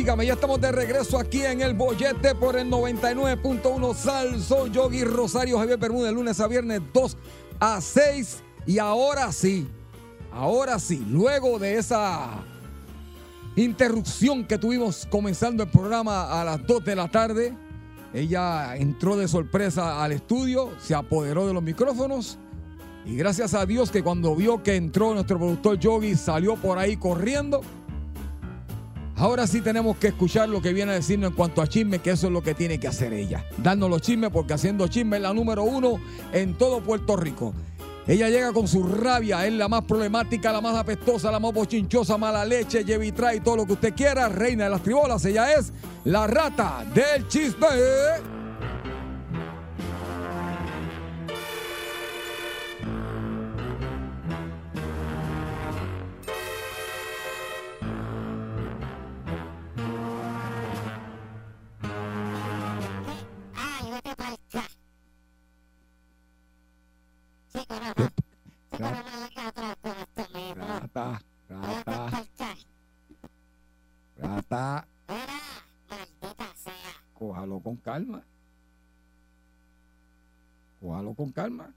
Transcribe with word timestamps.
Óigame, 0.00 0.24
ya 0.24 0.32
estamos 0.32 0.58
de 0.58 0.72
regreso 0.72 1.18
aquí 1.18 1.42
en 1.42 1.60
el 1.60 1.74
bollete 1.74 2.34
por 2.34 2.56
el 2.56 2.70
99.1 2.70 3.94
Sal. 3.94 4.40
Soy 4.40 4.70
Yogi 4.70 5.04
Rosario 5.04 5.58
Javier 5.58 5.76
Bermúdez, 5.76 6.14
lunes 6.14 6.40
a 6.40 6.46
viernes 6.46 6.80
2 6.94 7.18
a 7.60 7.78
6. 7.82 8.42
Y 8.64 8.78
ahora 8.78 9.30
sí, 9.30 9.68
ahora 10.32 10.78
sí, 10.78 11.04
luego 11.06 11.58
de 11.58 11.76
esa 11.76 12.42
interrupción 13.56 14.46
que 14.46 14.56
tuvimos 14.56 15.06
comenzando 15.10 15.64
el 15.64 15.68
programa 15.68 16.40
a 16.40 16.46
las 16.46 16.66
2 16.66 16.82
de 16.82 16.96
la 16.96 17.10
tarde, 17.10 17.54
ella 18.14 18.76
entró 18.76 19.18
de 19.18 19.28
sorpresa 19.28 20.02
al 20.02 20.12
estudio, 20.12 20.70
se 20.78 20.94
apoderó 20.94 21.46
de 21.46 21.52
los 21.52 21.62
micrófonos. 21.62 22.38
Y 23.04 23.16
gracias 23.16 23.52
a 23.52 23.66
Dios 23.66 23.90
que 23.90 24.02
cuando 24.02 24.34
vio 24.34 24.62
que 24.62 24.76
entró 24.76 25.12
nuestro 25.12 25.36
productor 25.36 25.78
Yogi 25.78 26.14
salió 26.14 26.56
por 26.56 26.78
ahí 26.78 26.96
corriendo. 26.96 27.60
Ahora 29.20 29.46
sí 29.46 29.60
tenemos 29.60 29.98
que 29.98 30.06
escuchar 30.06 30.48
lo 30.48 30.62
que 30.62 30.72
viene 30.72 30.92
a 30.92 30.94
decirnos 30.94 31.32
en 31.32 31.36
cuanto 31.36 31.60
a 31.60 31.66
chisme, 31.66 31.98
que 31.98 32.12
eso 32.12 32.28
es 32.28 32.32
lo 32.32 32.42
que 32.42 32.54
tiene 32.54 32.80
que 32.80 32.88
hacer 32.88 33.12
ella. 33.12 33.44
Darnos 33.58 33.90
los 33.90 34.00
chismes, 34.00 34.30
porque 34.30 34.54
haciendo 34.54 34.88
chisme 34.88 35.18
es 35.18 35.22
la 35.22 35.34
número 35.34 35.62
uno 35.62 36.00
en 36.32 36.54
todo 36.56 36.80
Puerto 36.80 37.18
Rico. 37.18 37.52
Ella 38.06 38.30
llega 38.30 38.50
con 38.54 38.66
su 38.66 38.82
rabia, 38.82 39.46
es 39.46 39.52
la 39.52 39.68
más 39.68 39.84
problemática, 39.84 40.50
la 40.50 40.62
más 40.62 40.74
apestosa, 40.74 41.30
la 41.30 41.38
más 41.38 41.52
bochinchosa, 41.52 42.16
mala 42.16 42.46
leche, 42.46 42.82
llevitra 42.82 43.34
y 43.34 43.40
todo 43.40 43.56
lo 43.56 43.66
que 43.66 43.74
usted 43.74 43.94
quiera, 43.94 44.26
reina 44.30 44.64
de 44.64 44.70
las 44.70 44.82
tribolas. 44.82 45.22
Ella 45.26 45.52
es 45.52 45.70
la 46.04 46.26
rata 46.26 46.86
del 46.94 47.28
chisme. 47.28 48.39
Rata, 70.56 71.20
rata, 71.48 72.10
rata, 74.16 74.86
cójalo 77.12 77.60
con 77.60 77.76
calma. 77.76 78.22
Cójalo 80.80 81.14
con 81.14 81.32
calma. 81.32 81.74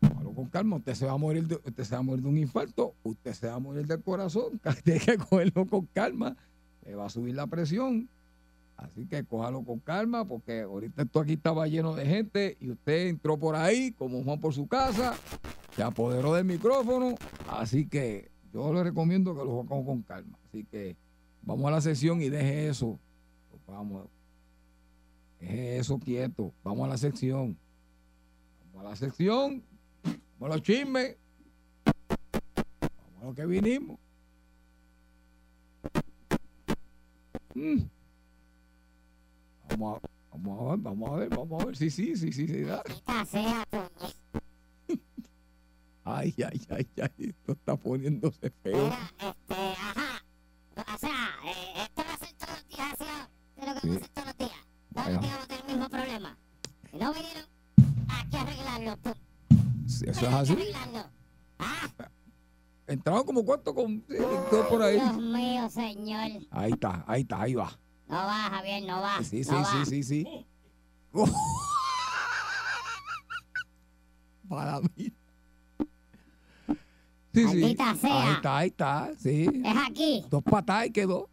Cójalo 0.00 0.32
con 0.34 0.46
calma. 0.46 0.76
Usted 0.76 0.94
se 0.94 1.06
va 1.06 1.12
a 1.12 1.16
morir 1.16 1.46
de, 1.46 1.54
usted 1.56 1.84
se 1.84 1.94
va 1.94 2.00
a 2.00 2.02
morir 2.02 2.22
de 2.22 2.28
un 2.28 2.36
infarto. 2.36 2.94
Usted 3.02 3.32
se 3.32 3.46
va 3.48 3.54
a 3.54 3.58
morir 3.58 3.86
del 3.86 4.02
corazón. 4.02 4.60
Tiene 4.84 5.00
que 5.00 5.16
cogerlo 5.16 5.66
con 5.66 5.86
calma. 5.86 6.36
Le 6.84 6.94
va 6.94 7.06
a 7.06 7.10
subir 7.10 7.34
la 7.34 7.46
presión. 7.46 8.08
Así 8.78 9.06
que 9.06 9.24
cójalo 9.24 9.64
con 9.64 9.80
calma 9.80 10.24
porque 10.24 10.60
ahorita 10.60 11.02
esto 11.02 11.18
aquí 11.18 11.32
estaba 11.32 11.66
lleno 11.66 11.96
de 11.96 12.06
gente 12.06 12.56
y 12.60 12.70
usted 12.70 13.08
entró 13.08 13.36
por 13.36 13.56
ahí 13.56 13.90
como 13.90 14.22
Juan 14.22 14.40
por 14.40 14.54
su 14.54 14.68
casa, 14.68 15.16
se 15.74 15.82
apoderó 15.82 16.32
del 16.34 16.44
micrófono. 16.44 17.16
Así 17.48 17.88
que 17.88 18.30
yo 18.52 18.72
le 18.72 18.84
recomiendo 18.84 19.36
que 19.36 19.44
lo 19.44 19.60
haga 19.60 19.84
con 19.84 20.02
calma. 20.02 20.38
Así 20.46 20.64
que 20.64 20.96
vamos 21.42 21.66
a 21.66 21.72
la 21.72 21.80
sesión 21.80 22.22
y 22.22 22.28
deje 22.28 22.68
eso. 22.68 23.00
Vamos. 23.66 24.06
Deje 25.40 25.78
eso 25.78 25.98
quieto. 25.98 26.52
Vamos 26.62 26.86
a 26.86 26.90
la 26.90 26.98
sección. 26.98 27.58
Vamos 28.72 28.86
a 28.86 28.90
la 28.90 28.96
sección. 28.96 29.60
Vamos 30.38 30.54
a 30.54 30.56
los 30.56 30.62
chismes. 30.62 31.16
Vamos 32.80 33.22
a 33.22 33.24
lo 33.24 33.34
que 33.34 33.44
vinimos. 33.44 33.98
Mm. 37.56 37.97
Vamos 39.78 40.00
a, 40.02 40.08
vamos 40.36 40.60
a 40.60 40.70
ver, 40.70 40.78
vamos 40.80 41.10
a 41.10 41.14
ver, 41.16 41.28
vamos 41.30 41.62
a 41.62 41.66
ver. 41.66 41.76
Sí, 41.76 41.90
sí, 41.90 42.16
sí, 42.16 42.32
sí, 42.32 42.46
sí. 42.48 42.64
puñet. 42.64 44.16
Ay, 46.04 46.34
ay, 46.38 46.60
ay, 46.70 46.86
ay. 47.02 47.10
Esto 47.28 47.52
está 47.52 47.76
poniéndose 47.76 48.50
feo. 48.62 48.84
Mira, 48.84 48.98
este, 49.18 49.54
ajá. 49.54 50.24
O 50.94 50.98
sea, 50.98 51.28
eh, 51.44 51.82
esto 51.84 52.02
va 52.02 52.14
a 52.14 52.18
ser 52.18 52.32
todos 52.38 52.52
los 52.54 52.68
días 52.68 52.92
así, 52.92 53.04
de 53.60 53.66
lo 53.66 53.74
que 53.74 53.80
Sí. 53.80 53.88
vamos 53.88 53.96
a 53.96 54.04
hacer 54.04 54.10
todos 54.14 54.26
los 54.26 54.38
días. 54.38 54.66
Todos 54.94 55.08
los 55.12 55.20
días 55.20 55.32
vamos 55.32 55.44
a 55.44 55.48
tener 55.48 55.64
el 55.64 55.70
mismo 55.76 55.88
problema. 55.90 56.38
Y 56.92 56.96
no 56.96 57.12
vinieron 57.12 57.44
aquí 58.08 58.36
a 58.36 58.40
arreglarlo, 58.40 58.96
pum. 58.96 59.14
Si 59.86 60.08
eso 60.08 60.26
es 60.26 60.34
así. 60.34 60.52
arreglarlo. 60.52 61.04
Ah, 61.58 61.88
Entraron 62.86 63.24
como 63.24 63.44
cuánto 63.44 63.74
con 63.74 64.02
sí, 64.08 64.16
todo 64.50 64.66
por 64.68 64.82
ahí. 64.82 64.94
Dios 64.98 65.16
mío, 65.18 65.68
señor. 65.68 66.30
Ahí 66.50 66.72
está, 66.72 67.04
ahí 67.06 67.20
está, 67.20 67.42
ahí 67.42 67.54
va. 67.54 67.78
No 68.08 68.16
va, 68.16 68.50
Javier, 68.50 68.84
no 68.84 69.00
va. 69.02 69.22
Sí, 69.22 69.44
sí, 69.44 69.50
no 69.50 69.64
sí, 69.64 69.76
va. 69.78 69.84
sí, 69.84 70.02
sí. 70.02 70.46
Para 74.48 74.80
mí. 74.80 74.88
Sí, 74.98 75.14
sí. 77.34 77.44
Maldita 77.44 77.94
sea. 77.94 78.22
Ahí 78.22 78.32
está, 78.32 78.56
ahí 78.56 78.68
está, 78.68 79.10
sí. 79.18 79.46
Es 79.62 79.76
aquí. 79.86 80.24
Dos 80.30 80.42
patas 80.42 80.86
y 80.86 80.90
quedó. 80.90 81.28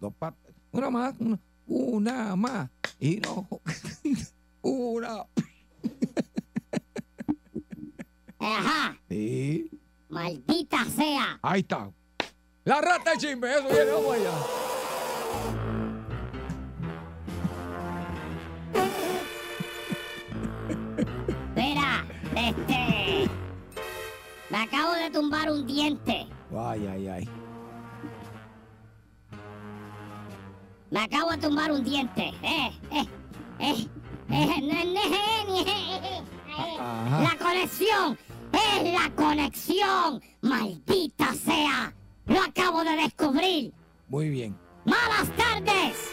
Dos 0.00 0.14
patas. 0.14 0.54
Una 0.72 0.90
más, 0.90 1.14
una, 1.20 1.38
una 1.66 2.36
más. 2.36 2.70
Y 2.98 3.16
no. 3.16 3.46
una. 4.62 5.26
Ajá. 8.38 8.98
Sí. 9.08 9.70
Maldita 10.08 10.84
sea. 10.86 11.38
Ahí 11.42 11.60
está. 11.60 11.90
La 12.64 12.80
rata 12.80 13.10
de 13.10 13.18
chisme, 13.18 13.50
eso 13.52 13.68
viene, 13.68 13.90
vamos 13.90 14.14
allá. 14.14 14.30
Mira, 21.54 22.06
este. 22.34 23.30
Me 24.48 24.56
acabo 24.62 24.94
de 24.94 25.10
tumbar 25.10 25.50
un 25.50 25.66
diente. 25.66 26.26
Ay, 26.56 26.86
ay, 26.86 27.08
ay. 27.08 27.28
Me 30.90 31.00
acabo 31.00 31.32
de 31.32 31.36
tumbar 31.36 31.70
un 31.70 31.84
diente. 31.84 32.32
Eh, 32.42 32.70
eh, 32.92 33.06
eh. 33.58 33.88
eh, 34.30 34.48
eh, 34.58 34.96
eh. 36.08 36.22
La 36.78 37.36
conexión. 37.38 38.18
Es 38.52 38.90
la 38.90 39.14
conexión. 39.14 40.22
Maldita 40.40 41.34
sea. 41.34 41.94
Lo 42.26 42.40
acabo 42.40 42.82
de 42.84 42.96
descubrir. 42.96 43.72
Muy 44.08 44.28
bien. 44.30 44.56
Malas 44.84 45.34
tardes. 45.36 46.10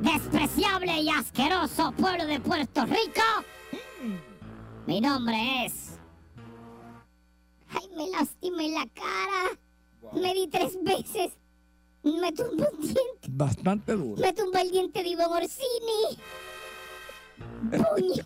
Despreciable 0.00 1.00
y 1.00 1.08
asqueroso 1.10 1.92
pueblo 1.92 2.26
de 2.26 2.40
Puerto 2.40 2.84
Rico. 2.86 3.22
Mi 4.86 5.00
nombre 5.00 5.64
es. 5.64 5.98
Ay, 7.70 7.88
me 7.96 8.08
lastimé 8.10 8.70
la 8.70 8.86
cara. 8.92 9.58
Me 10.12 10.34
di 10.34 10.48
tres 10.48 10.76
veces 10.82 11.32
Me 12.02 12.32
tumbó 12.32 12.66
un 12.72 12.80
diente. 12.80 13.28
Bastante 13.28 13.92
duro. 13.92 14.20
Me 14.20 14.32
tumbó 14.32 14.58
el 14.58 14.70
diente 14.70 15.02
de 15.02 15.08
Ivonne 15.10 15.44
Orsini. 15.44 16.18
Puño. 17.70 18.24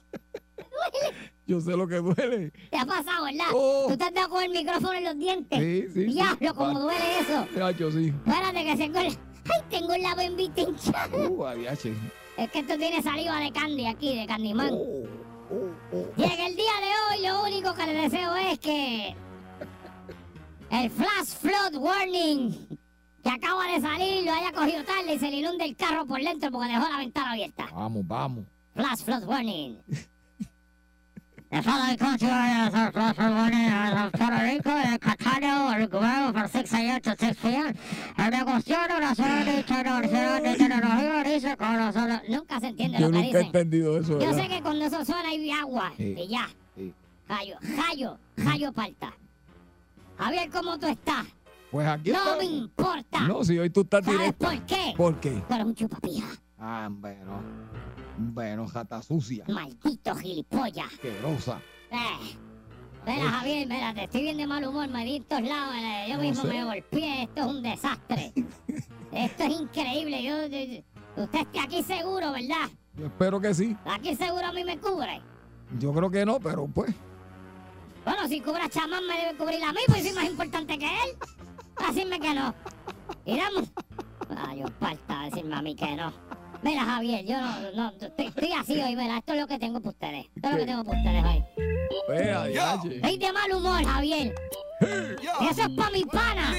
Yo 1.47 1.61
sé 1.61 1.77
lo 1.77 1.87
que 1.87 1.97
duele. 1.97 2.51
Te 2.71 2.77
ha 2.77 2.85
pasado, 2.85 3.25
¿verdad? 3.25 3.47
Oh. 3.55 3.87
Tú 3.89 3.97
te 3.97 4.05
has 4.05 4.13
dado 4.13 4.31
con 4.31 4.43
el 4.43 4.51
micrófono 4.51 4.95
en 4.95 5.05
los 5.05 5.17
dientes. 5.17 5.59
Sí, 5.59 5.87
sí. 5.95 6.05
Diablo, 6.13 6.55
cómo 6.55 6.81
duele 6.81 7.21
eso. 7.21 7.47
Chacho, 7.55 7.93
sí. 7.93 8.09
Espérate 8.09 8.65
que 8.65 8.77
se 8.77 8.91
cuela. 8.91 9.09
Ay, 9.09 9.63
tengo 9.71 9.93
el 9.93 10.03
labo 10.03 10.21
en 10.23 10.37
vista 10.37 10.61
hinchado. 10.63 11.31
Uh, 11.31 11.47
adiache. 11.47 11.95
Es 12.37 12.51
que 12.51 12.59
esto 12.59 12.77
tiene 12.77 13.01
saliva 13.01 13.39
de 13.39 13.53
candy 13.53 13.87
aquí, 13.87 14.19
de 14.19 14.27
Candyman. 14.27 14.71
Oh, 14.73 15.05
oh, 15.51 15.71
oh. 15.93 16.07
Llega 16.17 16.47
el 16.49 16.57
día 16.57 16.73
de 16.81 17.17
hoy, 17.17 17.27
lo 17.27 17.45
único 17.45 17.75
que 17.75 17.87
le 17.87 17.95
deseo 17.95 18.35
es 18.35 18.59
que 18.59 19.15
el 20.71 20.91
flash 20.91 21.29
flood 21.41 21.77
warning 21.77 22.79
que 23.23 23.31
acaba 23.31 23.67
de 23.69 23.81
salir 23.81 24.25
lo 24.25 24.33
haya 24.33 24.53
cogido 24.53 24.85
tarde 24.85 25.15
y 25.15 25.19
se 25.19 25.31
le 25.31 25.37
inunde 25.37 25.65
el 25.65 25.77
carro 25.77 26.07
por 26.07 26.21
dentro 26.21 26.51
porque 26.51 26.69
dejó 26.69 26.89
la 26.89 26.99
ventana 26.99 27.33
abierta. 27.33 27.69
Vamos, 27.73 28.07
vamos. 28.07 28.45
Flash 28.75 28.99
flood 29.05 29.25
warning. 29.25 29.79
The 31.57 32.91
Puerto 32.93 34.31
Rico, 34.43 34.71
el 34.93 34.99
Catania, 34.99 35.77
el 35.79 35.89
gobierno 35.89 36.33
por 36.33 36.49
6 36.49 36.73
a.m. 36.75 37.01
to 37.01 37.11
6 37.19 37.37
p.m. 37.43 37.75
El 38.19 38.31
negociado, 38.31 39.01
la 39.01 39.15
zona 39.15 39.37
de 39.45 39.65
Universidad 39.65 40.43
de 40.43 40.55
Tecnología 40.57 41.25
dice 41.25 41.57
con 41.57 41.77
los... 41.79 41.95
Nunca 42.29 42.61
se 42.61 42.67
entiende 42.69 42.99
Yo 42.99 43.07
lo 43.09 43.13
que 43.19 43.25
nunca 43.25 43.39
he 43.39 43.43
entendido 43.43 43.99
eso. 43.99 44.13
Yo 44.13 44.19
¿verdad? 44.19 44.37
sé 44.43 44.49
que 44.49 44.63
cuando 44.63 44.85
eso 44.85 45.05
suena 45.05 45.29
hay 45.29 45.51
agua 45.51 45.93
Sí. 45.97 46.15
y 46.19 46.29
ya. 46.29 46.49
Sí. 46.77 46.93
Jayo, 47.29 47.57
Jayo, 47.77 48.19
Jayo 48.37 48.73
Palta. 48.73 49.13
Javier, 50.19 50.51
¿cómo 50.51 50.79
tú 50.79 50.87
estás? 50.87 51.27
Pues 51.71 51.87
aquí 51.87 52.11
No 52.11 52.19
está. 52.19 52.37
me 52.39 52.45
importa. 52.45 53.21
No, 53.21 53.45
si 53.45 53.59
hoy 53.59 53.71
tú 53.71 53.81
estás 53.81 54.05
¿Sabes 54.05 54.19
directo. 54.21 54.47
por 54.47 54.67
qué? 54.67 54.95
¿Por 54.97 55.21
qué? 55.21 55.43
Tú 55.49 55.55
eres 55.55 55.67
un 55.67 55.75
chupapija. 55.75 56.27
Ah, 56.59 56.89
bueno. 56.91 57.43
Bueno, 58.19 58.67
jata 58.67 59.03
sucia. 59.03 59.45
Maldito 59.49 60.15
gilipollas. 60.17 60.87
Asquerosa. 60.87 61.61
Eh. 61.91 62.37
Mira, 63.07 63.31
Javier, 63.31 63.69
mira, 63.69 63.95
te 63.95 64.05
estoy 64.05 64.23
bien 64.23 64.37
de 64.37 64.47
mal 64.49 64.65
humor, 64.67 64.89
me 64.89 65.05
di 65.05 65.17
en 65.17 65.23
todos 65.25 65.43
lados, 65.43 65.75
eh, 65.77 66.07
yo 66.09 66.17
No 66.17 66.23
mismo 66.23 66.43
sé. 66.43 66.49
me 66.49 66.65
golpeé, 66.65 67.23
esto 67.23 67.41
es 67.43 67.47
un 67.47 67.63
desastre. 67.63 68.33
esto 69.13 69.45
es 69.45 69.61
increíble, 69.61 70.25
yo, 70.25 70.47
yo- 70.47 71.23
usted 71.23 71.39
está 71.41 71.63
aquí 71.63 71.85
seguro, 71.85 72.33
¿verdad? 72.33 72.69
Yo 72.97 73.07
espero 73.07 73.41
que 73.41 73.55
sí. 73.55 73.77
Aquí 73.85 74.17
seguro 74.17 74.47
a 74.47 74.53
mí 74.53 74.65
me 74.65 74.77
cubre. 74.79 75.23
Yo 75.79 75.93
creo 75.93 76.11
que 76.11 76.27
no, 76.27 76.41
pero 76.41 76.67
pues. 76.67 76.93
Bueno, 78.05 78.27
si 78.27 78.41
cubre 78.41 78.63
a 78.63 78.69
chamán 78.69 79.07
me 79.07 79.17
debe 79.19 79.37
cubrir 79.39 79.63
a 79.63 79.73
mí, 79.73 79.81
pues 79.87 80.03
soy 80.03 80.13
más 80.13 80.25
importante 80.25 80.77
que 80.77 80.87
él. 80.87 81.11
Decirme 81.87 82.19
que 82.19 82.35
no. 82.35 82.55
Y 83.25 83.37
damos. 83.37 83.71
Ay, 84.37 84.61
yo 84.61 84.67
falta 84.81 85.23
decirme 85.31 85.55
a 85.55 85.63
mí 85.63 85.77
que 85.77 85.95
no. 85.95 86.13
Mira, 86.67 86.85
Javier, 86.85 87.25
yo 87.25 87.41
no, 87.41 87.71
no 87.77 87.89
estoy, 87.91 88.27
estoy 88.27 88.53
así 88.53 88.83
hoy, 88.83 88.97
mira, 88.97 89.19
esto 89.19 89.35
es 89.35 89.41
lo 89.41 89.47
que 89.47 89.57
tengo 89.57 89.79
para 89.79 89.91
ustedes. 89.91 90.27
Esto 90.35 90.49
es 90.49 90.53
lo 90.53 90.59
que 90.59 90.67
tengo 90.67 90.85
para 90.85 90.99
ustedes 90.99 91.25
hoy. 91.25 91.45
Pues, 92.09 92.37
adiache. 92.37 92.97
Estoy 92.97 93.19
de 93.19 93.33
mal 93.33 93.53
humor, 93.53 93.85
Javier. 93.85 94.35
Y 94.81 95.47
eso 95.47 95.63
es 95.63 95.69
para 95.77 95.91
mi 95.91 96.05
pana. 96.07 96.57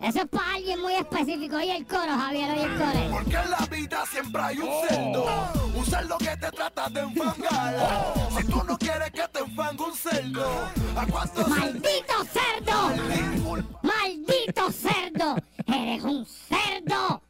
Eso 0.00 0.20
es 0.20 0.28
para 0.28 0.54
alguien 0.54 0.80
muy 0.80 0.94
específico. 0.94 1.56
Oye 1.56 1.76
el 1.76 1.86
coro, 1.86 2.12
Javier, 2.16 2.50
oye 2.50 2.62
el 2.62 2.74
coro. 2.78 3.10
Porque 3.10 3.36
en 3.36 3.50
la 3.50 3.66
vida 3.70 4.04
siempre 4.06 4.40
hay 4.40 4.58
un 4.58 4.88
cerdo. 4.88 5.26
Un 5.74 5.84
cerdo 5.84 6.16
que 6.16 6.36
te 6.38 6.50
trata 6.50 6.88
de 6.88 7.00
enfangar. 7.00 8.14
Si 8.38 8.44
tú 8.46 8.64
no 8.64 8.78
quieres 8.78 9.10
que 9.10 9.28
te 9.28 9.38
enfangue 9.40 9.84
un 9.84 9.94
cerdo, 9.94 10.70
¿a 10.96 11.06
cuántos 11.06 11.46
¡Maldito 11.46 12.24
cerdo! 12.32 13.64
¡Maldito 13.82 14.72
cerdo! 14.72 15.36
¡Eres 15.66 16.02
un 16.04 16.24
cerdo! 16.24 17.23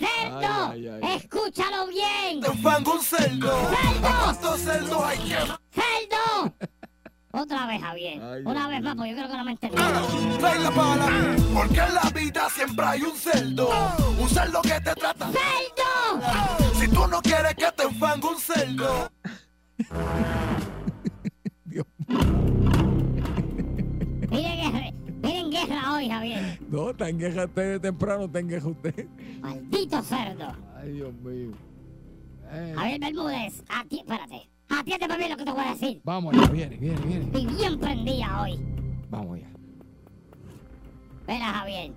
¡Cerdo! 0.00 0.70
Ay, 0.70 0.88
ay, 0.88 1.00
ay. 1.02 1.16
¡Escúchalo 1.16 1.86
bien! 1.88 2.40
te 2.40 2.46
enfanga 2.48 2.90
un 2.92 3.02
cerdo? 3.02 3.52
¿A 3.52 4.22
cuántos 4.24 4.60
cerdos 4.60 5.04
hay 5.04 5.18
que 5.18 5.36
¡Cerdo! 5.36 6.54
Otra 7.32 7.66
vez, 7.66 7.80
Javier. 7.80 8.20
Ay, 8.20 8.42
Una 8.44 8.64
ay, 8.64 8.72
vez 8.72 8.82
más, 8.82 8.96
porque 8.96 9.10
yo 9.10 9.16
creo 9.16 9.28
que 9.30 9.36
no 9.36 9.44
me 9.44 9.52
entendí. 9.52 9.76
Trae 10.40 10.58
la 10.58 10.70
pala. 10.72 11.06
Porque 11.54 11.80
en 11.80 11.94
la 11.94 12.10
vida 12.12 12.48
siempre 12.50 12.84
hay 12.86 13.02
un 13.02 13.16
cerdo. 13.16 13.70
Un 14.18 14.28
cerdo 14.28 14.62
que 14.62 14.80
te 14.80 14.94
trata. 14.94 15.30
¡Cerdo! 15.30 16.74
Si 16.80 16.88
tú 16.88 17.06
no 17.06 17.22
quieres 17.22 17.54
que 17.54 17.70
te 17.70 17.82
enfangue 17.84 18.26
un 18.26 18.40
cerdo. 18.40 19.12
Hoy, 26.00 26.08
Javier. 26.08 26.58
No, 26.68 26.90
está 26.90 27.08
en 27.08 27.18
guerra 27.18 27.44
usted 27.44 27.72
de 27.72 27.80
temprano, 27.80 28.28
guerra 28.28 28.68
usted. 28.68 29.06
¡Maldito 29.40 30.02
cerdo! 30.02 30.52
Ay, 30.76 30.92
Dios 30.92 31.14
mío. 31.14 31.52
Eh, 32.50 32.74
Javier 32.76 33.00
Bermúdez, 33.00 33.62
a 33.68 33.84
ti, 33.84 33.98
espérate. 33.98 34.48
Atiéndeme 34.68 35.16
bien 35.16 35.30
lo 35.30 35.36
que 35.36 35.44
te 35.44 35.52
voy 35.52 35.64
a 35.64 35.70
decir. 35.70 36.00
Vamos 36.04 36.34
allá, 36.34 36.48
viene, 36.48 36.76
viene, 36.76 37.00
viene. 37.00 37.24
Estoy 37.24 37.46
bien 37.46 37.78
prendida 37.78 38.42
hoy. 38.42 38.58
Vamos 39.10 39.36
allá. 39.36 39.48
Mira, 41.28 41.44
Javier. 41.46 41.92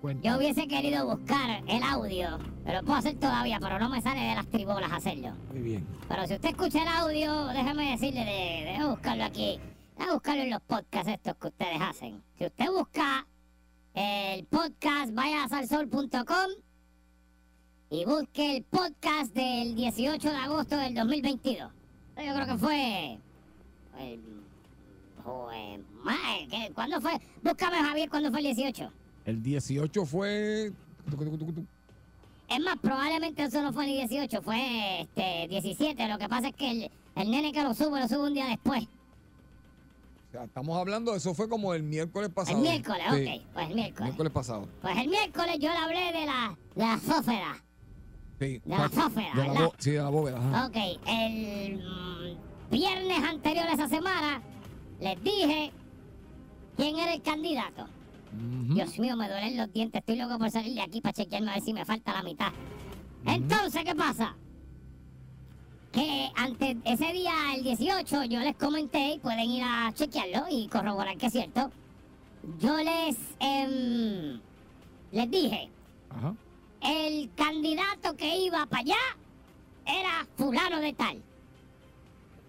Cuenta. 0.00 0.28
Yo 0.28 0.36
hubiese 0.36 0.68
querido 0.68 1.06
buscar 1.06 1.62
el 1.66 1.82
audio, 1.82 2.38
pero 2.64 2.82
puedo 2.82 2.98
hacer 2.98 3.16
todavía, 3.16 3.58
pero 3.60 3.78
no 3.78 3.88
me 3.88 4.00
sale 4.02 4.20
de 4.20 4.34
las 4.34 4.46
tribolas 4.46 4.92
hacerlo. 4.92 5.30
Muy 5.52 5.62
bien. 5.62 5.86
Pero 6.08 6.26
si 6.26 6.34
usted 6.34 6.50
escucha 6.50 6.82
el 6.82 6.88
audio, 6.88 7.46
déjame 7.46 7.92
decirle 7.92 8.24
de, 8.24 8.78
de 8.78 8.88
buscarlo 8.88 9.24
aquí. 9.24 9.58
De 9.98 10.12
buscarlo 10.12 10.42
en 10.42 10.50
los 10.50 10.60
podcasts 10.62 11.08
estos 11.10 11.36
que 11.36 11.48
ustedes 11.48 11.80
hacen. 11.80 12.22
Si 12.38 12.44
usted 12.46 12.66
busca 12.70 13.26
el 13.94 14.44
podcast, 14.44 15.12
vaya 15.14 15.44
a 15.44 15.48
salsol.com 15.48 16.50
y 17.90 18.04
busque 18.04 18.56
el 18.58 18.64
podcast 18.64 19.32
del 19.34 19.74
18 19.74 20.28
de 20.30 20.36
agosto 20.36 20.76
del 20.76 20.94
2022. 20.94 21.70
Yo 22.16 22.34
creo 22.34 22.46
que 22.46 22.56
fue... 22.58 23.18
el- 23.98 24.36
fue 25.24 25.80
ma- 26.04 26.14
¿qué? 26.50 26.70
¿Cuándo 26.74 27.00
fue? 27.00 27.12
Búscame, 27.42 27.78
Javier, 27.78 28.08
¿cuándo 28.08 28.30
fue 28.30 28.38
el 28.40 28.44
18? 28.54 28.92
El 29.24 29.42
18 29.42 30.06
fue. 30.06 30.72
Es 32.48 32.60
más, 32.60 32.76
probablemente 32.80 33.42
eso 33.42 33.60
no 33.62 33.72
fue 33.72 33.86
ni 33.86 33.94
18, 33.96 34.40
fue 34.42 35.00
este 35.00 35.48
17. 35.48 36.06
Lo 36.06 36.18
que 36.18 36.28
pasa 36.28 36.48
es 36.48 36.54
que 36.54 36.70
el, 36.70 36.90
el 37.16 37.30
nene 37.30 37.52
que 37.52 37.62
lo 37.64 37.74
sube, 37.74 37.98
lo 37.98 38.06
sube 38.06 38.28
un 38.28 38.34
día 38.34 38.46
después. 38.46 38.86
Sea, 40.36 40.44
estamos 40.44 40.76
hablando, 40.76 41.14
eso 41.16 41.32
fue 41.32 41.48
como 41.48 41.72
el 41.72 41.82
miércoles 41.82 42.28
pasado. 42.28 42.58
El 42.58 42.62
miércoles, 42.62 43.02
Sí, 43.10 43.24
ok. 43.40 43.52
Pues 43.54 43.68
el 43.70 43.74
miércoles. 43.74 44.00
miércoles 44.08 44.32
pasado. 44.32 44.68
Pues 44.82 44.96
el 44.98 45.08
miércoles 45.08 45.56
yo 45.58 45.70
le 45.70 45.76
hablé 45.78 46.12
de 46.12 46.26
la, 46.26 46.58
de 46.74 46.82
la 46.82 46.98
sófera. 46.98 47.64
Sí. 48.38 48.60
De 48.62 48.76
la 48.76 48.88
sófera, 48.90 49.30
De 49.34 49.40
¿verdad? 49.40 49.64
bo- 49.64 49.74
sí, 49.78 49.90
de 49.92 49.96
la 50.02 50.08
bóveda. 50.10 50.36
ajá. 50.38 50.66
Ok, 50.66 50.76
el 51.06 52.36
viernes 52.70 53.18
anterior 53.24 53.66
a 53.66 53.72
esa 53.72 53.88
semana 53.88 54.42
les 55.00 55.22
dije 55.24 55.72
quién 56.76 56.98
era 56.98 57.14
el 57.14 57.22
candidato. 57.22 57.86
Dios 58.74 58.98
mío, 58.98 59.16
me 59.16 59.28
duelen 59.30 59.56
los 59.56 59.72
dientes. 59.72 60.00
Estoy 60.00 60.16
loco 60.16 60.36
por 60.38 60.50
salir 60.50 60.74
de 60.74 60.82
aquí 60.82 61.00
para 61.00 61.14
chequearme 61.14 61.50
a 61.50 61.54
ver 61.54 61.62
si 61.62 61.72
me 61.72 61.86
falta 61.86 62.12
la 62.12 62.22
mitad. 62.22 62.52
Entonces, 63.24 63.82
¿qué 63.84 63.94
pasa? 63.94 64.36
Que 65.96 66.30
antes 66.36 66.76
ese 66.84 67.10
día, 67.14 67.32
el 67.54 67.62
18, 67.62 68.24
yo 68.24 68.40
les 68.40 68.54
comenté 68.56 69.12
y 69.12 69.18
pueden 69.18 69.48
ir 69.50 69.62
a 69.64 69.90
chequearlo 69.94 70.44
y 70.50 70.68
corroborar 70.68 71.16
que 71.16 71.24
es 71.24 71.32
cierto. 71.32 71.70
Yo 72.58 72.76
les, 72.76 73.16
em, 73.40 74.38
les 75.12 75.30
dije, 75.30 75.70
Ajá. 76.10 76.34
el 76.82 77.30
candidato 77.34 78.14
que 78.14 78.40
iba 78.40 78.66
para 78.66 78.82
allá 78.82 78.98
era 79.86 80.26
fulano 80.36 80.80
de 80.80 80.92
tal. 80.92 81.22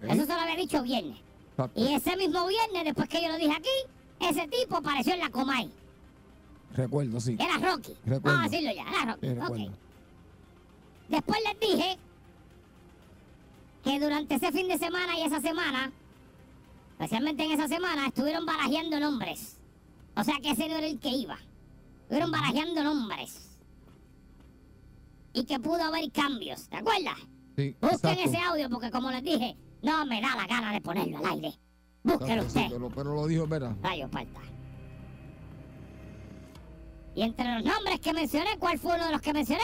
Eso 0.02 0.26
se 0.26 0.34
lo 0.34 0.42
había 0.42 0.58
dicho 0.58 0.84
viernes. 0.84 1.18
Exacto. 1.52 1.80
Y 1.80 1.94
ese 1.94 2.18
mismo 2.18 2.46
viernes, 2.48 2.84
después 2.84 3.08
que 3.08 3.22
yo 3.22 3.30
lo 3.30 3.38
dije 3.38 3.54
aquí, 3.54 4.28
ese 4.30 4.46
tipo 4.50 4.76
apareció 4.76 5.14
en 5.14 5.22
la 5.22 5.30
Comay. 5.30 5.72
Recuerdo, 6.74 7.18
sí. 7.22 7.38
Era 7.40 7.58
Rocky. 7.60 7.94
Recuerdo. 8.06 8.22
Vamos 8.24 8.42
a 8.42 8.50
decirlo 8.50 8.76
ya, 8.76 8.84
era 8.90 9.16
Rocky. 9.48 9.68
Sí. 9.68 9.72
Después 11.08 11.40
les 11.46 11.60
dije 11.62 11.98
que 13.88 14.00
durante 14.02 14.36
ese 14.36 14.52
fin 14.52 14.68
de 14.68 14.78
semana 14.78 15.18
y 15.18 15.22
esa 15.22 15.40
semana, 15.40 15.92
especialmente 16.92 17.46
en 17.46 17.52
esa 17.54 17.70
semana, 17.70 18.08
estuvieron 18.08 18.46
barajeando 18.46 19.00
nombres. 19.00 19.58
O 20.16 20.24
sea 20.26 20.36
que 20.42 20.52
ese 20.52 20.68
no 20.68 20.76
era 20.76 20.88
el 20.88 21.00
que 21.00 21.10
iba. 21.10 21.38
Estuvieron 22.02 22.32
barajeando 22.32 22.84
nombres. 22.84 23.58
Y 25.32 25.46
que 25.46 25.60
pudo 25.60 25.84
haber 25.84 26.12
cambios, 26.12 26.68
¿te 26.68 26.78
acuerdas? 26.78 27.18
Sí, 27.56 27.76
Busquen 27.80 28.12
exacto. 28.12 28.22
ese 28.30 28.38
audio 28.38 28.70
porque 28.70 28.92
como 28.92 29.10
les 29.10 29.24
dije, 29.24 29.56
no 29.82 30.06
me 30.06 30.22
da 30.22 30.36
la 30.36 30.48
gana 30.48 30.74
de 30.74 30.82
ponerlo 30.82 31.20
al 31.20 31.26
aire. 31.26 31.54
Búsquelo 32.04 32.42
Exacto, 32.42 32.50
sí, 32.50 32.66
usted. 32.66 32.72
pero, 32.76 32.90
pero 32.90 33.16
lo 33.16 33.28
dijo, 33.28 33.48
¿verdad? 33.48 33.76
Rayo 33.82 34.10
falta. 34.10 34.42
Y 37.16 37.22
entre 37.22 37.54
los 37.56 37.64
nombres 37.64 38.00
que 38.02 38.14
mencioné, 38.14 38.58
¿cuál 38.60 38.78
fue 38.80 38.96
uno 38.96 39.06
de 39.06 39.12
los 39.14 39.22
que 39.22 39.34
mencioné? 39.34 39.64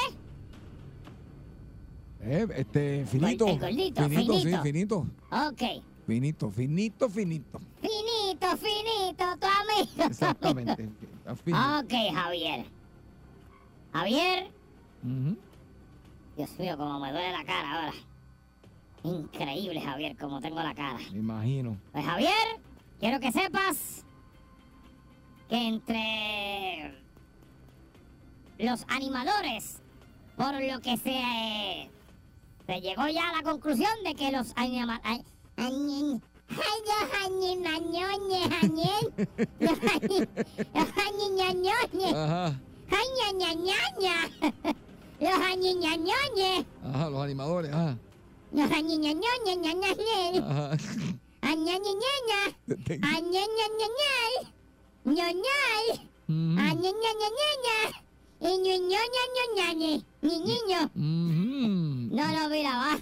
Eh, 2.26 2.48
este, 2.56 3.06
finito. 3.06 3.48
el 3.48 3.60
gordito, 3.60 4.04
finito, 4.04 4.34
finito. 4.34 4.58
sí, 4.58 4.64
finito. 4.64 5.08
Ok. 5.32 5.62
Finito, 6.08 6.50
finito, 6.50 7.10
finito. 7.10 7.60
Finito, 7.82 8.58
finito, 8.58 9.24
tu 9.40 9.48
amigo. 9.48 10.04
Exactamente. 10.10 10.90
Ok, 11.26 11.94
Javier. 12.14 12.66
Javier. 13.94 14.52
Dios 16.36 16.60
mío, 16.60 16.78
cómo 16.78 17.00
me 17.00 17.12
duele 17.14 17.32
la 17.32 17.46
cara 17.46 17.76
ahora. 17.76 17.94
Increíble, 19.04 19.80
Javier, 19.80 20.18
cómo 20.18 20.42
tengo 20.42 20.62
la 20.62 20.74
cara. 20.74 21.00
Me 21.12 21.20
imagino. 21.20 21.78
Pues 21.94 22.04
Javier, 22.06 22.34
quiero 23.00 23.22
que 23.22 23.32
sepas 23.32 24.04
que 25.48 25.68
entre 25.68 26.94
los 28.58 28.86
animadores, 28.90 29.80
por 30.36 30.62
lo 30.62 30.82
que 30.82 30.98
se, 30.98 31.12
eh, 31.12 31.90
se 32.68 32.82
llegó 32.82 33.08
ya 33.08 33.30
a 33.30 33.34
la 33.38 33.44
conclusión 33.44 33.92
de 34.04 34.16
que 34.16 34.32
los. 34.32 34.54
Ajá. 42.16 42.60
Los 45.20 45.34
añiñañoñes, 45.34 46.66
Ajá, 46.84 47.10
los 47.10 47.24
animadores. 47.24 47.72
Ajá. 47.74 47.98
los 48.52 48.72
añiñañoñes, 48.72 49.58
ñañañe, 49.58 50.40
Ajá. 50.40 50.78
añañañaña, 51.42 52.40
añañañañay, 53.02 54.34
ñoñay, 55.06 55.86
Ujú. 56.28 56.60
añañañaña, 56.60 57.78
y 58.42 58.58
ñoñoñañoñañe, 58.58 60.04
niñiño. 60.22 60.92
No, 62.14 62.28
no, 62.32 62.48
mira, 62.48 62.78
va. 62.78 63.00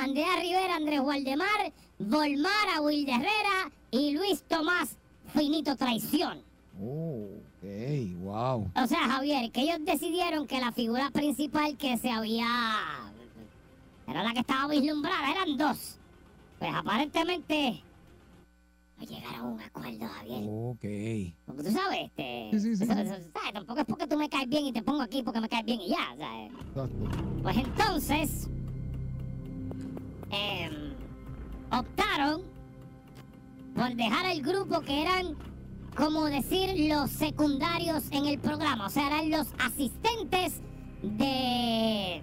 Andrea 0.00 0.36
Rivera, 0.40 0.76
Andrés 0.76 1.00
Waldemar, 1.00 1.72
Volmar, 1.98 2.80
Will 2.80 3.08
Herrera 3.08 3.72
y 3.90 4.12
Luis 4.12 4.44
Tomás, 4.44 4.96
Finito 5.34 5.74
Traición. 5.74 6.42
Oh, 6.80 7.26
ok, 7.26 8.22
wow. 8.22 8.70
O 8.76 8.86
sea, 8.86 9.08
Javier, 9.08 9.50
que 9.50 9.62
ellos 9.62 9.78
decidieron 9.80 10.46
que 10.46 10.60
la 10.60 10.70
figura 10.70 11.10
principal 11.10 11.76
que 11.76 11.96
se 11.96 12.08
había... 12.08 12.46
Era 14.06 14.22
la 14.22 14.32
que 14.32 14.40
estaba 14.40 14.68
vislumbrada, 14.68 15.32
eran 15.32 15.56
dos. 15.56 15.96
Pues 16.60 16.72
aparentemente... 16.72 17.82
No 18.98 19.04
llegaron 19.04 19.34
a 19.40 19.42
un 19.44 19.60
acuerdo, 19.60 20.06
Javier. 20.08 20.44
Ok. 20.48 21.36
Porque 21.46 21.62
tú 21.64 21.70
sabes, 21.70 21.98
este... 22.06 22.48
Sí, 22.52 22.60
sí, 22.60 22.76
sí. 22.76 22.84
eso- 22.84 22.92
eso- 22.92 23.10
¿sabes? 23.34 23.52
Tampoco 23.52 23.80
es 23.80 23.86
porque 23.86 24.06
tú 24.06 24.16
me 24.16 24.28
caes 24.28 24.48
bien 24.48 24.64
y 24.66 24.72
te 24.72 24.82
pongo 24.82 25.02
aquí 25.02 25.22
porque 25.22 25.40
me 25.40 25.48
caes 25.48 25.64
bien 25.66 25.80
y 25.80 25.88
ya, 25.90 26.14
¿sabes? 26.18 26.52
Exacto. 26.68 27.42
Pues 27.42 27.56
entonces, 27.58 28.48
em, 30.30 30.94
optaron 31.70 32.42
por 33.74 33.94
dejar 33.94 34.26
el 34.26 34.42
grupo 34.42 34.80
que 34.80 35.02
eran, 35.02 35.36
como 35.94 36.24
decir, 36.26 36.88
los 36.90 37.10
secundarios 37.10 38.04
en 38.10 38.26
el 38.26 38.38
programa. 38.38 38.86
O 38.86 38.90
sea, 38.90 39.06
eran 39.08 39.30
los 39.30 39.48
asistentes 39.58 40.60
de, 41.02 42.22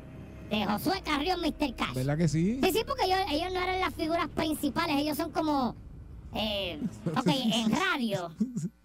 de 0.49 0.65
Josué 0.65 1.01
Carrión, 1.05 1.39
Mr. 1.41 1.75
Cash. 1.75 1.93
¿Verdad 1.93 2.17
que 2.17 2.27
sí? 2.27 2.59
Sí, 2.63 2.71
sí, 2.71 2.79
porque 2.87 3.05
ellos, 3.05 3.19
ellos 3.31 3.53
no 3.53 3.59
eran 3.61 3.79
las 3.79 3.93
figuras 3.93 4.27
principales, 4.29 4.95
ellos 4.97 5.15
son 5.17 5.31
como, 5.31 5.75
eh, 6.35 6.79
ok, 7.15 7.27
en 7.27 7.71
radio. 7.71 8.31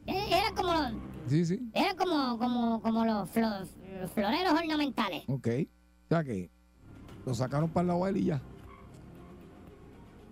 Eh, 0.06 0.26
Eran 0.30 0.54
como 0.54 0.72
los, 0.74 0.92
Sí, 1.28 1.44
sí. 1.44 1.60
eran 1.74 1.96
como, 1.96 2.38
como, 2.38 2.80
como 2.80 3.04
los 3.04 3.28
flo- 3.30 3.66
floreros 4.14 4.52
ornamentales. 4.58 5.24
Ok. 5.28 5.48
O 6.06 6.08
sea 6.08 6.24
que 6.24 6.50
lo 7.26 7.34
sacaron 7.34 7.68
para 7.70 7.88
la 7.94 8.08
él 8.08 8.16
y 8.16 8.24
ya. 8.24 8.40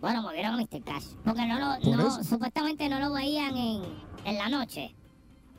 Bueno, 0.00 0.22
movieron 0.22 0.54
a 0.54 0.56
Mr. 0.56 0.82
Cash. 0.84 1.06
Porque 1.24 1.46
no 1.46 1.58
lo, 1.58 1.80
Por 1.82 1.96
no, 1.96 2.08
eso. 2.08 2.24
supuestamente 2.24 2.88
no 2.88 3.00
lo 3.00 3.12
veían 3.12 3.56
en, 3.56 3.82
en 4.24 4.38
la 4.38 4.48
noche. 4.48 4.94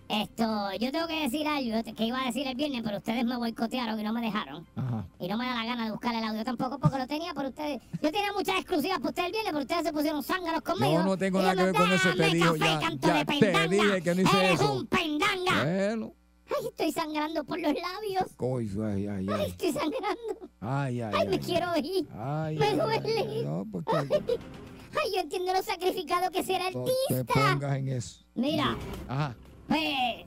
Esto, 0.09 0.71
yo 0.79 0.91
tengo 0.91 1.05
que 1.07 1.21
decir 1.23 1.45
algo 1.47 1.83
que 1.95 2.03
iba 2.05 2.21
a 2.21 2.25
decir 2.27 2.47
el 2.47 2.55
viernes, 2.55 2.81
pero 2.83 2.97
ustedes 2.97 3.25
me 3.25 3.35
boicotearon 3.35 3.99
y 3.99 4.03
no 4.03 4.13
me 4.13 4.21
dejaron. 4.21 4.65
Ajá. 4.75 5.05
Y 5.19 5.27
no 5.27 5.37
me 5.37 5.45
da 5.45 5.55
la 5.55 5.65
gana 5.65 5.85
de 5.85 5.91
buscar 5.91 6.15
el 6.15 6.23
audio 6.23 6.43
tampoco 6.45 6.79
porque 6.79 6.97
lo 6.97 7.07
tenía 7.07 7.33
por 7.33 7.45
ustedes. 7.45 7.81
Yo 8.01 8.11
tenía 8.11 8.31
muchas 8.31 8.55
exclusivas 8.55 8.99
para 8.99 9.09
ustedes 9.09 9.25
el 9.27 9.31
viernes, 9.33 9.51
pero 9.53 9.63
ustedes 9.63 9.83
se 9.83 9.93
pusieron 9.93 10.23
zánganos 10.23 10.61
conmigo. 10.61 10.93
Yo 10.93 11.03
no 11.03 11.17
tengo 11.17 11.39
nada 11.41 11.55
que 11.55 11.63
ver 11.63 11.75
con 11.75 11.91
eso, 11.91 12.09
te 12.11 12.17
"Dame 12.21 12.33
digo 12.35 12.55
ya, 12.55 12.79
canto 12.79 13.07
ya 13.07 13.13
de 13.15 13.25
te 13.25 13.67
dije 13.67 14.01
que 14.01 14.15
no 14.15 14.21
hice 14.21 14.37
Eres 14.45 14.61
eso. 14.61 14.73
un 14.73 14.87
pendanga. 14.87 15.63
Bueno. 15.63 16.13
Ay, 16.49 16.67
estoy 16.69 16.91
sangrando 16.93 17.43
por 17.43 17.59
los 17.59 17.73
labios. 17.73 18.25
Ay, 18.39 19.07
ay, 19.07 19.07
Ay, 19.07 19.27
ay. 19.29 19.45
estoy 19.49 19.71
sangrando. 19.73 20.49
Ay, 20.61 21.01
ay, 21.01 21.11
Ay, 21.13 21.19
ay. 21.21 21.27
me 21.27 21.39
quiero 21.39 21.67
ir. 21.75 22.07
Ay, 22.17 22.55
Me 22.57 22.65
ay, 22.67 22.71
ay, 22.71 22.99
duele. 23.01 23.19
ay. 23.19 23.43
No, 23.43 23.65
porque 23.69 23.91
Ay, 23.97 25.11
yo 25.13 25.19
entiendo 25.19 25.51
lo 25.53 25.61
sacrificado 25.61 26.31
que 26.31 26.43
será 26.43 26.71
no 26.71 26.85
te 26.85 26.91
artista. 27.13 27.33
pongas 27.51 27.77
en 27.77 27.87
eso. 27.89 28.23
Mira, 28.35 28.77
Ajá. 29.09 29.35
Pues. 29.67 30.25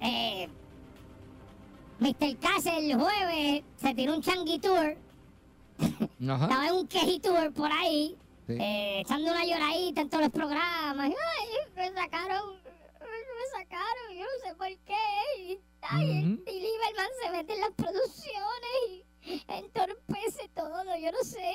Eh, 0.00 0.48
Mr. 2.00 2.36
Cass 2.38 2.66
el 2.66 2.94
jueves 2.94 3.62
se 3.76 3.94
tiró 3.94 4.14
un 4.14 4.22
changi 4.22 4.58
tour. 4.58 4.96
Ajá. 6.28 6.44
Estaba 6.44 6.66
en 6.68 6.74
un 6.74 6.86
queji 6.88 7.20
tour 7.20 7.52
por 7.52 7.70
ahí, 7.72 8.16
Sí. 8.46 8.52
eh, 8.60 9.00
echando 9.00 9.30
una 9.30 9.44
lloradita 9.44 10.02
en 10.02 10.08
todos 10.10 10.24
los 10.24 10.32
programas. 10.32 11.06
Ay, 11.10 11.48
me 11.76 11.92
sacaron, 11.92 12.56
me 12.60 13.58
sacaron, 13.58 14.16
yo 14.16 14.24
no 14.24 14.48
sé 14.48 14.54
por 14.56 14.68
qué. 14.84 15.60
Ay, 15.82 16.38
y 16.46 16.60
Lieberman 16.60 17.08
se 17.22 17.30
mete 17.30 17.54
en 17.54 17.60
las 17.60 17.70
producciones 17.72 19.04
y 19.22 19.42
entorpece 19.48 20.48
todo, 20.54 20.96
yo 20.98 21.10
no 21.12 21.22
sé. 21.24 21.54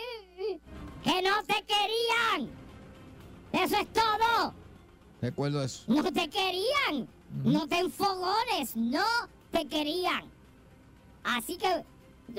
¡Que 1.03 1.21
no 1.21 1.43
te 1.43 1.63
querían! 1.63 2.49
¡Eso 3.53 3.77
es 3.77 3.87
todo! 3.93 4.53
Recuerdo 5.21 5.63
eso. 5.63 5.83
No 5.87 6.03
te 6.03 6.29
querían. 6.29 7.07
No 7.43 7.67
te 7.67 7.79
enfogones. 7.79 8.75
No 8.75 9.03
te 9.51 9.67
querían. 9.67 10.23
Así 11.23 11.57
que 11.57 11.83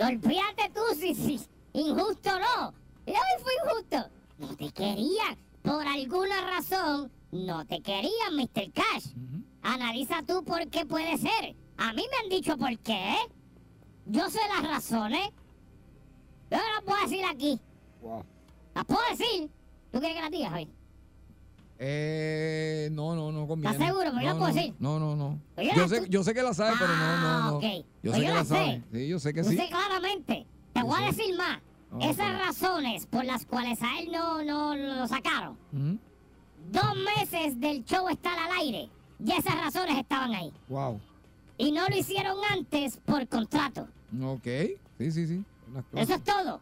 olvídate 0.02 0.70
tú 0.74 0.80
si, 0.98 1.14
si 1.14 1.40
injusto 1.72 2.30
o 2.30 2.38
no. 2.38 2.74
Y 3.06 3.10
hoy 3.10 3.42
fue 3.42 3.52
injusto. 3.64 4.10
No 4.38 4.56
te 4.56 4.70
querían. 4.70 5.36
Por 5.62 5.86
alguna 5.86 6.40
razón, 6.40 7.12
no 7.32 7.66
te 7.66 7.80
querían, 7.82 8.34
Mr. 8.34 8.72
Cash. 8.72 9.12
Analiza 9.62 10.22
tú 10.22 10.42
por 10.42 10.66
qué 10.68 10.86
puede 10.86 11.18
ser. 11.18 11.54
A 11.76 11.92
mí 11.92 12.04
me 12.10 12.16
han 12.24 12.30
dicho 12.30 12.56
por 12.56 12.78
qué. 12.78 13.16
Yo 14.06 14.30
sé 14.30 14.38
las 14.48 14.68
razones. 14.68 15.30
Yo 16.50 16.56
no 16.56 16.62
las 16.74 16.82
puedo 16.84 17.02
decir 17.02 17.24
aquí. 17.26 17.60
Wow. 18.00 18.24
Las 18.74 18.84
puedo 18.86 19.00
decir. 19.10 19.50
¿Tú 19.92 19.98
quieres 20.00 20.16
que 20.16 20.22
las 20.22 20.30
digas 20.30 20.52
hoy? 20.54 20.68
Eh, 21.82 22.90
no, 22.92 23.14
no, 23.16 23.32
no 23.32 23.46
conviene. 23.46 23.72
¿Estás 23.74 23.88
seguro? 23.88 24.10
Yo 24.20 24.28
no, 24.34 24.38
puedo 24.38 24.48
no, 24.50 24.54
decir. 24.54 24.74
No, 24.78 24.98
no, 25.00 25.16
no. 25.16 25.40
Pues 25.54 25.68
yo 25.68 25.74
Yo 25.74 25.82
la- 25.82 25.88
sé, 25.88 26.06
yo 26.10 26.22
sé 26.24 26.34
que 26.34 26.42
la 26.42 26.52
sabe, 26.52 26.72
pero 26.78 26.94
no, 26.94 26.98
no, 26.98 27.28
Ah, 27.28 27.40
no. 27.50 27.56
ok. 27.56 27.62
Yo 27.62 27.70
Pues 28.02 28.12
sé 28.14 28.20
yo 28.20 28.26
que 28.26 28.28
la 28.28 28.34
la 28.34 28.44
sé. 28.44 28.48
sabe. 28.54 28.82
Sí, 28.92 29.08
yo 29.08 29.18
sé 29.18 29.32
que 29.34 29.42
Yo 29.42 29.50
sí. 29.50 29.56
sé 29.56 29.68
claramente. 29.70 30.46
Te 30.74 30.82
voy 30.82 31.02
a 31.02 31.06
decir 31.06 31.36
más. 31.38 31.58
Esas 32.02 32.38
razones 32.38 33.06
por 33.06 33.24
las 33.24 33.46
cuales 33.46 33.82
a 33.82 33.98
él 33.98 34.12
no, 34.12 34.44
no 34.44 34.76
lo 34.76 35.08
sacaron. 35.08 35.56
Ujú. 35.72 35.98
Dos 36.70 36.96
meses 37.16 37.58
del 37.58 37.82
show 37.84 38.08
estar 38.10 38.38
al 38.38 38.52
aire. 38.60 38.90
Ya 39.18 39.36
esas 39.38 39.54
razones 39.58 39.96
estaban 39.98 40.34
ahí. 40.34 40.52
Wow. 40.68 41.00
Y 41.56 41.72
no 41.72 41.88
lo 41.88 41.96
hicieron 41.96 42.36
antes 42.52 42.98
por 43.06 43.26
contrato. 43.26 43.88
Ok. 44.22 44.44
Sí, 44.98 45.10
sí, 45.12 45.26
sí. 45.26 45.44
Eso 45.94 46.14
es 46.14 46.24
todo. 46.24 46.60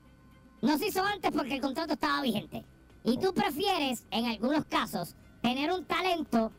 No 0.62 0.78
se 0.78 0.87
hizo 0.87 1.04
antes 1.04 1.30
porque 1.32 1.54
el 1.56 1.60
contrato 1.60 1.92
estaba 1.94 2.22
vigente. 2.22 2.64
Y 3.08 3.16
tú 3.16 3.32
prefieres, 3.32 4.04
en 4.10 4.26
algunos 4.26 4.66
casos, 4.66 5.14
tener 5.40 5.72
un 5.72 5.84
talento 5.86 6.52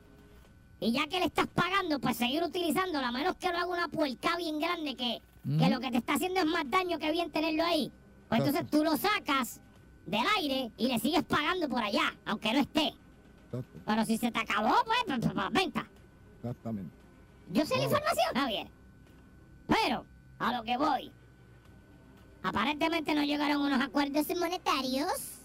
y 0.80 0.92
ya 0.92 1.08
que 1.08 1.20
le 1.20 1.26
estás 1.26 1.48
pagando, 1.48 2.00
pues 2.00 2.18
seguir 2.18 2.42
utilizándolo, 2.42 3.06
a 3.06 3.12
menos 3.12 3.36
que 3.36 3.50
lo 3.50 3.58
haga 3.58 3.68
una 3.68 3.88
puerca 3.88 4.36
bien 4.38 4.60
grande 4.60 4.96
que, 4.96 5.22
que 5.44 5.70
lo 5.70 5.80
que 5.80 5.92
te 5.92 5.98
está 5.98 6.14
haciendo 6.14 6.40
es 6.40 6.48
más 6.48 6.64
daño 6.70 6.98
que 6.98 7.12
bien 7.12 7.30
tenerlo 7.30 7.64
ahí. 7.64 7.92
Pues 8.30 8.40
entonces 8.42 8.70
tú 8.72 8.84
lo 8.84 8.98
sacas 8.98 9.60
del 10.08 10.24
aire 10.38 10.72
y 10.78 10.88
le 10.88 10.98
sigues 10.98 11.24
pagando 11.24 11.70
por 11.70 11.84
allá, 11.84 12.16
aunque 12.26 12.52
no 12.54 12.60
esté. 12.60 12.96
Exacto, 13.46 13.80
Pero 13.86 14.06
si 14.06 14.18
se 14.18 14.32
te 14.32 14.40
acabó, 14.40 14.74
pues, 14.86 15.00
pues, 15.06 15.20
pues, 15.20 15.34
pues, 15.34 15.52
venta. 15.52 15.88
Exactamente. 16.38 16.96
Yo 17.52 17.66
sé 17.66 17.78
la 17.78 17.84
información, 17.84 18.36
Javier. 18.36 18.68
Pero, 19.68 20.06
a 20.40 20.54
lo 20.54 20.64
que 20.64 20.78
voy. 20.78 21.12
Aparentemente 22.42 23.14
no 23.14 23.24
llegaron 23.24 23.62
unos 23.62 23.82
acuerdos 23.82 24.28
monetarios 24.36 25.39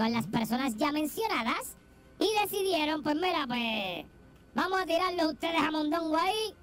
con 0.00 0.12
las 0.12 0.26
personas 0.28 0.74
ya 0.78 0.92
mencionadas 0.92 1.76
y 2.18 2.26
decidieron, 2.40 3.02
pues 3.02 3.16
mira, 3.16 3.46
pues 3.46 4.06
vamos 4.54 4.80
a 4.80 4.86
tirarlos 4.86 5.32
ustedes 5.34 5.60
a 5.60 5.70
Mondongo 5.70 6.16
ahí, 6.16 6.54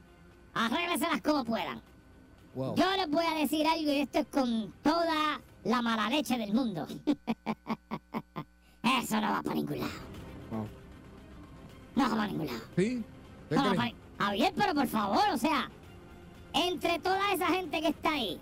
arrégleselas 0.55 1.21
como 1.21 1.45
puedan. 1.45 1.79
Wow. 2.55 2.73
Yo 2.75 2.85
les 2.95 3.07
voy 3.11 3.23
a 3.25 3.35
decir 3.35 3.67
algo 3.67 3.91
y 3.91 3.99
esto 3.99 4.17
es 4.17 4.25
con 4.25 4.73
toda 4.81 5.39
la 5.65 5.81
mala 5.83 6.09
leche 6.09 6.35
del 6.39 6.51
mundo. 6.51 6.87
Eso 9.03 9.21
no 9.21 9.29
va 9.31 9.43
para 9.43 9.53
ningún 9.55 9.79
lado. 9.81 9.91
Wow. 10.49 10.67
No 11.95 12.03
va 12.09 12.15
para 12.15 12.27
ningún 12.29 12.47
lado. 12.47 12.59
¿Sí? 12.75 13.03
¿Usted 13.43 13.55
No, 13.55 13.63
cree? 13.69 13.77
Javi- 13.79 13.95
Javier, 14.17 14.53
pero 14.57 14.73
por 14.73 14.87
favor, 14.87 15.23
o 15.31 15.37
sea, 15.37 15.69
entre 16.55 16.97
toda 16.97 17.33
esa 17.33 17.45
gente 17.49 17.81
que 17.81 17.89
está 17.89 18.13
ahí, 18.13 18.39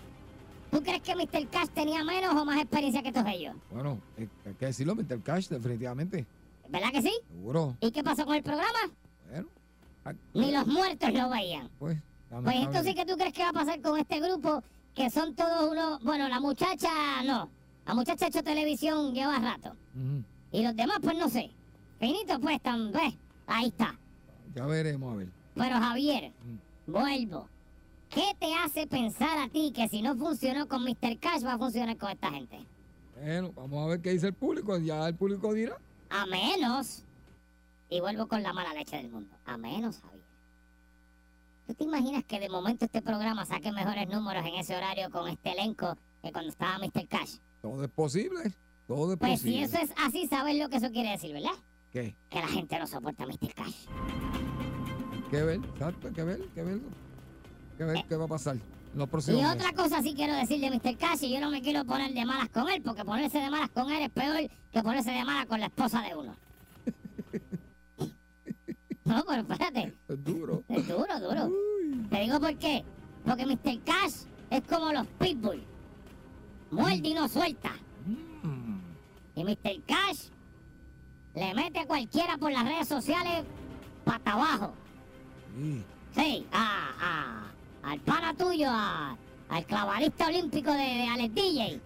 ¿tú 0.75 0.83
crees 0.83 1.01
que 1.01 1.15
Mr. 1.15 1.47
Cash 1.49 1.69
tenía 1.69 2.03
menos 2.03 2.35
o 2.35 2.45
más 2.45 2.57
experiencia 2.57 3.01
que 3.01 3.11
todos 3.11 3.27
ellos? 3.27 3.55
Bueno, 3.71 3.99
eh, 4.17 4.27
hay 4.45 4.53
que 4.55 4.65
decirlo, 4.65 4.95
Mr. 4.95 5.21
Cash, 5.21 5.47
definitivamente. 5.47 6.25
¿Verdad 6.69 6.91
que 6.91 7.01
sí? 7.01 7.13
Seguro. 7.29 7.77
¿Y 7.79 7.91
qué 7.91 8.03
pasó 8.03 8.25
con 8.25 8.35
el 8.35 8.43
programa? 8.43 8.79
Bueno, 9.29 9.47
Ni 10.33 10.51
los 10.51 10.67
muertos 10.67 11.13
lo 11.13 11.29
veían. 11.29 11.69
Pues, 11.79 11.97
Pues 12.29 12.55
entonces, 12.57 12.95
¿qué 12.95 13.05
tú 13.05 13.15
crees 13.15 13.33
que 13.33 13.43
va 13.43 13.49
a 13.49 13.53
pasar 13.53 13.81
con 13.81 13.97
este 13.99 14.19
grupo? 14.19 14.63
Que 14.93 15.09
son 15.09 15.35
todos 15.35 15.71
unos... 15.71 16.03
Bueno, 16.03 16.27
la 16.27 16.39
muchacha 16.39 17.23
no. 17.23 17.49
La 17.85 17.93
muchacha 17.93 18.25
ha 18.25 18.27
hecho 18.27 18.43
televisión 18.43 19.13
lleva 19.13 19.37
rato. 19.39 19.75
Y 20.51 20.63
los 20.63 20.75
demás, 20.75 20.99
pues 21.01 21.17
no 21.17 21.29
sé. 21.29 21.51
Finito, 21.99 22.39
pues, 22.39 22.61
tan, 22.61 22.91
pues, 22.91 23.13
ahí 23.47 23.67
está. 23.67 23.97
Ya 24.53 24.65
veremos, 24.65 25.13
a 25.13 25.17
ver. 25.17 25.27
Pero 25.53 25.75
Javier, 25.75 26.33
vuelvo. 26.87 27.47
¿Qué 28.09 28.33
te 28.39 28.53
hace 28.55 28.87
pensar 28.87 29.37
a 29.39 29.49
ti 29.49 29.71
que 29.75 29.87
si 29.89 30.01
no 30.01 30.15
funcionó 30.15 30.67
con 30.67 30.83
Mr. 30.83 31.19
Cash 31.19 31.43
va 31.45 31.53
a 31.53 31.57
funcionar 31.57 31.97
con 31.97 32.09
esta 32.11 32.31
gente? 32.31 32.65
Bueno, 33.19 33.51
vamos 33.55 33.85
a 33.85 33.87
ver 33.89 34.01
qué 34.01 34.11
dice 34.11 34.27
el 34.27 34.33
público. 34.33 34.77
Ya 34.77 35.07
el 35.07 35.15
público 35.15 35.53
dirá. 35.53 35.77
A 36.09 36.25
menos, 36.27 37.03
y 37.89 37.99
vuelvo 37.99 38.27
con 38.27 38.43
la 38.43 38.53
mala 38.53 38.73
leche 38.73 38.97
del 38.97 39.09
mundo, 39.09 39.35
a 39.45 39.57
menos, 39.57 39.99
Javier. 39.99 40.23
¿Tú 41.67 41.73
te 41.73 41.83
imaginas 41.83 42.23
que 42.25 42.39
de 42.39 42.47
momento 42.47 42.85
este 42.85 43.01
programa 43.01 43.45
saque 43.45 43.71
mejores 43.71 44.07
números 44.07 44.45
en 44.45 44.53
ese 44.55 44.75
horario 44.75 45.09
con 45.09 45.27
este 45.27 45.51
elenco 45.51 45.97
que 46.21 46.31
cuando 46.31 46.51
estaba 46.51 46.77
Mr. 46.77 47.07
Cash? 47.07 47.37
Todo 47.61 47.83
es 47.83 47.89
posible. 47.89 48.53
Todo 48.87 49.13
es 49.13 49.19
Pues 49.19 49.41
si 49.41 49.47
posible. 49.57 49.63
eso 49.63 49.77
es 49.79 49.91
así, 49.97 50.27
sabes 50.27 50.57
lo 50.61 50.69
que 50.69 50.77
eso 50.77 50.91
quiere 50.91 51.09
decir, 51.09 51.33
¿verdad? 51.33 51.55
¿Qué? 51.91 52.15
Que 52.29 52.39
la 52.39 52.47
gente 52.47 52.77
no 52.77 52.85
soporta 52.85 53.23
a 53.23 53.27
Mr. 53.27 53.53
Cash. 53.55 53.85
Que 55.31 55.41
ver, 55.41 55.59
exacto, 55.73 56.13
que 56.13 56.23
ver, 56.23 56.39
que 56.53 56.61
ver. 56.61 56.79
Que 57.77 57.83
ver 57.83 58.05
qué 58.07 58.15
va 58.15 58.25
a 58.25 58.27
pasar 58.27 58.55
Y 58.55 58.99
otra 59.01 59.55
meses. 59.55 59.71
cosa 59.75 60.01
sí 60.01 60.13
quiero 60.15 60.33
decir 60.35 60.59
de 60.61 60.69
Mr. 60.71 60.97
Cash, 60.97 61.23
y 61.23 61.33
yo 61.33 61.41
no 61.41 61.49
me 61.51 61.61
quiero 61.61 61.83
poner 61.85 62.13
de 62.13 62.25
malas 62.25 62.49
con 62.49 62.69
él, 62.69 62.81
porque 62.81 63.03
ponerse 63.03 63.39
de 63.39 63.49
malas 63.49 63.69
con 63.71 63.91
él 63.91 64.03
es 64.03 64.09
peor 64.09 64.37
que 64.71 64.81
ponerse 64.83 65.11
de 65.11 65.25
malas 65.25 65.45
con 65.47 65.59
la 65.59 65.65
esposa 65.67 66.01
de 66.01 66.15
uno. 66.15 66.35
No, 69.05 69.23
pero 69.27 69.41
espérate. 69.41 69.93
Es 70.07 70.23
duro. 70.23 70.63
Es 70.67 70.87
duro, 70.87 71.19
duro. 71.19 71.51
Te 72.09 72.21
digo 72.21 72.39
por 72.39 72.55
qué. 72.57 72.83
Porque 73.23 73.45
Mr. 73.45 73.79
Cash 73.83 74.23
es 74.49 74.61
como 74.67 74.91
los 74.91 75.05
pitbull. 75.19 75.63
Muerde 76.71 77.07
y 77.09 77.13
no 77.13 77.27
suelta. 77.29 77.71
Mm. 78.41 78.79
Y 79.35 79.43
Mr. 79.43 79.79
Cash 79.85 80.29
le 81.35 81.53
mete 81.53 81.79
a 81.81 81.85
cualquiera 81.85 82.37
por 82.39 82.51
las 82.51 82.63
redes 82.65 82.87
sociales 82.87 83.43
pata 84.03 84.31
abajo. 84.33 84.73
Sí. 85.55 85.83
Sí, 86.15 86.47
a, 86.51 86.89
a- 86.99 87.51
al 87.85 87.99
pana 88.01 88.33
tuyo, 88.33 88.67
a- 88.69 89.15
al 89.49 89.65
clavarista 89.65 90.27
olímpico 90.27 90.71
de, 90.71 90.77
de 90.79 91.07
Alex 91.07 91.33
DJ. 91.35 91.81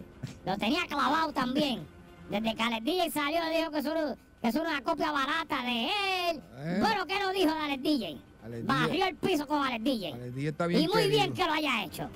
Lo 0.45 0.57
tenía 0.57 0.85
clavado 0.87 1.31
también. 1.33 1.85
Desde 2.29 2.55
que 2.55 2.61
Alex 2.63 2.83
DJ 2.85 3.11
salió, 3.11 3.39
dijo 3.55 3.71
que 3.71 3.79
eso, 3.79 3.93
que 4.41 4.47
eso 4.47 4.61
era 4.61 4.69
una 4.69 4.81
copia 4.81 5.11
barata 5.11 5.61
de 5.63 5.85
él. 6.29 6.41
Eh. 6.57 6.77
Bueno, 6.79 7.05
¿qué 7.05 7.19
no 7.19 7.31
dijo 7.31 7.53
de 7.53 7.59
Alex 7.59 7.83
DJ? 7.83 8.17
Alex 8.45 8.65
Barrió 8.65 8.89
DJ. 9.05 9.07
el 9.09 9.15
piso 9.17 9.47
con 9.47 9.61
Alex 9.65 9.83
DJ. 9.83 10.13
Alex 10.13 10.35
DJ 10.35 10.47
está 10.49 10.67
bien 10.67 10.81
y 10.83 10.87
muy 10.87 11.07
bien 11.09 11.33
que 11.33 11.43
lo 11.45 11.51
haya 11.51 11.83
hecho. 11.83 12.09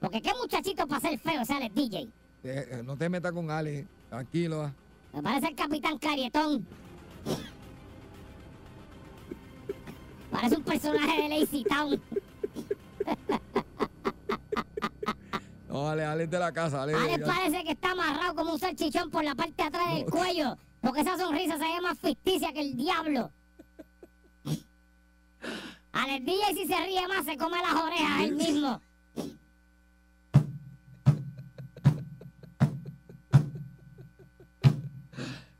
Porque 0.00 0.22
qué 0.22 0.32
muchachito 0.40 0.86
para 0.86 1.00
ser 1.00 1.18
feo 1.18 1.42
ese 1.42 1.52
Alex 1.52 1.74
DJ. 1.74 1.98
Eh, 2.02 2.08
eh, 2.44 2.82
no 2.84 2.96
te 2.96 3.08
metas 3.10 3.32
con 3.32 3.50
Ale, 3.50 3.86
tranquilo. 4.08 4.62
ah. 4.62 4.72
Me 5.12 5.22
parece 5.22 5.48
el 5.48 5.54
capitán 5.56 5.98
Carietón. 5.98 6.64
Parece 10.30 10.56
un 10.56 10.62
personaje 10.62 11.22
de 11.22 11.28
Lazy 11.40 11.64
Town. 11.64 12.00
No, 15.68 15.88
Ale, 15.88 16.04
Ale 16.04 16.24
es 16.24 16.30
de 16.30 16.38
la 16.38 16.52
casa. 16.52 16.82
Ale, 16.82 16.94
Alex 16.94 17.18
ya- 17.20 17.26
parece 17.26 17.62
que 17.64 17.70
está 17.72 17.92
amarrado 17.92 18.34
como 18.34 18.52
un 18.54 18.58
salchichón 18.58 19.08
por 19.10 19.22
la 19.24 19.34
parte 19.36 19.54
de 19.56 19.62
atrás 19.62 19.94
del 19.94 20.04
No. 20.04 20.10
cuello. 20.10 20.56
Porque 20.80 21.00
esa 21.02 21.16
sonrisa 21.16 21.54
se 21.58 21.64
ve 21.64 21.80
más 21.80 21.98
ficticia 21.98 22.52
que 22.52 22.60
el 22.60 22.76
diablo. 22.76 23.30
Alex 25.92 26.24
DJ 26.24 26.54
si 26.54 26.66
se 26.66 26.80
ríe 26.84 27.06
más 27.08 27.24
se 27.24 27.36
come 27.36 27.58
las 27.58 27.74
orejas 27.74 28.20
él 28.22 28.34
mismo. 28.36 28.80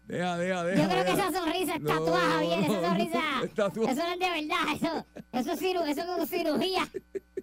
Deja, 0.07 0.37
deja, 0.38 0.64
deja. 0.64 0.83
Yo 0.83 0.88
creo 0.88 1.05
que 1.05 1.11
esa 1.12 1.33
sonrisa 1.33 1.74
es 1.76 1.81
No, 1.83 1.88
tatuada, 1.88 2.31
Javier, 2.31 2.59
esa 2.61 2.72
no, 2.72 2.88
sonrisa. 2.88 3.18
es. 3.44 3.50
Eso 3.50 4.03
no 4.03 4.12
es 4.12 4.18
de 4.18 4.31
verdad, 4.31 4.74
eso, 4.74 5.07
eso 5.33 5.53
es 5.53 5.61
ciru- 5.62 5.87
eso 5.88 6.00
es 6.00 6.07
como 6.07 6.26
cirugía. 6.26 6.88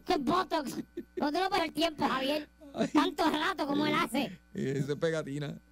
Es 0.09 0.23
botox. 0.23 0.77
No 1.17 1.31
te 1.31 1.39
lo 1.39 1.63
el 1.63 1.73
tiempo, 1.73 2.07
Javier. 2.07 2.47
Tanto 2.93 3.23
rato 3.29 3.65
como 3.65 3.85
él 3.87 3.93
hace. 3.95 4.39
Y 4.53 4.69
Eso 4.69 4.93
es 4.93 4.99
pegatina. 4.99 5.57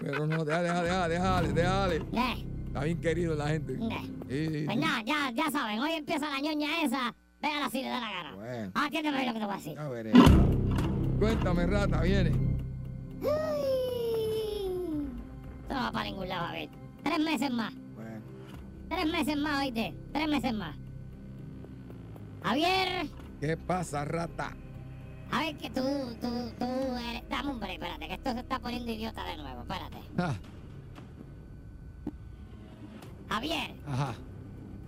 Pero 0.00 0.26
no, 0.26 0.44
deja, 0.44 0.62
deja, 0.62 0.82
deja, 0.82 1.08
déjale, 1.08 1.52
déjale. 1.52 1.96
Eh, 1.96 2.46
Está 2.66 2.84
bien 2.84 3.00
querido 3.00 3.34
la 3.34 3.48
gente. 3.48 3.78
eh. 4.28 4.62
Pues 4.66 4.78
nada, 4.78 5.02
ya, 5.04 5.30
ya 5.34 5.50
saben, 5.50 5.80
hoy 5.80 5.92
empieza 5.92 6.28
la 6.30 6.40
ñoña 6.40 6.82
esa. 6.82 7.14
Véala 7.40 7.70
si 7.70 7.82
le 7.82 7.88
da 7.88 8.00
la 8.00 8.10
gana. 8.10 8.34
Bueno. 8.36 8.70
Atiéndeme 8.74 9.26
lo 9.26 9.32
que 9.32 9.38
te 9.38 9.44
voy 9.44 9.54
a 9.54 9.56
decir. 9.56 9.74
Ya 9.74 9.88
veré. 9.88 10.12
Cuéntame, 11.18 11.66
rata, 11.66 12.02
viene. 12.02 12.30
Ay. 13.22 15.08
Esto 15.62 15.74
no 15.74 15.80
va 15.80 15.92
para 15.92 16.04
ningún 16.04 16.28
lado, 16.28 16.46
Javier. 16.46 16.68
Tres 17.02 17.18
meses 17.18 17.50
más. 17.50 17.74
Bueno. 17.94 18.20
Tres 18.88 19.06
meses 19.06 19.36
más, 19.36 19.62
oíste. 19.62 19.94
Tres 20.12 20.28
meses 20.28 20.52
más. 20.54 20.76
Javier, 22.46 23.08
¿Qué 23.40 23.56
pasa, 23.56 24.04
rata? 24.04 24.56
a 25.32 25.40
ver 25.40 25.56
que 25.56 25.68
tú, 25.70 25.82
tú, 26.20 26.28
tú 26.58 26.64
eres... 26.64 27.28
Dame 27.28 27.50
un 27.50 27.58
break, 27.58 27.72
espérate, 27.74 28.06
que 28.06 28.14
esto 28.14 28.32
se 28.32 28.38
está 28.38 28.60
poniendo 28.60 28.92
idiota 28.92 29.24
de 29.24 29.36
nuevo, 29.36 29.62
espérate. 29.62 29.96
Ah, 30.16 30.34
Javier, 33.28 33.74
Ajá. 33.86 34.14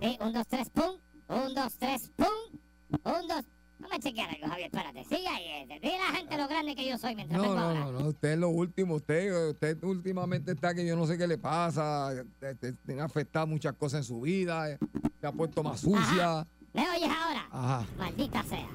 sí, 0.01 0.17
un, 0.21 0.31
dos, 0.33 0.47
tres, 0.47 0.69
pum. 0.69 0.91
Un, 1.27 1.53
dos, 1.53 1.73
tres, 1.77 2.09
pum. 2.15 2.27
Un, 3.03 3.27
dos... 3.27 3.43
Vamos 3.79 3.95
a 3.97 3.99
chequear 3.99 4.29
algo, 4.29 4.47
Javier, 4.47 4.65
espérate. 4.73 5.03
Sigue 5.03 5.27
ahí, 5.27 5.43
eh. 5.45 5.79
Dile 5.81 5.95
a 5.97 6.11
la 6.11 6.17
gente 6.17 6.37
lo 6.37 6.47
grande 6.47 6.75
que 6.75 6.87
yo 6.87 6.97
soy 6.97 7.15
mientras 7.15 7.37
No, 7.41 7.43
vengo 7.43 7.55
no, 7.55 7.61
ahora. 7.67 7.79
no, 7.81 7.91
no, 7.91 8.07
usted 8.07 8.31
es 8.33 8.37
lo 8.39 8.49
último, 8.49 8.95
usted, 8.95 9.49
usted 9.51 9.83
últimamente 9.83 10.53
está 10.53 10.73
que 10.73 10.85
yo 10.85 10.95
no 10.95 11.05
sé 11.07 11.17
qué 11.17 11.27
le 11.27 11.37
pasa, 11.37 12.11
te- 12.39 12.55
te- 12.55 12.73
tiene 12.73 13.01
afectado 13.01 13.47
muchas 13.47 13.73
cosas 13.75 13.99
en 13.99 14.03
su 14.05 14.21
vida, 14.21 14.71
eh, 14.71 14.77
se 15.19 15.27
ha 15.27 15.31
puesto 15.33 15.61
más 15.61 15.81
sucia. 15.81 16.47
¿Me 16.73 16.89
oyes 16.89 17.09
ahora? 17.09 17.47
Ajá, 17.51 17.85
Maldita 17.97 18.43
sea. 18.43 18.67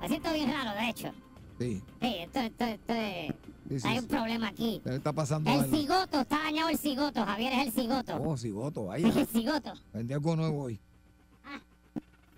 Me 0.00 0.08
siento 0.08 0.32
bien 0.32 0.50
raro, 0.52 0.72
de 0.78 0.88
hecho. 0.90 1.12
sí, 1.58 1.82
Sí, 2.00 2.16
esto, 2.18 2.38
esto, 2.40 2.64
esto 2.64 2.92
es... 2.92 3.84
Hay 3.84 3.98
un 3.98 4.06
problema 4.06 4.48
aquí. 4.48 4.82
Está 4.84 5.12
pasando 5.12 5.50
El 5.50 5.60
algo. 5.60 5.74
cigoto, 5.76 6.20
está 6.20 6.38
dañado 6.42 6.68
el 6.68 6.76
cigoto, 6.78 7.24
Javier 7.24 7.52
es 7.54 7.66
el 7.68 7.72
cigoto. 7.72 8.16
Oh, 8.22 8.36
cigoto, 8.36 8.82
Es 8.94 9.02
vaya, 9.04 9.20
el 9.20 9.26
cigoto. 9.26 9.72
vendí 9.94 10.12
algo 10.12 10.36
nuevo 10.36 10.62
hoy. 10.64 10.78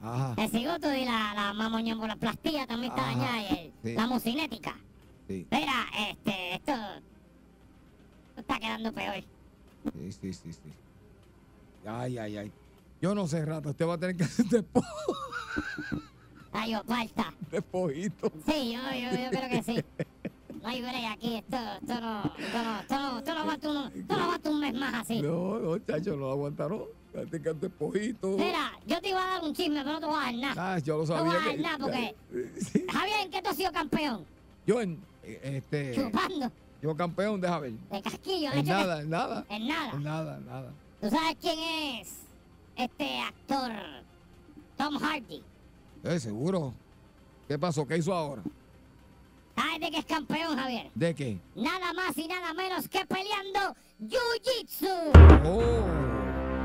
Ajá, 0.00 0.34
El 0.40 0.50
cigoto 0.50 0.94
y 0.94 1.04
la, 1.04 1.32
la 1.34 1.52
mamoñambuloplastía 1.54 2.66
también 2.66 2.92
está 2.92 3.08
Ajá, 3.10 3.18
dañada. 3.18 3.42
Y 3.42 3.46
el- 3.58 3.72
sí. 3.82 3.94
La 3.94 4.06
mucinética. 4.06 4.76
sí, 5.26 5.46
Mira, 5.50 5.86
este, 6.10 6.54
esto, 6.54 6.72
esto 6.72 8.40
está 8.40 8.58
quedando 8.60 8.92
peor. 8.92 9.24
sí, 9.94 10.12
sí, 10.12 10.32
sí, 10.32 10.52
sí. 10.52 10.72
Ay, 11.86 12.18
ay, 12.18 12.36
ay. 12.36 12.52
Yo 13.06 13.14
no 13.14 13.28
sé, 13.28 13.44
rata, 13.44 13.70
usted 13.70 13.86
va 13.86 13.94
a 13.94 13.98
tener 13.98 14.16
que 14.16 14.24
hacer 14.24 14.46
despo 14.46 14.82
Ay, 16.52 16.74
falta. 16.84 17.32
despojito. 17.52 18.32
Sí, 18.44 18.72
yo, 18.74 18.80
yo, 18.80 19.16
yo 19.16 19.30
creo 19.30 19.48
que 19.48 19.62
sí. 19.62 19.84
No 20.60 20.68
hay 20.68 20.80
break 20.82 21.12
aquí, 21.12 21.36
esto, 21.36 21.56
esto 21.80 22.00
no, 22.00 22.24
esto 22.36 22.62
no, 22.64 22.80
esto 22.80 22.98
no, 22.98 23.18
esto 23.20 23.34
no 23.34 23.40
aguanta 23.42 23.68
un, 23.70 23.92
esto 24.00 24.16
no 24.16 24.22
aguanta 24.24 24.50
un 24.50 24.58
mes 24.60 24.74
más 24.74 24.94
así. 24.94 25.22
No, 25.22 25.58
no, 25.60 25.78
chacho, 25.78 26.16
no 26.16 26.32
aguantaron. 26.32 26.82
Tener 27.12 27.42
que 27.42 27.52
despojito. 27.54 28.30
Mira, 28.30 28.72
yo 28.88 29.00
te 29.00 29.10
iba 29.10 29.22
a 29.22 29.34
dar 29.34 29.44
un 29.44 29.54
chisme, 29.54 29.82
pero 29.84 29.92
no 29.92 30.00
te 30.00 30.06
voy 30.06 30.16
a 30.16 30.22
dar 30.24 30.34
nada. 30.34 30.74
Ah, 30.74 30.78
yo 30.80 30.94
lo 30.96 31.00
No 31.02 31.06
sabía. 31.06 31.22
voy 31.32 31.36
a 31.36 31.44
dar 31.46 31.58
nada 31.60 31.78
porque- 31.78 32.16
Sí. 32.60 32.84
Javier, 32.92 33.20
¿en 33.22 33.30
qué 33.30 33.40
tú 33.40 33.50
has 33.50 33.56
sido 33.56 33.70
campeón? 33.70 34.24
Yo 34.66 34.80
en 34.80 34.98
eh, 35.22 35.40
este 35.64 35.94
Chupando, 35.94 36.50
yo 36.82 36.96
campeón, 36.96 37.40
deja 37.40 37.60
ver. 37.60 37.70
de 37.74 38.02
casquillo. 38.02 38.50
En 38.50 38.64
que- 38.64 38.70
nada, 38.70 39.00
en 39.00 39.10
nada. 39.10 39.46
En 39.48 39.68
nada. 39.68 39.90
En 39.92 40.02
nada, 40.02 40.36
en 40.38 40.46
nada. 40.46 40.72
¿Tú 41.00 41.08
sabes 41.08 41.36
quién 41.40 41.56
es 42.00 42.25
este 42.76 43.20
actor 43.20 43.70
Tom 44.76 44.96
Hardy? 44.98 45.42
Eh, 46.04 46.20
seguro. 46.20 46.74
¿Qué 47.48 47.58
pasó? 47.58 47.86
¿Qué 47.86 47.96
hizo 47.98 48.12
ahora? 48.14 48.42
¿Sabes 49.54 49.80
de 49.80 49.90
qué 49.90 49.98
es 49.98 50.04
campeón, 50.04 50.56
Javier? 50.56 50.90
¿De 50.94 51.14
qué? 51.14 51.38
Nada 51.54 51.92
más 51.94 52.16
y 52.18 52.28
nada 52.28 52.52
menos 52.52 52.88
que 52.88 53.06
peleando 53.06 53.74
Jiu-Jitsu. 54.02 54.86
Oh, 55.44 55.86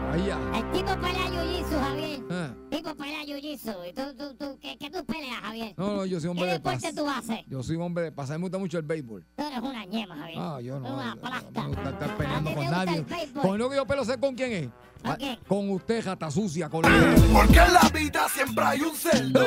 vaya. 0.10 0.38
El 0.58 0.72
tipo 0.72 0.94
pelea 1.00 1.28
Jiu-Jitsu, 1.30 1.80
Javier. 1.80 2.20
Ah, 2.30 2.54
El 2.64 2.70
tipo 2.78 2.96
pelea 2.96 3.24
Jiu-Jitsu. 3.24 3.90
¿Y 3.90 3.94
tú, 3.94 4.02
tú, 4.18 4.34
tú, 4.36 4.58
qué, 4.60 4.78
qué 4.78 4.90
tú 4.90 5.06
peleas, 5.06 5.40
Javier? 5.42 5.74
No, 5.78 5.96
no, 5.98 6.06
yo 6.06 6.20
soy 6.20 6.24
¿Qué 6.28 6.30
hombre 6.32 6.52
de 6.54 6.60
paz. 6.60 6.82
deporte 6.82 7.02
tú 7.02 7.10
haces? 7.10 7.46
Yo 7.48 7.64
soy 7.64 7.76
hombre 7.78 8.04
de 8.06 8.12
paz. 8.12 8.30
A 8.30 8.34
mí 8.34 8.40
me 8.40 8.44
gusta 8.46 8.58
mucho 8.58 8.78
el 8.78 8.84
béisbol. 8.86 9.26
Tú 9.38 9.44
eres 9.44 9.60
una 9.60 9.86
ñema, 9.86 10.16
Javier. 10.18 10.38
Ah, 10.40 10.60
yo 10.62 10.80
no. 10.80 10.94
Una 10.94 11.16
plasta. 11.16 11.62
No 11.62 11.70
me 11.70 11.76
gusta 11.76 11.90
estar 11.92 12.12
¿A 12.12 12.18
peleando 12.18 12.54
con 12.56 12.66
nadie. 12.66 13.06
Con 13.42 13.58
lo 13.58 13.70
que 13.70 13.76
yo 13.78 13.86
pelo 13.86 14.04
sé 14.04 14.20
con 14.20 14.36
quién 14.36 14.52
es. 14.52 14.70
¿Con 15.04 15.16
quién? 15.16 15.40
Con 15.48 15.70
usted, 15.70 16.04
jata 16.04 16.30
sucia, 16.30 16.70
con 16.70 16.82
Porque 16.82 17.60
en 17.60 17.74
la 17.74 17.90
vida 17.94 18.28
siempre 18.34 18.64
hay 18.64 18.82
un 18.82 18.96
cerdo. 18.96 19.46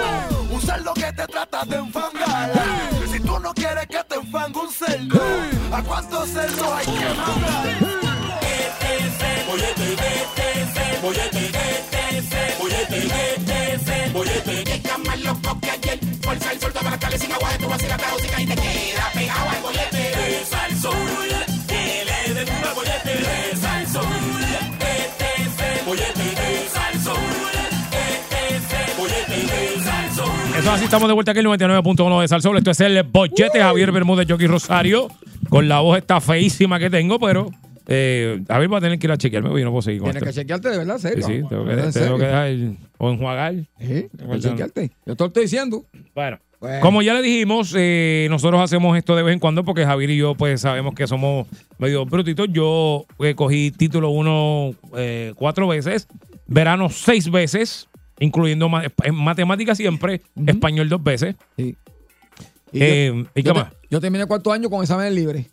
Un 0.51 0.61
cerdo 0.61 0.95
que 0.95 1.13
te 1.13 1.27
trata 1.27 1.65
de 1.65 1.77
enfangar. 1.77 2.53
Y 3.05 3.09
si 3.13 3.21
tú 3.21 3.39
no 3.39 3.55
quieres 3.55 3.87
que 3.87 4.03
te 4.05 4.15
enfangue 4.17 4.59
un 4.59 4.73
cerdo, 4.73 5.21
¿a 5.73 5.83
cuántos 5.83 6.29
cerdos 6.29 6.69
hay 6.73 6.87
que 6.87 7.15
mandar? 7.15 8.05
Bollete, 9.47 9.87
bollete, 11.01 11.01
bollete, 11.03 12.19
ese 12.19 12.57
bollete, 12.59 13.75
es 13.75 13.89
el 13.89 14.13
bollete. 14.13 14.65
Que 14.65 14.75
está 14.75 14.99
más 14.99 15.21
loco 15.21 15.61
que 15.61 15.71
ayer. 15.71 16.01
Por 16.23 16.39
sal 16.41 16.61
sol, 16.61 16.73
todas 16.73 16.91
las 16.91 17.01
tardes 17.01 17.21
sin 17.21 17.33
agua, 17.33 17.49
tú 17.61 17.69
vacilas 17.69 18.01
la 18.01 18.09
música 18.09 18.43
y 18.43 18.47
te 18.47 18.55
queda 18.55 19.11
pegado 19.15 19.51
al 19.51 19.63
bollete. 19.63 20.45
Salsón, 20.51 20.97
que 21.29 21.44
Eso 30.65 30.73
así, 30.73 30.85
estamos 30.85 31.09
de 31.09 31.13
vuelta 31.15 31.33
aquí 31.33 31.41
en 31.41 31.47
el 31.47 31.53
99.1 31.59 32.21
de 32.23 32.29
Salsol. 32.29 32.57
Esto 32.57 32.71
es 32.71 32.81
el 32.81 33.03
bollete 33.03 33.61
Javier 33.61 33.93
Bermúdez, 33.93 34.27
Jockey 34.27 34.47
Rosario. 34.47 35.09
Con 35.51 35.69
la 35.69 35.81
voz 35.81 35.99
esta 35.99 36.23
feísima 36.23 36.79
que 36.79 36.89
tengo, 36.89 37.19
pero 37.21 37.51
eh, 37.87 38.43
Javier 38.49 38.73
va 38.73 38.79
a 38.79 38.81
tener 38.81 38.99
que 38.99 39.07
ir 39.07 39.11
a 39.13 39.19
chequearme 39.19 39.51
porque 39.51 39.61
yo 39.61 39.67
no 39.67 39.73
puedo 39.73 39.83
seguir 39.83 40.01
con 40.01 40.11
Tienes 40.13 40.27
que 40.27 40.41
chequearte 40.41 40.71
de 40.71 40.79
verdad, 40.79 40.97
Sí, 40.97 41.03
serio. 41.09 41.27
sí, 41.27 41.33
tengo 41.51 41.65
que, 41.67 41.71
¿En 41.73 41.77
tengo 41.81 41.93
serio? 41.93 42.17
que 42.17 42.25
dejar 42.25 42.51
o 42.97 43.11
enjuagar. 43.11 43.55
Sí, 43.79 44.07
que 44.31 44.39
chequearte. 44.41 44.91
Yo 45.05 45.17
te 45.17 45.23
lo 45.23 45.27
estoy 45.27 45.43
diciendo. 45.43 45.85
Bueno, 46.15 46.39
Bueno. 46.61 46.81
como 46.81 47.03
ya 47.03 47.13
le 47.13 47.21
dijimos, 47.21 47.75
eh, 47.77 48.27
nosotros 48.31 48.59
hacemos 48.63 48.97
esto 48.97 49.15
de 49.17 49.23
vez 49.23 49.35
en 49.35 49.41
cuando 49.41 49.65
porque 49.65 49.85
Javier 49.85 50.11
y 50.11 50.17
yo 50.17 50.35
pues 50.35 50.63
sabemos 50.63 50.95
que 50.95 51.07
somos 51.07 51.47
medio 51.79 52.07
brutitos. 52.07 52.49
Yo 52.51 53.05
eh, 53.21 53.35
cogí 53.35 53.71
título 53.71 54.09
uno 54.09 54.75
eh, 54.97 55.35
cuatro 55.37 55.69
veces, 55.69 56.09
verano 56.47 56.89
seis 56.89 57.31
veces, 57.31 57.87
incluyendo 58.21 58.69
ma- 58.69 58.85
en 59.03 59.15
matemáticas 59.15 59.77
siempre, 59.77 60.23
español 60.47 60.89
dos 60.89 61.03
veces. 61.03 61.37
Sí. 61.57 61.77
Eh, 62.73 63.13
yo, 63.15 63.21
¿y 63.21 63.25
qué 63.35 63.43
yo 63.43 63.53
te- 63.55 63.61
más? 63.61 63.73
yo 63.91 64.01
terminé 64.01 64.27
cuarto 64.27 64.53
año 64.53 64.69
con 64.69 64.83
exámenes 64.83 65.13
libres. 65.15 65.47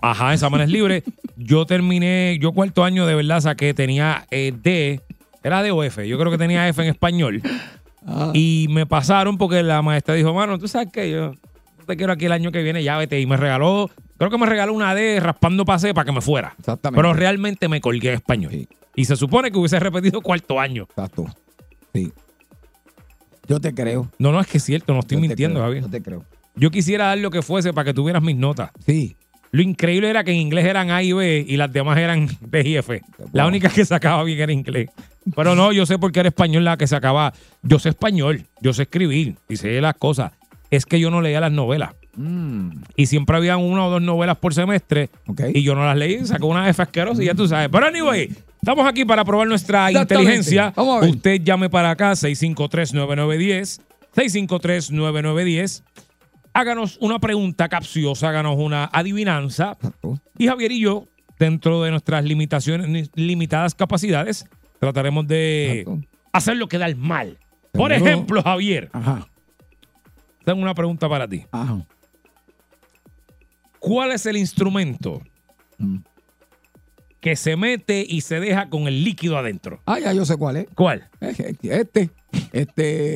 Ajá, 0.00 0.32
exámenes 0.34 0.68
libres. 0.68 1.04
Yo 1.36 1.64
terminé, 1.64 2.38
yo 2.40 2.52
cuarto 2.52 2.84
año 2.84 3.06
de 3.06 3.14
verdad 3.14 3.40
saqué, 3.40 3.72
tenía 3.72 4.26
eh, 4.30 4.52
D, 4.62 5.00
era 5.42 5.62
D 5.62 5.70
o 5.70 5.82
F, 5.82 6.06
yo 6.06 6.18
creo 6.18 6.30
que 6.30 6.36
tenía 6.38 6.68
F 6.68 6.80
en 6.82 6.88
español. 6.90 7.40
Ah. 8.06 8.30
Y 8.34 8.66
me 8.70 8.84
pasaron 8.86 9.38
porque 9.38 9.62
la 9.62 9.80
maestra 9.80 10.14
dijo, 10.14 10.32
mano, 10.34 10.58
tú 10.58 10.68
sabes 10.68 10.88
que 10.92 11.10
yo 11.10 11.30
no 11.32 11.84
te 11.86 11.96
quiero 11.96 12.12
aquí 12.12 12.26
el 12.26 12.32
año 12.32 12.52
que 12.52 12.62
viene, 12.62 12.84
ya 12.84 12.98
vete. 12.98 13.18
Y 13.18 13.26
me 13.26 13.36
regaló, 13.38 13.90
creo 14.18 14.30
que 14.30 14.38
me 14.38 14.44
regaló 14.46 14.74
una 14.74 14.94
D 14.94 15.18
raspando 15.20 15.64
pase 15.64 15.94
para 15.94 16.04
que 16.04 16.12
me 16.12 16.20
fuera. 16.20 16.54
Exactamente. 16.58 16.98
Pero 17.02 17.14
realmente 17.14 17.66
me 17.68 17.80
colgué 17.80 18.10
en 18.10 18.14
español. 18.16 18.50
Sí. 18.52 18.68
Y 18.94 19.06
se 19.06 19.16
supone 19.16 19.50
que 19.50 19.58
hubiese 19.58 19.80
repetido 19.80 20.20
cuarto 20.20 20.60
año. 20.60 20.82
Exacto. 20.90 21.24
Sí. 21.94 22.12
Yo 23.48 23.60
te 23.60 23.74
creo. 23.74 24.10
No, 24.18 24.32
no, 24.32 24.40
es 24.40 24.46
que 24.46 24.58
es 24.58 24.64
cierto, 24.64 24.92
no 24.94 25.00
estoy 25.00 25.16
Yo 25.16 25.20
mintiendo, 25.20 25.56
creo, 25.56 25.64
Javier. 25.66 25.82
Yo 25.84 25.90
te 25.90 26.02
creo. 26.02 26.24
Yo 26.54 26.70
quisiera 26.70 27.06
dar 27.06 27.18
lo 27.18 27.30
que 27.30 27.42
fuese 27.42 27.72
para 27.72 27.86
que 27.86 27.94
tuvieras 27.94 28.22
mis 28.22 28.36
notas. 28.36 28.70
Sí. 28.86 29.16
Lo 29.50 29.60
increíble 29.62 30.08
era 30.08 30.24
que 30.24 30.30
en 30.30 30.38
inglés 30.38 30.64
eran 30.64 30.90
A 30.90 31.02
y 31.02 31.12
B 31.12 31.44
y 31.46 31.56
las 31.56 31.70
demás 31.72 31.98
eran 31.98 32.28
D 32.40 32.62
y 32.68 32.76
F. 32.76 33.02
La 33.32 33.46
única 33.46 33.68
que 33.68 33.84
sacaba 33.84 34.22
bien 34.24 34.40
era 34.40 34.52
inglés. 34.52 34.90
Pero 35.36 35.54
no, 35.54 35.72
yo 35.72 35.86
sé 35.86 35.98
por 35.98 36.10
qué 36.12 36.20
era 36.20 36.28
español 36.30 36.64
la 36.64 36.76
que 36.76 36.86
sacaba. 36.86 37.32
Yo 37.62 37.78
sé 37.78 37.90
español, 37.90 38.44
yo 38.60 38.72
sé 38.72 38.82
escribir 38.82 39.36
y 39.48 39.56
sé 39.56 39.80
las 39.80 39.94
cosas. 39.94 40.32
Es 40.70 40.86
que 40.86 40.98
yo 41.00 41.10
no 41.10 41.20
leía 41.20 41.40
las 41.40 41.52
novelas. 41.52 41.94
Mm, 42.16 42.70
Y 42.96 43.06
siempre 43.06 43.36
había 43.36 43.56
una 43.56 43.86
o 43.86 43.90
dos 43.90 44.02
novelas 44.02 44.36
por 44.38 44.52
semestre 44.54 45.10
y 45.54 45.62
yo 45.62 45.74
no 45.74 45.84
las 45.84 45.96
leí, 45.96 46.24
sacó 46.26 46.46
una 46.46 46.68
F 46.68 46.82
asquerosa 46.82 47.22
y 47.22 47.26
ya 47.26 47.34
tú 47.34 47.46
sabes. 47.48 47.68
Pero 47.70 47.86
anyway, 47.86 48.30
estamos 48.62 48.86
aquí 48.86 49.04
para 49.04 49.24
probar 49.24 49.48
nuestra 49.48 49.90
inteligencia. 49.90 50.72
Vamos 50.76 50.96
a 50.98 51.00
ver. 51.00 51.10
Usted 51.10 51.40
llame 51.42 51.68
para 51.68 51.90
acá, 51.90 52.12
653-9910. 52.12 53.80
653-9910. 54.14 55.82
Háganos 56.54 56.96
una 57.00 57.18
pregunta 57.18 57.68
capciosa, 57.68 58.28
háganos 58.28 58.56
una 58.58 58.84
adivinanza. 58.92 59.76
Y 60.38 60.46
Javier 60.46 60.70
y 60.72 60.80
yo, 60.80 61.08
dentro 61.38 61.82
de 61.82 61.90
nuestras 61.90 62.24
limitaciones, 62.24 63.10
limitadas 63.14 63.74
capacidades, 63.74 64.44
trataremos 64.78 65.26
de 65.26 65.84
hacer 66.32 66.56
lo 66.56 66.68
que 66.68 66.78
da 66.78 66.86
el 66.86 66.96
mal. 66.96 67.38
Por 67.72 67.90
Seguro. 67.90 68.10
ejemplo, 68.10 68.42
Javier, 68.42 68.90
Ajá. 68.92 69.26
tengo 70.44 70.60
una 70.60 70.74
pregunta 70.74 71.08
para 71.08 71.26
ti. 71.26 71.46
Ajá. 71.50 71.84
¿Cuál 73.80 74.12
es 74.12 74.26
el 74.26 74.36
instrumento 74.36 75.20
Mm. 75.78 75.96
Que 77.22 77.36
se 77.36 77.56
mete 77.56 78.04
y 78.06 78.20
se 78.22 78.40
deja 78.40 78.68
con 78.68 78.88
el 78.88 79.04
líquido 79.04 79.38
adentro? 79.38 79.80
Ah, 79.86 80.00
ya 80.00 80.12
yo 80.12 80.26
sé 80.26 80.36
cuál 80.36 80.56
es. 80.56 80.66
¿Cuál? 80.74 81.08
Este, 81.20 81.56
este, 81.62 82.10
este, 82.52 83.14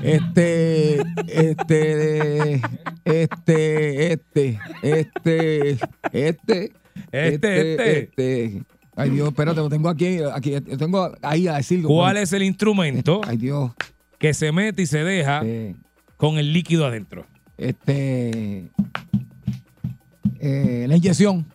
este, 0.00 1.02
este, 1.26 2.62
este, 3.04 4.12
este, 4.82 5.78
este, 6.12 6.12
este, 6.12 6.72
este. 7.12 7.98
este. 7.98 8.62
Ay 8.94 9.10
Dios, 9.10 9.28
espérate, 9.28 9.60
lo 9.60 9.68
tengo 9.68 9.88
aquí, 9.88 10.18
aquí, 10.32 10.60
tengo 10.60 11.12
ahí 11.22 11.48
a 11.48 11.54
decirlo. 11.54 11.88
¿Cuál 11.88 12.18
es 12.18 12.32
el 12.34 12.42
instrumento 12.42 13.22
Ay 13.26 13.38
Dios, 13.38 13.72
que 14.18 14.32
se 14.32 14.52
mete 14.52 14.82
y 14.82 14.86
se 14.86 15.02
deja 15.02 15.42
con 16.16 16.38
el 16.38 16.52
líquido 16.52 16.86
adentro? 16.86 17.26
este, 17.58 18.70
eh, 20.40 20.86
la 20.88 20.96
inyección. 20.96 21.46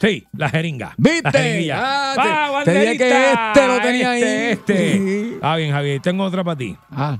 Sí, 0.00 0.26
la 0.32 0.48
jeringa. 0.50 0.94
¿Viste? 0.98 1.22
La 1.22 1.32
jeringuilla. 1.32 1.76
Ah, 1.80 2.62
te- 2.64 2.72
te 2.72 2.80
dije 2.80 2.98
que 2.98 3.32
este 3.32 3.66
lo 3.66 3.80
tenía 3.80 4.16
Este, 4.16 4.72
ahí. 4.76 4.92
Este. 4.98 5.38
Ah, 5.40 5.56
bien, 5.56 5.72
Javier. 5.72 6.00
Tengo 6.02 6.24
otra 6.24 6.42
para 6.44 6.56
ti. 6.58 6.76
Ah, 6.90 7.18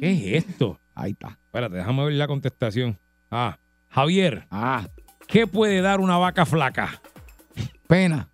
¿Qué 0.00 0.36
es 0.36 0.44
esto? 0.46 0.78
ahí 0.94 1.12
está. 1.12 1.38
Espérate, 1.46 1.76
déjame 1.76 2.04
ver 2.04 2.12
la 2.14 2.26
contestación. 2.26 2.98
Ah, 3.30 3.58
Javier, 3.88 4.46
Ah, 4.50 4.86
¿qué 5.26 5.46
puede 5.46 5.80
dar 5.80 6.00
una 6.00 6.16
vaca 6.18 6.44
flaca? 6.46 7.00
pena. 7.86 8.28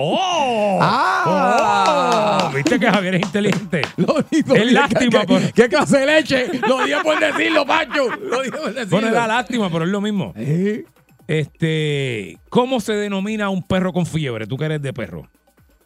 ¡Oh! 0.00 0.78
Ah. 0.80 2.48
¡Oh! 2.50 2.54
¿Viste 2.54 2.78
que 2.78 2.90
Javier 2.90 3.16
es 3.16 3.22
inteligente? 3.22 3.82
Lo 3.96 4.18
Es 4.18 4.26
¿qué- 4.44 4.64
lástima, 4.66 5.20
¿Qué, 5.20 5.26
por- 5.26 5.52
qué 5.52 5.68
clase 5.68 5.98
de 5.98 6.06
leche? 6.06 6.50
Lo 6.66 6.84
dije 6.84 6.98
por 7.02 7.18
decirlo, 7.20 7.66
Pacho. 7.66 8.04
Lo 8.22 8.42
dije 8.42 8.56
por 8.56 8.74
decirlo. 8.74 8.88
Bueno, 9.00 9.10
da 9.12 9.26
lástima, 9.26 9.70
pero 9.70 9.84
es 9.84 9.90
lo 9.90 10.00
mismo. 10.00 10.32
Eh, 10.36 10.84
Este, 11.26 12.38
¿cómo 12.48 12.80
se 12.80 12.94
denomina 12.94 13.50
un 13.50 13.62
perro 13.62 13.92
con 13.92 14.06
fiebre? 14.06 14.46
Tú 14.46 14.56
que 14.56 14.64
eres 14.64 14.80
de 14.82 14.92
perro. 14.92 15.28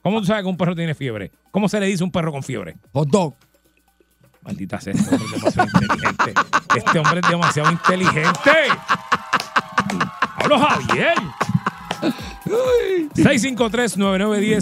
¿Cómo 0.03 0.21
tú 0.21 0.27
sabes 0.27 0.43
que 0.45 0.49
un 0.49 0.57
perro 0.57 0.75
tiene 0.77 0.95
fiebre? 0.95 1.31
¿Cómo 1.51 1.69
se 1.69 1.81
le 1.81 1.87
dice 1.87 2.05
un 2.05 2.11
perro 2.13 2.31
con 2.33 2.43
fiebre? 2.43 2.77
hot 2.93 3.09
dog. 3.09 3.35
Maldita 4.43 4.81
sea, 4.81 4.93
este 4.93 5.15
hombre 5.15 5.27
es 5.27 5.33
demasiado 5.43 5.69
inteligente. 5.73 6.35
Este 6.77 6.99
hombre 6.99 7.21
es 7.23 7.29
demasiado 7.31 7.71
inteligente. 7.73 8.51
Hablo 10.37 10.59
Javier. 10.59 11.15
653-9910, 13.15 14.61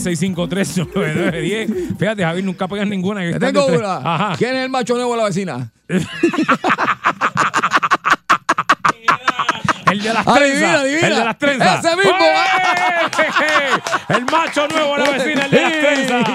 653-9910. 0.87 1.98
Fíjate, 1.98 2.22
Javier, 2.24 2.44
nunca 2.44 2.66
pegas 2.68 2.87
ninguna. 2.87 3.20
Te 3.20 3.38
tengo 3.38 3.66
una. 3.66 3.96
Ajá. 3.96 4.35
¿Quién 4.37 4.57
es 4.57 4.64
el 4.64 4.70
macho 4.70 4.94
nuevo 4.94 5.12
de 5.12 5.18
la 5.18 5.24
vecina? 5.24 5.70
El 9.90 10.00
de 10.03 10.12
las 10.14 10.24
Adivina, 10.24 10.38
trenzas. 10.38 10.81
adivina. 10.81 11.09
El 11.09 11.14
de 11.16 11.24
las 11.24 11.38
trenzas. 11.38 11.85
Ese 11.85 11.96
mismo. 11.96 12.12
¡Eh! 12.20 13.81
El 14.16 14.24
macho 14.26 14.68
nuevo 14.68 14.96
de 14.96 15.03
la 15.03 15.11
vecina, 15.11 15.44
el 15.46 15.50
de 15.50 15.61
las 15.61 15.72
trenzas. 15.72 16.29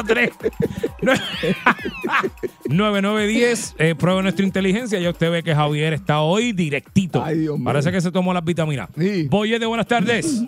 653-9910. 2.68 3.74
Eh, 3.80 3.94
pruebe 3.94 4.22
nuestra 4.22 4.44
inteligencia. 4.44 4.98
Ya 4.98 5.10
usted 5.10 5.30
ve 5.30 5.42
que 5.42 5.54
Javier 5.54 5.92
está 5.92 6.20
hoy 6.20 6.52
directito. 6.52 7.22
Ay, 7.22 7.38
Dios 7.40 7.56
mío. 7.58 7.64
Parece 7.64 7.92
que 7.92 8.00
se 8.00 8.10
tomó 8.10 8.32
las 8.32 8.44
vitaminas. 8.44 8.88
Sí. 8.96 9.28
Boyete, 9.28 9.66
buenas 9.66 9.86
tardes. 9.86 10.44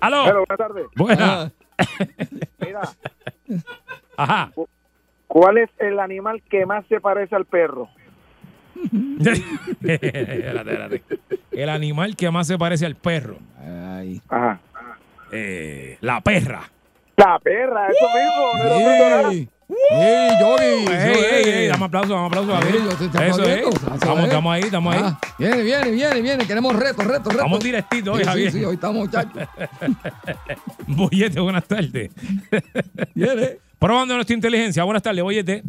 ¿Aló? 0.00 0.24
buenas 0.24 0.58
tardes. 0.58 0.86
Buenas. 0.94 1.52
Mira, 2.58 2.80
Ajá. 4.16 4.52
¿cuál 5.26 5.58
es 5.58 5.70
el 5.78 5.98
animal 6.00 6.42
que 6.48 6.66
más 6.66 6.84
se 6.88 7.00
parece 7.00 7.34
al 7.34 7.44
perro? 7.44 7.88
espérate, 9.82 10.70
espérate. 10.70 11.02
El 11.50 11.68
animal 11.68 12.16
que 12.16 12.30
más 12.30 12.46
se 12.46 12.58
parece 12.58 12.86
al 12.86 12.96
perro. 12.96 13.38
Ay. 13.58 14.20
Ajá. 14.28 14.60
Eh, 15.32 15.98
la 16.00 16.20
perra. 16.20 16.70
La 17.16 17.38
perra, 17.38 17.88
eso 17.88 18.06
mismo. 18.14 18.46
otro 18.52 18.80
nada. 18.80 19.32
¡Ey! 19.32 19.48
¡Ey, 19.90 20.30
Yogi! 20.40 20.92
Ey, 20.92 21.24
ey, 21.24 21.50
ey, 21.50 21.68
dame 21.68 21.86
aplauso, 21.86 22.14
dame 22.14 22.26
aplauso. 22.26 22.52
Te- 22.60 23.04
estamos 23.06 23.28
Eso 23.28 23.42
es. 23.44 23.58
Estamos, 23.94 24.18
es. 24.20 24.24
estamos 24.26 24.54
ahí, 24.54 24.62
estamos 24.62 24.94
ahí. 24.94 25.00
Ah, 25.04 25.18
viene, 25.38 25.62
viene, 25.62 25.90
viene, 25.90 26.20
viene. 26.20 26.46
Queremos 26.46 26.76
retos, 26.76 27.04
retos, 27.04 27.32
retos. 27.32 27.34
Estamos 27.34 27.60
directitos 27.64 28.14
hoy, 28.14 28.20
Sí, 28.22 28.28
Javier. 28.28 28.52
Sí, 28.52 28.58
sí, 28.58 28.64
hoy 28.64 28.74
estamos, 28.74 28.96
muchachos. 29.06 29.32
Boyete, 30.86 31.40
buenas 31.40 31.64
tardes. 31.66 32.10
Viene. 33.14 33.58
Probando 33.78 34.14
nuestra 34.14 34.34
inteligencia. 34.34 34.84
Buenas 34.84 35.02
tardes, 35.02 35.22
Boyete. 35.22 35.62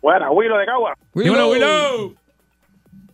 Bueno, 0.00 0.30
Willow 0.32 0.58
de 0.58 0.66
Cagua. 0.66 0.94
Dímelo, 1.14 1.50
Willow. 1.50 2.14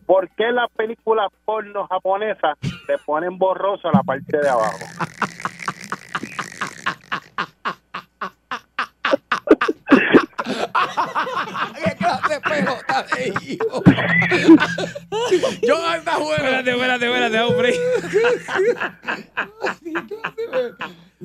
¿Por 0.07 0.29
qué 0.37 0.53
las 0.53 0.71
películas 0.77 1.29
porno 1.47 1.87
japonesas 1.87 2.59
le 2.89 2.99
ponen 3.07 3.39
borroso 3.39 3.91
la 3.91 4.03
parte 4.03 4.37
de 4.39 4.49
abajo? 4.49 4.77
¿Qué 11.85 11.97
clase 11.97 12.35
de 12.35 12.41
pelota 12.41 13.07
de 13.17 13.35
hijo. 13.53 13.83
Yo 15.63 15.87
anda 15.87 16.19
bueno. 16.19 16.35
Espérate, 16.45 16.71
espérate, 16.71 17.07
espérate, 17.07 17.41
hombre. 17.41 17.75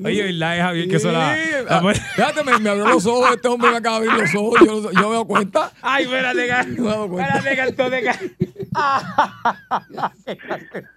Oye, 0.02 0.22
¿verdad, 0.22 0.56
es 0.56 0.62
Javier, 0.62 0.88
que 0.88 0.96
eso 0.96 1.12
la... 1.12 1.36
La- 1.36 1.76
ah, 1.76 1.92
Fíjate, 2.14 2.42
me, 2.44 2.58
me 2.58 2.70
abrió 2.70 2.86
los 2.88 3.04
ojos, 3.04 3.30
este 3.34 3.48
hombre 3.48 3.70
me 3.70 3.76
acaba 3.76 4.00
de 4.00 4.08
abrir 4.08 4.22
los 4.24 4.34
ojos, 4.34 4.58
yo, 4.64 4.90
yo 4.92 5.08
me 5.10 5.14
doy 5.16 5.24
cuenta. 5.26 5.70
Ay, 5.82 6.04
espérate, 6.04 6.48
ca- 6.48 6.62
No 6.68 6.82
me 6.82 6.88
he 6.88 6.90
dado 6.90 7.08
cuenta. 7.08 7.36
espérate, 7.38 7.56
cantón 7.56 7.90
de 7.90 8.02
ca- 8.02 8.18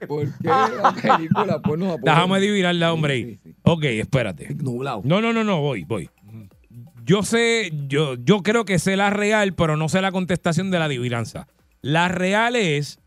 ¿Por 0.08 0.26
qué 0.40 0.48
la 0.48 0.94
película? 0.94 1.60
Pues 1.62 1.80
no, 1.80 1.98
Déjame 2.02 2.36
adivinarla, 2.38 2.94
hombre. 2.94 3.16
Sí, 3.16 3.40
sí, 3.44 3.50
sí. 3.52 3.56
Ok, 3.64 3.84
espérate. 3.84 4.56
Nublado. 4.56 5.02
No, 5.04 5.20
no, 5.20 5.34
no, 5.34 5.44
no, 5.44 5.60
voy, 5.60 5.84
voy. 5.84 6.10
Yo 7.06 7.24
sé, 7.24 7.72
yo, 7.88 8.16
yo 8.16 8.44
creo 8.44 8.66
que 8.66 8.80
sé 8.80 8.96
la 8.96 9.10
real, 9.10 9.54
pero 9.54 9.76
no 9.78 9.89
sé 9.89 10.02
la 10.02 10.12
contestación 10.12 10.72
de 10.72 10.80
la 10.80 10.86
adivinanza. 10.86 11.48
La 11.82 12.08
real 12.08 12.56
es, 12.56 13.00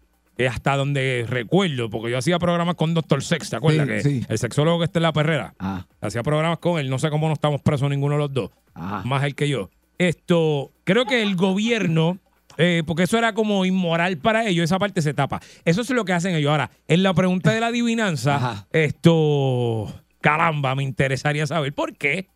hasta 0.48 0.76
donde 0.76 1.24
recuerdo, 1.26 1.88
porque 1.88 2.10
yo 2.10 2.18
hacía 2.18 2.38
programas 2.38 2.74
con 2.74 2.92
Doctor 2.92 3.22
Sex, 3.22 3.48
¿te 3.50 3.56
acuerdas? 3.56 3.86
Sí, 3.86 3.92
que 3.92 4.00
sí. 4.02 4.26
El 4.28 4.38
sexólogo 4.38 4.78
que 4.80 4.84
está 4.84 4.98
en 4.98 5.04
la 5.04 5.12
perrera. 5.12 5.54
Ah, 5.58 5.86
Hacía 6.00 6.22
programas 6.22 6.58
con 6.58 6.78
él, 6.78 6.90
no 6.90 6.98
sé 6.98 7.08
cómo 7.08 7.28
no 7.28 7.34
estamos 7.34 7.62
presos 7.62 7.88
ninguno 7.88 8.16
de 8.16 8.20
los 8.20 8.32
dos, 8.32 8.50
ah. 8.74 9.02
más 9.06 9.24
él 9.24 9.34
que 9.34 9.48
yo. 9.48 9.70
Esto, 9.98 10.72
creo 10.84 11.06
que 11.06 11.22
el 11.22 11.36
gobierno, 11.36 12.18
eh, 12.58 12.82
porque 12.86 13.04
eso 13.04 13.16
era 13.16 13.32
como 13.32 13.64
inmoral 13.64 14.18
para 14.18 14.46
ellos, 14.46 14.64
esa 14.64 14.78
parte 14.78 15.00
se 15.00 15.14
tapa. 15.14 15.40
Eso 15.64 15.80
es 15.80 15.88
lo 15.88 16.04
que 16.04 16.12
hacen 16.12 16.34
ellos. 16.34 16.50
Ahora, 16.50 16.70
en 16.86 17.02
la 17.02 17.14
pregunta 17.14 17.52
de 17.52 17.60
la 17.60 17.68
adivinanza, 17.68 18.36
Ajá. 18.36 18.66
esto, 18.72 19.90
caramba, 20.20 20.74
me 20.74 20.82
interesaría 20.82 21.46
saber 21.46 21.72
por 21.72 21.96
qué. 21.96 22.28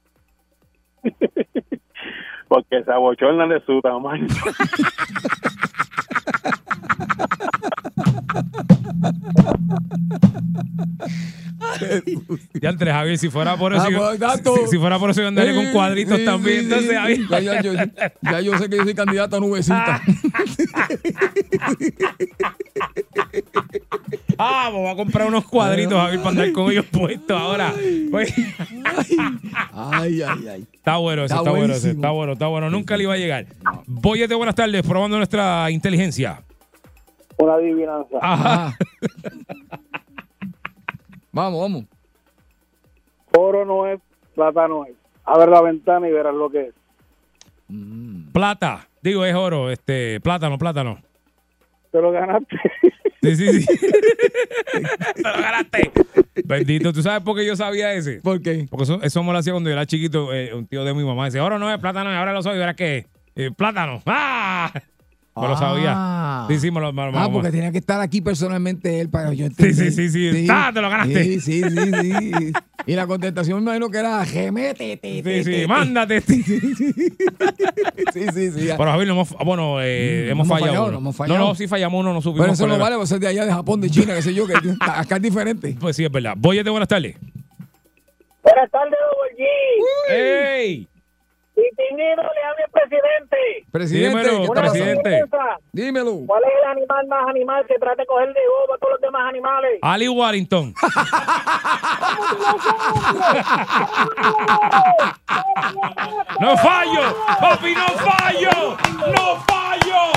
Porque 2.48 2.82
se 2.82 2.92
abochornan 2.92 3.48
de 3.48 3.60
su 3.64 3.80
tamaño. 3.80 4.26
Ya 12.60 12.70
entre 12.70 12.90
Javier, 12.92 13.18
si 13.18 13.28
fuera 13.30 13.56
por 13.56 13.72
eso, 13.74 13.82
Ah, 13.82 13.90
yo- 13.90 13.98
pues, 14.18 14.20
si, 14.64 14.70
si 14.72 14.78
fuera 14.78 14.98
por 14.98 15.10
eso 15.10 15.20
yo 15.22 15.28
andaría 15.28 15.54
con 15.54 15.70
cuadritos 15.72 16.18
sí, 16.18 16.24
también. 16.24 16.58
sí, 16.60 16.64
entonces, 16.64 16.88
sí. 16.90 16.96
Javier. 16.96 17.28
Ya, 17.28 17.40
ya, 17.40 17.62
yo, 17.62 17.72
ya 18.22 18.40
yo 18.40 18.58
sé 18.58 18.68
que 18.68 18.76
yo 18.76 18.84
soy 18.84 18.94
candidato 18.94 19.36
a 19.36 19.40
nubecita. 19.40 20.00
Ah, 24.42 24.70
me 24.72 24.78
voy 24.78 24.88
a 24.90 24.96
comprar 24.96 25.26
unos 25.28 25.44
cuadritos, 25.44 25.98
Javier, 26.00 26.18
para 26.20 26.30
andar 26.30 26.52
con 26.52 26.70
ellos 26.72 26.86
puestos 26.86 27.38
ahora. 27.38 27.74
Pues, 28.10 28.32
Ay, 29.74 30.22
ay, 30.22 30.48
ay. 30.48 30.66
está 30.72 30.96
bueno, 30.96 31.24
eso, 31.24 31.34
Está 31.34 31.36
está, 31.42 31.50
bueno, 31.50 31.64
ese, 31.74 31.80
buenísimo. 31.88 31.92
está 32.00 32.10
bueno, 32.10 32.32
está 32.32 32.46
bueno. 32.46 32.70
Nunca 32.70 32.96
le 32.96 33.02
iba 33.02 33.12
a 33.14 33.18
llegar. 33.18 33.46
Boyete, 33.86 34.34
buenas 34.34 34.54
tardes, 34.54 34.82
probando 34.82 35.18
nuestra 35.18 35.70
inteligencia. 35.70 36.40
Una 37.40 37.54
adivinanza. 37.54 38.18
Ajá. 38.20 38.76
Vamos, 41.32 41.60
vamos. 41.60 41.84
Oro 43.38 43.64
no 43.64 43.86
es, 43.86 44.00
plata 44.34 44.66
no 44.66 44.84
es. 44.84 44.94
Abre 45.24 45.48
la 45.48 45.62
ventana 45.62 46.08
y 46.08 46.12
verás 46.12 46.34
lo 46.34 46.50
que 46.50 46.60
es. 46.60 46.74
Mm. 47.68 48.32
Plata, 48.32 48.88
digo, 49.00 49.24
es 49.24 49.34
oro, 49.36 49.70
este, 49.70 50.20
plátano, 50.20 50.58
plátano. 50.58 50.98
Te 51.92 52.00
lo 52.00 52.10
ganaste. 52.10 52.56
Sí, 53.22 53.36
sí, 53.36 53.60
sí. 53.60 53.66
Te 55.14 55.22
lo 55.22 55.32
ganaste. 55.40 55.92
Bendito, 56.44 56.92
¿tú 56.92 57.00
sabes 57.00 57.22
por 57.22 57.36
qué 57.36 57.46
yo 57.46 57.54
sabía 57.54 57.92
ese? 57.92 58.20
¿Por 58.22 58.42
qué? 58.42 58.66
Porque 58.68 58.82
eso, 58.82 59.00
eso 59.00 59.22
me 59.22 59.32
lo 59.32 59.38
hacía 59.38 59.52
cuando 59.52 59.70
yo 59.70 59.74
era 59.74 59.86
chiquito, 59.86 60.34
eh, 60.34 60.52
un 60.52 60.66
tío 60.66 60.84
de 60.84 60.94
mi 60.94 61.04
mamá. 61.04 61.26
Dice, 61.26 61.38
ahora 61.38 61.60
no 61.60 61.70
es 61.72 61.78
plátano, 61.78 62.10
y 62.10 62.16
ahora 62.16 62.32
lo 62.32 62.42
soy, 62.42 62.58
¿verdad 62.58 62.74
qué? 62.74 63.06
Eh, 63.36 63.52
plátano. 63.56 64.02
¡Ah! 64.06 64.72
Me 65.40 65.48
lo 65.48 65.56
sabía. 65.56 65.92
Ah. 65.96 66.44
Sí, 66.48 66.58
sí, 66.58 66.70
me 66.70 66.80
lo, 66.80 66.92
me 66.92 67.06
lo- 67.06 67.12
me 67.12 67.18
Ah, 67.18 67.28
porque 67.30 67.50
tenía 67.50 67.70
que 67.72 67.78
estar 67.78 68.00
aquí 68.00 68.20
personalmente 68.20 69.00
él 69.00 69.08
para 69.08 69.30
yo 69.32 69.46
Sí, 69.46 69.52
entender. 69.52 69.92
sí, 69.92 70.08
sí, 70.08 70.32
sí. 70.32 70.46
Ah, 70.50 70.70
te 70.72 70.80
lo 70.80 70.88
ganaste. 70.90 71.24
Sí, 71.24 71.40
sí, 71.40 71.62
sí, 71.62 71.92
sí. 72.00 72.52
Y 72.86 72.94
la 72.94 73.06
contestación 73.06 73.58
me 73.58 73.62
imagino 73.62 73.88
que 73.90 73.98
era 73.98 74.24
gemete. 74.24 74.98
Sí, 75.24 75.44
sí, 75.44 75.66
mándate. 75.66 76.20
Sí, 76.20 76.42
Sí, 76.42 78.24
sí, 78.34 78.50
sí. 78.52 78.68
Pero 78.76 78.84
Javier, 78.90 79.08
no 79.08 79.14
hemos, 79.14 79.30
bueno, 79.44 79.80
eh, 79.82 80.24
Mm, 80.26 80.30
hemos, 80.30 80.48
no 80.48 80.54
hemos 80.56 80.60
fallado. 80.66 80.82
uno. 80.84 80.92
no 80.92 80.98
hemos 80.98 81.16
fallado. 81.16 81.38
No, 81.38 81.48
no, 81.48 81.54
sí 81.54 81.68
fallamos 81.68 82.00
uno, 82.00 82.12
no 82.12 82.20
supimos. 82.22 82.44
Pero 82.46 82.52
eso 82.54 82.66
no 82.66 82.78
vale, 82.78 82.96
vos 82.96 83.08
sos 83.08 83.20
de 83.20 83.26
allá 83.26 83.44
de 83.44 83.52
Japón, 83.52 83.80
de 83.80 83.90
China, 83.90 84.14
qué 84.14 84.22
sé 84.22 84.34
yo, 84.34 84.46
que 84.46 84.54
acá 84.80 85.16
es 85.16 85.22
diferente. 85.22 85.76
Pues 85.78 85.96
sí, 85.96 86.04
es 86.04 86.10
verdad. 86.12 86.34
Boyete, 86.36 86.70
buenas 86.70 86.88
tardes. 86.88 87.16
Buenas 88.42 88.70
tardes, 88.70 88.94
Don 90.08 90.16
¡Ey! 90.16 90.72
Y 90.80 90.99
Tinino 91.76 92.22
le 92.22 92.42
habla 92.44 92.64
el 92.64 92.70
presidente. 92.72 93.36
Presidente, 93.70 94.30
Dímelo, 94.30 94.52
presidente. 94.52 95.24
Dímelo. 95.72 96.16
¿Cuál 96.26 96.42
es 96.44 96.50
el 96.62 96.70
animal 96.70 97.06
más 97.06 97.28
animal 97.28 97.66
que 97.66 97.78
trata 97.78 98.02
de 98.02 98.06
coger 98.06 98.28
de 98.28 98.40
bobo 98.48 98.74
a 98.74 98.78
todos 98.78 98.92
los 98.92 99.00
demás 99.00 99.28
animales? 99.28 99.78
Ali 99.82 100.08
Warrington. 100.08 100.74
¡No 106.40 106.56
fallo! 106.56 107.16
¡Papi, 107.40 107.74
no 107.74 107.86
fallo! 107.98 108.76
¡No 109.14 109.36
fallo! 109.46 110.12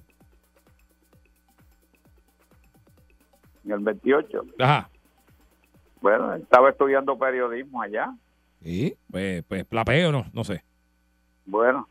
en 3.65 3.73
el 3.73 3.81
28. 3.81 4.43
Ajá. 4.59 4.89
Bueno, 6.01 6.33
estaba 6.35 6.71
estudiando 6.71 7.19
periodismo 7.19 7.83
allá. 7.83 8.15
Sí. 8.63 8.97
Pues, 9.11 9.45
pues 9.49 9.65
plapeo, 9.65 10.13
no, 10.13 10.27
no 10.33 10.45
sé. 10.45 10.63
Bueno, 11.47 11.87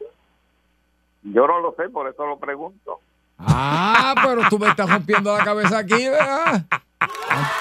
yo 1.24 1.48
no 1.48 1.60
lo 1.60 1.74
sé, 1.76 1.90
por 1.90 2.08
eso 2.08 2.26
lo 2.26 2.38
pregunto. 2.38 3.00
Ah, 3.38 4.16
pero 4.24 4.42
tú 4.50 4.60
me 4.60 4.68
estás 4.68 4.90
rompiendo 4.90 5.36
la 5.36 5.44
cabeza 5.44 5.80
aquí, 5.80 6.08
¿verdad? 6.10 6.66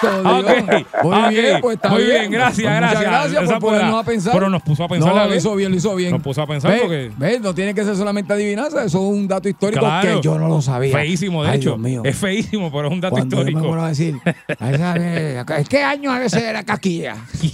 Santo 0.01 0.43
Dios. 0.43 0.85
Ok, 1.03 1.05
Muy 1.05 1.35
bien, 1.35 1.61
pues 1.61 1.77
está 1.77 1.89
muy 1.91 2.03
bien. 2.05 2.19
bien, 2.21 2.31
gracias, 2.33 2.67
Pues 2.67 2.77
gracias. 2.77 3.03
Gracias 3.33 3.45
por 3.45 3.53
la- 3.53 3.61
ponernos 3.79 4.01
a 4.01 4.05
pensar. 4.05 4.33
pero 4.33 4.49
nos 4.51 4.63
puso 4.63 4.85
a 4.85 4.89
pensar, 4.89 5.11
No, 5.11 5.17
la 5.17 5.27
lo 5.27 5.35
hizo 5.35 5.55
bien, 5.55 5.71
lo 5.71 5.77
hizo 5.77 5.95
bien. 5.95 6.11
Nos 6.13 6.23
puso 6.23 6.43
a 6.43 6.47
pensar 6.47 6.79
porque- 6.81 7.11
no 7.41 7.55
tiene 7.55 7.75
que 7.75 7.85
ser 7.85 7.97
solamente 7.97 8.33
adivinanza, 8.33 8.85
eso 8.85 8.99
es 8.99 9.05
un 9.19 9.29
dato 9.29 9.49
histórico 9.49 9.81
Claro. 9.81 10.17
que 10.17 10.23
yo 10.23 10.39
no 10.39 10.49
lo 10.49 10.63
sabía. 10.63 10.93
Feísimo, 10.97 11.45
de 11.45 11.51
Ay, 11.51 11.57
hecho. 11.59 11.71
Dios 11.71 11.79
mío. 11.81 12.03
Es 12.05 12.17
feísimo, 12.17 12.71
pero 12.71 12.87
es 12.89 12.93
un 12.93 13.01
dato 13.01 13.17
Cuando 13.17 13.37
yo 13.37 13.45
me 13.45 13.51
histórico. 13.51 13.69
vuelvo 13.69 13.85
a 13.85 13.89
decir, 13.89 14.17
"Ay, 14.59 14.79
sabe, 14.79 15.45
¿qué 15.69 15.83
año 15.83 16.13
a 16.13 16.19
veces 16.19 16.43
era 16.43 16.63
casquilla? 16.65 17.17
Sí, 17.37 17.53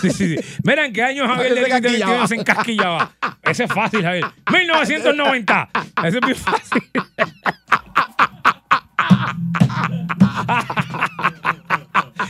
sí, 0.00 0.10
sí. 0.10 0.36
Mira, 0.62 0.86
¿en 0.86 0.92
qué 0.92 1.02
año 1.02 1.26
Javier 1.26 1.52
Ese 1.52 1.60
de 1.62 1.68
casquillaba. 1.68 2.26
se 2.28 2.34
encasquillaba? 2.36 3.10
Ese 3.42 3.64
es 3.64 3.72
fácil, 3.72 4.02
Javier. 4.02 4.24
1990. 4.52 5.68
Ese 6.04 6.18
es 6.18 6.22
muy 6.22 6.34
fácil. 6.34 6.82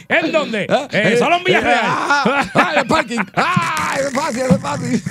¿En 0.09 0.33
dónde? 0.33 0.66
En 0.92 1.07
el 1.07 1.18
Salón 1.18 1.42
Villarreal. 1.44 1.81
Ah, 1.83 2.51
ah, 2.55 2.72
el 2.81 2.87
parking. 2.87 3.18
Ah, 3.35 3.96
es 4.01 4.12
fácil, 4.12 4.42
es 4.51 4.59
fácil. 4.59 5.03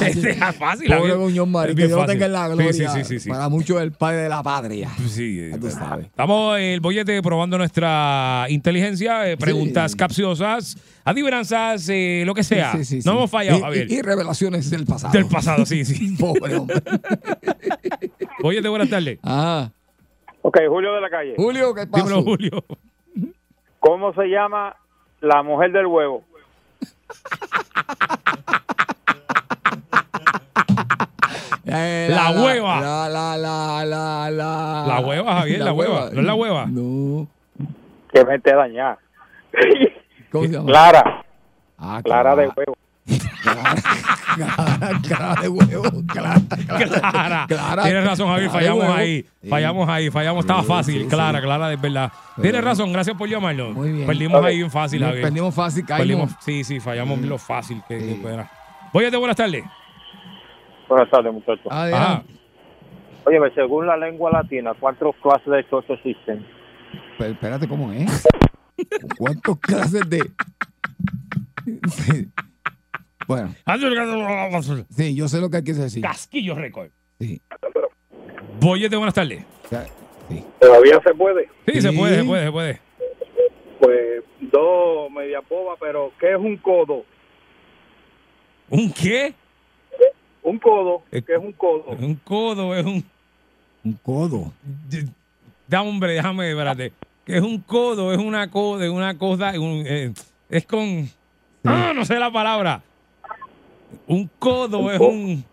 Ese 0.00 0.30
es 0.30 0.56
fácil. 0.56 0.88
Pobre. 0.94 1.14
Muñoz 1.16 1.48
Marín, 1.48 1.76
que 1.76 1.86
Dios 1.86 2.06
tenga 2.06 2.26
en 2.26 2.32
la 2.32 2.48
gloria. 2.48 2.72
Sí, 2.72 2.84
sí, 2.86 3.04
sí. 3.04 3.20
sí. 3.20 3.28
Para 3.28 3.48
muchos 3.48 3.80
el 3.80 3.92
padre 3.92 4.18
de 4.22 4.28
la 4.28 4.42
patria. 4.42 4.90
Sí, 5.08 5.48
Ya 5.50 5.58
tú 5.58 5.70
sabes. 5.70 6.06
Estamos 6.06 6.58
en 6.58 6.64
el 6.64 6.80
bollete 6.80 7.20
probando 7.22 7.58
nuestra 7.58 8.46
inteligencia, 8.48 9.28
eh, 9.30 9.36
preguntas 9.36 9.92
Sí. 9.92 9.96
capciosas, 9.96 10.76
adivinanzas, 11.04 11.88
eh, 11.88 12.22
lo 12.26 12.34
que 12.34 12.44
sea. 12.44 12.82
Sí. 12.84 13.00
No 13.04 13.12
hemos 13.12 13.30
fallado, 13.30 13.58
Y- 13.58 13.62
Javier. 13.62 13.90
Y, 13.90 13.94
y 13.94 14.02
revelaciones 14.02 14.70
del 14.70 14.84
pasado. 14.86 15.12
Del 15.12 15.26
pasado, 15.26 15.66
sí, 15.66 15.84
sí. 15.84 16.16
Pobre 16.18 16.56
hombre. 16.56 16.76
Bollete, 18.42 18.68
buenas 18.68 18.88
tardes. 18.88 19.18
Ah, 19.22 19.70
Ok, 20.42 20.58
Julio 20.68 20.94
de 20.94 21.00
la 21.00 21.10
calle. 21.10 21.34
Julio, 21.36 21.74
¿qué 21.74 21.86
pasó? 21.86 22.04
Dímelo, 22.06 22.22
Julio. 22.22 22.64
¿Cómo 23.80 24.12
se 24.14 24.26
llama 24.26 24.76
la 25.20 25.42
mujer 25.42 25.72
del 25.72 25.86
huevo? 25.86 26.24
Eh, 31.70 32.08
La 32.10 32.30
hueva. 32.30 32.80
La, 32.80 33.08
la, 33.08 33.36
la, 33.36 33.84
la, 33.84 34.30
la. 34.30 34.84
La 34.86 35.00
hueva, 35.00 35.34
Javier, 35.40 35.60
la 35.60 35.72
hueva. 35.74 36.08
¿No 36.12 36.20
es 36.20 36.26
la 36.26 36.34
hueva? 36.34 36.66
No. 36.66 37.26
Que 38.10 38.24
me 38.24 38.38
te 38.38 38.54
dañar. 38.54 38.98
¿Cómo 40.32 40.44
se 40.46 40.52
llama? 40.52 40.66
Clara, 40.66 41.24
Ah, 41.78 42.00
Clara 42.02 42.34
de 42.36 42.48
huevo. 42.56 42.74
Clara, 43.42 45.00
clara 45.02 45.40
de 45.42 45.48
huevo. 45.48 45.82
Clara, 46.06 46.40
Clara. 47.00 47.46
Clara. 47.48 47.82
Tienes 47.82 48.04
razón, 48.04 48.28
Javier. 48.28 48.50
De 48.50 48.54
Fallamos 48.58 48.84
ahí. 48.88 49.26
Fallamos 49.48 49.88
ahí. 49.88 50.10
Fallamos. 50.10 50.44
Estaba 50.44 50.62
fácil. 50.62 51.02
sí, 51.02 51.08
Clara, 51.08 51.38
sí. 51.38 51.44
Clara, 51.44 51.72
es 51.72 51.80
verdad. 51.80 52.12
Tienes 52.40 52.62
razón. 52.64 52.92
Gracias 52.92 53.16
por 53.16 53.28
llamarnos. 53.28 53.74
Muy 53.74 53.92
bien. 53.92 54.06
Perdimos 54.06 54.44
ahí 54.44 54.56
bien 54.58 54.70
fácil, 54.70 55.02
Javier. 55.02 55.22
Perdimos 55.22 55.54
fácil, 55.54 55.84
caímos. 55.86 56.30
Perdimos- 56.30 56.36
sí, 56.44 56.64
sí, 56.64 56.80
fallamos 56.80 57.18
lo 57.20 57.38
fácil 57.38 57.82
que, 57.88 57.98
Sí. 58.00 58.22
Bollete, 58.92 59.16
buenas 59.16 59.36
tardes. 59.36 59.64
Buenas 60.88 61.10
tardes, 61.10 61.32
muchachos. 61.32 61.66
Adelante. 61.70 62.32
Oye, 63.24 63.38
según 63.54 63.86
la 63.86 63.96
lengua 63.96 64.30
latina, 64.30 64.72
¿cuántas 64.78 65.14
clases 65.22 65.46
de 65.46 65.68
chocho 65.68 65.92
existen? 65.94 66.46
Pero 67.18 67.32
espérate, 67.32 67.68
¿cómo 67.68 67.92
es? 67.92 68.26
¿Cuántas 69.18 69.58
clases 69.60 70.08
de...? 70.08 70.30
Bueno, 73.28 73.54
sí, 74.88 75.14
yo 75.14 75.28
sé 75.28 75.38
lo 75.38 75.50
que 75.50 75.58
hay 75.58 75.62
que 75.64 75.74
decir. 75.74 76.02
Casquillo 76.02 76.54
récord. 76.54 76.88
Sí. 77.20 77.38
Bollete, 78.58 78.96
buenas 78.96 79.12
tardes. 79.12 79.44
O 79.66 79.68
sea, 79.68 79.86
sí. 80.30 80.42
¿Todavía 80.58 80.98
se 81.04 81.14
puede? 81.14 81.46
Sí, 81.66 81.82
se 81.82 81.92
puede, 81.92 82.16
se 82.16 82.24
puede, 82.24 82.46
se 82.46 82.50
puede. 82.52 82.80
Pues 83.80 84.22
dos 84.50 85.10
media 85.10 85.40
boba, 85.48 85.74
pero 85.78 86.10
¿qué 86.18 86.30
es 86.32 86.38
un 86.38 86.56
codo? 86.56 87.04
¿Un 88.70 88.90
qué? 88.92 89.34
Un 90.42 90.58
codo, 90.58 91.02
Eh, 91.12 91.20
¿qué 91.20 91.34
es 91.34 91.38
un 91.38 91.52
codo? 91.52 91.84
Un 91.90 92.14
codo, 92.24 92.74
es 92.74 92.86
un. 92.86 93.04
Un 93.84 93.92
codo. 94.02 94.52
Da, 95.66 95.82
hombre, 95.82 96.14
déjame, 96.14 96.50
espérate. 96.50 96.94
Que 97.26 97.36
es 97.36 97.42
un 97.42 97.60
codo, 97.60 98.10
es 98.14 98.18
una 98.18 98.50
coda, 98.50 98.86
es 98.86 98.90
una 98.90 99.18
cosa, 99.18 99.50
un, 99.60 99.84
eh, 99.86 100.14
es 100.48 100.64
con. 100.64 101.10
Ah, 101.64 101.92
no 101.94 102.06
sé 102.06 102.18
la 102.18 102.32
palabra. 102.32 102.82
Un 104.06 104.30
codo 104.38 104.90
es 104.90 105.00
un. 105.00 105.44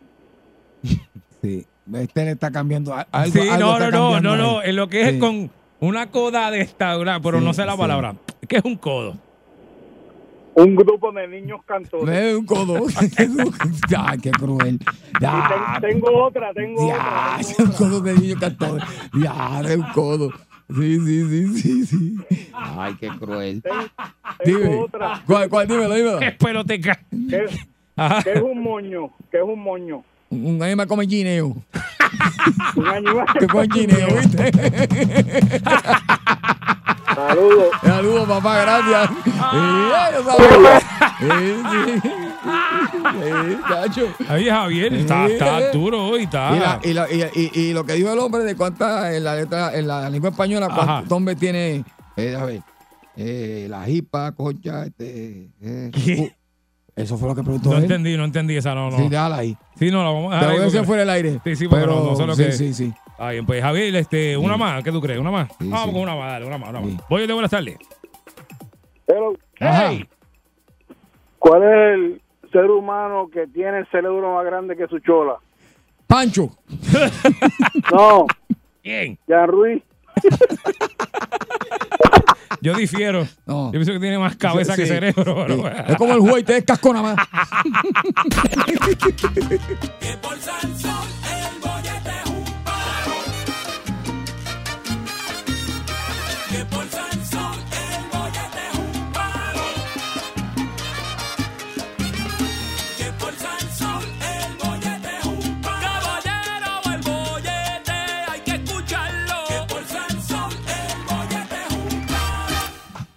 Sí. 1.41 1.65
Este 1.93 2.25
le 2.25 2.31
está 2.31 2.49
cambiando 2.51 2.91
algo. 3.11 3.31
sí, 3.31 3.47
algo 3.47 3.59
no, 3.67 3.73
está 3.77 3.91
no, 3.91 4.19
no, 4.19 4.35
no. 4.35 4.63
En 4.63 4.75
lo 4.75 4.87
que 4.89 5.03
es 5.03 5.11
Sí. 5.13 5.19
con 5.19 5.51
una 5.79 6.09
coda 6.09 6.49
de 6.49 6.61
esta, 6.61 6.97
pero 7.21 7.37
Sí, 7.39 7.45
no 7.45 7.53
sé 7.53 7.65
la 7.65 7.73
sí. 7.73 7.77
palabra. 7.77 8.15
¿Qué 8.47 8.57
es 8.57 8.65
un 8.65 8.75
codo? 8.77 9.15
Un 10.55 10.75
grupo 10.75 11.11
de 11.11 11.27
niños 11.27 11.59
cantores. 11.65 12.05
Ve 12.07 12.35
un 12.35 12.45
codo. 12.45 12.87
Ay, 13.99 14.17
qué 14.23 14.31
cruel. 14.31 14.79
Ya, 15.21 15.77
Ten- 15.79 15.91
tengo 15.91 16.23
otra, 16.25 16.51
tengo 16.53 16.87
ya, 16.87 16.95
otra. 16.95 17.37
es 17.41 17.55
tengo 17.55 17.69
un 17.69 17.75
codo 17.77 18.01
de 18.01 18.13
niño 18.15 18.35
cantor. 18.39 18.81
Ya, 19.21 19.61
es 19.67 19.75
un 19.77 19.83
codo. 19.93 20.31
Sí, 20.75 20.99
sí, 20.99 21.29
sí, 21.29 21.61
sí, 21.61 21.85
sí. 21.85 22.15
Ay, 22.53 22.95
qué 22.99 23.09
cruel. 23.09 23.61
Tengo 24.43 24.59
Dime. 24.59 24.75
otra. 24.81 25.21
¿Cuál, 25.27 25.47
cuál? 25.49 25.67
Dímelo, 25.67 25.93
dímelo. 25.93 26.21
Es 26.21 26.35
peloteca. 26.37 26.99
¿Qué, 27.29 27.45
Ajá. 27.95 28.23
qué 28.23 28.33
es 28.33 28.41
un 28.41 28.61
moño? 28.61 29.09
¿Qué 29.31 29.37
es 29.37 29.43
un 29.43 29.59
moño? 29.61 30.03
Un 30.29 30.61
animal 30.61 30.87
come 30.87 31.05
guineo. 31.05 31.55
Un 32.75 32.87
animal. 32.87 33.25
Que 33.39 33.47
come 33.47 33.67
guineo, 33.67 34.07
¿viste? 34.17 34.51
Saludos. 37.15 37.69
Saludos, 37.81 38.27
papá, 38.27 38.61
gracias. 38.61 39.09
Sí, 39.09 39.57
sabía. 40.25 40.79
Sí, 41.19 42.01
sí. 42.01 42.11
Ahí 44.27 44.45
Javier, 44.49 44.93
está, 44.93 45.25
está 45.27 45.71
duro 45.71 46.05
hoy, 46.07 46.23
está. 46.23 46.55
Y, 46.55 46.59
la- 46.59 46.79
y, 46.83 46.93
la- 46.93 47.29
y- 47.33 47.49
y- 47.53 47.59
y 47.69 47.73
lo 47.73 47.85
que 47.85 47.93
dijo 47.93 48.11
el 48.11 48.19
hombre 48.19 48.43
de 48.43 48.55
cuántas 48.55 49.13
en 49.13 49.23
la 49.23 49.35
letra, 49.35 49.73
en 49.75 49.87
la 49.87 50.09
lengua 50.09 50.29
española, 50.31 50.69
cuántos 50.73 51.11
hombres 51.11 51.37
tiene, 51.37 51.83
eh, 52.17 52.35
a 52.39 52.45
ver, 52.45 52.61
eh, 53.15 53.67
la 53.69 53.83
jipa, 53.85 54.31
concha, 54.33 54.85
este. 54.85 55.49
eh, 55.61 55.91
¿Qué? 55.93 56.35
Eso 56.95 57.17
fue 57.17 57.27
lo 57.29 57.35
que 57.35 57.43
preguntó 57.43 57.69
no 57.71 57.77
él. 57.77 57.83
entendí, 57.83 58.15
no 58.17 58.23
entendí 58.25 58.55
esa, 58.55 58.73
no, 58.75 58.89
no. 58.89 58.97
Sí, 58.97 59.09
déjala 59.09 59.37
ahí. 59.37 59.57
Sí, 59.75 59.91
no, 59.91 59.97
la 60.03 60.09
vamos 60.11 60.31
a 60.31 60.35
dejar 60.35 60.43
lo 60.43 60.49
ahí 60.49 60.55
voy 60.55 60.61
a 60.61 60.65
decir 60.65 60.79
porque- 60.79 60.87
fuera 60.87 60.99
del 61.01 61.09
aire. 61.09 61.39
Sí, 61.43 61.55
sí, 61.55 61.67
pero 61.69 61.87
no- 61.87 62.03
no 62.05 62.15
sé 62.15 62.25
lo 62.25 62.35
sí, 62.35 62.43
que- 62.45 62.51
sí, 62.53 62.73
sí. 62.73 62.93
Está 63.07 63.29
bien, 63.31 63.45
pues 63.45 63.61
Javier, 63.61 63.95
este, 63.95 64.35
una 64.37 64.57
más, 64.57 64.83
¿qué 64.83 64.91
tú 64.91 64.99
crees? 65.01 65.19
¿Una 65.19 65.31
más? 65.31 65.49
Sí, 65.59 65.67
Vamos 65.69 65.85
sí. 65.87 65.91
con 65.93 66.01
una 66.01 66.15
más, 66.15 66.31
dale, 66.31 66.45
una 66.45 66.57
más, 66.57 66.69
una 66.69 66.79
más. 66.81 66.89
Sí. 66.89 66.97
Voy 67.09 67.27
de 67.27 67.33
buenas 67.33 67.51
tardes. 67.51 67.77
Pero. 69.05 69.33
Hey, 69.57 70.05
¿cuál 71.39 71.63
es 71.63 71.69
el 71.95 72.21
ser 72.51 72.65
humano 72.71 73.29
que 73.31 73.47
tiene 73.47 73.79
el 73.79 73.87
cerebro 73.87 74.35
más 74.35 74.45
grande 74.45 74.75
que 74.75 74.87
su 74.87 74.99
chola? 74.99 75.35
Pancho. 76.07 76.49
No, 77.91 78.25
bien, 78.83 79.17
Jan 79.27 79.47
Ruiz. 79.47 79.83
yo 82.65 82.73
difiero. 82.73 83.27
No. 83.45 83.67
Yo 83.67 83.71
pienso 83.73 83.93
que 83.93 83.99
tiene 83.99 84.17
más 84.17 84.35
cabeza 84.35 84.75
Sí, 84.75 84.81
que 84.81 84.87
sí, 84.87 84.93
cerebro. 84.93 85.45
sí. 85.47 85.61
Es 85.87 85.95
como 85.97 86.13
el 86.13 86.19
juez, 86.19 86.43
te 86.45 86.57
es 86.57 86.65
casco 86.65 86.93
nada 86.93 87.15
más. 87.15 87.27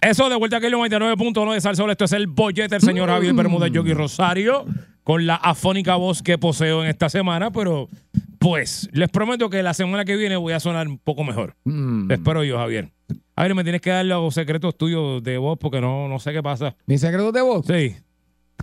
Eso 0.01 0.29
de 0.29 0.35
vuelta 0.37 0.57
aquí 0.57 0.67
el 0.67 0.73
99.1 0.73 1.53
de 1.53 1.61
Salsol. 1.61 1.91
Esto 1.91 2.05
es 2.05 2.13
el 2.13 2.27
bollete 2.27 2.75
del 2.75 2.81
señor 2.81 3.09
Javier 3.09 3.33
Bermúdez 3.33 3.71
Yogi 3.71 3.93
Rosario 3.93 4.65
con 5.03 5.25
la 5.25 5.35
afónica 5.35 5.95
voz 5.95 6.21
que 6.21 6.37
poseo 6.37 6.83
en 6.83 6.89
esta 6.89 7.09
semana, 7.09 7.51
pero 7.51 7.89
pues 8.37 8.89
les 8.93 9.09
prometo 9.09 9.49
que 9.49 9.61
la 9.61 9.73
semana 9.73 10.05
que 10.05 10.15
viene 10.15 10.37
voy 10.37 10.53
a 10.53 10.59
sonar 10.59 10.87
un 10.87 10.99
poco 10.99 11.23
mejor. 11.23 11.55
Mm. 11.65 12.11
Espero 12.11 12.43
yo, 12.43 12.57
Javier. 12.57 12.91
A 13.35 13.43
ver, 13.43 13.55
me 13.55 13.63
tienes 13.63 13.81
que 13.81 13.89
dar 13.89 14.05
los 14.05 14.33
secretos 14.33 14.77
tuyos 14.77 15.21
de 15.23 15.37
voz 15.37 15.57
porque 15.59 15.81
no, 15.81 16.07
no 16.07 16.19
sé 16.19 16.31
qué 16.31 16.41
pasa. 16.43 16.75
Mi 16.85 16.97
secreto 16.97 17.31
de 17.31 17.41
voz. 17.41 17.65
Sí. 17.65 17.95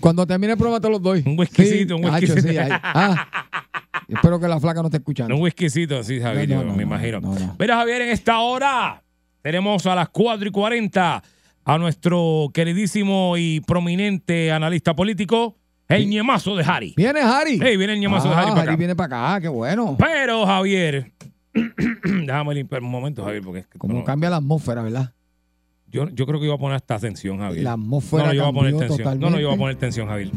Cuando 0.01 0.27
termine 0.27 0.53
el 0.53 0.59
programa 0.59 0.81
te 0.81 0.89
los 0.89 1.03
doy. 1.03 1.23
Un 1.27 1.39
whiskycito, 1.39 1.97
un 1.97 2.05
whiskycito. 2.05 2.41
sí. 2.43 2.57
Ah. 2.59 3.29
Espero 4.09 4.39
que 4.39 4.47
la 4.47 4.61
flaca 4.61 4.81
no 4.83 4.87
esté 4.89 4.99
escuchando. 4.99 5.35
Un 5.35 5.43
whiskycito, 5.43 6.03
sí, 6.05 6.21
Javier, 6.21 6.49
No, 6.49 6.57
no, 6.57 6.61
yo 6.63 6.67
no, 6.69 6.73
me 6.77 6.85
no, 6.85 6.95
imagino. 6.95 7.21
no, 7.21 7.35
no. 7.35 7.57
Mira, 7.59 7.77
Javier, 7.77 8.03
en 8.03 8.09
esta 8.11 8.39
hora 8.39 9.03
tenemos 9.47 9.87
a 9.87 9.95
las 9.95 10.09
4 10.09 10.49
y 10.49 10.51
40 10.51 11.23
a 11.65 11.79
nuestro 11.79 12.49
queridísimo 12.53 13.37
y 13.37 13.61
prominente 13.61 14.51
analista 14.51 14.97
político, 14.97 15.57
el 15.87 16.09
ñemazo 16.09 16.57
de 16.57 16.65
Harry. 16.65 16.95
¿Viene 16.97 17.21
Harry? 17.21 17.61
Hey, 17.63 17.77
viene 17.77 17.93
el 17.93 18.01
ñemazo 18.01 18.29
de 18.29 18.35
Harry 18.35 18.49
Ah, 18.51 18.55
para 18.57 18.63
acá. 18.63 18.77
viene 18.77 18.97
para 18.97 19.35
acá, 19.35 19.41
qué 19.43 19.47
bueno. 19.49 19.95
Pero, 20.01 20.45
Javier, 20.45 21.13
Déjame 22.27 22.55
limpiar 22.57 22.83
un 22.83 22.91
momento, 22.91 23.25
Javier, 23.25 23.43
porque 23.45 23.61
es 23.61 23.67
que 23.69 23.79
Como 23.79 23.95
no- 23.95 24.03
cambia 24.05 24.31
la 24.31 24.39
atmósfera, 24.39 24.83
¿verdad? 24.83 25.13
yo, 25.93 26.09
yo 26.11 26.27
creo 26.27 26.41
que 26.41 26.47
iba 26.47 26.57
a 26.57 26.59
poner 26.59 26.75
hasta 26.75 26.99
tensión, 26.99 27.39
Javier. 27.39 27.63
La 27.63 27.75
atmósfera 27.75 28.25
no, 28.25 28.29
no, 28.31 28.35
yo 28.35 28.43
voy 28.43 28.51
a 28.51 28.53
poner 28.53 28.73
cambió 28.73 28.89
tensión. 28.97 29.21
No, 29.21 29.31
no, 29.31 29.39
yo 29.39 29.47
voy 29.47 29.55
a 29.55 29.59
poner 29.61 29.77
tensión, 29.77 30.09
Javier. 30.09 30.31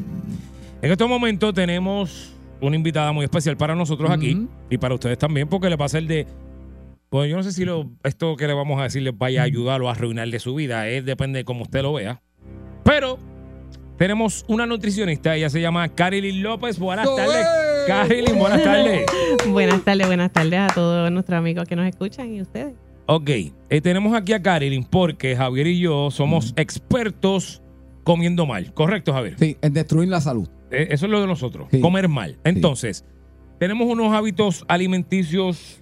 En 0.84 0.92
este 0.92 1.06
momento 1.08 1.52
tenemos 1.52 2.32
una 2.62 2.76
invitada 2.76 3.12
muy 3.12 3.24
especial 3.24 3.58
para 3.58 3.74
nosotros 3.74 4.12
aquí 4.12 4.48
y 4.70 4.78
para 4.78 4.94
ustedes 4.94 5.18
también, 5.18 5.48
porque 5.48 5.68
le 5.68 5.78
va 5.78 5.86
a 5.86 5.90
ser 5.90 6.04
de. 6.06 6.28
Pues 7.10 7.30
yo 7.30 7.38
no 7.38 7.44
sé 7.44 7.52
si 7.52 7.66
lo, 7.66 7.90
esto 8.04 8.36
que 8.36 8.46
le 8.48 8.54
vamos 8.54 8.80
a 8.80 8.84
decir 8.84 9.02
les 9.02 9.18
vaya 9.18 9.42
a 9.42 9.46
ayudar 9.46 9.82
o 9.82 9.90
a 9.90 9.94
arruinarle 9.94 10.40
su 10.40 10.54
vida. 10.56 10.88
Es, 10.88 11.06
depende 11.06 11.40
de 11.40 11.46
cómo 11.46 11.64
usted 11.64 11.82
lo 11.82 11.94
vea. 11.94 12.22
Pero 12.84 13.18
tenemos 13.98 14.46
una 14.48 14.66
nutricionista, 14.68 15.36
ella 15.36 15.50
se 15.50 15.60
llama 15.60 15.90
Carilyn 15.90 16.44
López. 16.44 16.78
Buenas 16.78 17.06
¡Eso 17.06 17.16
tardes. 17.16 17.36
es! 17.36 17.48
Carilyn, 17.88 18.38
buenas 18.38 18.64
tardes. 18.64 19.06
Buenas 19.48 19.84
tardes, 19.84 20.06
buenas 20.06 20.32
tardes 20.32 20.60
a 20.60 20.68
todos 20.68 21.12
nuestros 21.12 21.38
amigos 21.38 21.68
que 21.68 21.76
nos 21.76 21.88
escuchan 21.88 22.32
y 22.36 22.42
ustedes. 22.42 22.74
Ok, 23.08 23.30
eh, 23.70 23.82
tenemos 23.82 24.14
aquí 24.16 24.34
a 24.34 24.42
Carilyn 24.44 24.84
porque 24.84 25.36
Javier 25.36 25.66
y 25.68 25.80
yo 25.80 26.12
somos 26.12 26.54
expertos 26.58 27.64
comiendo 28.04 28.46
mal. 28.46 28.72
¿Correcto, 28.74 29.14
Javier? 29.14 29.36
Sí, 29.40 29.58
en 29.62 29.74
destruir 29.74 30.10
la 30.10 30.22
salud. 30.22 30.48
Eh, 30.70 30.90
Eso 30.92 31.08
es 31.08 31.12
lo 31.12 31.20
de 31.22 31.26
nosotros, 31.26 31.68
Sí. 31.72 31.80
comer 31.82 32.08
mal. 32.08 32.38
Entonces, 32.44 33.04
tenemos 33.60 33.88
unos 33.88 34.14
hábitos 34.14 34.64
alimenticios 34.68 35.79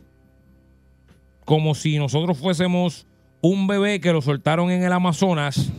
como 1.47 1.75
si 1.75 1.97
nosotros 1.97 2.37
fuésemos 2.37 3.07
un 3.39 3.67
bebé 3.67 4.01
que 4.01 4.11
lo 4.11 4.21
soltaron 4.21 4.69
en 4.69 4.83
el 4.83 4.91
Amazonas 4.91 5.71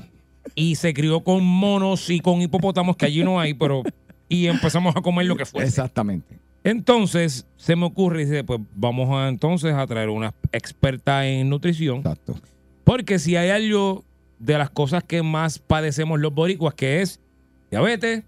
y 0.54 0.76
se 0.76 0.94
crió 0.94 1.20
con 1.22 1.44
monos 1.44 2.08
y 2.08 2.20
con 2.20 2.40
hipopótamos 2.40 2.96
que 2.96 3.04
allí 3.04 3.22
no 3.22 3.38
hay, 3.38 3.52
pero 3.52 3.82
y 4.30 4.46
empezamos 4.46 4.96
a 4.96 5.02
comer 5.02 5.26
lo 5.26 5.36
que 5.36 5.44
fuese. 5.44 5.68
Exactamente. 5.68 6.38
Entonces, 6.64 7.46
se 7.58 7.76
me 7.76 7.84
ocurre, 7.84 8.24
dice, 8.24 8.44
pues 8.44 8.60
vamos 8.74 9.10
a 9.10 9.28
entonces 9.28 9.74
a 9.74 9.86
traer 9.86 10.08
una 10.08 10.34
experta 10.52 11.26
en 11.28 11.50
nutrición, 11.50 11.98
Exacto. 11.98 12.40
porque 12.84 13.18
si 13.18 13.36
hay 13.36 13.50
algo 13.50 14.06
de 14.38 14.56
las 14.56 14.70
cosas 14.70 15.04
que 15.04 15.22
más 15.22 15.58
padecemos 15.58 16.18
los 16.18 16.32
boricuas, 16.32 16.72
que 16.72 17.02
es 17.02 17.20
diabetes 17.70 18.24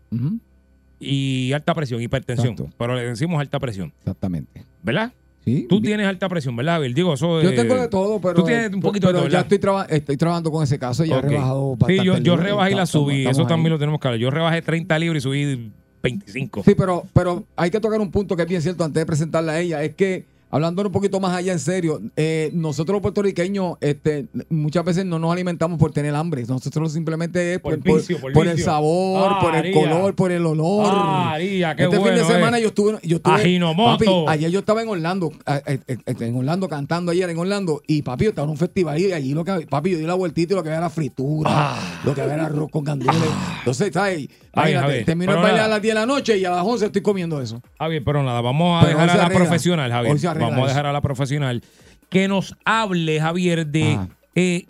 y 0.99 1.55
alta 1.55 1.73
presión, 1.73 2.03
hipertensión, 2.03 2.53
Exacto. 2.53 2.75
pero 2.77 2.97
le 2.97 3.07
decimos 3.07 3.41
alta 3.41 3.59
presión, 3.59 3.95
Exactamente. 4.01 4.67
¿verdad? 4.83 5.15
Sí. 5.45 5.67
Tú 5.69 5.81
tienes 5.81 6.07
alta 6.07 6.29
presión, 6.29 6.55
¿verdad, 6.55 6.75
Abel? 6.77 6.93
Digo, 6.93 7.15
eso 7.15 7.41
Yo 7.43 7.55
tengo 7.55 7.75
de 7.75 7.89
todo, 7.89 8.21
pero. 8.21 8.35
tú 8.35 8.45
tienes 8.45 8.73
un 8.75 8.81
poquito 8.81 9.07
de 9.07 9.13
pero 9.15 9.21
todo, 9.21 9.29
ya 9.31 9.39
¿verdad? 9.39 9.41
estoy, 9.53 9.59
traba- 9.59 9.85
estoy 9.89 10.17
trabajando 10.19 10.51
con 10.51 10.63
ese 10.63 10.79
caso 10.79 11.05
y 11.05 11.09
ya 11.09 11.19
he 11.19 11.23
rebajado 11.23 11.79
Sí, 11.87 11.97
yo, 12.05 12.19
yo 12.19 12.37
rebajé 12.37 12.73
y 12.73 12.75
la 12.75 12.87
subí, 12.87 13.19
estamos 13.21 13.39
eso 13.39 13.47
también 13.47 13.67
ahí. 13.67 13.71
lo 13.73 13.79
tenemos 13.79 14.01
claro. 14.01 14.17
Yo 14.17 14.31
rebajé 14.31 14.61
30 14.63 14.99
libras 14.99 15.23
y 15.23 15.25
subí 15.25 15.71
25. 16.03 16.63
Sí, 16.65 16.75
pero, 16.77 17.05
pero 17.15 17.45
hay 17.57 17.71
que 17.71 17.81
tocar 17.81 18.01
un 18.01 18.11
punto 18.11 18.37
que 18.37 18.43
es 18.43 18.49
bien 18.49 18.61
cierto 18.63 18.85
antes 18.85 19.01
de 19.01 19.07
presentarla 19.07 19.53
a 19.53 19.61
ella. 19.61 19.83
Es 19.83 19.95
que, 19.95 20.25
hablando 20.51 20.83
un 20.83 20.93
poquito 20.93 21.21
más 21.21 21.35
allá 21.37 21.53
en 21.53 21.59
serio, 21.59 22.01
eh, 22.17 22.51
nosotros 22.53 22.95
los 22.95 23.03
puertorriqueños 23.03 23.77
este, 23.81 24.27
muchas 24.49 24.85
veces 24.85 25.05
no 25.07 25.19
nos 25.19 25.33
alimentamos 25.33 25.79
por 25.79 25.93
tener 25.93 26.15
hambre. 26.15 26.45
Nosotros 26.49 26.93
simplemente 26.93 27.55
es 27.55 27.61
Por 27.61 27.75
por, 27.77 27.85
por- 27.85 27.99
vicio, 28.01 28.21
por 28.21 28.33
por 28.33 28.47
el 28.49 28.59
sabor, 28.61 29.33
Ah, 29.35 29.39
por 29.41 29.55
el 29.55 29.73
color, 29.73 30.15
por 30.15 30.33
el 30.33 30.45
olor. 30.47 30.87
Ah, 30.89 31.37
qué 31.39 31.61
este 31.79 31.97
fin 32.01 32.15
de 32.15 32.25
semana 32.25 32.59
eh. 32.59 32.63
yo 32.63 32.69
estuve, 32.69 32.99
yo 33.03 33.17
estuve 33.17 33.61
papi, 33.75 34.07
ayer 34.29 34.51
yo 34.51 34.59
estaba 34.61 34.83
en 34.83 34.89
Orlando, 34.89 35.33
en 35.47 36.35
Orlando 36.37 36.69
cantando 36.69 37.13
ayer 37.13 37.29
en 37.31 37.39
Orlando 37.39 37.83
y 37.87 38.03
papi 38.03 38.25
yo 38.25 38.31
estaba 38.31 38.45
en 38.47 38.51
un 38.51 38.57
festival 38.57 38.99
y 38.99 39.13
allí 39.13 39.35
lo 39.35 39.45
que 39.45 39.67
papi 39.69 39.91
yo 39.91 39.99
di 39.99 40.05
la 40.05 40.15
vueltita 40.15 40.55
y 40.55 40.57
lo 40.57 40.63
que 40.63 40.69
había 40.71 40.79
era 40.79 40.91
fritura, 40.91 41.75
lo 42.05 42.15
que 42.15 42.21
había 42.23 42.35
era 42.35 42.47
arroz 42.47 42.71
con 42.71 42.85
gandules. 42.85 43.15
Entonces, 43.59 43.93
¿sabes? 43.93 44.29
Imagínate, 44.55 45.05
termino 45.05 45.33
el 45.33 45.39
baile 45.39 45.61
a 45.61 45.69
las 45.69 45.81
10 45.81 45.95
de 45.95 46.01
la 46.01 46.07
noche 46.07 46.37
y 46.39 46.45
a 46.45 46.51
las 46.51 46.65
11 46.65 46.87
estoy 46.87 47.03
comiendo 47.03 47.41
eso. 47.41 47.63
Javier, 47.79 48.03
pero 48.05 48.23
nada, 48.23 48.41
vamos 48.41 48.79
a 48.83 48.87
Pero 48.87 48.99
dejar 48.99 49.11
a 49.11 49.17
la 49.19 49.25
arregla. 49.27 49.45
profesional, 49.45 49.91
Javier. 49.93 50.13
Vamos 50.41 50.65
a 50.65 50.69
dejar 50.69 50.87
a 50.87 50.93
la 50.93 51.01
profesional 51.01 51.63
que 52.09 52.29
nos 52.29 52.57
hable, 52.65 53.21
Javier, 53.21 53.67
de 53.67 53.99
eh, 54.35 54.67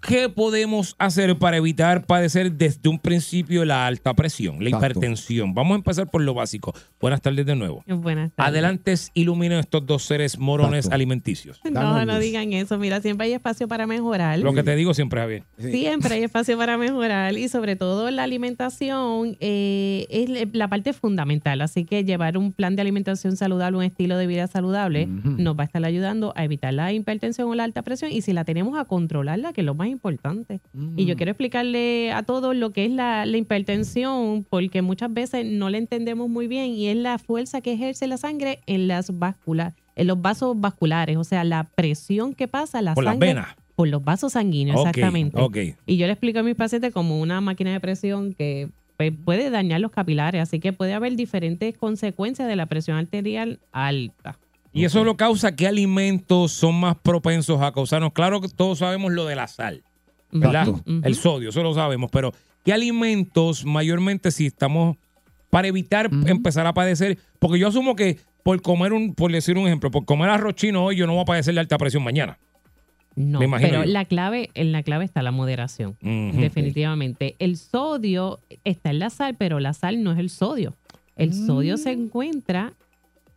qué 0.00 0.28
podemos 0.28 0.96
hacer 0.98 1.36
para 1.38 1.56
evitar 1.56 2.06
padecer 2.06 2.52
desde 2.52 2.88
un 2.88 2.98
principio 2.98 3.64
la 3.64 3.86
alta 3.86 4.14
presión, 4.14 4.62
la 4.62 4.70
Exacto. 4.70 4.86
hipertensión. 4.86 5.54
Vamos 5.54 5.72
a 5.74 5.76
empezar 5.76 6.08
por 6.08 6.22
lo 6.22 6.34
básico. 6.34 6.74
Buenas 7.00 7.20
tardes 7.20 7.46
de 7.46 7.56
nuevo. 7.56 7.84
Buenas 7.86 8.32
tardes. 8.32 8.50
Adelante, 8.50 8.94
iluminen 9.14 9.58
estos 9.58 9.84
dos 9.86 10.02
seres 10.02 10.38
morones 10.38 10.86
Exacto. 10.86 10.94
alimenticios. 10.94 11.60
No, 11.70 12.04
no 12.04 12.18
digan 12.18 12.52
eso. 12.52 12.78
Mira, 12.78 13.00
siempre 13.00 13.26
hay 13.26 13.34
espacio 13.34 13.68
para 13.68 13.86
mejorar. 13.86 14.38
Lo 14.38 14.52
que 14.52 14.62
te 14.62 14.74
digo 14.74 14.94
siempre, 14.94 15.20
Javier. 15.20 15.44
Siempre 15.58 16.14
hay 16.14 16.22
espacio 16.24 16.56
para 16.56 16.78
mejorar 16.78 17.36
y 17.36 17.48
sobre 17.48 17.76
todo 17.76 18.10
la 18.10 18.22
alimentación 18.24 19.36
eh, 19.40 20.06
es 20.10 20.48
la 20.52 20.68
parte 20.68 20.92
fundamental. 20.92 21.60
Así 21.60 21.84
que 21.84 22.04
llevar 22.04 22.38
un 22.38 22.52
plan 22.52 22.76
de 22.76 22.82
alimentación 22.82 23.36
saludable, 23.36 23.78
un 23.78 23.84
estilo 23.84 24.16
de 24.16 24.26
vida 24.26 24.46
saludable, 24.46 25.06
nos 25.06 25.58
va 25.58 25.62
a 25.62 25.66
estar 25.66 25.84
ayudando 25.84 26.32
a 26.36 26.44
evitar 26.44 26.72
la 26.72 26.92
hipertensión 26.92 27.48
o 27.48 27.54
la 27.54 27.64
alta 27.64 27.82
presión 27.82 28.10
y 28.12 28.22
si 28.22 28.32
la 28.32 28.44
tenemos 28.44 28.78
a 28.78 28.84
controlarla, 28.84 29.52
que 29.52 29.60
es 29.60 29.64
lo 29.64 29.74
más 29.74 29.89
importante. 29.90 30.60
Y 30.96 31.04
yo 31.04 31.16
quiero 31.16 31.32
explicarle 31.32 32.12
a 32.12 32.22
todos 32.22 32.54
lo 32.56 32.70
que 32.70 32.84
es 32.84 32.90
la, 32.90 33.26
la 33.26 33.36
hipertensión, 33.36 34.44
porque 34.48 34.82
muchas 34.82 35.12
veces 35.12 35.44
no 35.46 35.70
la 35.70 35.78
entendemos 35.78 36.28
muy 36.28 36.46
bien 36.46 36.70
y 36.70 36.88
es 36.88 36.96
la 36.96 37.18
fuerza 37.18 37.60
que 37.60 37.72
ejerce 37.72 38.06
la 38.06 38.16
sangre 38.16 38.60
en 38.66 38.88
las 38.88 39.18
vasculas, 39.18 39.74
en 39.96 40.06
los 40.06 40.20
vasos 40.20 40.58
vasculares, 40.60 41.16
o 41.16 41.24
sea, 41.24 41.44
la 41.44 41.64
presión 41.64 42.34
que 42.34 42.48
pasa 42.48 42.80
la 42.82 42.94
Por 42.94 43.04
las 43.04 43.18
venas. 43.18 43.48
por 43.74 43.88
los 43.88 44.02
vasos 44.04 44.32
sanguíneos, 44.34 44.78
exactamente. 44.80 45.40
ok. 45.40 45.56
Y 45.86 45.96
yo 45.96 46.06
le 46.06 46.12
explico 46.12 46.38
a 46.38 46.42
mis 46.42 46.54
pacientes 46.54 46.92
como 46.92 47.20
una 47.20 47.40
máquina 47.40 47.72
de 47.72 47.80
presión 47.80 48.34
que 48.34 48.68
pues, 48.96 49.12
puede 49.24 49.48
dañar 49.50 49.80
los 49.80 49.90
capilares, 49.90 50.42
así 50.42 50.60
que 50.60 50.72
puede 50.72 50.92
haber 50.92 51.16
diferentes 51.16 51.76
consecuencias 51.76 52.46
de 52.48 52.56
la 52.56 52.66
presión 52.66 52.96
arterial 52.98 53.60
alta. 53.72 54.38
Y 54.72 54.84
eso 54.84 55.02
lo 55.04 55.16
causa 55.16 55.56
que 55.56 55.66
alimentos 55.66 56.52
son 56.52 56.78
más 56.78 56.96
propensos 56.96 57.60
a 57.60 57.72
causarnos. 57.72 58.12
Claro 58.12 58.40
que 58.40 58.48
todos 58.48 58.78
sabemos 58.78 59.12
lo 59.12 59.26
de 59.26 59.34
la 59.36 59.48
sal, 59.48 59.82
¿verdad? 60.30 60.68
El 61.02 61.14
sodio, 61.16 61.48
eso 61.48 61.62
lo 61.62 61.74
sabemos. 61.74 62.10
Pero, 62.12 62.32
¿qué 62.64 62.72
alimentos 62.72 63.64
mayormente 63.64 64.30
si 64.30 64.46
estamos 64.46 64.96
para 65.50 65.66
evitar 65.68 66.08
empezar 66.26 66.66
a 66.66 66.72
padecer? 66.72 67.18
Porque 67.40 67.58
yo 67.58 67.68
asumo 67.68 67.96
que 67.96 68.18
por 68.44 68.62
comer 68.62 68.92
un, 68.92 69.14
por 69.14 69.32
decir 69.32 69.58
un 69.58 69.66
ejemplo, 69.66 69.90
por 69.90 70.04
comer 70.04 70.30
arroz 70.30 70.54
chino 70.54 70.84
hoy 70.84 70.96
yo 70.96 71.06
no 71.06 71.14
voy 71.14 71.22
a 71.22 71.26
padecer 71.26 71.52
de 71.54 71.60
alta 71.60 71.76
presión 71.76 72.02
mañana. 72.04 72.38
No, 73.16 73.40
Me 73.40 73.46
imagino 73.46 73.70
pero 73.70 73.84
yo. 73.84 73.90
la 73.90 74.04
clave, 74.04 74.50
en 74.54 74.70
la 74.70 74.84
clave 74.84 75.04
está 75.04 75.20
la 75.20 75.32
moderación. 75.32 75.96
Definitivamente. 76.00 77.34
El 77.38 77.56
sodio 77.56 78.38
está 78.64 78.90
en 78.90 79.00
la 79.00 79.10
sal, 79.10 79.34
pero 79.36 79.58
la 79.60 79.72
sal 79.72 80.02
no 80.02 80.12
es 80.12 80.18
el 80.18 80.30
sodio. 80.30 80.76
El 81.16 81.34
sodio 81.34 81.76
se 81.76 81.90
encuentra 81.90 82.72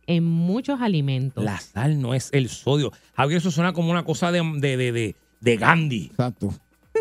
en 0.06 0.24
muchos 0.24 0.80
alimentos. 0.80 1.42
La 1.44 1.58
sal 1.60 2.00
no 2.00 2.14
es 2.14 2.30
el 2.32 2.48
sodio. 2.48 2.92
Javier, 3.16 3.38
eso 3.38 3.50
suena 3.50 3.72
como 3.72 3.90
una 3.90 4.04
cosa 4.04 4.30
de, 4.32 4.42
de, 4.60 4.76
de, 4.76 4.92
de, 4.92 5.16
de 5.40 5.56
Gandhi. 5.56 6.06
Exacto. 6.06 6.54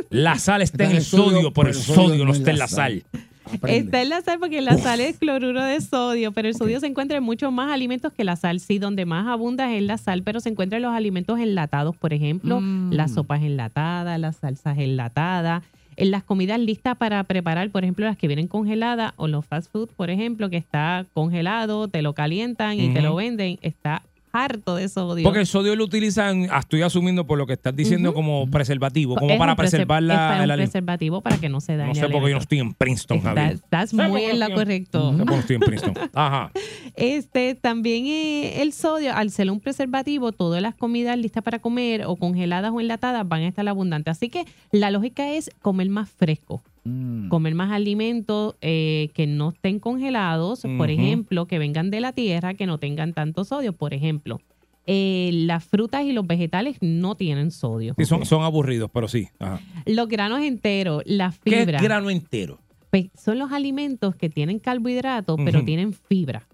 La 0.10 0.40
sal 0.40 0.62
está 0.62 0.86
en 0.86 0.92
el 0.98 1.04
sodio, 1.04 1.54
pero 1.54 1.68
el 1.70 1.76
sodio 1.76 2.26
no 2.26 2.34
está 2.34 2.52
en 2.52 2.58
la 2.60 2.68
sal. 2.68 3.04
Aprende. 3.46 3.78
Está 3.86 4.02
en 4.02 4.10
la 4.10 4.22
sal 4.22 4.40
porque 4.40 4.62
la 4.62 4.78
sal 4.78 5.02
es 5.02 5.20
cloruro 5.20 5.62
de 5.64 5.80
sodio, 5.82 6.32
pero 6.32 6.48
el 6.48 6.56
sodio 6.56 6.80
se 6.80 6.88
encuentra 6.88 7.18
en 7.18 7.24
muchos 7.24 7.52
más 7.52 7.72
alimentos 7.72 8.12
que 8.14 8.24
la 8.24 8.36
sal. 8.38 8.60
Sí, 8.62 8.80
donde 8.80 9.06
más 9.06 9.28
abunda 9.28 9.70
es 9.72 9.78
en 9.78 9.86
la 9.88 9.98
sal, 9.98 10.24
pero 10.24 10.40
se 10.40 10.50
encuentra 10.50 10.78
en 10.78 10.84
los 10.84 10.94
alimentos 10.94 11.40
enlatados, 11.40 11.96
por 11.96 12.14
ejemplo, 12.14 12.60
Mm. 12.62 12.94
las 12.94 13.14
sopas 13.14 13.44
enlatadas, 13.44 14.18
las 14.20 14.38
salsas 14.38 14.78
enlatadas, 14.80 15.62
en 15.64 15.83
las 15.98 16.24
comidas 16.24 16.60
listas 16.60 16.98
para 16.98 17.24
preparar, 17.24 17.70
por 17.70 17.84
ejemplo, 17.84 18.06
las 18.06 18.18
que 18.18 18.28
vienen 18.28 18.48
congeladas 18.48 19.14
o 19.16 19.28
los 19.28 19.46
fast 19.46 19.72
food, 19.72 19.90
por 19.96 20.10
ejemplo, 20.10 20.50
que 20.50 20.58
está 20.58 21.06
congelado, 21.14 21.88
te 21.88 22.02
lo 22.02 22.14
calientan 22.14 22.80
y 22.80 22.94
te 22.94 23.02
lo 23.02 23.16
venden, 23.16 23.60
está 23.62 24.04
harto 24.34 24.76
de 24.76 24.90
sodio. 24.90 25.24
Porque 25.24 25.40
el 25.42 25.46
sodio 25.48 25.76
lo 25.76 25.84
utilizan, 25.84 26.48
ah, 26.52 26.60
estoy 26.60 26.82
asumiendo 26.82 27.26
por 27.26 27.38
lo 27.38 27.46
que 27.46 27.54
estás 27.54 27.76
diciendo, 27.76 28.10
Ujú. 28.10 28.16
como 28.16 28.48
preservativo, 28.50 29.16
como 29.16 29.32
Es 29.32 29.38
para 29.38 29.56
preservar 29.56 30.02
es 30.02 30.08
la, 30.08 30.16
para 30.16 30.44
un 30.44 30.58
preservativo 30.58 31.22
para 31.22 31.38
que 31.38 31.50
no 31.50 31.62
se 31.62 31.78
dañe. 31.78 31.90
No 31.90 31.96
sé 31.96 32.06
el 32.06 32.12
por 32.12 32.24
qué 32.24 32.30
yo 32.30 32.36
no 32.36 32.42
estoy 32.42 32.60
en 32.60 32.74
Princeton, 32.74 33.22
Javier. 33.22 33.46
Estás, 33.54 33.64
estás 33.64 33.90
¿Sabes 33.92 34.06
por 34.06 34.12
muy 34.12 34.22
qué 34.22 34.32
en 34.32 34.40
no 34.40 34.50
lo 34.50 34.56
correcto. 34.56 35.12
No 35.12 35.18
sé 35.18 35.18
por 35.20 35.28
qué 35.28 35.34
no 35.36 35.40
estoy 35.40 35.56
en 35.56 35.62
Princeton. 35.62 36.10
Ajá. 36.14 36.52
Este, 36.96 37.56
también 37.56 38.08
eh, 38.08 38.62
el 38.62 38.74
sodio, 38.74 39.14
al 39.16 39.30
ser 39.30 39.52
un 39.52 39.60
preservativo, 39.60 40.32
todas 40.32 40.62
las 40.62 40.76
comidas 40.76 41.18
listas 41.18 41.44
para 41.44 41.60
comer 41.60 42.06
o 42.06 42.16
congeladas 42.16 42.72
o 42.74 42.82
enlatadas 42.82 43.28
van 43.28 43.42
a 43.44 43.48
estar 43.48 43.68
abundantes. 43.68 44.18
Así 44.18 44.30
que 44.30 44.46
la 44.72 44.90
lógica 44.92 45.30
es 45.32 45.52
comer 45.62 45.90
más 45.90 46.10
fresco, 46.10 46.64
Mm. 46.86 47.30
comer 47.30 47.56
más 47.56 47.72
alimentos 47.72 48.56
eh, 48.62 49.10
que 49.14 49.26
no 49.26 49.50
estén 49.52 49.80
congelados, 49.80 50.64
por 50.78 50.90
ejemplo, 50.92 51.46
que 51.46 51.58
vengan 51.58 51.90
de 51.92 52.02
la 52.02 52.12
tierra, 52.12 52.56
que 52.56 52.66
no 52.66 52.78
tengan 52.78 53.14
tanto 53.14 53.46
sodio. 53.46 53.72
Por 53.72 53.94
ejemplo, 53.94 54.42
eh, 54.86 55.30
las 55.34 55.64
frutas 55.64 56.04
y 56.04 56.12
los 56.12 56.28
vegetales 56.28 56.78
no 56.82 57.16
tienen 57.16 57.52
sodio. 57.52 57.94
Sí, 57.98 58.04
son, 58.04 58.26
son 58.26 58.44
aburridos, 58.44 58.90
pero 58.94 59.08
sí. 59.08 59.30
Ajá. 59.40 59.62
Los 59.86 60.10
granos 60.10 60.42
enteros, 60.42 61.04
la 61.06 61.34
¿Qué 61.44 61.58
fibra, 61.62 61.78
es 61.78 61.84
grano 61.84 62.10
entero? 62.10 62.60
pues, 62.90 63.06
son 63.18 63.40
los 63.40 63.52
alimentos 63.54 64.16
que 64.18 64.30
tienen 64.30 64.60
carbohidratos, 64.60 65.40
pero 65.46 65.64
tienen 65.64 65.94
fibra. 65.94 66.48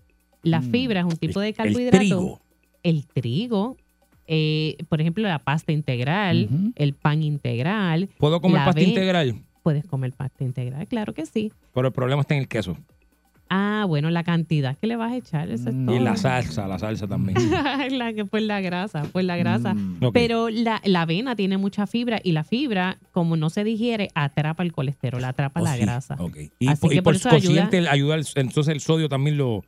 La 0.44 0.62
Mm. 0.62 0.72
fibra 0.72 1.00
es 1.02 1.06
un 1.08 1.18
tipo 1.18 1.40
de 1.40 1.50
El 1.50 1.56
carbohidrato. 1.56 1.98
trigo. 1.98 2.42
el 2.84 3.06
trigo, 3.08 3.78
eh, 4.28 4.78
por 4.90 5.02
ejemplo, 5.02 5.28
la 5.28 5.40
pasta 5.40 5.72
integral, 5.72 6.48
el 6.76 6.94
pan 6.94 7.24
integral. 7.24 8.10
¿Puedo 8.20 8.40
comer 8.42 8.58
pasta 8.64 8.72
avena. 8.80 8.88
integral? 8.90 9.36
Puedes 9.70 9.86
comer 9.86 10.14
pasta 10.14 10.44
integral, 10.44 10.88
claro 10.88 11.14
que 11.14 11.28
sí. 11.28 11.54
Pero 11.76 11.86
el 11.90 11.94
problema 11.94 12.22
está 12.24 12.34
en 12.34 12.40
el 12.42 12.48
queso. 12.48 12.76
Ah, 13.52 13.86
bueno, 13.88 14.10
la 14.10 14.24
cantidad 14.24 14.76
que 14.76 14.88
le 14.88 14.96
vas 14.96 15.12
a 15.12 15.18
echar, 15.18 15.48
eso 15.52 15.70
es 15.70 15.86
todo. 15.86 15.96
Y 15.96 16.00
la 16.00 16.16
salsa, 16.18 16.68
la 16.68 16.80
salsa 16.80 17.06
también. 17.08 17.38
la 18.00 18.12
que 18.14 18.26
pues 18.26 18.42
la 18.42 18.62
grasa, 18.62 19.04
pues 19.12 19.26
la 19.26 19.38
grasa. 19.38 19.76
Mm. 19.76 20.10
Pero 20.12 20.50
la, 20.50 20.82
la 20.86 21.04
avena 21.04 21.36
tiene 21.36 21.58
mucha 21.60 21.86
fibra 21.86 22.20
y 22.24 22.32
la 22.32 22.44
fibra, 22.44 22.98
como 23.12 23.38
no 23.38 23.52
se 23.52 23.64
digiere, 23.64 24.08
atrapa 24.16 24.64
el 24.64 24.72
colesterol, 24.72 25.24
atrapa 25.24 25.62
Oh, 25.62 25.64
la 25.64 25.76
sí. 25.76 25.82
grasa. 25.82 26.16
Ok. 26.18 26.38
Y, 26.58 26.68
Así 26.68 26.82
por, 26.82 26.92
y 26.92 26.96
que 26.96 27.04
por 27.04 27.14
por 27.14 27.16
eso 27.18 27.30
ayuda. 27.30 27.70
ayuda, 27.92 28.16
el- 28.16 28.26
entonces 28.38 28.74
el 28.74 28.80
sodio 28.82 29.08
también 29.08 29.38
lo, 29.38 29.64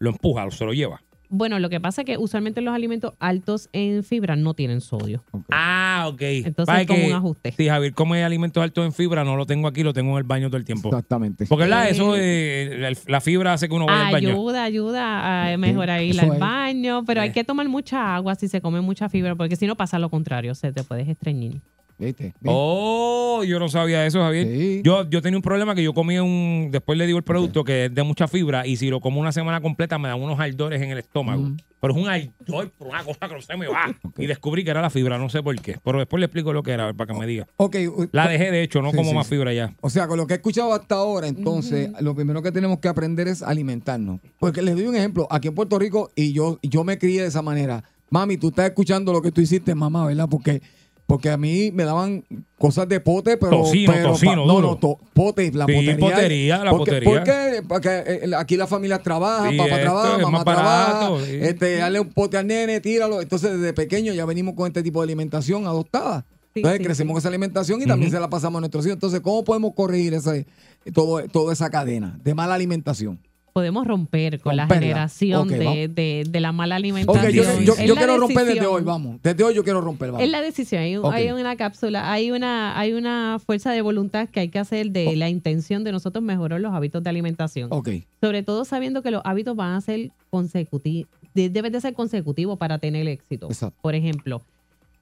lo 0.00 0.10
empuja, 0.10 0.50
se 0.50 0.64
lo 0.64 0.72
lleva. 0.72 1.00
Bueno, 1.28 1.58
lo 1.58 1.68
que 1.68 1.80
pasa 1.80 2.02
es 2.02 2.06
que 2.06 2.16
usualmente 2.18 2.60
los 2.60 2.74
alimentos 2.74 3.14
altos 3.18 3.68
en 3.72 4.04
fibra 4.04 4.36
no 4.36 4.54
tienen 4.54 4.80
sodio. 4.80 5.24
Ah, 5.50 6.06
ok. 6.08 6.22
Entonces 6.22 6.66
Pasa 6.66 6.80
es 6.82 6.86
como 6.86 7.00
que 7.00 7.06
un 7.08 7.12
ajuste. 7.14 7.52
Si 7.52 7.68
Javier 7.68 7.94
come 7.94 8.24
alimentos 8.24 8.62
altos 8.62 8.84
en 8.86 8.92
fibra, 8.92 9.24
no 9.24 9.36
lo 9.36 9.46
tengo 9.46 9.66
aquí, 9.68 9.82
lo 9.82 9.92
tengo 9.92 10.12
en 10.12 10.18
el 10.18 10.24
baño 10.24 10.48
todo 10.48 10.56
el 10.58 10.64
tiempo. 10.64 10.88
Exactamente. 10.88 11.46
Porque 11.46 11.64
¿verdad? 11.64 11.86
Eh, 11.88 11.90
eso 11.90 12.14
eh, 12.16 12.76
la, 12.78 12.92
la 13.06 13.20
fibra 13.20 13.52
hace 13.54 13.68
que 13.68 13.74
uno 13.74 13.86
vaya 13.86 14.06
al 14.06 14.12
baño. 14.12 14.28
Ayuda, 14.30 14.64
ayuda 14.64 15.52
a 15.52 15.56
mejorar 15.56 16.02
ir 16.02 16.20
al 16.20 16.38
baño, 16.38 17.04
pero 17.04 17.20
hay 17.20 17.30
Eh. 17.30 17.32
que 17.32 17.44
tomar 17.44 17.68
mucha 17.68 18.14
agua 18.14 18.34
si 18.34 18.48
se 18.48 18.60
come 18.60 18.80
mucha 18.80 19.08
fibra, 19.08 19.34
porque 19.34 19.56
si 19.56 19.66
no 19.66 19.76
pasa 19.76 19.98
lo 19.98 20.08
contrario, 20.10 20.54
se 20.54 20.72
te 20.72 20.84
puedes 20.84 21.08
estreñir. 21.08 21.60
¿Viste? 21.98 22.24
¿Viste? 22.24 22.40
Oh, 22.44 23.42
yo 23.44 23.58
no 23.58 23.68
sabía 23.68 24.04
eso, 24.06 24.20
Javier. 24.20 24.46
Sí. 24.46 24.80
Yo, 24.84 25.08
yo 25.08 25.22
tenía 25.22 25.38
un 25.38 25.42
problema 25.42 25.74
que 25.74 25.82
yo 25.82 25.94
comía 25.94 26.22
un. 26.22 26.68
Después 26.70 26.98
le 26.98 27.06
digo 27.06 27.16
el 27.18 27.24
producto 27.24 27.64
que 27.64 27.86
es 27.86 27.94
de 27.94 28.02
mucha 28.02 28.28
fibra 28.28 28.66
y 28.66 28.76
si 28.76 28.90
lo 28.90 29.00
como 29.00 29.20
una 29.20 29.32
semana 29.32 29.60
completa 29.60 29.98
me 29.98 30.08
dan 30.08 30.20
unos 30.20 30.38
ardores 30.38 30.82
en 30.82 30.90
el 30.90 30.98
estómago. 30.98 31.42
Mm. 31.42 31.56
Pero 31.80 31.94
es 31.94 32.02
un 32.02 32.08
ardor 32.08 32.70
por 32.70 32.88
una 32.88 33.04
cosa 33.04 33.28
que 33.28 33.34
no 33.34 33.40
se 33.42 33.56
me 33.56 33.68
va. 33.68 33.94
Y 34.18 34.26
descubrí 34.26 34.64
que 34.64 34.70
era 34.70 34.80
la 34.82 34.90
fibra, 34.90 35.18
no 35.18 35.28
sé 35.28 35.42
por 35.42 35.54
qué. 35.60 35.76
Pero 35.84 35.98
después 35.98 36.18
le 36.20 36.26
explico 36.26 36.52
lo 36.52 36.62
que 36.62 36.72
era, 36.72 36.84
a 36.84 36.86
ver, 36.86 36.94
para 36.96 37.12
que 37.12 37.18
me 37.18 37.26
diga. 37.26 37.46
Ok. 37.58 37.76
u- 37.94 38.08
La 38.12 38.28
dejé, 38.28 38.50
de 38.50 38.62
hecho, 38.62 38.80
no 38.82 38.90
Sí, 38.90 38.96
como 38.96 39.10
sí, 39.10 39.14
más 39.16 39.26
sí. 39.26 39.34
fibra 39.34 39.52
ya. 39.52 39.74
O 39.82 39.90
sea, 39.90 40.08
con 40.08 40.16
lo 40.18 40.26
que 40.26 40.34
he 40.34 40.36
escuchado 40.36 40.72
hasta 40.74 40.96
ahora, 40.96 41.28
entonces, 41.28 41.90
lo 42.00 42.14
primero 42.14 42.42
que 42.42 42.50
tenemos 42.50 42.78
que 42.80 42.88
aprender 42.88 43.28
es 43.28 43.42
alimentarnos. 43.42 44.20
Porque 44.38 44.62
les 44.62 44.74
doy 44.74 44.86
un 44.86 44.96
ejemplo. 44.96 45.28
Aquí 45.30 45.48
en 45.48 45.54
Puerto 45.54 45.78
Rico, 45.78 46.10
y 46.16 46.32
yo, 46.32 46.58
yo 46.62 46.82
me 46.82 46.98
crié 46.98 47.22
de 47.22 47.28
esa 47.28 47.42
manera. 47.42 47.84
Mami, 48.10 48.36
tú 48.38 48.48
estás 48.48 48.66
escuchando 48.66 49.12
lo 49.12 49.20
que 49.20 49.30
tú 49.30 49.40
hiciste, 49.40 49.74
mamá, 49.74 50.06
¿verdad? 50.06 50.28
Porque, 50.30 50.62
porque 51.06 51.30
a 51.30 51.36
mí 51.36 51.70
me 51.72 51.84
daban 51.84 52.24
cosas 52.58 52.88
de 52.88 52.98
pote, 53.00 53.36
pero. 53.36 53.58
Tocino, 53.62 53.92
pero 53.92 54.08
tocino, 54.10 54.32
pa- 54.32 54.36
no, 54.36 54.46
duro. 54.54 54.68
no, 54.68 54.76
to- 54.76 54.98
pote, 55.14 55.52
la 55.52 55.66
Sí, 55.66 55.72
potería. 55.72 55.98
potería, 55.98 56.64
la 56.64 56.70
porque, 56.72 56.90
potería. 56.92 57.10
Porque, 57.10 57.62
porque 57.68 57.88
eh, 58.24 58.30
aquí 58.36 58.56
la 58.56 58.66
familia 58.66 58.98
trabaja, 58.98 59.50
Sí, 59.50 59.56
papá 59.56 59.80
trabaja, 59.80 60.16
es 60.16 60.22
mamá 60.22 60.42
barato, 60.44 60.98
trabaja. 60.98 61.24
sí. 61.26 61.38
Este, 61.40 61.76
dale 61.76 62.00
un 62.00 62.08
pote 62.08 62.36
al 62.38 62.46
nene, 62.46 62.80
tíralo. 62.80 63.22
Entonces, 63.22 63.52
desde 63.52 63.72
pequeño 63.72 64.12
ya 64.14 64.24
venimos 64.24 64.54
con 64.54 64.66
este 64.66 64.82
tipo 64.82 65.00
de 65.00 65.04
alimentación 65.04 65.66
adoptada. 65.66 66.24
Entonces 66.56 66.78
sí, 66.78 66.84
crecemos 66.84 67.10
sí. 67.10 67.12
con 67.14 67.18
esa 67.18 67.28
alimentación 67.28 67.82
y 67.82 67.86
también 67.86 68.10
se 68.10 68.18
la 68.18 68.30
pasamos 68.30 68.58
a 68.58 68.60
nuestros 68.60 68.84
hijos. 68.86 68.94
Entonces, 68.94 69.20
¿cómo 69.20 69.44
podemos 69.44 69.74
corregir 69.74 70.14
ese, 70.14 70.46
todo, 70.94 71.22
toda 71.28 71.52
esa 71.52 71.68
cadena 71.70 72.18
de 72.24 72.34
mala 72.34 72.54
alimentación? 72.54 73.20
Podemos 73.56 73.86
romper 73.86 74.38
con 74.38 74.54
la 74.54 74.66
generación 74.80 75.48
de, 75.48 75.88
de- 75.88 76.24
de 76.28 76.40
la 76.40 76.52
mala 76.52 76.76
alimentación. 76.76 77.64
yo, 77.64 77.74
quiero 77.96 78.18
romper 78.18 78.44
desde 78.44 78.66
hoy, 78.66 78.82
vamos. 78.82 79.18
Desde 79.22 79.42
hoy 79.44 79.54
yo 79.54 79.64
quiero 79.64 79.80
romper, 79.80 80.08
vamos. 80.10 80.22
Es 80.22 80.30
la 80.30 80.42
decisión. 80.42 80.82
Hay, 80.82 80.92
hay 81.14 81.30
una 81.30 81.56
cápsula, 81.56 82.12
hay 82.12 82.30
una, 82.32 82.78
hay 82.78 82.92
una 82.92 83.38
fuerza 83.42 83.72
de 83.72 83.80
voluntad 83.80 84.28
que 84.28 84.40
hay 84.40 84.48
que 84.50 84.58
hacer 84.58 84.90
de 84.90 85.16
la 85.16 85.30
intención 85.30 85.84
de 85.84 85.92
nosotros 85.92 86.22
mejorar 86.22 86.60
los 86.60 86.74
hábitos 86.74 87.02
de 87.02 87.08
alimentación. 87.08 87.72
Sobre 88.20 88.42
todo 88.42 88.66
sabiendo 88.66 89.00
que 89.00 89.10
los 89.10 89.22
hábitos 89.24 89.56
van 89.56 89.72
a 89.72 89.80
ser 89.80 90.10
consecutivos, 90.28 91.08
deben 91.32 91.72
de 91.72 91.80
ser 91.80 91.94
consecutivos 91.94 92.58
para 92.58 92.78
tener 92.78 93.08
éxito. 93.08 93.46
Exacto. 93.46 93.78
Por 93.80 93.94
ejemplo, 93.94 94.42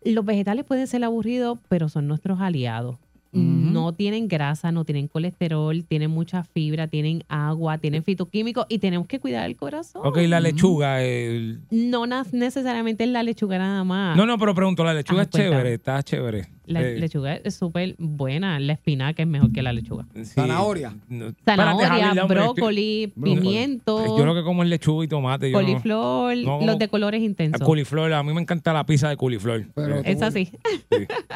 los 0.05 0.25
vegetales 0.25 0.65
pueden 0.65 0.87
ser 0.87 1.03
aburridos, 1.03 1.59
pero 1.69 1.89
son 1.89 2.07
nuestros 2.07 2.41
aliados. 2.41 2.99
No 3.35 3.93
tienen 3.93 4.29
grasa, 4.29 4.71
no 4.73 4.85
tienen 4.85 5.09
colesterol, 5.09 5.85
tienen 5.85 6.11
mucha 6.11 6.45
fibra, 6.45 6.87
tienen 6.89 7.25
agua, 7.29 7.79
tienen 7.79 8.05
fitoquímicos 8.05 8.67
y 8.69 8.79
tenemos 8.79 9.07
que 9.09 9.19
cuidar 9.21 9.47
el 9.51 9.57
corazón. 9.57 10.03
Ok, 10.05 10.19
la 10.29 10.41
lechuga. 10.41 11.03
el- 11.03 11.61
No 11.71 12.07
necesariamente 12.07 13.05
es 13.05 13.11
la 13.11 13.23
lechuga 13.23 13.59
nada 13.59 13.83
más. 13.85 14.17
No, 14.17 14.27
no, 14.27 14.39
pero 14.39 14.55
pregunto, 14.55 14.85
la 14.85 14.95
lechuga 14.95 15.21
Ah, 15.21 15.25
es 15.25 15.29
cuéntame. 15.31 15.57
chévere, 15.57 15.75
está 15.75 16.03
chévere. 16.03 16.47
La 16.67 16.81
Eh, 16.83 16.99
lechuga 16.99 17.35
es 17.37 17.55
súper 17.57 17.95
buena. 17.99 18.59
La 18.59 18.73
espinaca 18.73 19.23
es 19.23 19.29
mejor 19.29 19.53
que 19.53 19.63
la 19.63 19.73
lechuga. 19.73 20.07
sí. 20.15 20.25
Zanahoria. 20.25 20.95
No, 21.09 21.27
espérate, 21.29 21.83
Zanahoria, 21.83 22.25
brócoli, 22.25 23.13
Brócoli. 23.15 23.35
pimiento, 23.41 24.17
Yo 24.19 24.25
lo 24.25 24.35
que 24.35 24.43
como 24.43 24.63
es 24.63 24.69
lechuga 24.71 25.05
y 25.05 25.09
tomate. 25.09 25.51
no- 25.51 25.59
coliflor, 25.59 26.37
no 26.39 26.61
los 26.65 26.79
de 26.79 26.89
colores 26.89 27.21
La 27.21 27.27
intensos. 27.27 27.61
coliflor, 27.61 28.13
a 28.15 28.23
mí 28.23 28.33
me 28.33 28.41
encanta 28.41 28.73
la 28.73 28.87
pizza 28.87 29.09
de 29.11 29.17
coliflor. 29.19 29.67
Pero- 29.75 29.97
Eh, 29.99 30.03
Es 30.07 30.23
así. 30.23 30.51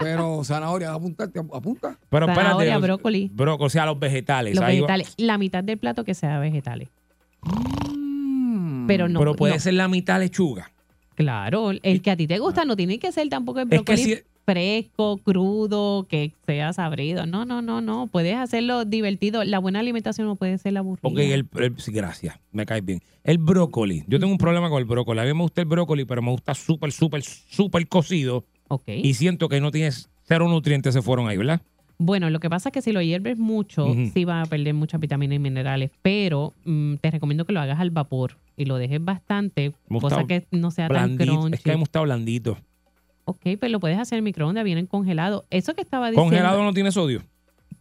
Pero 0.01 0.43
zanahoria, 0.45 0.93
apuntarte, 0.95 1.39
apunta. 1.41 1.99
pero 2.09 2.25
espérate. 2.27 2.43
Zanahoria, 2.49 2.73
los- 2.75 2.83
brócoli. 2.83 3.31
Brócoli, 3.33 3.67
o 3.67 3.71
sea, 3.71 3.85
los 3.87 3.99
vegetales. 3.99 4.55
Los 4.57 4.65
vegetales. 4.65 5.15
La 5.19 5.37
mitad 5.37 5.63
del 5.63 5.77
plato 5.79 6.05
que 6.05 6.15
sea 6.15 6.39
vegetales. 6.39 6.89
Pero 8.87 9.09
no. 9.09 9.19
pero 9.19 9.35
puede 9.35 9.55
no. 9.55 9.61
ser 9.61 9.75
la 9.75 9.89
mitad 9.89 10.19
lechuga. 10.19 10.71
Claro, 11.15 11.73
el 11.83 12.01
que 12.01 12.11
a 12.11 12.17
ti 12.17 12.27
te 12.27 12.39
gusta 12.39 12.65
no 12.65 12.77
tiene 12.77 12.99
que 12.99 13.11
ser 13.13 13.29
tampoco 13.29 13.59
el 13.61 13.65
Es 13.65 13.71
que 13.71 13.77
brócoli 13.93 13.99
si- 14.03 14.21
fresco, 14.53 15.19
crudo, 15.19 16.07
que 16.09 16.33
sea 16.47 16.73
sabrido. 16.73 17.27
No, 17.27 17.45
no, 17.45 17.61
no, 17.61 17.83
no. 17.83 18.07
Puedes 18.07 18.35
hacerlo 18.37 18.87
divertido. 18.87 19.45
La 19.45 19.59
buena 19.59 19.81
alimentación 19.81 20.27
no 20.27 20.37
puede 20.37 20.57
ser 20.57 20.73
la 20.73 20.81
aburrida. 20.81 21.07
Ok, 21.07 21.19
el, 21.19 21.47
el- 21.63 21.75
gracias, 21.89 22.39
me 22.51 22.65
cae 22.65 22.81
bien. 22.81 23.01
El 23.25 23.37
brócoli. 23.37 24.05
Yo 24.07 24.19
tengo 24.19 24.33
un 24.33 24.39
problema 24.39 24.71
con 24.71 24.79
el 24.79 24.87
brócoli. 24.87 25.21
A 25.21 25.25
mí 25.25 25.35
me 25.35 25.43
gusta 25.43 25.61
el 25.61 25.67
brócoli, 25.67 26.07
pero 26.07 26.23
me 26.23 26.31
gusta 26.31 26.55
súper, 26.55 26.93
súper, 26.93 27.23
súper 27.23 27.87
cocido. 27.89 28.47
Ok. 28.69 28.89
Y 28.89 29.13
siento 29.15 29.51
que 29.51 29.61
no 29.61 29.71
tienes 29.71 30.09
cero 30.25 30.49
nutrientes 30.49 30.95
se 30.95 31.03
fueron 31.03 31.29
ahí, 31.29 31.37
¿verdad? 31.37 31.61
Bueno, 31.99 32.31
lo 32.31 32.41
que 32.41 32.49
pasa 32.49 32.69
es 32.71 32.73
que 32.73 32.81
si 32.81 32.93
lo 32.93 33.03
hierves 33.03 33.39
mucho, 33.39 33.85
Ujú. 33.87 34.11
sí 34.15 34.25
vas 34.25 34.47
a 34.47 34.51
perder 34.51 34.73
muchas 34.73 34.99
vitaminas 35.01 35.37
y 35.37 35.39
minerales, 35.41 35.91
pero 36.01 36.55
mm, 36.65 36.95
te 36.97 37.11
recomiendo 37.11 37.45
que 37.45 37.53
lo 37.53 37.61
hagas 37.61 37.81
al 37.81 37.91
vapor 37.91 38.37
y 38.57 38.65
lo 38.67 38.77
dejes 38.77 39.05
bastante, 39.05 39.73
cosa 40.01 40.25
que 40.25 40.47
no 40.53 40.71
sea 40.71 40.89
tan 40.89 41.17
crunchy. 41.17 41.55
Es 41.55 41.61
que 41.61 41.71
me 41.73 41.77
gusta 41.79 42.01
blandito. 42.01 42.57
Ok, 43.29 43.41
pero 43.61 43.69
lo 43.69 43.81
puedes 43.81 43.99
hacer 43.99 44.17
en 44.19 44.25
microondas, 44.25 44.65
vienen 44.65 44.87
congelados. 44.87 45.45
Eso 45.51 45.75
que 45.75 45.83
estaba 45.83 46.07
diciendo 46.11 46.31
Congelado 46.31 46.63
no 46.65 46.73
tiene 46.73 46.91
sodio. 46.93 47.23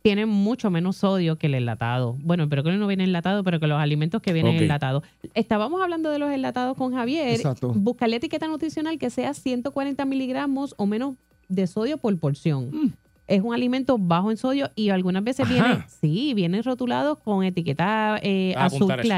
tiene 0.02 0.26
mucho 0.26 0.70
menos 0.70 0.98
sodio 0.98 1.38
que 1.38 1.48
el 1.48 1.56
enlatado. 1.56 2.16
Bueno, 2.20 2.44
el 2.44 2.50
brócoli 2.50 2.78
no 2.78 2.86
viene 2.88 3.06
enlatado, 3.06 3.44
pero 3.46 3.60
que 3.60 3.68
los 3.68 3.80
alimentos 3.80 4.22
que 4.22 4.34
vienen 4.34 4.56
Ok. 4.56 4.62
enlatados. 4.64 5.04
Estábamos 5.34 5.82
hablando 5.82 6.10
de 6.12 6.20
los 6.20 6.32
enlatados 6.32 6.76
con 6.76 6.94
Javier. 6.94 7.30
Exacto. 7.36 7.74
Buscar 7.74 8.10
la 8.10 8.18
etiqueta 8.18 8.48
nutricional 8.48 8.98
que 9.00 9.10
sea 9.10 9.34
140 9.34 10.04
miligramos 10.06 10.76
o 10.78 10.86
menos 10.86 11.16
de 11.48 11.66
sodio 11.68 11.98
por 11.98 12.18
porción. 12.20 12.70
Mm. 12.72 12.94
Es 13.28 13.42
un 13.42 13.54
alimento 13.54 13.98
bajo 13.98 14.32
en 14.32 14.38
sodio 14.38 14.70
y 14.76 14.90
algunas 14.90 15.24
veces 15.24 15.46
Ajá. 15.46 15.54
viene, 15.54 15.84
sí, 16.02 16.34
vienen 16.34 16.64
rotulados 16.64 17.18
con 17.20 17.44
etiqueta 17.44 18.20
eh, 18.22 18.54
azul 18.58 18.90
eso. 18.92 19.14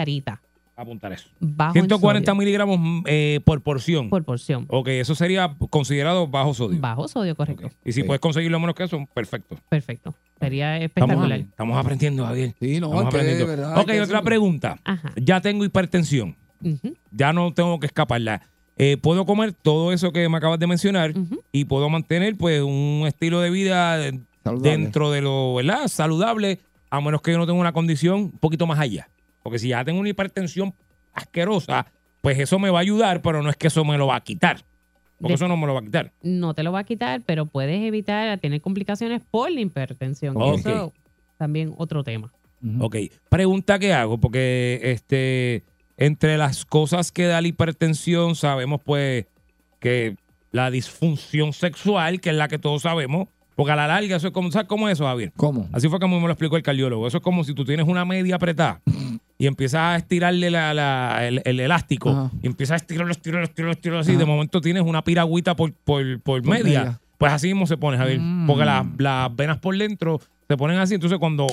Apuntar 0.80 1.11
eso. 1.11 1.27
Bajo 1.41 1.73
140 1.73 2.19
en 2.19 2.25
sodio 2.25 2.36
miligramos 2.38 3.03
eh, 3.05 3.41
por 3.43 3.59
porción. 3.61 4.09
por 4.09 4.23
porción. 4.23 4.65
Ok, 4.69 4.88
eso 4.88 5.13
sería 5.13 5.53
considerado 5.69 6.25
bajo 6.25 6.53
sodio. 6.53 6.80
Bajo 6.80 7.05
sodio, 7.09 7.36
correcto. 7.36 7.69
Y 7.84 7.91
si 7.91 8.03
puedes 8.03 8.21
conseguirlo 8.21 8.61
menos 8.61 8.75
que 8.75 8.84
eso, 8.84 9.05
perfecto. 9.13 9.57
Perfecto. 9.67 10.15
Sería 10.39 10.77
espectacular. 10.77 11.39
estamos 11.41 11.77
aprendiendo, 11.77 12.25
Javier. 12.25 12.55
Sí, 12.61 12.80
no, 12.80 12.88
Estamos 12.88 13.05
aprendiendo. 13.07 13.45
de 13.45 13.55
verdad 13.57 13.77
ok, 13.77 13.91
otra 14.01 14.21
pregunta. 14.21 14.80
Ajá. 14.86 15.11
Ya 15.17 15.41
tengo 15.41 15.65
hipertensión. 15.65 16.38
Ya 17.11 17.34
no 17.34 17.53
tengo 17.53 17.77
que 17.82 17.88
escaparla. 17.88 18.41
Eh, 18.77 18.95
puedo 18.95 19.25
comer 19.25 19.51
todo 19.51 19.91
eso 19.91 20.13
que 20.13 20.30
me 20.30 20.38
acabas 20.38 20.59
de 20.59 20.67
mencionar 20.67 21.13
y 21.51 21.65
puedo 21.65 21.89
mantener 21.89 22.38
pues 22.38 22.61
un 22.61 23.03
estilo 23.05 23.41
de 23.41 23.49
vida 23.49 23.97
Saludable. 24.45 24.69
dentro 24.71 25.11
de 25.11 25.19
lo 25.21 25.55
¿verdad? 25.55 25.89
saludable, 25.89 26.59
a 26.89 27.01
menos 27.01 27.21
que 27.21 27.34
yo 27.34 27.38
no 27.38 27.45
tenga 27.45 27.59
una 27.59 27.73
condición 27.73 28.15
un 28.19 28.32
poquito 28.32 28.65
más 28.65 28.80
allá. 28.80 29.09
Porque 29.49 29.57
si 29.59 29.69
ya 29.69 29.83
tengo 29.83 29.99
una 29.99 30.09
hipertensión 30.09 30.75
asquerosa, 31.13 31.87
pues 32.21 32.37
eso 32.37 32.59
me 32.59 32.69
va 32.69 32.77
a 32.77 32.81
ayudar, 32.81 33.23
pero 33.23 33.41
no 33.41 33.49
es 33.49 33.55
que 33.55 33.65
eso 33.67 33.83
me 33.83 33.97
lo 33.97 34.05
va 34.05 34.17
a 34.17 34.21
quitar. 34.21 34.63
Porque 35.17 35.29
De- 35.29 35.33
eso 35.33 35.47
no 35.47 35.57
me 35.57 35.65
lo 35.65 35.73
va 35.73 35.79
a 35.79 35.83
quitar. 35.83 36.11
no 36.21 36.53
te 36.53 36.61
lo 36.61 36.71
va 36.71 36.79
a 36.79 36.83
quitar, 36.83 37.21
pero 37.25 37.47
puedes 37.47 37.81
evitar 37.81 38.29
a 38.29 38.37
tener 38.37 38.61
complicaciones 38.61 39.21
por 39.31 39.51
la 39.51 39.59
hipertensión. 39.61 40.35
que 40.35 40.39
Ok. 40.43 40.59
Eso 40.59 40.93
también 41.39 41.73
otro 41.77 42.03
tema. 42.03 42.31
Ok, 42.79 42.95
pregunta 43.29 43.79
que 43.79 43.91
hago, 43.91 44.19
porque 44.19 44.79
este, 44.83 45.63
entre 45.97 46.37
las 46.37 46.63
cosas 46.65 47.11
que 47.11 47.25
da 47.25 47.41
la 47.41 47.47
hipertensión, 47.47 48.35
sabemos 48.35 48.81
pues 48.85 49.25
que 49.79 50.15
la 50.51 50.69
disfunción 50.69 51.53
sexual, 51.53 52.21
que 52.21 52.29
es 52.29 52.35
la 52.35 52.47
que 52.49 52.59
todos 52.59 52.81
sabemos, 52.83 53.27
porque 53.55 53.71
a 53.71 53.75
la 53.75 53.87
larga 53.87 54.15
eso 54.17 54.27
es 54.27 54.33
como, 54.33 54.51
¿sabes 54.51 54.67
cómo 54.67 54.87
es 54.89 54.93
eso, 54.93 55.05
Javier? 55.05 55.31
¿Cómo? 55.35 55.67
Así 55.73 55.87
fue 55.89 55.99
como 55.99 56.19
me 56.19 56.27
lo 56.27 56.33
explicó 56.33 56.55
el 56.57 56.63
cardiólogo. 56.63 57.07
Eso 57.07 57.17
es 57.17 57.23
como 57.23 57.43
si 57.43 57.53
tú 57.53 57.65
tienes 57.65 57.87
una 57.87 58.05
media 58.05 58.35
apretada 58.35 58.81
y 59.41 59.47
empiezas 59.47 59.79
a 59.81 59.95
estirarle 59.95 60.51
la- 60.51 60.73
la- 60.73 61.25
el, 61.27 61.41
el 61.45 61.59
elástico 61.61 62.09
Ajá. 62.09 62.31
y 62.43 62.45
empiezas 62.47 62.73
a 62.73 62.75
estirarlo, 62.75 63.11
estirarlo, 63.11 63.45
estirarlo, 63.45 63.71
estirarlo 63.71 64.01
así. 64.01 64.15
De 64.17 64.25
momento 64.25 64.59
tienes 64.61 64.83
una 64.83 65.01
piragüita 65.03 65.55
por, 65.55 65.71
por, 65.73 66.03
por 66.21 66.41
Por 66.43 66.51
media. 66.51 66.79
media. 66.83 66.99
Pues 67.17 67.31
así 67.33 67.47
mismo 67.47 67.65
se 67.65 67.77
pone, 67.77 67.97
Javier. 67.97 68.19
Mm. 68.19 68.47
Porque 68.47 68.65
las, 68.65 68.85
las 68.97 69.33
venas 69.35 69.57
por 69.57 69.75
dentro 69.77 70.19
se 70.47 70.57
ponen 70.57 70.77
así. 70.77 70.93
Entonces 70.95 71.17
cuando, 71.19 71.47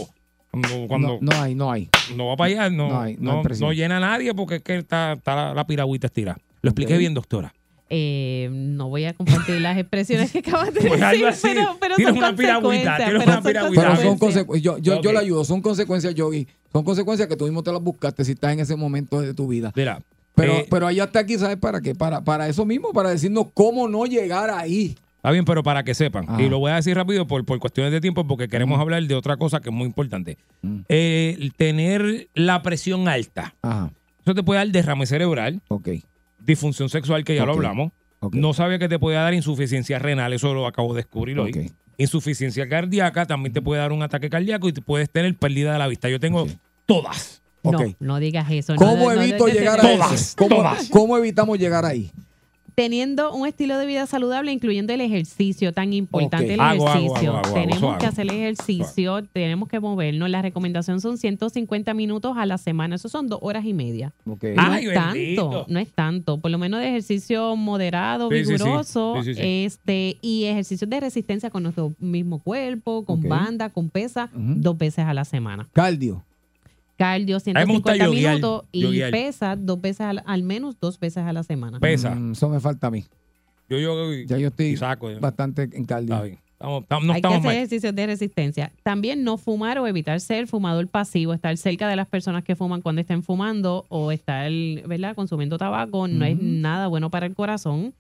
cuando, 0.50 0.86
cuando 0.88 1.18
No, 1.20 1.32
no 1.32 1.42
hay, 1.42 1.54
no 1.54 1.70
hay. 1.70 1.88
no 2.16 2.26
va 2.26 2.36
para 2.36 2.50
allá, 2.50 2.70
no, 2.70 2.88
No 2.88 3.00
hay- 3.02 3.16
no 3.18 3.72
llena 3.72 3.98
a 3.98 4.00
nadie 4.00 4.34
porque 4.34 4.56
es 4.56 4.62
que 4.62 4.78
está, 4.78 5.12
está 5.12 5.34
la, 5.36 5.54
la 5.54 5.66
piragüita 5.66 6.08
estirada. 6.08 6.38
Lo 6.62 6.70
expliqué 6.70 6.98
bien, 6.98 7.14
doctora. 7.14 7.54
Eh, 7.88 8.48
no 8.52 8.88
voy 8.88 9.04
a 9.04 9.14
compartir 9.14 9.60
las 9.60 9.78
expresiones 9.78 10.32
que 10.32 10.40
acabas 10.40 10.74
de 10.74 10.80
Pues 10.88 11.00
decir, 11.00 11.26
así. 11.26 11.40
pero, 11.48 11.76
pero 11.80 11.94
son 11.96 12.18
una 12.18 12.34
piragüita, 12.34 12.60
consecuencias. 12.60 12.96
tienes 12.96 13.12
pero 13.12 13.24
una 13.24 13.34
son 13.34 13.42
piragüita. 13.44 13.82
Pero 13.82 13.96
son 14.02 14.18
consecuencias. 14.18 14.46
consecu- 14.46 14.60
yo, 14.62 14.78
yo, 14.78 15.00
yo 15.02 15.12
le 15.12 15.18
ayudo, 15.20 15.44
son 15.44 15.60
consecuencias, 15.62 16.14
Yogi. 16.14 16.46
Son 16.72 16.82
consecuencias 16.84 17.28
que 17.28 17.36
tú 17.36 17.44
mismo 17.44 17.62
te 17.62 17.72
las 17.72 17.80
buscaste 17.82 18.24
si 18.24 18.32
estás 18.32 18.52
en 18.52 18.60
ese 18.60 18.74
momento 18.76 19.20
de 19.20 19.34
tu 19.34 19.46
vida. 19.46 19.72
Mira, 19.76 20.00
Pero, 20.34 20.52
eh, 20.54 20.66
pero 20.68 20.86
allá 20.88 21.04
está 21.04 21.20
aquí, 21.20 21.38
¿sabes 21.38 21.56
para 21.58 21.80
qué? 21.80 21.94
Para, 21.94 22.22
para 22.22 22.48
eso 22.48 22.64
mismo, 22.66 22.92
para 22.92 23.10
decirnos 23.10 23.46
cómo 23.54 23.88
no 23.88 24.04
llegar 24.04 24.50
ahí. 24.50 24.96
Está 25.16 25.30
bien, 25.30 25.44
pero 25.44 25.62
para 25.62 25.82
que 25.82 25.94
sepan, 25.94 26.24
Ajá. 26.28 26.40
y 26.42 26.48
lo 26.48 26.58
voy 26.58 26.70
a 26.72 26.76
decir 26.76 26.94
rápido 26.96 27.26
por, 27.26 27.44
por 27.44 27.58
cuestiones 27.58 27.92
de 27.92 28.00
tiempo, 28.00 28.26
porque 28.26 28.46
queremos 28.48 28.78
hablar 28.80 29.02
de 29.04 29.14
otra 29.14 29.36
cosa 29.36 29.60
que 29.60 29.70
es 29.70 29.74
muy 29.74 29.86
importante. 29.86 30.36
Mm. 30.62 30.78
Eh, 30.88 31.50
tener 31.56 32.28
la 32.34 32.62
presión 32.62 33.08
alta, 33.08 33.54
Ajá, 33.62 33.90
eso 34.24 34.34
te 34.34 34.42
puede 34.42 34.58
dar 34.58 34.68
derrame 34.68 35.04
cerebral, 35.06 35.62
ok. 35.68 35.88
Disfunción 36.46 36.88
sexual, 36.88 37.24
que 37.24 37.34
ya 37.34 37.44
lo 37.44 37.52
hablamos. 37.52 37.92
No 38.32 38.54
sabía 38.54 38.78
que 38.78 38.88
te 38.88 38.98
puede 38.98 39.16
dar 39.16 39.34
insuficiencia 39.34 39.98
renal, 39.98 40.32
eso 40.32 40.54
lo 40.54 40.66
acabo 40.66 40.94
de 40.94 40.98
descubrir 41.02 41.38
hoy. 41.38 41.72
Insuficiencia 41.98 42.68
cardíaca, 42.68 43.26
también 43.26 43.52
te 43.52 43.62
puede 43.62 43.80
dar 43.80 43.92
un 43.92 44.02
ataque 44.02 44.28
cardíaco 44.28 44.68
y 44.68 44.72
te 44.72 44.82
puedes 44.82 45.10
tener 45.10 45.34
pérdida 45.36 45.72
de 45.72 45.78
la 45.78 45.86
vista. 45.86 46.08
Yo 46.08 46.20
tengo 46.20 46.46
todas. 46.84 47.42
No, 47.62 47.78
no 47.98 48.20
digas 48.20 48.50
eso. 48.50 48.74
no, 48.74 48.78
¿Cómo 48.78 49.12
no, 49.12 49.22
evito 49.22 49.46
no, 49.46 49.52
no, 49.52 49.58
llegar 49.58 49.80
a. 49.80 49.82
Todas, 49.82 50.12
eso? 50.12 50.34
¿Cómo, 50.36 50.56
todas. 50.56 50.88
cómo 50.88 51.18
evitamos 51.18 51.58
llegar 51.58 51.84
ahí? 51.84 52.12
Teniendo 52.76 53.32
un 53.32 53.46
estilo 53.46 53.78
de 53.78 53.86
vida 53.86 54.04
saludable, 54.06 54.52
incluyendo 54.52 54.92
el 54.92 55.00
ejercicio, 55.00 55.72
tan 55.72 55.94
importante 55.94 56.52
el 56.52 56.60
Hago, 56.60 56.86
ejercicio. 56.90 57.30
hago, 57.30 57.38
hago, 57.38 57.46
hago, 57.46 57.54
tenemos 57.54 57.96
que 57.96 58.04
hacer 58.04 58.26
el 58.26 58.32
ejercicio, 58.32 59.22
tenemos 59.32 59.66
que 59.70 59.80
movernos. 59.80 60.28
La 60.28 60.42
recomendación 60.42 61.00
son 61.00 61.16
150 61.16 61.94
minutos 61.94 62.36
a 62.36 62.44
la 62.44 62.58
semana. 62.58 62.96
Eso 62.96 63.08
son 63.08 63.28
dos 63.28 63.38
horas 63.40 63.64
y 63.64 63.72
media. 63.72 64.12
Ok. 64.26 64.44
No 64.54 64.62
Ay, 64.62 64.84
es 64.88 64.94
bendito. 64.94 65.42
tanto, 65.50 65.66
no 65.68 65.78
es 65.78 65.90
tanto. 65.90 66.38
Por 66.38 66.50
lo 66.50 66.58
menos 66.58 66.80
de 66.80 66.88
ejercicio 66.88 67.56
moderado, 67.56 68.28
Sí, 68.30 68.40
sí, 68.40 68.44
sí. 68.44 68.52
vigoroso, 68.52 69.14
Sí, 69.22 69.24
sí, 69.32 69.34
sí. 69.36 69.40
este 69.64 70.18
y 70.20 70.44
ejercicios 70.44 70.90
de 70.90 71.00
resistencia 71.00 71.48
con 71.48 71.62
nuestro 71.62 71.94
mismo 71.98 72.40
cuerpo, 72.42 73.06
con 73.06 73.20
Ok. 73.20 73.26
banda, 73.26 73.70
con 73.70 73.88
pesa, 73.88 74.28
dos 74.34 74.76
veces 74.76 75.06
a 75.06 75.14
la 75.14 75.24
semana. 75.24 75.66
Cardio. 75.72 76.22
Cardio 76.96 77.38
me 77.46 77.64
gusta 77.66 77.92
150 77.94 77.96
yoguear, 78.06 78.34
minutos 78.36 78.64
y 78.72 79.00
pesa 79.10 79.54
dos 79.56 79.80
veces 79.80 80.00
al, 80.02 80.22
al 80.24 80.42
menos 80.42 80.76
dos 80.80 80.98
veces 80.98 81.24
a 81.24 81.32
la 81.32 81.42
semana. 81.42 81.78
Pesa. 81.80 82.14
Mm, 82.14 82.32
eso 82.32 82.48
me 82.48 82.60
falta 82.60 82.86
a 82.86 82.90
mí. 82.90 83.04
Yo, 83.68 83.78
yo, 83.78 84.12
Ya 84.26 84.38
yo 84.38 84.48
estoy 84.48 84.76
saco. 84.76 85.10
bastante 85.20 85.68
en 85.72 85.84
cardio. 85.84 86.14
Está 86.14 86.24
bien. 86.24 86.38
Estamos- 86.52 86.82
estamos- 86.84 87.04
no 87.04 87.12
Hay 87.12 87.20
que 87.20 87.28
hacer 87.28 87.42
mal. 87.42 87.54
ejercicios 87.54 87.94
de 87.94 88.06
resistencia. 88.06 88.72
También 88.82 89.24
no 89.24 89.36
fumar 89.36 89.78
o 89.78 89.86
evitar 89.86 90.18
ser 90.20 90.46
fumador 90.46 90.88
pasivo, 90.88 91.34
estar 91.34 91.54
cerca 91.58 91.86
de 91.86 91.96
las 91.96 92.08
personas 92.08 92.44
que 92.44 92.56
fuman 92.56 92.80
cuando 92.80 93.02
estén 93.02 93.22
fumando 93.22 93.84
o 93.90 94.10
estar, 94.10 94.50
¿verdad?, 94.86 95.14
consumiendo 95.14 95.58
tabaco 95.58 96.08
no 96.08 96.24
es 96.24 96.38
nada 96.40 96.86
bueno 96.86 97.10
para 97.10 97.26
el 97.26 97.34
corazón. 97.34 97.92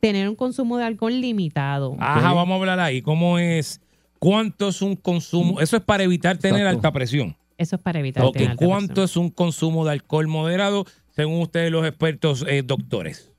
Tener 0.00 0.28
un 0.28 0.34
consumo 0.34 0.76
de 0.78 0.84
alcohol 0.84 1.20
limitado. 1.20 1.94
Ajá, 2.00 2.32
vamos 2.32 2.54
a 2.56 2.58
hablar 2.58 2.80
ahí. 2.80 3.00
¿Cómo 3.02 3.38
es? 3.38 3.80
¿Cuánto 4.18 4.70
es 4.70 4.82
un 4.82 4.96
consumo? 4.96 5.60
Eso 5.60 5.76
es 5.76 5.82
para 5.82 6.02
evitar 6.02 6.36
tener 6.38 6.62
Exacto. 6.62 6.76
alta 6.78 6.92
presión. 6.92 7.36
Eso 7.60 7.76
es 7.76 7.82
para 7.82 7.98
evitar 7.98 8.24
Ok, 8.24 8.32
tener 8.32 8.50
alta 8.52 8.64
¿Cuánto 8.66 9.04
es 9.04 9.16
un 9.18 9.28
consumo 9.28 9.84
de 9.84 9.92
alcohol 9.92 10.26
moderado 10.28 10.86
según 11.14 11.42
ustedes 11.42 11.70
los 11.70 11.86
expertos 11.86 12.42
eh, 12.48 12.62
doctores? 12.64 13.30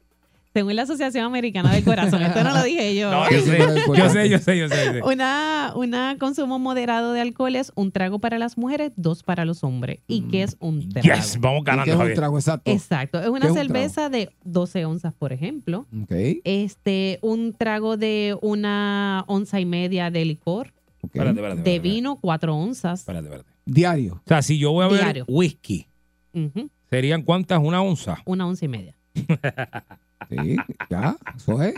Según 0.54 0.76
la 0.76 0.82
Asociación 0.84 1.24
Americana 1.24 1.72
del 1.74 1.84
Corazón, 1.84 2.22
esto 2.22 2.44
no 2.44 2.54
lo 2.54 2.62
dije 2.64 2.94
yo. 2.94 3.10
No, 3.10 3.24
yo 3.32 3.40
sé, 3.40 3.58
yo 3.58 4.10
sé, 4.10 4.30
yo 4.30 4.38
sé, 4.38 4.58
yo 4.60 4.68
sé. 4.70 4.86
yo 4.86 4.94
sé. 4.94 5.02
Una, 5.04 5.72
una 5.76 6.18
consumo 6.20 6.60
moderado 6.60 7.14
de 7.14 7.22
alcohol 7.22 7.56
es 7.56 7.72
un 7.76 7.92
trago 7.92 8.20
para 8.20 8.38
las 8.38 8.58
mujeres, 8.58 8.92
dos 8.98 9.24
para 9.24 9.46
los 9.46 9.64
hombres. 9.64 10.02
¿Y 10.08 10.24
qué 10.24 10.44
es 10.44 10.58
un 10.60 10.90
trago? 10.90 11.08
Yes, 11.08 11.40
vamos 11.40 11.62
¿Y 11.62 11.64
qué 11.64 11.72
ganando, 11.72 12.04
es 12.04 12.10
un 12.10 12.14
trago 12.16 12.38
exacto? 12.38 12.70
Exacto. 12.70 13.18
Es 13.20 13.24
¿Qué 13.24 13.30
una 13.30 13.46
es 13.46 13.52
un 13.52 13.58
cerveza 13.58 14.10
de 14.10 14.30
12 14.44 14.86
onzas, 14.86 15.14
por 15.14 15.32
ejemplo. 15.32 15.88
Ok, 16.04 16.12
Este, 16.44 17.18
un 17.22 17.54
trago 17.54 17.96
de 17.96 18.38
una 18.42 19.24
onza 19.28 19.60
y 19.62 19.66
media 19.66 20.12
de 20.12 20.26
licor. 20.26 20.74
ok. 21.02 21.16
Espérate, 21.16 21.40
espérate, 21.40 21.62
De 21.62 21.80
vino, 21.80 22.18
cuatro 22.18 22.56
onzas. 22.58 23.00
Espérate, 23.00 23.28
espérate. 23.28 23.51
Diario. 23.74 24.16
O 24.16 24.28
sea, 24.28 24.42
si 24.42 24.58
yo 24.60 24.72
voy 24.72 24.86
a 24.86 24.88
beber 24.88 25.04
Diario. 25.04 25.26
whisky, 25.28 25.88
¿serían 26.90 27.22
cuántas? 27.24 27.60
¿Una 27.60 27.82
onza? 27.82 28.18
Una 28.26 28.48
onza 28.48 28.66
y 28.66 28.68
media. 28.68 28.96
Sí, 30.30 30.56
ya, 30.90 31.16
eso 31.36 31.62
es. 31.62 31.74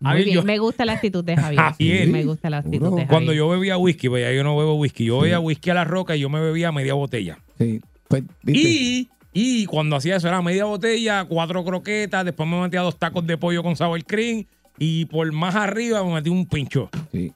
Muy 0.00 0.10
Javier, 0.10 0.24
bien. 0.26 0.34
yo- 0.36 0.44
Me 0.44 0.58
gusta 0.58 0.84
la 0.84 0.92
actitud 0.92 1.24
de 1.24 1.36
Javier. 1.36 1.60
Javier. 1.72 2.08
Me 2.08 2.24
gusta 2.24 2.50
la 2.50 2.58
actitud 2.58 2.84
de 2.86 2.90
Javier. 2.90 3.08
Cuando 3.08 3.32
yo 3.32 3.48
bebía 3.48 3.76
whisky, 3.78 4.08
pues 4.08 4.22
ya 4.24 4.32
yo 4.32 4.44
no 4.44 4.56
bebo 4.56 4.74
whisky. 4.74 5.04
Yo 5.06 5.20
bebía 5.20 5.40
whisky 5.40 5.70
a 5.70 5.74
la 5.74 5.84
roca 5.84 6.16
y 6.16 6.20
yo 6.20 6.28
me 6.28 6.40
bebía 6.40 6.70
media 6.72 6.94
botella. 6.94 7.38
Sí. 7.58 7.80
Pues, 8.08 8.22
¿viste? 8.42 8.68
Y, 8.68 9.08
y 9.32 9.66
cuando 9.66 9.96
hacía 9.96 10.16
eso 10.16 10.28
era 10.28 10.40
media 10.40 10.64
botella, 10.64 11.24
cuatro 11.24 11.64
croquetas, 11.64 12.24
después 12.24 12.48
me 12.48 12.60
metía 12.60 12.80
dos 12.80 12.96
tacos 12.98 13.26
de 13.26 13.36
pollo 13.36 13.62
con 13.62 13.76
sour 13.76 14.02
cream 14.04 14.44
y 14.78 15.04
por 15.06 15.30
más 15.32 15.54
arriba 15.56 16.02
me 16.04 16.14
metí 16.14 16.30
un 16.30 16.46
pincho. 16.46 16.88
Sí. 17.12 17.32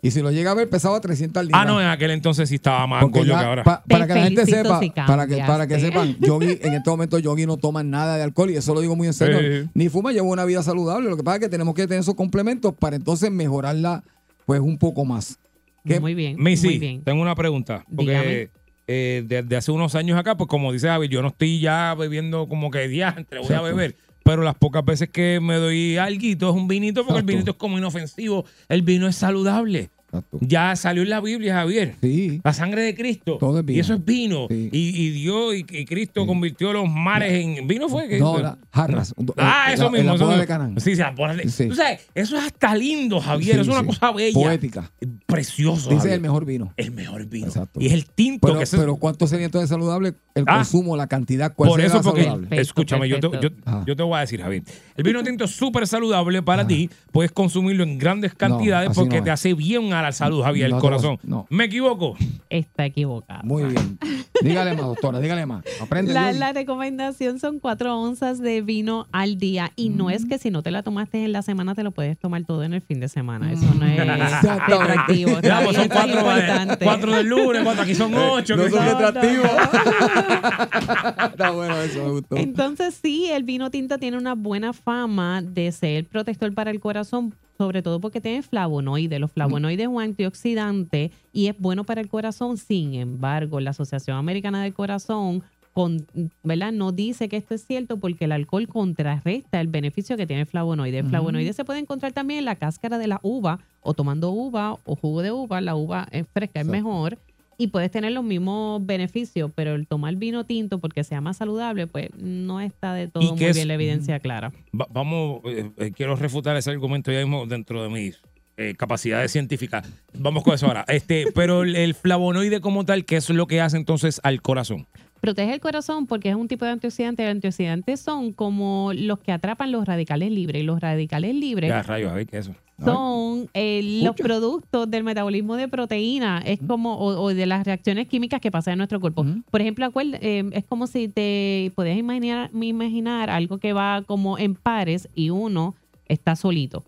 Y 0.00 0.10
si 0.12 0.22
lo 0.22 0.30
llega 0.30 0.52
a 0.52 0.54
ver, 0.54 0.68
pesaba 0.70 1.00
300 1.00 1.44
libras. 1.44 1.60
Ah, 1.60 1.64
no, 1.64 1.80
en 1.80 1.88
aquel 1.88 2.12
entonces 2.12 2.48
sí 2.48 2.54
estaba 2.56 2.86
más 2.86 3.04
ya, 3.12 3.22
que 3.24 3.32
ahora. 3.32 3.64
pa- 3.64 3.82
Te 3.82 3.88
para 3.94 4.06
que 4.06 4.14
la 4.14 4.22
gente 4.24 4.46
sepa, 4.46 4.78
si 4.80 4.90
para 4.90 5.26
que, 5.26 5.36
para 5.38 5.66
que 5.66 5.80
sepan, 5.80 6.16
Yogi, 6.20 6.58
en 6.62 6.74
este 6.74 6.88
momento 6.90 7.18
Yogi 7.18 7.46
no 7.46 7.56
toma 7.56 7.82
nada 7.82 8.16
de 8.16 8.22
alcohol 8.22 8.50
y 8.50 8.56
eso 8.56 8.74
lo 8.74 8.80
digo 8.80 8.94
muy 8.94 9.08
en 9.08 9.12
serio. 9.14 9.38
Sí. 9.64 9.70
Ni 9.74 9.88
fuma, 9.88 10.12
lleva 10.12 10.26
una 10.26 10.44
vida 10.44 10.62
saludable. 10.62 11.10
Lo 11.10 11.16
que 11.16 11.24
pasa 11.24 11.36
es 11.38 11.42
que 11.42 11.48
tenemos 11.48 11.74
que 11.74 11.86
tener 11.88 12.00
esos 12.00 12.14
complementos 12.14 12.74
para 12.78 12.94
entonces 12.96 13.30
mejorarla 13.32 14.04
pues 14.46 14.60
un 14.60 14.78
poco 14.78 15.04
más. 15.04 15.38
¿Qué? 15.84 15.98
Muy 16.00 16.14
bien. 16.14 16.36
Missy, 16.40 16.66
Muy 16.68 16.78
bien. 16.78 17.02
tengo 17.02 17.20
una 17.20 17.34
pregunta. 17.34 17.84
Porque 17.88 18.12
Dígame. 18.12 18.50
eh, 18.86 19.24
desde 19.26 19.56
hace 19.56 19.72
unos 19.72 19.94
años 19.94 20.16
acá, 20.18 20.36
pues 20.36 20.48
como 20.48 20.72
dice 20.72 20.86
Javi, 20.88 21.08
yo 21.08 21.22
no 21.22 21.28
estoy 21.28 21.60
ya 21.60 21.94
bebiendo 21.94 22.48
como 22.48 22.70
que 22.70 22.86
diantre, 22.88 23.40
voy 23.40 23.52
a 23.54 23.60
beber. 23.62 23.96
Pero 24.28 24.42
las 24.42 24.56
pocas 24.56 24.84
veces 24.84 25.08
que 25.08 25.40
me 25.40 25.54
doy 25.56 25.96
alguito 25.96 26.50
es 26.50 26.54
un 26.54 26.68
vinito, 26.68 27.00
porque 27.00 27.20
Exacto. 27.20 27.30
el 27.30 27.34
vinito 27.34 27.50
es 27.52 27.56
como 27.56 27.78
inofensivo. 27.78 28.44
El 28.68 28.82
vino 28.82 29.08
es 29.08 29.16
saludable. 29.16 29.88
Exacto. 30.10 30.38
Ya 30.40 30.74
salió 30.74 31.02
en 31.02 31.10
la 31.10 31.20
Biblia, 31.20 31.54
Javier. 31.54 31.96
Sí. 32.00 32.40
La 32.42 32.52
sangre 32.54 32.82
de 32.82 32.94
Cristo. 32.94 33.36
Todo 33.38 33.58
es 33.60 33.64
vino. 33.64 33.76
Y 33.76 33.80
eso 33.80 33.94
es 33.94 34.04
vino. 34.04 34.46
Sí. 34.48 34.70
Y, 34.72 34.78
y 35.06 35.10
Dios 35.10 35.54
y, 35.54 35.66
y 35.68 35.84
Cristo 35.84 36.26
convirtió 36.26 36.72
los 36.72 36.88
mares 36.88 37.32
en 37.44 37.66
vino. 37.68 37.88
¿Fue? 37.88 38.08
que- 38.08 38.18
No, 38.18 38.38
la- 38.38 38.56
jarras. 38.72 39.14
Ah, 39.36 39.66
En 39.68 39.74
eso 39.74 39.84
la- 39.84 39.90
mismo. 39.90 40.16
La 40.16 40.24
boda 40.24 40.38
de 40.38 40.46
Canaán. 40.46 40.80
Sí, 40.80 40.92
sí, 40.92 40.96
la 40.96 41.10
boda 41.10 41.34
de- 41.34 41.48
Sí. 41.48 41.68
Tú 41.68 41.74
sabes, 41.74 42.08
eso 42.14 42.38
es 42.38 42.44
hasta 42.44 42.74
lindo, 42.74 43.20
Javier. 43.20 43.56
Sí, 43.56 43.60
es 43.60 43.68
una 43.68 43.80
sí. 43.80 43.86
cosa 43.86 44.12
bella. 44.12 44.32
Poética. 44.34 44.90
Precioso. 45.26 45.88
Dice 45.90 45.98
Javier. 46.00 46.14
el 46.14 46.20
mejor 46.22 46.44
vino. 46.46 46.72
El 46.76 46.90
mejor 46.92 47.26
vino. 47.26 47.46
Exacto. 47.48 47.80
Y 47.80 47.86
es 47.86 47.92
el 47.92 48.06
tinto 48.06 48.46
Pero, 48.46 48.58
que 48.60 48.66
se- 48.66 48.78
pero 48.78 48.96
¿cuánto 48.96 49.26
sería 49.26 49.46
entonces 49.46 49.68
saludable? 49.68 50.14
El 50.34 50.44
Ah. 50.46 50.56
consumo, 50.56 50.96
la 50.96 51.06
cantidad, 51.06 51.52
¿cuál 51.54 51.68
Por 51.70 51.80
eso, 51.80 52.00
porque, 52.00 52.22
saludable? 52.22 52.46
Perfecto, 52.48 52.62
escúchame, 52.62 53.08
yo 53.08 53.20
te, 53.20 53.28
yo, 53.42 53.48
yo 53.86 53.96
te 53.96 54.02
voy 54.02 54.16
a 54.16 54.20
decir, 54.20 54.40
Javier. 54.40 54.62
El 54.96 55.04
vino 55.04 55.22
tinto 55.22 55.44
es 55.44 55.50
súper 55.50 55.86
saludable 55.86 56.42
para 56.42 56.66
ti. 56.66 56.88
Puedes 57.12 57.32
consumirlo 57.32 57.82
en 57.84 57.98
grandes 57.98 58.34
cantidades 58.34 58.90
así 58.90 59.00
porque 59.00 59.18
no 59.18 59.24
te 59.24 59.30
hace 59.32 59.52
bien 59.54 59.92
a 59.92 59.97
la 60.02 60.12
salud, 60.12 60.42
Javier, 60.42 60.70
No 60.70 60.76
el 60.76 60.82
te 60.82 60.88
vas- 60.88 61.00
corazón. 61.02 61.18
no. 61.22 61.46
¿Me 61.50 61.64
equivoco? 61.64 62.16
Está 62.50 62.86
equivocado. 62.86 63.40
Muy 63.44 63.64
bien. 63.64 63.98
Dígale 64.42 64.74
más, 64.74 64.86
doctora, 64.86 65.18
dígale 65.20 65.44
más. 65.46 65.64
Aprende. 65.80 66.12
La, 66.12 66.32
la 66.32 66.52
recomendación 66.52 67.40
son 67.40 67.58
cuatro 67.58 67.98
onzas 68.00 68.38
de 68.40 68.62
vino 68.62 69.06
al 69.12 69.36
día 69.38 69.72
y 69.76 69.88
no 69.90 70.10
es 70.10 70.26
que 70.26 70.38
si 70.38 70.50
no 70.50 70.62
te 70.62 70.70
la 70.70 70.82
tomaste 70.82 71.24
en 71.24 71.32
la 71.32 71.42
semana 71.42 71.74
te 71.74 71.82
lo 71.82 71.90
puedes 71.90 72.18
tomar 72.18 72.44
todo 72.44 72.62
en 72.62 72.72
el 72.74 72.80
fin 72.80 73.00
de 73.00 73.08
semana. 73.08 73.52
Eso 73.52 73.66
no 73.74 73.84
es 73.84 73.98
Exactamente. 73.98 74.74
atractivo. 74.74 75.30
Ya, 75.30 75.36
Está 75.58 75.64
pues 75.64 75.76
son 75.76 75.88
cuatro, 75.88 76.12
eh, 76.14 76.18
importante. 76.40 76.84
cuatro 76.84 77.12
del 77.16 77.26
lunes, 77.26 77.62
cuatro, 77.64 77.82
aquí 77.82 77.94
son 77.94 78.14
ocho. 78.14 78.56
No 78.56 78.64
que 78.64 78.70
son 78.70 78.78
son- 78.86 79.00
retractivos. 79.02 79.50
Está 81.32 81.50
bueno 81.50 81.76
eso, 81.82 82.04
me 82.04 82.10
gustó. 82.10 82.36
Entonces 82.36 82.98
sí, 83.02 83.26
el 83.30 83.42
vino 83.42 83.70
tinto 83.70 83.98
tiene 83.98 84.16
una 84.16 84.34
buena 84.34 84.72
fama 84.72 85.42
de 85.42 85.72
ser 85.72 86.06
protector 86.06 86.52
para 86.54 86.70
el 86.70 86.80
corazón, 86.80 87.34
sobre 87.58 87.82
todo 87.82 88.00
porque 88.00 88.20
tiene 88.20 88.42
flavonoides. 88.42 89.18
Los 89.20 89.32
flavonoides 89.32 89.82
es 89.82 89.88
un 89.88 90.00
antioxidante 90.00 91.10
y 91.32 91.48
es 91.48 91.58
bueno 91.58 91.82
para 91.82 92.00
el 92.00 92.08
corazón. 92.08 92.56
Sin 92.56 92.94
embargo, 92.94 93.58
la 93.58 93.70
Asociación 93.70 94.16
Americana 94.16 94.62
del 94.62 94.72
Corazón 94.72 95.42
con, 95.74 96.06
¿verdad? 96.42 96.72
no 96.72 96.92
dice 96.92 97.28
que 97.28 97.36
esto 97.36 97.54
es 97.54 97.64
cierto 97.64 97.98
porque 97.98 98.24
el 98.24 98.32
alcohol 98.32 98.66
contrarresta 98.66 99.60
el 99.60 99.68
beneficio 99.68 100.16
que 100.16 100.26
tiene 100.26 100.42
el 100.42 100.48
flavonoide. 100.48 100.98
El 100.98 101.06
flavonoide 101.06 101.52
se 101.52 101.64
puede 101.64 101.80
encontrar 101.80 102.12
también 102.12 102.38
en 102.38 102.44
la 102.46 102.56
cáscara 102.56 102.98
de 102.98 103.08
la 103.08 103.20
uva 103.22 103.58
o 103.80 103.92
tomando 103.92 104.30
uva 104.30 104.76
o 104.84 104.96
jugo 104.96 105.22
de 105.22 105.32
uva. 105.32 105.60
La 105.60 105.74
uva 105.74 106.08
es 106.10 106.26
fresca, 106.32 106.60
es 106.60 106.66
mejor 106.66 107.18
y 107.58 107.66
puedes 107.66 107.90
tener 107.90 108.12
los 108.12 108.24
mismos 108.24 108.86
beneficios, 108.86 109.50
pero 109.54 109.74
el 109.74 109.86
tomar 109.86 110.14
vino 110.16 110.44
tinto 110.44 110.78
porque 110.78 111.02
sea 111.04 111.20
más 111.20 111.36
saludable, 111.38 111.86
pues 111.88 112.08
no 112.16 112.60
está 112.60 112.94
de 112.94 113.08
todo 113.08 113.22
¿Y 113.22 113.32
muy 113.36 113.44
es- 113.44 113.56
bien 113.56 113.68
la 113.68 113.74
evidencia 113.74 114.20
clara. 114.20 114.52
Va- 114.72 114.86
vamos, 114.90 115.40
eh, 115.44 115.70
eh, 115.76 115.90
quiero 115.94 116.14
refutar 116.16 116.56
ese 116.56 116.70
argumento 116.70 117.10
ya 117.12 117.18
mismo 117.18 117.46
dentro 117.46 117.82
de 117.82 117.88
mis 117.90 118.18
eh, 118.56 118.74
capacidades 118.76 119.30
científicas. 119.32 119.88
Vamos 120.14 120.42
con 120.44 120.54
eso 120.54 120.66
ahora. 120.66 120.84
Este, 120.88 121.26
pero 121.34 121.62
el, 121.62 121.76
el 121.76 121.94
flavonoide 121.94 122.60
como 122.60 122.84
tal, 122.84 123.04
¿qué 123.04 123.16
es 123.16 123.28
lo 123.30 123.46
que 123.46 123.60
hace 123.60 123.76
entonces 123.76 124.20
al 124.24 124.40
corazón? 124.42 124.86
Protege 125.20 125.52
el 125.54 125.60
corazón 125.60 126.06
porque 126.06 126.28
es 126.30 126.36
un 126.36 126.46
tipo 126.46 126.64
de 126.64 126.70
antioxidante. 126.72 127.24
Los 127.24 127.32
antioxidantes 127.32 128.00
son 128.00 128.32
como 128.32 128.92
los 128.94 129.18
que 129.18 129.32
atrapan 129.32 129.72
los 129.72 129.84
radicales 129.84 130.30
libres. 130.30 130.62
Y 130.62 130.64
los 130.64 130.80
radicales 130.80 131.34
libres 131.34 131.68
Ya, 131.68 131.82
rayos, 131.82 132.10
a 132.12 132.14
ver, 132.14 132.26
¿qué 132.26 132.38
es 132.38 132.46
eso? 132.46 132.56
son 132.84 133.27
eh, 133.54 134.00
los 134.02 134.16
productos 134.16 134.90
del 134.90 135.04
metabolismo 135.04 135.56
de 135.56 135.68
proteína, 135.68 136.42
es 136.44 136.58
como, 136.66 136.96
o, 136.96 137.20
o 137.20 137.34
de 137.34 137.46
las 137.46 137.64
reacciones 137.64 138.08
químicas 138.08 138.40
que 138.40 138.50
pasan 138.50 138.72
en 138.72 138.78
nuestro 138.78 139.00
cuerpo. 139.00 139.24
Por 139.50 139.60
ejemplo, 139.60 139.90
eh, 140.20 140.44
es 140.52 140.64
como 140.64 140.86
si 140.86 141.08
te 141.08 141.72
podías 141.74 141.98
imaginar, 141.98 142.50
imaginar 142.52 143.30
algo 143.30 143.58
que 143.58 143.72
va 143.72 144.02
como 144.06 144.38
en 144.38 144.54
pares 144.54 145.08
y 145.14 145.30
uno 145.30 145.74
está 146.06 146.36
solito. 146.36 146.84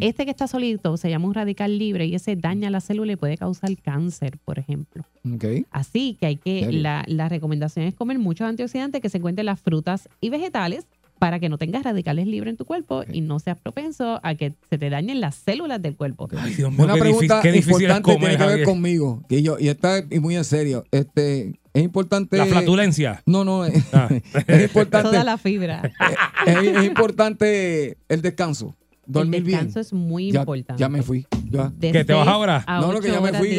Este 0.00 0.26
que 0.26 0.30
está 0.30 0.46
solito 0.46 0.98
se 0.98 1.08
llama 1.08 1.28
un 1.28 1.34
radical 1.34 1.78
libre 1.78 2.04
y 2.04 2.14
ese 2.14 2.36
daña 2.36 2.68
la 2.68 2.82
célula 2.82 3.12
y 3.12 3.16
puede 3.16 3.38
causar 3.38 3.70
cáncer, 3.80 4.38
por 4.44 4.58
ejemplo. 4.58 5.04
Ok. 5.24 5.44
Así 5.70 6.18
que 6.20 6.26
hay 6.26 6.36
que, 6.36 6.70
la, 6.72 7.04
la 7.06 7.30
recomendación 7.30 7.86
es 7.86 7.94
comer 7.94 8.18
muchos 8.18 8.46
antioxidantes 8.46 9.00
que 9.00 9.08
se 9.08 9.16
encuentren 9.16 9.44
en 9.44 9.46
las 9.46 9.60
frutas 9.60 10.10
y 10.20 10.28
vegetales 10.28 10.86
para 11.22 11.38
que 11.38 11.48
no 11.48 11.56
tengas 11.56 11.84
radicales 11.84 12.26
libres 12.26 12.50
en 12.50 12.56
tu 12.56 12.64
cuerpo 12.64 13.04
y 13.12 13.20
no 13.20 13.38
seas 13.38 13.56
propenso 13.56 14.18
a 14.24 14.34
que 14.34 14.54
se 14.68 14.76
te 14.76 14.90
dañen 14.90 15.20
las 15.20 15.36
células 15.36 15.80
del 15.80 15.94
cuerpo. 15.94 16.28
Ay, 16.36 16.52
Dios 16.54 16.72
mío, 16.72 16.82
Una 16.82 16.94
qué, 16.94 16.98
pregunta 16.98 17.36
difícil, 17.36 17.42
qué 17.42 17.52
difícil 17.52 17.74
es 17.74 17.80
importante 17.82 18.12
comer, 18.12 18.30
tiene 18.36 18.44
que 18.52 18.56
ver 18.56 18.64
conmigo. 18.64 19.22
Que 19.28 19.40
yo, 19.40 19.56
y 19.56 19.68
está 19.68 20.02
y 20.10 20.18
muy 20.18 20.34
en 20.34 20.42
serio. 20.44 20.84
Este, 20.90 21.60
es 21.74 21.82
importante. 21.84 22.38
La 22.38 22.46
flatulencia. 22.46 23.22
No, 23.24 23.44
no. 23.44 23.64
es- 23.64 23.84
Ah. 23.92 24.08
es 24.48 24.62
importante. 24.64 25.10
Toda 25.10 25.22
la 25.22 25.38
fibra. 25.38 25.92
es, 26.46 26.56
es 26.56 26.84
importante 26.86 27.98
el 28.08 28.20
descanso. 28.20 28.74
Dormir 29.12 29.40
el 29.40 29.44
descanso 29.44 29.74
bien. 29.74 29.80
es 29.86 29.92
muy 29.92 30.32
ya, 30.32 30.40
importante. 30.40 30.80
ya 30.80 30.88
me 30.88 31.02
fui. 31.02 31.26
Ya. 31.50 31.72
¿Que 31.80 32.04
te 32.04 32.12
vas 32.12 32.26
ahora? 32.28 32.64
a 32.66 32.80
No, 32.80 32.92
no, 32.92 33.00
que 33.00 33.10
ya 33.10 33.20
me 33.20 33.32
fui. 33.34 33.50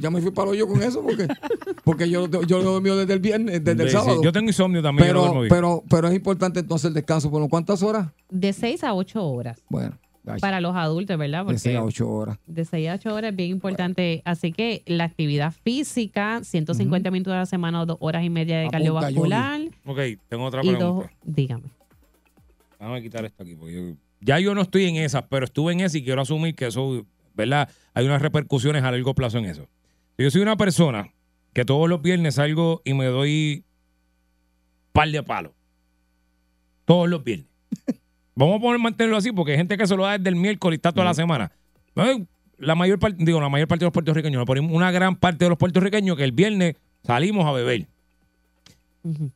ya 0.00 0.10
me 0.10 0.20
fui 0.20 0.30
para 0.30 0.50
el 0.50 0.56
hoyo 0.56 0.68
con 0.68 0.82
eso 0.82 1.02
porque, 1.02 1.26
porque 1.84 2.08
yo, 2.10 2.28
yo 2.44 2.58
lo 2.62 2.72
dormí 2.72 2.90
desde 2.90 3.12
el 3.14 3.20
viernes, 3.20 3.64
desde 3.64 3.82
el 3.82 3.88
Sí, 3.90 3.96
sí. 3.96 4.02
sábado. 4.02 4.22
Yo 4.22 4.32
tengo 4.32 4.48
insomnio 4.48 4.82
también. 4.82 5.12
no 5.12 5.22
pero, 5.22 5.42
pero, 5.48 5.84
pero 5.88 6.08
es 6.08 6.14
importante 6.14 6.60
entonces 6.60 6.88
el 6.88 6.94
descanso. 6.94 7.30
¿Por 7.30 7.48
cuántas 7.48 7.82
horas? 7.82 8.08
De 8.28 8.52
6 8.52 8.84
a 8.84 8.94
8 8.94 9.24
horas. 9.24 9.62
Bueno, 9.68 9.96
ay, 10.26 10.38
Para 10.40 10.60
los 10.60 10.76
adultos, 10.76 11.16
¿verdad? 11.18 11.38
de 11.40 11.44
Porque 11.44 11.58
seis 11.58 11.76
a 11.76 11.82
ocho 11.82 12.08
horas. 12.08 12.38
de 12.46 12.64
6 12.64 12.88
a 12.90 12.94
8 12.94 13.14
horas 13.14 13.30
es 13.30 13.36
bien 13.36 13.50
importante. 13.50 14.20
Así 14.26 14.52
que 14.52 14.82
la 14.86 15.04
actividad 15.04 15.52
física, 15.64 16.40
150 16.44 17.10
minutos 17.10 17.32
a 17.32 17.38
la 17.38 17.46
semana 17.46 17.80
o 17.82 17.86
dos 17.86 17.96
horas 18.00 18.22
y 18.24 18.28
media 18.30 18.56
de 18.58 18.62
Apunta, 18.66 18.76
cardiovascular. 18.78 19.60
Ok, 19.86 19.98
tengo 20.28 20.44
otra 20.44 20.60
Y 20.62 20.68
pregunta. 20.74 20.84
dos, 20.84 21.04
dígame. 21.24 21.70
Déjame 22.78 23.02
quitar 23.02 23.24
esto 23.24 23.42
aquí. 23.42 23.54
Porque 23.56 23.74
yo- 23.74 23.94
ya 24.20 24.38
yo 24.38 24.54
no 24.54 24.62
estoy 24.62 24.84
en 24.86 24.96
esas, 24.96 25.24
pero 25.28 25.44
estuve 25.44 25.72
en 25.72 25.80
esas 25.80 25.96
y 25.96 26.04
quiero 26.04 26.22
asumir 26.22 26.54
que 26.54 26.66
eso, 26.66 27.06
¿verdad? 27.34 27.68
Hay 27.94 28.06
unas 28.06 28.22
repercusiones 28.22 28.82
a 28.82 28.90
largo 28.90 29.14
plazo 29.14 29.38
en 29.38 29.46
eso. 29.46 29.68
Yo 30.18 30.30
soy 30.30 30.42
una 30.42 30.56
persona 30.56 31.10
que 31.52 31.64
todos 31.64 31.88
los 31.88 32.02
viernes 32.02 32.34
salgo 32.34 32.82
y 32.84 32.94
me 32.94 33.06
doy 33.06 33.64
par 34.92 35.08
de 35.10 35.22
palos. 35.22 35.52
Todos 36.84 37.08
los 37.08 37.24
viernes. 37.24 37.46
Vamos 38.34 38.58
a 38.58 38.60
poner 38.60 38.80
mantenerlo 38.80 39.16
así 39.16 39.32
porque 39.32 39.52
hay 39.52 39.58
gente 39.58 39.76
que 39.76 39.86
se 39.86 39.96
lo 39.96 40.04
da 40.04 40.18
desde 40.18 40.28
el 40.28 40.36
miércoles 40.36 40.76
y 40.76 40.78
está 40.78 40.92
toda 40.92 41.04
la 41.06 41.14
semana. 41.14 41.50
No, 41.94 42.04
La 42.58 42.74
mayor 42.74 42.98
parte, 42.98 43.24
digo, 43.24 43.40
la 43.40 43.48
mayor 43.48 43.68
parte 43.68 43.84
de 43.84 43.86
los 43.86 43.92
puertorriqueños, 43.92 44.44
una 44.70 44.90
gran 44.90 45.16
parte 45.16 45.44
de 45.44 45.48
los 45.48 45.58
puertorriqueños 45.58 46.16
que 46.16 46.24
el 46.24 46.32
viernes 46.32 46.76
salimos 47.02 47.46
a 47.46 47.52
beber. 47.52 47.86
Ujú. 49.02 49.30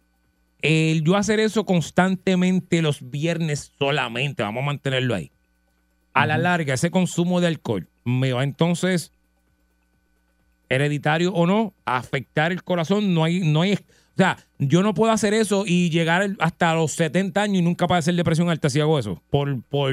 El 0.65 1.05
yo 1.05 1.17
hacer 1.17 1.41
eso 1.41 1.67
constantemente 1.67 2.81
los 2.81 3.11
viernes 3.11 3.71
solamente, 3.79 4.43
vamos 4.43 4.63
a 4.63 4.67
mantenerlo 4.67 5.15
ahí. 5.15 5.31
A 6.15 6.27
la 6.27 6.39
larga, 6.39 6.75
ese 6.75 6.91
consumo 6.91 7.41
de 7.41 7.49
alcohol 7.49 7.87
me 8.05 8.33
va 8.33 8.45
entonces, 8.45 9.13
hereditario 10.69 11.33
o 11.35 11.47
no, 11.47 11.75
a 11.85 11.99
afectar 11.99 12.53
el 12.53 12.63
corazón. 12.63 13.15
No 13.15 13.25
hay, 13.25 13.41
no 13.41 13.63
hay, 13.63 13.75
o 13.75 13.79
sea, 14.17 14.39
yo 14.59 14.83
no 14.83 14.95
puedo 14.95 15.13
hacer 15.13 15.35
eso 15.35 15.65
y 15.67 15.91
llegar 15.91 16.35
hasta 16.39 16.75
los 16.75 16.93
70 16.93 17.43
años 17.43 17.59
y 17.59 17.63
nunca 17.63 17.87
padecer 17.87 18.15
depresión 18.15 18.49
alta 18.49 18.71
si 18.71 18.81
hago 18.81 18.99
eso. 18.99 19.23
Por, 19.31 19.61
por 19.65 19.93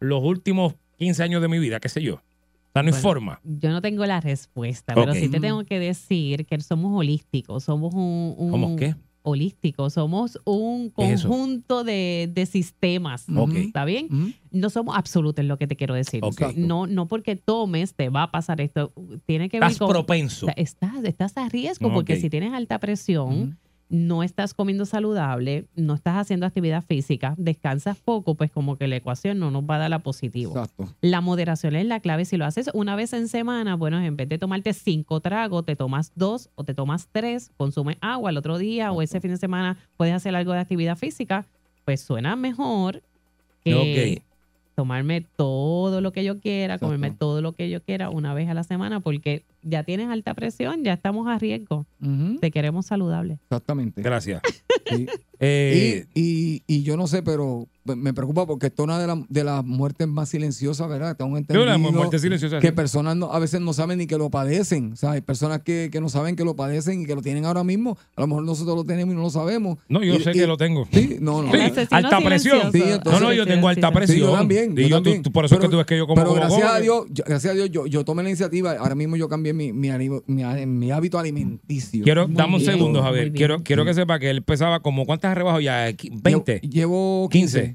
los 0.00 0.22
últimos 0.22 0.74
15 0.98 1.22
años 1.22 1.40
de 1.42 1.48
mi 1.48 1.58
vida, 1.58 1.80
qué 1.80 1.88
sé 1.88 2.02
yo. 2.02 2.16
O 2.16 2.72
sea, 2.74 2.82
no 2.82 2.94
hay 2.94 3.02
forma. 3.02 3.40
Yo 3.42 3.70
no 3.70 3.80
tengo 3.80 4.04
la 4.06 4.20
respuesta, 4.20 4.94
pero 4.94 5.14
sí 5.14 5.28
te 5.28 5.40
tengo 5.40 5.64
que 5.64 5.78
decir 5.78 6.46
que 6.46 6.60
somos 6.60 6.96
holísticos, 6.96 7.64
somos 7.64 7.94
un, 7.94 8.34
un- 8.36 8.50
¿Cómo 8.50 8.76
qué? 8.76 8.94
Holísticos, 9.22 9.94
somos 9.94 10.38
un 10.44 10.90
conjunto 10.90 11.84
de, 11.84 12.30
de 12.32 12.46
sistemas. 12.46 13.26
Ok. 13.34 13.54
¿Está 13.54 13.84
bien? 13.84 14.06
Ujú. 14.06 14.32
No 14.50 14.70
somos 14.70 14.96
absolutos, 14.96 15.42
es 15.42 15.48
lo 15.48 15.58
que 15.58 15.66
te 15.66 15.76
quiero 15.76 15.94
decir. 15.94 16.22
No, 16.56 16.86
no 16.86 17.06
porque 17.06 17.36
tomes 17.36 17.94
te 17.94 18.08
va 18.08 18.24
a 18.24 18.30
pasar 18.30 18.60
esto. 18.60 18.92
Tiene 19.26 19.48
que 19.48 19.58
ver 19.60 19.68
Estás 19.70 19.78
con. 19.78 19.88
propenso. 19.90 20.46
o 20.46 20.48
sea, 20.48 20.54
Estás, 20.56 21.04
estás 21.04 21.36
a 21.36 21.48
riesgo 21.48 21.88
Ok. 21.88 21.94
porque 21.94 22.16
si 22.20 22.30
tienes 22.30 22.52
alta 22.52 22.78
presión, 22.78 23.58
no 23.90 24.22
estás 24.22 24.54
comiendo 24.54 24.86
saludable, 24.86 25.66
no 25.74 25.94
estás 25.94 26.16
haciendo 26.16 26.46
actividad 26.46 26.82
física, 26.82 27.34
descansas 27.36 27.98
poco, 27.98 28.36
pues 28.36 28.50
como 28.50 28.76
que 28.76 28.86
la 28.86 28.96
ecuación 28.96 29.38
no 29.40 29.50
nos 29.50 29.64
va 29.64 29.74
a 29.74 29.78
dar 29.78 29.90
la 29.90 29.98
positivo. 29.98 30.52
Exacto. 30.52 30.94
La 31.00 31.20
moderación 31.20 31.74
es 31.74 31.84
la 31.86 32.00
clave. 32.00 32.24
Si 32.24 32.36
lo 32.36 32.46
haces 32.46 32.70
una 32.72 32.94
vez 32.94 33.12
en 33.12 33.28
semana, 33.28 33.74
bueno, 33.74 34.00
en 34.00 34.16
vez 34.16 34.28
de 34.28 34.38
tomarte 34.38 34.72
cinco 34.72 35.20
tragos, 35.20 35.66
te 35.66 35.74
tomas 35.74 36.12
dos 36.14 36.50
o 36.54 36.64
te 36.64 36.72
tomas 36.72 37.08
tres, 37.10 37.50
consumes 37.56 37.96
agua 38.00 38.30
el 38.30 38.36
otro 38.36 38.58
día 38.58 38.92
o 38.92 39.02
ese 39.02 39.20
fin 39.20 39.32
de 39.32 39.36
semana 39.36 39.76
puedes 39.96 40.14
hacer 40.14 40.34
algo 40.36 40.52
de 40.52 40.60
actividad 40.60 40.96
física, 40.96 41.44
pues 41.84 42.00
suena 42.00 42.36
mejor 42.36 43.02
que 43.64 43.74
Ok. 44.20 44.29
Tomarme 44.80 45.20
todo 45.36 46.00
lo 46.00 46.10
que 46.10 46.24
yo 46.24 46.40
quiera, 46.40 46.78
comerme 46.78 47.08
Exacto. 47.08 47.26
todo 47.26 47.42
lo 47.42 47.52
que 47.52 47.68
yo 47.68 47.82
quiera 47.82 48.08
una 48.08 48.32
vez 48.32 48.48
a 48.48 48.54
la 48.54 48.64
semana, 48.64 49.00
porque 49.00 49.44
ya 49.60 49.84
tienes 49.84 50.08
alta 50.08 50.32
presión, 50.32 50.84
ya 50.84 50.94
estamos 50.94 51.28
a 51.28 51.38
riesgo. 51.38 51.84
Te 52.40 52.50
queremos 52.50 52.86
saludable. 52.86 53.34
Exactamente. 53.42 54.00
Gracias. 54.00 54.40
Sí. 54.90 55.06
Eh, 55.38 56.06
y, 56.14 56.20
y, 56.20 56.62
y 56.66 56.82
yo 56.82 56.96
no 56.96 57.06
sé, 57.06 57.22
pero 57.22 57.68
me 57.84 58.12
preocupa 58.14 58.46
porque 58.46 58.66
esto 58.66 58.82
es 58.82 58.84
una 58.84 58.98
de, 58.98 59.06
la- 59.06 59.24
de 59.28 59.44
las 59.44 59.64
muertes 59.64 60.06
más 60.06 60.28
silenciosas, 60.28 60.88
¿verdad? 60.88 61.16
Tengo 61.16 61.32
yo 61.32 61.38
entendido 61.38 61.64
la 61.66 61.78
muerte 61.78 62.18
silenciosa. 62.18 62.58
que 62.60 62.72
personas 62.72 63.16
no- 63.16 63.32
a 63.32 63.38
veces 63.38 63.60
no 63.60 63.72
saben 63.72 63.98
ni 63.98 64.06
que 64.06 64.18
lo 64.18 64.30
padecen. 64.30 64.92
O 64.92 64.96
sea, 64.96 65.12
hay 65.12 65.20
personas 65.22 65.60
que, 65.62 65.88
que 65.90 66.00
no 66.00 66.08
saben 66.08 66.36
que 66.36 66.44
lo 66.44 66.54
padecen 66.56 67.02
y 67.02 67.06
que 67.06 67.14
lo 67.14 67.22
tienen 67.22 67.44
ahora 67.46 67.64
mismo. 67.64 67.96
A 68.16 68.20
lo 68.20 68.26
mejor 68.26 68.44
nosotros 68.44 68.76
lo 68.76 68.84
tenemos 68.84 69.12
y 69.14 69.16
no 69.16 69.22
lo 69.22 69.30
sabemos. 69.30 69.78
No, 69.88 70.02
yo 70.02 70.14
Y- 70.16 70.20
sé 70.22 70.30
y- 70.30 70.34
que 70.34 70.46
lo 70.46 70.56
tengo. 70.56 70.86
Sí, 70.92 71.16
no, 71.20 71.42
no. 71.42 71.52
Sí, 71.52 71.58
alta 71.90 72.18
presión. 72.20 72.58
silencioso. 72.58 72.72
Sí, 72.72 72.82
entonces- 72.92 73.20
no, 73.22 73.28
no, 73.28 73.32
yo 73.34 73.46
tengo 73.46 73.68
alta 73.68 73.90
presión. 73.92 74.16
Sí, 74.18 74.24
yo 74.24 74.32
también. 74.32 74.72
Y 74.72 74.82
yo 74.82 74.88
yo, 74.88 74.88
tú- 74.98 75.04
también. 75.04 75.22
tú- 75.22 75.32
por 75.32 75.44
eso 75.44 75.54
es 75.56 75.60
que 75.60 75.68
tú 75.68 75.76
ves 75.78 75.86
que 75.86 75.96
yo 75.96 76.06
como 76.06 76.20
Pero 76.22 76.34
gracias 76.34 76.60
como. 76.60 76.72
a 76.72 76.80
Dios, 76.80 77.04
yo- 77.10 77.24
gracias 77.26 77.52
a 77.52 77.56
Dios, 77.56 77.70
yo, 77.70 77.86
yo 77.86 78.04
tomé 78.04 78.22
la 78.22 78.28
iniciativa. 78.28 78.72
Ahora 78.78 78.94
mismo 78.94 79.16
yo 79.16 79.28
cambié 79.28 79.52
mi, 79.52 79.72
mi, 79.72 79.90
mi, 80.26 80.66
mi 80.66 80.90
hábito 80.90 81.18
alimenticio. 81.18 82.04
Quiero, 82.04 82.26
Muy 82.28 82.36
dame 82.36 82.54
un 82.56 82.60
bien, 82.60 82.72
segundo, 82.72 83.02
Javier. 83.02 83.32
Quiero, 83.32 83.62
quiero 83.62 83.84
que 83.84 83.94
sepa 83.94 84.18
que 84.18 84.30
él 84.30 84.42
pesaba 84.42 84.80
como, 84.80 85.06
¿cuántas 85.06 85.34
rebajo 85.34 85.60
ya? 85.60 85.88
Qui- 85.90 86.10
20. 86.22 86.60
Llevo, 86.60 87.28
llevo 87.28 87.28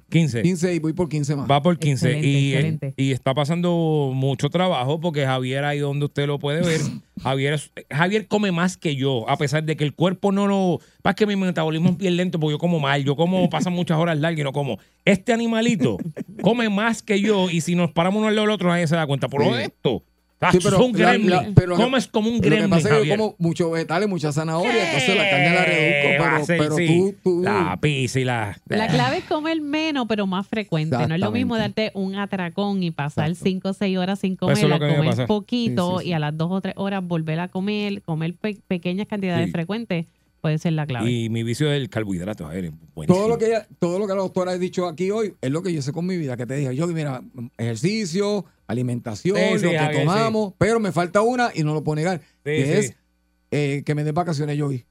15. 0.09 0.41
15. 0.41 0.41
15 0.41 0.73
y 0.75 0.79
voy 0.79 0.93
por 0.93 1.09
15 1.09 1.35
más. 1.35 1.49
Va 1.49 1.61
por 1.61 1.77
15 1.77 2.07
Excelente, 2.07 2.27
y, 2.29 2.53
excelente. 2.53 2.93
y 2.97 3.11
está 3.11 3.33
pasando 3.33 4.11
mucho 4.13 4.49
trabajo 4.49 4.99
porque 4.99 5.25
Javier 5.25 5.63
ahí 5.65 5.79
donde 5.79 6.05
usted 6.05 6.27
lo 6.27 6.39
puede 6.39 6.61
ver, 6.61 6.81
Javier, 7.21 7.59
Javier 7.89 8.27
come 8.27 8.51
más 8.51 8.77
que 8.77 8.95
yo, 8.95 9.29
a 9.29 9.37
pesar 9.37 9.63
de 9.63 9.75
que 9.75 9.83
el 9.83 9.93
cuerpo 9.93 10.31
no 10.31 10.47
lo... 10.47 10.79
Pasa 11.01 11.15
que 11.15 11.25
mi 11.27 11.35
metabolismo 11.35 11.89
es 11.89 11.97
bien 11.97 12.17
lento 12.17 12.39
porque 12.39 12.53
yo 12.53 12.57
como 12.59 12.79
mal, 12.79 13.03
yo 13.03 13.15
como, 13.15 13.49
pasan 13.49 13.73
muchas 13.73 13.97
horas 13.97 14.17
largas 14.19 14.39
y 14.39 14.43
no 14.43 14.51
como. 14.51 14.79
Este 15.05 15.33
animalito 15.33 15.97
come 16.41 16.69
más 16.69 17.01
que 17.03 17.21
yo 17.21 17.49
y 17.49 17.61
si 17.61 17.75
nos 17.75 17.91
paramos 17.91 18.19
uno 18.19 18.27
al 18.27 18.35
lado 18.35 18.47
del 18.47 18.53
otro 18.55 18.69
nadie 18.69 18.87
se 18.87 18.95
da 18.95 19.05
cuenta. 19.07 19.27
Por 19.29 19.43
Sí. 19.43 19.49
esto, 19.61 20.03
Sí, 20.51 20.57
es 20.57 20.65
un 20.65 20.91
la- 20.91 20.97
gremlin. 21.11 21.29
la- 21.29 21.47
pero 21.55 21.67
lo 21.69 21.77
que- 21.77 21.83
Comes 21.83 22.07
como 22.07 22.29
un 22.29 22.35
Lo 22.35 22.41
que 22.41 22.49
gremlin, 22.49 22.69
pasa 22.69 22.89
es 22.89 23.01
que 23.01 23.07
yo 23.07 23.15
como 23.17 23.35
muchos 23.39 23.71
vegetales, 23.71 24.07
mucha 24.09 24.31
zanahoria, 24.31 24.85
entonces 24.85 25.15
la 25.17 25.29
carne 25.29 25.49
la 25.55 25.65
¿Qué 25.65 26.17
reduzco, 26.17 26.35
hacer? 26.35 26.57
pero, 26.59 26.75
pero 26.75 26.75
Sí. 26.75 26.87
tú, 26.87 27.15
tú 27.23 27.41
La 27.43 27.77
pizza 27.81 28.19
y 28.19 28.23
la... 28.25 28.57
La 28.67 28.87
clave 28.87 29.17
es 29.19 29.23
comer 29.23 29.61
menos, 29.61 30.05
pero 30.09 30.27
más 30.27 30.45
frecuente. 30.47 30.97
No 31.07 31.15
es 31.15 31.21
lo 31.21 31.31
mismo 31.31 31.57
darte 31.57 31.91
un 31.95 32.15
atracón 32.15 32.83
y 32.83 32.91
pasar 32.91 33.29
Exacto. 33.29 33.43
5 33.49 33.69
o 33.69 33.73
6 33.73 33.97
horas 33.97 34.19
sin 34.19 34.33
Eso 34.33 34.51
es 34.51 34.61
comer, 34.61 35.25
poquito 35.27 35.91
Sí, 35.93 35.97
sí, 35.99 36.03
sí. 36.03 36.09
y 36.09 36.13
a 36.13 36.19
las 36.19 36.37
2 36.37 36.51
o 36.51 36.61
3 36.61 36.73
horas 36.77 37.03
volver 37.03 37.39
a 37.39 37.47
comer, 37.47 38.01
comer 38.01 38.33
pe- 38.35 38.57
pequeñas 38.67 39.07
cantidades 39.07 39.45
Sí. 39.47 39.51
frecuentes, 39.51 40.05
puede 40.45 40.59
ser 40.59 40.73
la 40.73 40.85
clave. 40.85 41.09
Y 41.09 41.27
mi 41.29 41.41
vicio 41.41 41.71
es 41.71 41.81
el 41.81 41.89
carbohidrato, 41.89 42.51
es 42.51 42.71
buenísimo. 42.93 43.17
Todo 43.17 43.27
lo 43.27 43.39
que 43.39 43.47
ella, 43.47 43.67
todo 43.79 43.97
lo 43.97 44.05
que 44.05 44.13
la 44.13 44.19
doctora 44.19 44.51
ha 44.51 44.57
dicho 44.59 44.87
aquí 44.87 45.09
hoy 45.09 45.33
es 45.41 45.49
lo 45.49 45.63
que 45.63 45.73
yo 45.73 45.81
sé 45.81 45.91
con 45.91 46.05
mi 46.05 46.17
vida, 46.17 46.37
que 46.37 46.45
te 46.45 46.53
dije, 46.53 46.75
yo 46.75 46.85
mira, 46.85 47.23
ejercicio, 47.57 48.45
alimentación, 48.67 49.37
Sí, 49.37 49.57
sí, 49.57 49.65
lo 49.65 49.71
que 49.71 49.99
tomamos, 50.01 50.53
pero 50.59 50.79
me 50.79 50.91
falta 50.91 51.23
una 51.23 51.49
y 51.51 51.63
no 51.63 51.73
lo 51.73 51.83
puedo 51.83 51.95
negar, 51.95 52.21
que 52.43 52.63
sí. 52.63 52.71
es 52.71 52.95
eh, 53.49 53.81
que 53.83 53.95
me 53.95 54.03
dé 54.03 54.11
vacaciones 54.11 54.55
yo 54.55 54.67
hoy, 54.67 54.85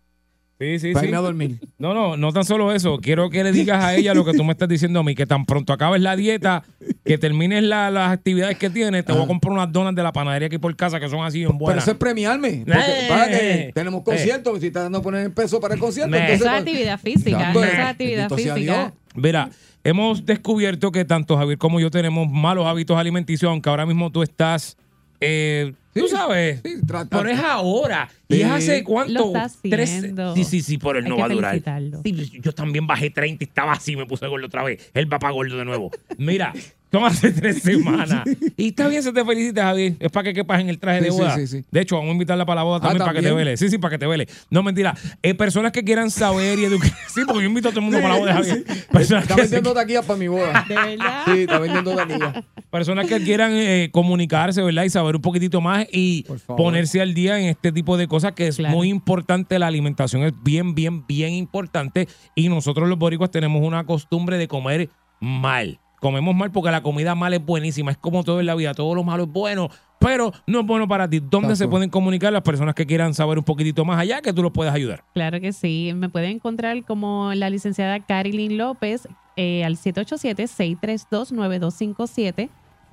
Sí, 0.58 0.78
sí, 0.78 0.92
para 0.92 1.00
sí. 1.00 1.06
irme 1.06 1.16
a 1.18 1.20
dormir. 1.20 1.60
No, 1.78 1.94
no, 1.94 2.16
no 2.16 2.32
tan 2.32 2.44
solo 2.44 2.72
eso. 2.72 2.98
Quiero 2.98 3.28
que 3.28 3.42
le 3.42 3.50
digas 3.50 3.82
a 3.84 3.96
ella 3.96 4.14
lo 4.14 4.24
que 4.24 4.32
tú 4.34 4.44
me 4.44 4.52
estás 4.52 4.68
diciendo 4.68 5.00
a 5.00 5.02
mí, 5.02 5.14
que 5.16 5.26
tan 5.26 5.44
pronto 5.46 5.72
acabes 5.72 6.00
la 6.00 6.14
dieta, 6.14 6.62
que 7.04 7.18
termines 7.18 7.64
la- 7.64 7.90
las 7.90 8.12
actividades 8.12 8.56
que 8.56 8.70
tienes, 8.70 9.04
te 9.04 9.12
voy 9.12 9.24
a 9.24 9.26
comprar 9.26 9.52
unas 9.52 9.72
donas 9.72 9.94
de 9.96 10.02
la 10.04 10.12
panadería 10.12 10.46
aquí 10.46 10.58
por 10.58 10.74
casa 10.76 11.00
que 11.00 11.08
son 11.08 11.24
así 11.24 11.42
en 11.42 11.48
Pero 11.48 11.58
buenas. 11.58 11.82
eso 11.84 11.90
es 11.90 11.96
premiarme, 11.98 12.62
porque 12.64 12.78
Eh, 12.80 13.06
para 13.08 13.28
que 13.28 13.70
tenemos 13.74 14.00
eh. 14.00 14.04
conciertos, 14.04 14.60
si 14.60 14.68
estás 14.68 14.84
dando 14.84 14.98
a 14.98 15.02
poner 15.02 15.24
el 15.24 15.32
peso 15.32 15.60
para 15.60 15.74
el 15.74 15.80
concierto, 15.80 16.14
entonces, 16.14 16.36
Eso 16.36 16.44
es 16.44 16.50
pues, 16.50 16.60
actividad 16.60 17.00
física, 17.00 17.30
Exacto. 17.38 17.64
eso 17.64 17.72
es 17.72 17.78
actividad 17.80 18.30
física. 18.30 18.92
Mira, 19.16 19.50
hemos 19.82 20.24
descubierto 20.24 20.92
que 20.92 21.04
tanto 21.04 21.36
Javier 21.36 21.58
como 21.58 21.80
yo 21.80 21.90
tenemos 21.90 22.30
malos 22.30 22.64
hábitos 22.66 22.96
alimenticios, 22.96 23.50
aunque 23.50 23.68
ahora 23.70 23.86
mismo 23.86 24.10
tú 24.10 24.22
estás 24.22 24.76
eh, 25.20 25.72
tú 25.94 26.06
Sí, 26.08 26.08
sabes, 26.08 26.60
sí, 26.64 26.74
trata- 26.86 27.16
pero 27.18 27.30
es 27.30 27.38
ahora. 27.40 28.08
¿Y 28.28 28.40
es 28.40 28.50
hace 28.50 28.82
cuánto? 28.84 29.12
Lo 29.12 29.26
está 29.26 29.50
Tres-. 29.62 30.12
Sí, 30.34 30.44
sí, 30.44 30.60
sí, 30.62 30.78
pero 30.78 30.98
él 30.98 31.04
Hay 31.04 31.10
no 31.10 31.16
que 31.16 31.22
va 31.22 31.26
a 31.26 31.30
durar. 31.30 31.50
felicitarlo. 31.52 32.00
Sí, 32.04 32.40
yo 32.42 32.52
también 32.52 32.86
bajé 32.86 33.10
30 33.10 33.44
y 33.44 33.46
estaba 33.46 33.72
así, 33.72 33.94
me 33.96 34.06
puse 34.06 34.26
gordo 34.26 34.46
otra 34.46 34.62
vez. 34.64 34.90
El 34.94 35.06
papá 35.08 35.30
gordo 35.30 35.56
de 35.56 35.64
nuevo. 35.64 35.90
Mira, 36.18 36.52
son 36.90 37.04
hace 37.04 37.30
tres 37.32 37.58
semanas. 37.62 38.24
Y 38.56 38.68
está 38.68 38.88
bien, 38.88 39.02
se 39.02 39.12
te 39.12 39.24
felicita, 39.24 39.64
Javier. 39.64 39.94
Es 40.00 40.10
para 40.10 40.24
que 40.24 40.32
quepas 40.34 40.60
en 40.60 40.68
el 40.68 40.78
traje 40.78 41.00
Sí, 41.00 41.04
de 41.06 41.10
sí, 41.12 41.16
boda. 41.18 41.36
sí, 41.36 41.46
sí. 41.46 41.64
De 41.70 41.80
hecho, 41.80 41.96
vamos 41.96 42.10
a 42.10 42.12
invitarla 42.12 42.46
para 42.46 42.60
la 42.60 42.62
boda 42.64 42.76
Ah, 42.78 42.80
también, 42.80 42.98
para 43.00 43.12
que 43.12 43.18
te 43.20 43.28
¿también? 43.28 43.46
vele. 43.46 43.56
Sí, 43.56 43.68
sí, 43.68 43.78
para 43.78 43.90
que 43.92 43.98
te 43.98 44.06
vele. 44.06 44.28
No, 44.50 44.62
mentira. 44.62 44.94
Eh, 45.22 45.34
personas 45.34 45.70
que 45.72 45.82
quieran 45.84 46.10
saber 46.10 46.58
y 46.58 46.64
educar. 46.64 46.90
Sí, 47.14 47.20
porque 47.26 47.42
yo 47.42 47.48
invito 47.48 47.68
a 47.68 47.70
todo 47.70 47.78
el 47.80 47.84
mundo 47.84 48.00
para 48.00 48.14
la 48.14 48.18
boda 48.20 48.32
de 48.32 48.36
Javier. 48.50 48.64
Personas 48.90 49.22
Está 49.24 49.34
que, 49.36 49.42
vendiendo 49.42 49.72
taquillas 49.74 50.04
para 50.04 50.18
mi 50.18 50.26
boda. 50.28 50.64
De 50.68 50.74
verdad. 50.74 51.22
Sí, 51.26 51.40
está 51.42 51.58
vendiendo 51.60 51.94
taquillas. 51.94 52.44
personas 52.70 53.06
que 53.06 53.22
quieran 53.22 53.52
eh, 53.54 53.88
comunicarse, 53.92 54.60
¿verdad? 54.62 54.82
Y 54.84 54.90
saber 54.90 55.14
un 55.16 55.22
poquitito 55.22 55.60
más 55.60 55.83
y 55.92 56.24
ponerse 56.46 57.00
al 57.00 57.14
día 57.14 57.38
en 57.40 57.46
este 57.46 57.72
tipo 57.72 57.96
de 57.96 58.06
cosas 58.08 58.32
que 58.32 58.48
es 58.48 58.56
Claro. 58.56 58.76
muy 58.76 58.88
importante. 58.88 59.58
La 59.58 59.66
alimentación 59.66 60.22
es 60.22 60.32
bien, 60.42 60.74
bien, 60.74 61.06
bien 61.06 61.34
importante. 61.34 62.08
Y 62.34 62.48
nosotros 62.48 62.88
los 62.88 62.98
boricuas 62.98 63.30
tenemos 63.30 63.62
una 63.62 63.84
costumbre 63.84 64.38
de 64.38 64.48
comer 64.48 64.90
mal. 65.20 65.78
Comemos 66.00 66.34
mal 66.34 66.50
porque 66.52 66.70
la 66.70 66.82
comida 66.82 67.14
mal 67.14 67.32
es 67.32 67.44
buenísima. 67.44 67.90
Es 67.90 67.96
como 67.96 68.24
todo 68.24 68.40
en 68.40 68.46
la 68.46 68.54
vida. 68.54 68.74
Todo 68.74 68.94
lo 68.94 69.04
malo 69.04 69.22
es 69.22 69.28
bueno, 69.30 69.70
pero 69.98 70.32
no 70.46 70.60
es 70.60 70.66
bueno 70.66 70.86
para 70.86 71.08
ti. 71.08 71.20
¿Dónde 71.20 71.56
se 71.56 71.66
pueden 71.66 71.88
comunicar 71.88 72.30
las 72.30 72.42
personas 72.42 72.74
que 72.74 72.84
quieran 72.84 73.14
saber 73.14 73.38
un 73.38 73.44
poquitito 73.44 73.86
más 73.86 73.98
allá 73.98 74.20
que 74.20 74.34
tú 74.34 74.42
los 74.42 74.52
puedes 74.52 74.74
ayudar? 74.74 75.02
Claro 75.14 75.40
que 75.40 75.54
sí. 75.54 75.92
Me 75.94 76.10
pueden 76.10 76.32
encontrar 76.32 76.84
como 76.84 77.32
la 77.34 77.48
licenciada 77.48 78.00
Carilyn 78.00 78.58
López 78.58 79.08
eh, 79.36 79.64
al 79.64 79.78
787-632-9257. 79.78 82.50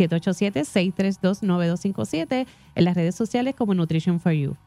787-632-9257 0.09 2.45
en 2.75 2.85
las 2.85 2.95
redes 2.95 3.15
sociales 3.15 3.55
como 3.55 3.73
Nutrition 3.73 4.19
for 4.19 4.33
You. 4.33 4.57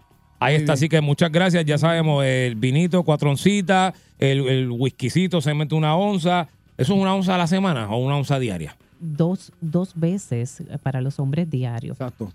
Ahí 0.41 0.57
está, 0.57 0.72
así 0.74 0.89
que 0.89 1.01
muchas 1.01 1.32
gracias. 1.32 1.64
Ya 1.64 1.78
sabemos, 1.78 2.22
el 2.24 2.57
vinito, 2.57 3.03
cuatro 3.03 3.30
oncitas, 3.30 3.95
el, 4.18 4.47
el 4.49 4.70
whiskycito, 4.70 5.41
se 5.41 5.55
mete 5.55 5.74
una 5.74 5.97
onza. 5.97 6.49
¿Eso 6.76 6.95
es 6.95 7.01
una 7.01 7.14
onza 7.14 7.37
a 7.37 7.39
la 7.39 7.47
semana 7.47 7.89
o 7.89 7.97
una 7.99 8.16
onza 8.16 8.39
diaria? 8.39 8.76
Dos, 9.01 9.53
dos 9.61 9.93
veces 9.95 10.62
para 10.82 11.01
los 11.01 11.18
hombres 11.18 11.49
diarios. 11.49 11.99
Exacto. 11.99 12.30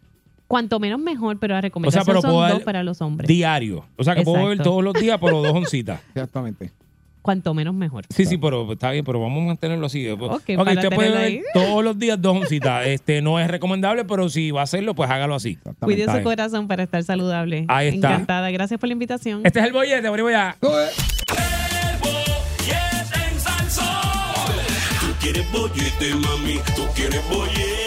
Cuanto 0.47 0.80
menos 0.80 1.00
mejor, 1.00 1.38
pero 1.38 1.54
la 1.54 1.62
recomendación 1.62 2.04
pero 2.06 2.22
puedo 2.22 2.34
son 2.34 2.41
dar 2.41 2.54
dos 2.54 2.64
para 2.64 2.82
los 2.84 3.00
hombres. 3.02 3.28
Diario. 3.28 3.86
O 3.97 4.04
sea 4.04 4.16
que 4.16 4.24
puedo 4.24 4.43
beber 4.43 4.64
todos 4.64 4.84
los 4.84 4.95
días, 4.95 5.20
pero 5.22 5.43
dos 5.43 5.54
oncitas. 5.54 6.02
Exactamente. 6.16 6.72
Cuanto 7.30 7.53
menos 7.53 7.75
mejor. 7.75 8.05
Sí, 8.09 8.25
sí, 8.25 8.39
pero 8.39 8.73
está 8.73 8.89
bien, 8.89 9.05
pero 9.05 9.21
vamos 9.21 9.43
a 9.43 9.45
mantenerlo 9.45 9.86
así. 9.86 10.09
Ok, 10.09 10.19
para 10.57 10.71
usted 10.73 10.89
puede 10.89 11.09
beber 11.11 11.23
ahí. 11.23 11.41
todos 11.53 11.84
los 11.84 11.99
días 11.99 12.19
dos 12.19 12.38
oncitas. 12.38 12.88
Este 12.89 13.21
no 13.21 13.39
es 13.39 13.47
recomendable, 13.47 14.03
pero 14.03 14.30
si 14.30 14.49
va 14.49 14.61
a 14.61 14.63
hacerlo, 14.63 14.95
pues 14.95 15.11
hágalo 15.11 15.36
así. 15.36 15.59
Cuide 15.80 16.05
su 16.11 16.23
corazón 16.23 16.67
para 16.67 16.82
estar 16.82 17.03
saludable. 17.03 17.65
Ahí 17.67 17.89
está. 17.89 18.13
Encantada. 18.13 18.49
Gracias 18.49 18.80
por 18.80 18.88
la 18.89 18.93
invitación. 18.93 19.41
Este 19.43 19.59
es 19.59 19.65
el 19.67 19.73
bollete, 19.73 20.09
voy 20.09 20.34
allá. 20.34 20.57
El 25.39 25.43
bollete, 25.51 26.15
mami, 26.15 26.59
tú 26.75 26.88
quieres 26.95 27.21
bollete. 27.30 27.78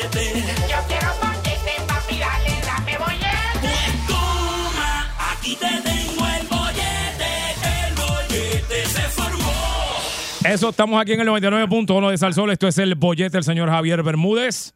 Eso, 10.45 10.70
estamos 10.70 11.01
aquí 11.01 11.12
en 11.12 11.20
el 11.20 11.28
99.1 11.28 12.11
de 12.11 12.18
Salsol. 12.18 12.51
Esto 12.51 12.66
es 12.66 12.76
el 12.78 12.97
bollete 12.97 13.36
del 13.36 13.45
señor 13.45 13.68
Javier 13.68 14.03
Bermúdez. 14.03 14.74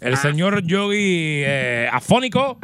El 0.00 0.16
señor 0.16 0.62
Yogi 0.62 1.42
eh, 1.44 1.88
Afónico. 1.92 2.58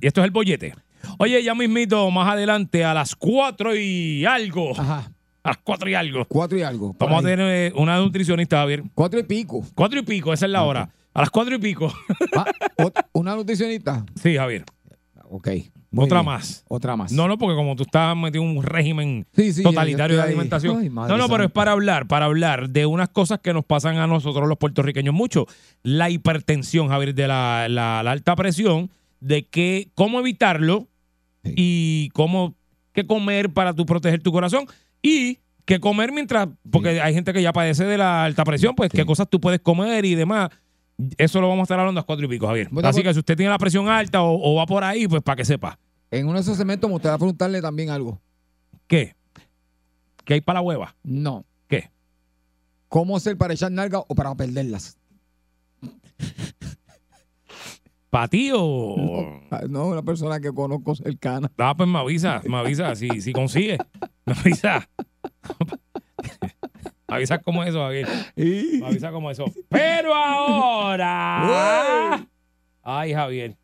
Y 0.00 0.06
esto 0.06 0.20
es 0.20 0.24
el 0.24 0.30
bollete. 0.30 0.74
Oye, 1.18 1.42
ya 1.42 1.54
mismito, 1.56 2.08
más 2.12 2.32
adelante, 2.32 2.84
a 2.84 2.94
las 2.94 3.16
4 3.16 3.74
y 3.74 4.24
algo. 4.24 4.78
Ajá. 4.78 5.10
A 5.42 5.48
las 5.48 5.58
4 5.58 5.90
y 5.90 5.94
algo. 5.94 6.24
Cuatro 6.26 6.56
y 6.56 6.62
algo. 6.62 6.94
Vamos 6.98 7.24
a 7.24 7.28
tener 7.28 7.40
eh, 7.40 7.72
una 7.74 7.98
nutricionista, 7.98 8.58
Javier. 8.58 8.84
Cuatro 8.94 9.18
y 9.18 9.24
pico. 9.24 9.64
Cuatro 9.74 9.98
y 9.98 10.02
pico, 10.02 10.32
esa 10.32 10.46
es 10.46 10.52
la 10.52 10.62
hora. 10.62 10.88
A 11.14 11.20
las 11.20 11.30
cuatro 11.30 11.54
y 11.56 11.58
pico. 11.58 11.92
Ah, 12.36 12.44
¿Una 13.12 13.34
nutricionista? 13.34 14.04
Sí, 14.22 14.36
Javier. 14.36 14.64
Ok. 15.30 15.48
Muy 15.96 16.04
Otra 16.04 16.18
bien. 16.20 16.26
más. 16.26 16.64
Otra 16.68 16.96
más. 16.96 17.10
No, 17.12 17.26
no, 17.26 17.38
porque 17.38 17.56
como 17.56 17.74
tú 17.74 17.82
estás 17.84 18.16
metido 18.16 18.44
en 18.44 18.56
un 18.58 18.62
régimen 18.62 19.26
Sí, 19.34 19.52
sí, 19.52 19.62
ya- 19.62 19.70
totalitario 19.70 20.16
de 20.16 20.22
alimentación. 20.22 20.78
Ay, 20.80 20.88
no, 20.90 21.16
no, 21.16 21.28
pero 21.28 21.44
es 21.44 21.50
para 21.50 21.72
hablar, 21.72 22.06
para 22.06 22.26
hablar 22.26 22.68
de 22.70 22.86
unas 22.86 23.08
cosas 23.08 23.40
que 23.40 23.52
nos 23.52 23.64
pasan 23.64 23.96
a 23.96 24.06
nosotros 24.06 24.48
los 24.48 24.58
puertorriqueños 24.58 25.14
mucho. 25.14 25.46
La 25.82 26.10
hipertensión, 26.10 26.88
Javier, 26.88 27.14
de 27.14 27.26
la, 27.28 27.66
la- 27.68 28.02
la 28.02 28.10
alta 28.12 28.36
presión, 28.36 28.90
de 29.20 29.46
que 29.48 29.88
cómo 29.94 30.20
evitarlo 30.20 30.86
Sí. 31.44 31.54
y 31.56 32.08
cómo 32.10 32.54
qué 32.92 33.06
comer 33.06 33.50
para 33.50 33.72
tú 33.74 33.86
proteger 33.86 34.22
tu 34.22 34.32
corazón 34.32 34.66
y 35.02 35.38
qué 35.64 35.80
comer 35.80 36.12
mientras, 36.12 36.48
porque 36.70 37.00
hay 37.00 37.12
gente 37.14 37.32
que 37.32 37.42
ya 37.42 37.52
padece 37.52 37.84
de 37.84 37.98
la 37.98 38.24
alta 38.24 38.44
presión, 38.44 38.74
pues 38.74 38.90
qué 38.90 39.04
cosas 39.04 39.28
tú 39.30 39.40
puedes 39.40 39.60
comer 39.60 40.04
y 40.04 40.14
demás. 40.14 40.50
Eso 41.18 41.40
lo 41.42 41.48
vamos 41.48 41.60
a 41.60 41.64
estar 41.64 41.78
hablando 41.78 41.98
a 41.98 42.02
las 42.02 42.06
cuatro 42.06 42.24
y 42.24 42.28
pico, 42.28 42.46
Javier. 42.46 42.68
Así 42.68 42.80
pues- 42.80 43.02
que 43.02 43.12
si 43.12 43.18
usted 43.18 43.36
tiene 43.36 43.50
la 43.50 43.58
presión 43.58 43.86
alta 43.88 44.22
o, 44.22 44.38
o 44.40 44.54
va 44.56 44.64
por 44.66 44.82
ahí, 44.82 45.06
pues 45.06 45.22
para 45.22 45.36
que 45.36 45.44
sepa. 45.44 45.78
En 46.10 46.24
uno 46.26 46.34
de 46.34 46.40
esos 46.40 46.56
segmentos 46.56 46.88
me 46.88 46.94
gustaría 46.94 47.18
preguntarle 47.18 47.60
también 47.60 47.90
algo. 47.90 48.20
¿Qué? 48.86 49.14
¿Qué 50.24 50.34
hay 50.34 50.40
para 50.40 50.58
la 50.60 50.62
hueva? 50.62 50.94
No. 51.02 51.44
¿Qué? 51.68 51.90
¿Cómo 52.88 53.16
hacer 53.16 53.36
para 53.36 53.54
echar 53.54 53.72
nalgas 53.72 54.02
o 54.06 54.14
para 54.14 54.34
perderlas? 54.34 54.96
¿Para 58.10 58.28
ti 58.28 58.50
o...? 58.54 59.40
Ah, 59.50 59.62
No, 59.68 59.88
una 59.88 60.02
persona 60.02 60.40
que 60.40 60.52
conozco 60.52 60.94
cercana. 60.94 61.50
Ah, 61.58 61.74
pues 61.76 61.88
me 61.88 61.98
avisa, 61.98 62.40
me 62.46 62.56
avisa, 62.56 62.94
si, 62.96 63.20
si 63.20 63.32
consigue. 63.32 63.78
Me 64.24 64.32
avisa. 64.32 64.88
me 67.08 67.14
avisa 67.16 67.38
como 67.38 67.62
eso, 67.64 67.80
Javier. 67.80 68.08
Me 68.36 68.86
avisa 68.86 69.10
como 69.10 69.30
eso. 69.30 69.44
Pero 69.68 70.14
ahora... 70.14 70.96
Ay, 72.82 73.12
Javier. 73.12 73.56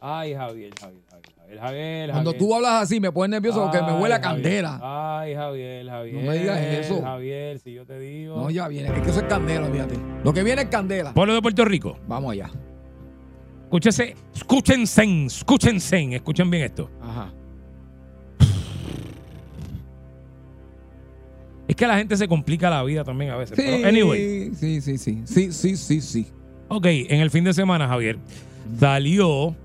Ay, 0.00 0.34
Javier, 0.34 0.72
Javier, 0.78 1.02
Javier, 1.10 1.32
Javier, 1.58 1.60
Javier. 1.60 2.10
Cuando 2.10 2.30
Javier. 2.32 2.48
tú 2.48 2.54
hablas 2.54 2.82
así 2.82 3.00
me 3.00 3.10
pones 3.12 3.30
nervioso 3.30 3.62
porque 3.62 3.82
me 3.82 3.92
huele 4.00 4.14
a 4.14 4.20
Javier. 4.20 4.42
candela. 4.42 5.20
Ay, 5.20 5.34
Javier, 5.34 5.86
Javier. 5.88 6.14
No 6.24 6.30
me 6.30 6.38
digas 6.38 6.58
eso. 6.60 7.02
Javier, 7.02 7.58
si 7.58 7.72
yo 7.74 7.86
te 7.86 7.98
digo... 7.98 8.36
No, 8.36 8.50
ya 8.50 8.68
viene. 8.68 8.88
Es 8.88 9.02
que 9.02 9.10
eso 9.10 9.20
es 9.20 9.26
candela, 9.26 9.68
fíjate. 9.68 9.94
Lo 10.22 10.32
que 10.32 10.42
viene 10.42 10.62
es 10.62 10.68
candela. 10.68 11.12
Pueblo 11.14 11.34
de 11.34 11.42
Puerto 11.42 11.64
Rico. 11.64 11.98
Vamos 12.06 12.32
allá. 12.32 12.50
Escúchese, 13.64 14.14
escúchense, 14.34 15.04
escúchense, 15.26 16.14
escuchen 16.14 16.50
bien 16.50 16.64
esto. 16.64 16.90
Ajá. 17.02 17.32
Es 21.66 21.76
que 21.76 21.86
la 21.86 21.96
gente 21.96 22.16
se 22.16 22.28
complica 22.28 22.68
la 22.70 22.82
vida 22.84 23.04
también 23.04 23.30
a 23.30 23.36
veces. 23.36 23.56
Sí, 23.56 23.62
Pero 23.66 23.88
anyway, 23.88 24.50
sí, 24.54 24.80
sí, 24.80 24.98
sí. 24.98 25.22
Sí, 25.24 25.50
sí, 25.52 25.76
sí, 25.76 26.00
sí. 26.00 26.26
ok, 26.68 26.86
en 26.86 27.20
el 27.20 27.30
fin 27.30 27.42
de 27.44 27.54
semana, 27.54 27.88
Javier, 27.88 28.18
salió 28.78 29.56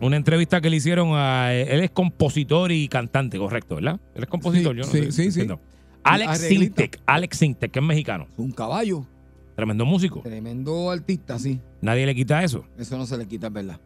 una 0.00 0.16
entrevista 0.16 0.60
que 0.60 0.70
le 0.70 0.76
hicieron 0.76 1.10
a. 1.14 1.52
Él 1.54 1.80
es 1.80 1.90
compositor 1.90 2.72
y 2.72 2.88
cantante, 2.88 3.38
correcto, 3.38 3.76
¿verdad? 3.76 4.00
Él 4.14 4.22
es 4.22 4.28
compositor, 4.28 4.74
Sí, 4.74 4.80
yo 4.80 4.86
no 4.86 4.92
sí, 4.92 4.98
sé, 4.98 5.12
sí, 5.12 5.22
sí. 5.32 5.40
entiendo. 5.40 5.60
Alex 6.02 6.30
Arreglista. 6.30 6.82
Sintek, 6.82 7.00
Alex 7.06 7.36
Sintek, 7.38 7.70
que 7.70 7.78
es 7.78 7.84
mexicano, 7.84 8.26
Un 8.38 8.52
caballo. 8.52 9.06
tremendo 9.54 9.84
músico. 9.84 10.20
Tremendo 10.20 10.90
artista, 10.90 11.38
sí. 11.38 11.60
Nadie 11.82 12.06
le 12.06 12.14
quita 12.14 12.42
eso. 12.42 12.64
Eso 12.78 12.96
no 12.96 13.04
se 13.06 13.18
le 13.18 13.26
quita, 13.28 13.48
es 13.48 13.52
verdad. 13.52 13.78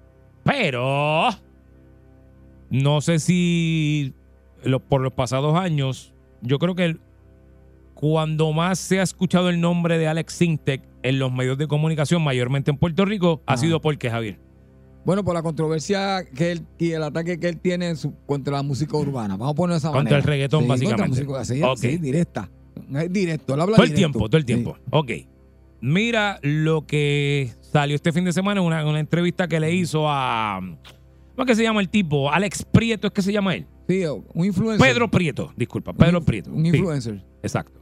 Pero 0.45 1.31
no 2.71 3.01
sé 3.01 3.19
si 3.19 4.13
lo- 4.63 4.81
por 4.81 5.01
los 5.01 5.13
pasados 5.13 5.57
años, 5.59 6.13
yo 6.43 6.59
creo 6.59 6.75
que 6.75 6.85
el- 6.85 7.01
cuando 7.95 8.53
más 8.53 8.79
se 8.79 9.01
ha 9.01 9.03
escuchado 9.03 9.49
el 9.49 9.61
nombre 9.61 9.99
de 9.99 10.07
Alex 10.09 10.35
Sintek 10.35 10.83
en 11.03 11.19
los 11.19 11.33
medios 11.33 11.59
de 11.59 11.67
comunicación, 11.67 12.23
mayormente 12.23 12.71
en 12.71 12.77
Puerto 12.77 13.05
Rico, 13.05 13.43
ha 13.47 13.57
sido 13.57 13.81
porque 13.81 14.11
Javier. 14.11 14.39
Bueno, 15.05 15.23
por 15.25 15.35
la 15.35 15.43
controversia 15.43 16.25
que 16.35 16.53
él 16.53 16.63
y 16.79 16.93
el 16.93 17.03
ataque 17.03 17.39
que 17.39 17.49
él 17.49 17.59
tiene 17.59 17.89
en 17.91 17.97
su- 17.97 18.15
contra 18.27 18.55
la 18.57 18.63
música 18.63 18.97
urbana. 18.97 19.37
Vamos 19.37 19.53
a 19.53 19.55
poner 19.55 19.77
esa 19.77 19.89
Contra 19.89 20.03
manera. 20.05 20.17
el 20.17 20.23
reggaetón, 20.23 20.63
Sí, 20.63 20.69
básicamente. 20.69 21.03
Contra 21.03 21.25
música, 21.27 21.41
así, 21.41 21.63
Ok. 21.63 21.79
sí, 21.79 21.97
directa. 21.99 22.51
Es 22.95 23.13
directo. 23.13 23.55
Él 23.55 23.61
habla 23.61 23.77
Todo 23.77 23.85
el 23.85 23.91
directo. 23.95 24.11
tiempo, 24.13 24.29
todo 24.29 24.37
el 24.39 24.43
Sí. 24.43 24.47
tiempo. 24.47 24.77
Ok. 24.91 25.11
Mira 25.81 26.39
lo 26.43 26.87
que 26.87 27.53
salió 27.61 27.95
este 27.95 28.13
fin 28.13 28.25
de 28.25 28.33
semana 28.33 28.61
en 28.61 28.67
una, 28.67 28.87
una 28.87 29.01
entrevista 29.01 29.47
que 29.47 29.61
le 29.61 29.75
hizo 29.75 30.05
a. 30.09 30.61
¿Cómo 30.61 31.43
es 31.43 31.47
que 31.47 31.55
se 31.57 31.63
llama 31.63 31.81
el 31.83 31.89
tipo? 31.91 32.31
Alex 32.31 32.65
Prieto, 32.65 33.09
¿es 33.09 33.13
que 33.13 33.21
se 33.21 33.33
llama 33.33 33.55
él? 33.55 33.67
Sí, 33.87 34.03
un 34.07 34.45
influencer. 34.47 34.89
Pedro 34.89 35.11
Prieto, 35.11 35.53
disculpa, 35.57 35.93
Pedro 35.93 36.21
Un- 36.21 36.25
Prieto. 36.25 36.51
Un 36.51 36.63
Sí, 36.63 36.69
influencer. 36.69 37.23
exacto. 37.43 37.81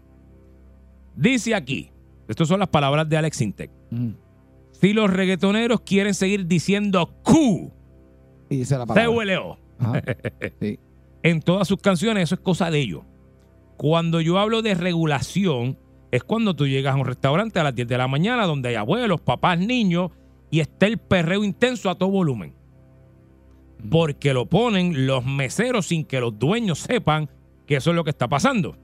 Dice 1.14 1.54
aquí, 1.54 1.90
estas 2.26 2.48
son 2.48 2.58
las 2.58 2.68
palabras 2.68 3.08
de 3.08 3.16
Alex 3.16 3.36
Sintek. 3.36 3.70
Mm. 3.90 4.10
Si 4.82 4.92
los 4.92 5.08
reggaetoneros 5.10 5.80
quieren 5.82 6.12
seguir 6.12 6.46
diciendo 6.46 7.14
Q, 7.22 7.72
Y 8.50 8.56
dice 8.58 8.76
la 8.76 8.84
palabra. 8.84 9.10
CULO, 9.10 9.58
Ajá. 9.78 10.02
Sí. 10.60 10.78
en 11.22 11.40
todas 11.40 11.68
sus 11.68 11.78
canciones, 11.80 12.24
eso 12.24 12.34
es 12.34 12.40
cosa 12.40 12.68
de 12.70 12.80
ellos. 12.80 13.02
Cuando 13.76 14.20
yo 14.20 14.38
hablo 14.38 14.60
de 14.60 14.74
regulación, 14.74 15.78
es 16.10 16.24
cuando 16.24 16.54
tú 16.54 16.66
llegas 16.66 16.94
a 16.94 16.98
un 16.98 17.06
restaurante 17.06 17.60
a 17.60 17.62
las 17.64 17.74
10 17.76 17.86
de 17.88 17.96
la 17.96 18.08
mañana 18.08 18.44
donde 18.44 18.70
hay 18.70 18.74
abuelos, 18.74 19.20
papás, 19.20 19.58
niños, 19.58 20.10
y 20.50 20.58
está 20.60 20.86
el 20.86 20.98
perreo 20.98 21.44
intenso 21.44 21.88
a 21.88 21.94
todo 21.94 22.10
volumen. 22.10 22.54
Porque 23.88 24.34
lo 24.34 24.46
ponen 24.46 25.06
los 25.06 25.24
meseros 25.24 25.86
sin 25.86 26.04
que 26.04 26.20
los 26.20 26.38
dueños 26.38 26.80
sepan 26.80 27.30
que 27.66 27.76
eso 27.76 27.90
es 27.90 27.96
lo 27.96 28.04
que 28.04 28.10
está 28.10 28.28
pasando. 28.28 28.76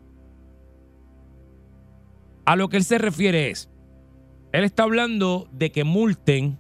A 2.46 2.56
lo 2.56 2.68
que 2.68 2.76
él 2.78 2.84
se 2.84 2.98
refiere 2.98 3.50
es, 3.50 3.68
él 4.58 4.64
está 4.64 4.82
hablando 4.84 5.48
de 5.52 5.70
que 5.72 5.84
multen 5.84 6.58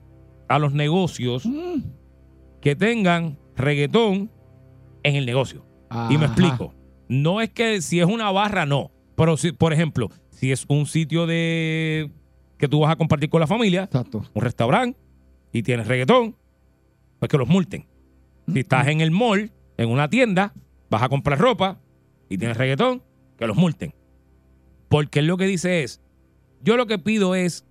a 0.48 0.58
los 0.58 0.72
negocios 0.72 1.44
Mm. 1.46 1.82
que 2.60 2.74
tengan 2.76 3.38
reggaetón 3.56 4.30
en 5.02 5.16
el 5.16 5.26
negocio. 5.26 5.64
Y 6.10 6.18
me 6.18 6.26
explico. 6.26 6.74
No 7.08 7.40
es 7.40 7.50
que 7.50 7.80
si 7.80 8.00
es 8.00 8.06
una 8.06 8.30
barra, 8.30 8.66
no. 8.66 8.90
Pero 9.16 9.36
si, 9.36 9.52
por 9.52 9.72
ejemplo, 9.72 10.10
si 10.30 10.52
es 10.52 10.64
un 10.68 10.86
sitio 10.86 11.26
de 11.26 12.10
que 12.58 12.68
tú 12.68 12.80
vas 12.80 12.90
a 12.92 12.96
compartir 12.96 13.30
con 13.30 13.40
la 13.40 13.46
familia, 13.46 13.84
Exacto. 13.84 14.22
un 14.34 14.42
restaurante, 14.42 14.98
y 15.52 15.62
tienes 15.62 15.86
reggaetón, 15.86 16.36
pues 17.18 17.28
que 17.30 17.38
los 17.38 17.48
multen. 17.48 17.86
Si 18.52 18.60
estás 18.60 18.88
en 18.88 19.00
el 19.00 19.10
mall, 19.10 19.50
en 19.76 19.88
una 19.88 20.08
tienda, 20.08 20.52
vas 20.90 21.02
a 21.02 21.08
comprar 21.08 21.38
ropa 21.38 21.80
y 22.28 22.36
tienes 22.38 22.56
reggaetón, 22.56 23.02
que 23.38 23.46
los 23.46 23.56
multen. 23.56 23.94
Porque 24.88 25.20
él 25.20 25.26
lo 25.26 25.36
que 25.36 25.46
dice 25.46 25.82
es, 25.82 26.00
yo 26.62 26.76
lo 26.76 26.86
que 26.86 26.98
pido 26.98 27.34
es 27.34 27.64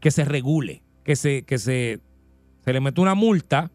que 0.00 0.10
se 0.10 0.24
regule, 0.24 0.82
que 1.04 1.16
se, 1.16 1.42
que 1.42 1.58
se, 1.58 2.00
se 2.64 2.72
le 2.72 2.80
meta 2.80 3.00
una 3.00 3.14
multa, 3.14 3.70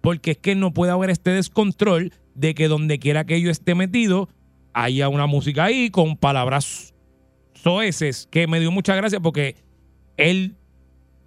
porque 0.00 0.32
es 0.32 0.38
que 0.38 0.54
no 0.54 0.72
puede 0.72 0.92
haber 0.92 1.10
este 1.10 1.30
descontrol 1.30 2.12
de 2.34 2.54
que 2.54 2.68
donde 2.68 2.98
quiera 2.98 3.24
que 3.24 3.40
yo 3.40 3.50
esté 3.50 3.74
metido, 3.74 4.28
haya 4.72 5.08
una 5.08 5.26
música 5.26 5.64
ahí 5.64 5.90
con 5.90 6.16
palabras 6.16 6.94
soeces, 7.54 8.28
que 8.30 8.46
me 8.46 8.60
dio 8.60 8.70
mucha 8.70 8.94
gracia 8.94 9.20
porque 9.20 9.56
él 10.16 10.54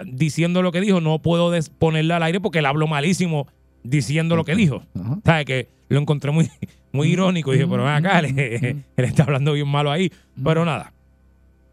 diciendo 0.05 0.61
lo 0.61 0.71
que 0.71 0.81
dijo, 0.81 1.01
no 1.01 1.21
puedo 1.21 1.51
ponerla 1.77 2.17
al 2.17 2.23
aire 2.23 2.39
porque 2.39 2.59
él 2.59 2.65
habló 2.65 2.87
malísimo 2.87 3.47
diciendo 3.83 4.35
lo 4.35 4.45
que 4.45 4.55
dijo. 4.55 4.83
¿Sabes? 5.25 5.45
Que 5.45 5.69
lo 5.89 5.99
encontré 5.99 6.31
muy, 6.31 6.49
muy 6.91 7.09
irónico. 7.09 7.51
Y 7.51 7.57
dije, 7.57 7.67
pero 7.67 7.83
ven 7.83 7.93
acá, 7.93 8.19
él, 8.19 8.37
él 8.37 8.83
está 9.05 9.23
hablando 9.23 9.53
bien 9.53 9.67
malo 9.67 9.91
ahí. 9.91 10.11
Pero 10.43 10.65
nada. 10.65 10.93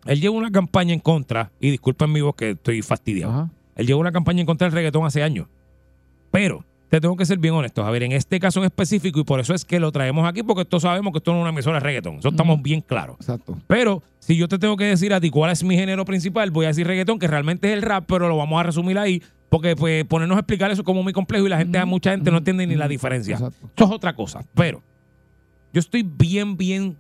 Él 0.07 0.21
lleva 0.21 0.35
una 0.35 0.51
campaña 0.51 0.95
en 0.95 1.01
contra, 1.01 1.51
y 1.61 1.71
disculpen 1.71 2.13
mi 2.13 2.21
voz 2.21 2.35
que 2.35 2.51
estoy 2.51 2.83
fastidiado. 2.83 3.33
Ajá. 3.33 3.51
Él 3.77 3.87
lleva 3.87 4.01
una 4.01 4.13
campaña 4.13 4.41
en 4.41 4.47
contra 4.47 4.67
del 4.67 4.75
reggaetón 4.75 5.07
hace 5.07 5.23
años. 5.23 5.47
Pero 6.31 6.65
te 6.89 7.01
tengo 7.01 7.17
que 7.17 7.25
ser 7.27 7.39
bien 7.39 7.55
honesto. 7.55 7.85
A 7.85 7.91
ver, 7.91 8.03
en 8.03 8.13
este 8.13 8.41
caso 8.41 8.61
en 8.61 8.67
específico, 8.67 9.21
y 9.21 9.25
por 9.25 9.41
eso 9.41 9.55
es 9.55 9.65
que 9.65 9.79
lo 9.79 9.93
traemos 9.93 10.27
aquí, 10.27 10.43
porque 10.43 10.65
todos 10.65 10.83
sabemos 10.83 11.13
que 11.13 11.19
esto 11.19 11.33
no 11.33 11.39
es 11.39 11.43
una 11.43 11.51
emisora 11.51 11.79
de 11.79 11.85
reggaetón. 11.85 12.17
Eso 12.17 12.31
estamos 12.31 12.61
bien 12.63 12.81
claros. 12.81 13.17
Exacto. 13.21 13.57
Pero 13.67 14.03
si 14.19 14.37
yo 14.37 14.49
te 14.49 14.59
tengo 14.59 14.77
que 14.77 14.85
decir 14.85 15.13
a 15.13 15.21
ti 15.21 15.31
cuál 15.31 15.53
es 15.53 15.63
mi 15.63 15.77
género 15.77 16.05
principal, 16.05 16.51
voy 16.51 16.65
a 16.65 16.69
decir 16.69 16.87
reggaetón, 16.87 17.19
que 17.19 17.29
realmente 17.29 17.69
es 17.69 17.75
el 17.75 17.83
rap, 17.83 18.05
pero 18.09 18.29
lo 18.29 18.37
vamos 18.37 18.59
a 18.59 18.65
resumir 18.65 18.99
ahí, 18.99 19.23
porque 19.49 19.77
pues 19.77 20.05
ponernos 20.07 20.37
a 20.37 20.41
explicar 20.41 20.71
eso 20.71 20.83
es 20.83 20.87
como 20.87 21.03
muy 21.03 21.13
complejo 21.13 21.47
y 21.47 21.51
la 21.51 21.59
gente, 21.59 21.85
mucha 21.85 22.11
gente 22.11 22.31
no 22.31 22.39
entiende 22.39 22.67
ni 22.67 22.75
la 22.75 22.89
diferencia. 22.89 23.35
Exacto. 23.35 23.71
Eso 23.77 23.85
es 23.85 23.91
otra 23.91 24.15
cosa. 24.15 24.45
Pero 24.55 24.83
yo 25.73 25.79
estoy 25.79 26.03
bien, 26.03 26.57
bien 26.57 26.97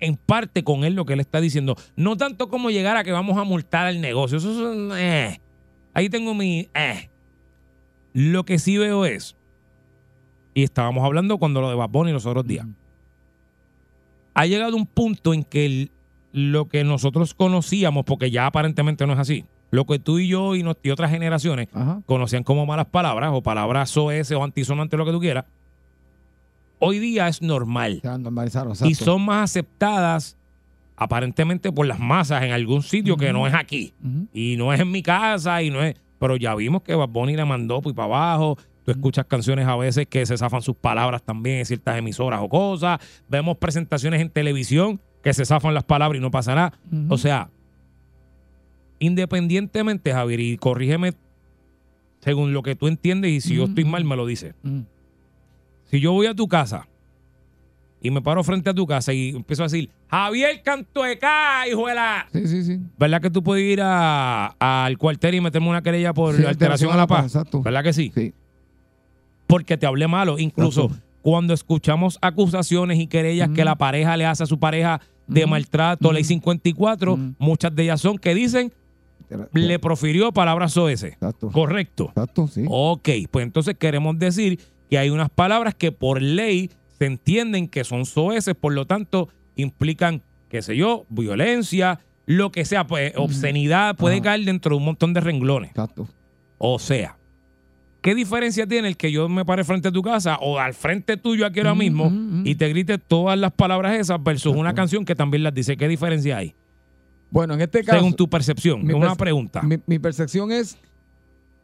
en 0.00 0.16
parte 0.16 0.64
con 0.64 0.84
él 0.84 0.94
lo 0.94 1.04
que 1.04 1.12
él 1.12 1.20
está 1.20 1.40
diciendo. 1.40 1.76
No 1.96 2.16
tanto 2.16 2.48
como 2.48 2.70
llegar 2.70 2.96
a 2.96 3.04
que 3.04 3.12
vamos 3.12 3.36
a 3.38 3.44
multar 3.44 3.88
el 3.88 4.00
negocio. 4.00 4.38
Eso 4.38 4.50
es 4.50 4.56
un, 4.58 4.92
eh. 4.96 5.40
Ahí 5.94 6.08
tengo 6.08 6.34
mi... 6.34 6.68
eh. 6.74 7.08
Lo 8.12 8.44
que 8.44 8.58
sí 8.58 8.76
veo 8.76 9.04
es, 9.04 9.36
y 10.54 10.64
estábamos 10.64 11.04
hablando 11.04 11.38
cuando 11.38 11.60
lo 11.60 11.68
de 11.68 11.76
Bad 11.76 11.90
Bunny 11.90 12.12
los 12.12 12.26
otros 12.26 12.44
días, 12.46 12.66
ha 14.34 14.46
llegado 14.46 14.76
un 14.76 14.86
punto 14.86 15.34
en 15.34 15.44
que 15.44 15.66
el- 15.66 15.90
lo 16.32 16.68
que 16.68 16.84
nosotros 16.84 17.34
conocíamos, 17.34 18.04
porque 18.04 18.30
ya 18.30 18.46
aparentemente 18.46 19.06
no 19.06 19.12
es 19.12 19.18
así, 19.18 19.44
lo 19.70 19.84
que 19.84 19.98
tú 19.98 20.18
y 20.18 20.28
yo 20.28 20.54
y, 20.54 20.62
no- 20.62 20.76
y 20.82 20.90
otras 20.90 21.10
generaciones 21.10 21.68
Ajá. 21.72 22.02
conocían 22.06 22.42
como 22.44 22.66
malas 22.66 22.86
palabras 22.86 23.30
o 23.32 23.42
palabras 23.42 23.90
soez 23.90 24.30
o 24.32 24.42
antisonantes, 24.42 24.98
lo 24.98 25.04
que 25.04 25.12
tú 25.12 25.20
quieras, 25.20 25.44
hoy 26.80 26.98
día 26.98 27.28
es 27.28 27.40
normal. 27.40 28.00
Y 28.88 28.94
son 28.94 29.24
más 29.24 29.50
aceptadas 29.50 30.36
aparentemente 30.96 31.70
por 31.70 31.86
las 31.86 32.00
masas 32.00 32.42
en 32.42 32.50
algún 32.50 32.82
sitio 32.82 33.16
que 33.16 33.32
no 33.32 33.46
es 33.46 33.54
aquí. 33.54 33.94
Y 34.32 34.56
no 34.56 34.72
es 34.72 34.80
en 34.80 34.90
mi 34.90 35.02
casa 35.02 35.62
y 35.62 35.70
no 35.70 35.82
es 35.82 35.94
pero 36.18 36.36
ya 36.36 36.54
vimos 36.54 36.82
que 36.82 36.94
Bad 36.94 37.08
Bunny 37.08 37.34
le 37.34 37.46
mandó 37.46 37.80
pues 37.80 37.94
para 37.94 38.04
abajo. 38.04 38.58
Tú 38.84 38.90
escuchas 38.90 39.24
canciones 39.24 39.66
a 39.66 39.74
veces 39.76 40.06
que 40.06 40.26
se 40.26 40.36
zafan 40.36 40.60
sus 40.60 40.76
palabras 40.76 41.22
también 41.22 41.60
en 41.60 41.64
ciertas 41.64 41.96
emisoras 41.96 42.40
o 42.42 42.48
cosas. 42.50 43.00
Vemos 43.28 43.56
presentaciones 43.56 44.20
en 44.20 44.28
televisión 44.28 45.00
que 45.22 45.32
se 45.32 45.46
zafan 45.46 45.72
las 45.72 45.84
palabras 45.84 46.18
y 46.18 46.20
no 46.20 46.30
pasa 46.30 46.54
nada. 46.54 46.72
O 47.08 47.16
sea 47.16 47.48
independientemente 49.00 50.12
Javier 50.12 50.40
y 50.40 50.56
corrígeme 50.58 51.14
según 52.20 52.52
lo 52.52 52.62
que 52.62 52.76
tú 52.76 52.86
entiendes 52.86 53.32
y 53.32 53.40
si 53.40 53.56
yo 53.56 53.64
estoy 53.64 53.84
mal 53.84 54.04
me 54.04 54.14
lo 54.14 54.26
dices. 54.26 54.54
Si 55.90 56.00
yo 56.00 56.12
voy 56.12 56.26
a 56.26 56.34
tu 56.34 56.46
casa 56.48 56.86
y 58.02 58.10
me 58.10 58.22
paro 58.22 58.42
frente 58.44 58.70
a 58.70 58.74
tu 58.74 58.86
casa 58.86 59.12
y 59.12 59.30
empiezo 59.30 59.62
a 59.62 59.66
decir, 59.66 59.90
Javier 60.08 60.62
Cantueca, 60.62 61.68
hijo 61.68 61.86
de 61.86 61.94
la... 61.94 62.26
Sí, 62.32 62.46
sí, 62.48 62.64
sí. 62.64 62.78
¿Verdad 62.98 63.20
que 63.20 63.30
tú 63.30 63.42
puedes 63.42 63.64
ir 63.64 63.80
a- 63.82 64.54
al 64.58 64.96
cuartel 64.96 65.34
y 65.34 65.40
meterme 65.40 65.68
una 65.68 65.82
querella 65.82 66.14
por 66.14 66.34
Sí, 66.36 66.44
alteración 66.44 66.92
a 66.92 66.96
la 66.96 67.06
paz? 67.06 67.26
Exacto. 67.26 67.62
¿Verdad 67.62 67.82
que 67.84 67.92
sí? 67.92 68.10
Sí. 68.14 68.32
Porque 69.46 69.76
te 69.76 69.86
hablé 69.86 70.06
malo. 70.08 70.38
Incluso 70.38 70.84
Exacto. 70.86 71.04
cuando 71.22 71.52
escuchamos 71.54 72.18
acusaciones 72.22 72.98
y 72.98 73.06
querellas 73.06 73.50
que 73.50 73.64
la 73.64 73.76
pareja 73.76 74.16
le 74.16 74.24
hace 74.24 74.44
a 74.44 74.46
su 74.46 74.58
pareja 74.58 75.00
de 75.26 75.42
Ujú. 75.42 75.50
maltrato, 75.50 76.12
ley 76.12 76.22
Ujú. 76.22 76.28
54, 76.28 77.12
Ujú. 77.14 77.34
muchas 77.38 77.74
de 77.74 77.82
ellas 77.82 78.00
son 78.00 78.16
que 78.18 78.34
dicen, 78.34 78.72
le 79.52 79.78
profirió 79.78 80.32
palabras 80.32 80.72
soeces. 80.72 81.12
Exacto. 81.12 81.50
Correcto. 81.52 82.06
Exacto, 82.08 82.48
sí. 82.48 82.64
Ok, 82.66 83.08
pues 83.30 83.44
entonces 83.44 83.76
queremos 83.78 84.18
decir 84.18 84.58
que 84.90 84.98
hay 84.98 85.08
unas 85.10 85.30
palabras 85.30 85.74
que 85.74 85.92
por 85.92 86.20
ley 86.20 86.70
se 86.98 87.06
entienden 87.06 87.68
que 87.68 87.84
son 87.84 88.04
soeces, 88.04 88.54
por 88.54 88.72
lo 88.74 88.86
tanto 88.86 89.28
implican, 89.56 90.22
qué 90.48 90.60
sé 90.62 90.76
yo, 90.76 91.06
violencia, 91.08 92.00
lo 92.26 92.50
que 92.52 92.64
sea, 92.64 92.86
pues 92.86 93.12
obscenidad 93.16 93.96
puede 93.96 94.16
Ajá. 94.16 94.24
caer 94.24 94.44
dentro 94.44 94.70
de 94.70 94.78
un 94.78 94.84
montón 94.84 95.14
de 95.14 95.20
renglones. 95.20 95.70
Exacto. 95.70 96.08
O 96.58 96.78
sea, 96.78 97.16
¿qué 98.02 98.14
diferencia 98.14 98.66
tiene 98.66 98.88
el 98.88 98.96
que 98.96 99.10
yo 99.12 99.28
me 99.28 99.44
pare 99.44 99.64
frente 99.64 99.88
a 99.88 99.92
tu 99.92 100.02
casa 100.02 100.36
o 100.40 100.58
al 100.58 100.74
frente 100.74 101.16
tuyo 101.16 101.46
aquí 101.46 101.60
ahora 101.60 101.74
mismo 101.74 102.12
y 102.44 102.54
te 102.56 102.68
grite 102.68 102.98
todas 102.98 103.38
las 103.38 103.52
palabras 103.52 103.98
esas 103.98 104.22
versus 104.22 104.54
una 104.54 104.74
canción 104.74 105.04
que 105.04 105.14
también 105.14 105.42
las 105.42 105.54
dice? 105.54 105.76
¿Qué 105.76 105.88
diferencia 105.88 106.36
hay? 106.38 106.54
Bueno, 107.30 107.54
en 107.54 107.60
este 107.60 107.84
caso. 107.84 107.98
Según 107.98 108.14
tu 108.14 108.28
percepción, 108.28 108.88
es 108.90 108.94
una 108.94 109.12
perce- 109.14 109.16
pregunta. 109.16 109.62
Mi, 109.62 109.76
mi 109.86 109.98
percepción 110.00 110.50
es, 110.52 110.76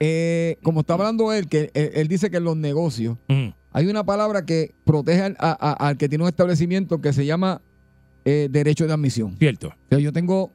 eh, 0.00 0.58
como 0.62 0.80
está 0.80 0.94
hablando 0.94 1.32
él, 1.32 1.48
que 1.48 1.70
él, 1.74 1.90
él 1.94 2.08
dice 2.08 2.30
que 2.30 2.36
en 2.38 2.44
los 2.44 2.56
negocios 2.56 3.16
Ujú. 3.28 3.52
hay 3.72 3.86
una 3.86 4.04
palabra 4.04 4.44
que 4.44 4.74
protege 4.84 5.22
al, 5.22 5.36
a- 5.38 5.56
a- 5.72 5.88
al 5.88 5.96
que 5.96 6.08
tiene 6.08 6.24
un 6.24 6.28
establecimiento 6.28 7.00
que 7.00 7.12
se 7.12 7.24
llama 7.26 7.62
eh, 8.24 8.48
derecho 8.50 8.86
de 8.86 8.92
admisión. 8.92 9.36
Cierto. 9.38 9.68
O 9.68 9.72
sea, 9.88 9.98
yo 9.98 10.12
tengo, 10.12 10.50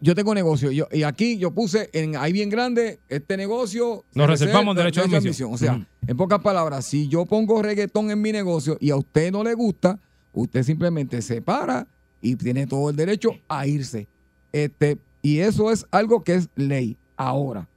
yo 0.00 0.14
tengo 0.14 0.34
negocio 0.34 0.70
yo, 0.72 0.88
y 0.92 1.04
aquí 1.04 1.38
yo 1.38 1.52
puse 1.52 1.88
en 1.92 2.16
ahí 2.16 2.32
bien 2.32 2.50
grande 2.50 2.98
este 3.08 3.36
negocio. 3.36 4.04
Nos 4.14 4.26
se 4.26 4.30
reservamos 4.44 4.74
reserva 4.76 4.90
derecho 4.90 5.08
de 5.08 5.16
admisión. 5.16 5.54
O 5.54 5.56
sea, 5.58 5.74
Ujú. 5.74 5.84
en 6.08 6.16
pocas 6.16 6.40
palabras, 6.40 6.84
si 6.84 7.08
yo 7.08 7.24
pongo 7.24 7.62
reggaetón 7.62 8.10
en 8.10 8.20
mi 8.20 8.32
negocio 8.32 8.76
y 8.80 8.90
a 8.90 8.96
usted 8.96 9.30
no 9.32 9.44
le 9.44 9.54
gusta, 9.54 10.00
usted 10.32 10.62
simplemente 10.64 11.22
se 11.22 11.40
para 11.40 11.86
y 12.20 12.34
tiene 12.36 12.66
todo 12.66 12.90
el 12.90 12.96
derecho 12.96 13.30
a 13.48 13.66
irse. 13.66 14.08
Este, 14.52 14.98
y 15.22 15.38
eso 15.38 15.70
es 15.70 15.86
algo 15.90 16.24
que 16.24 16.34
es 16.34 16.48
ley. 16.56 16.96
Ahora, 17.16 17.68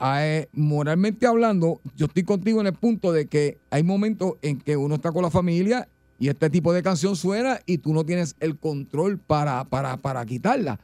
eh, 0.00 0.48
moralmente 0.52 1.26
hablando, 1.26 1.80
yo 1.96 2.06
estoy 2.06 2.22
contigo 2.22 2.60
en 2.60 2.66
el 2.66 2.72
punto 2.72 3.12
de 3.12 3.26
que 3.26 3.58
hay 3.70 3.82
momentos 3.82 4.34
en 4.42 4.60
que 4.60 4.76
uno 4.76 4.96
está 4.96 5.12
con 5.12 5.22
la 5.22 5.30
familia 5.30 5.88
y 6.18 6.28
este 6.28 6.50
tipo 6.50 6.72
de 6.72 6.82
canción 6.82 7.16
suena 7.16 7.60
y 7.66 7.78
tú 7.78 7.92
no 7.92 8.04
tienes 8.04 8.36
el 8.40 8.58
control 8.58 9.18
para, 9.18 9.64
para, 9.64 9.96
para 9.98 10.24
quitarla, 10.24 10.80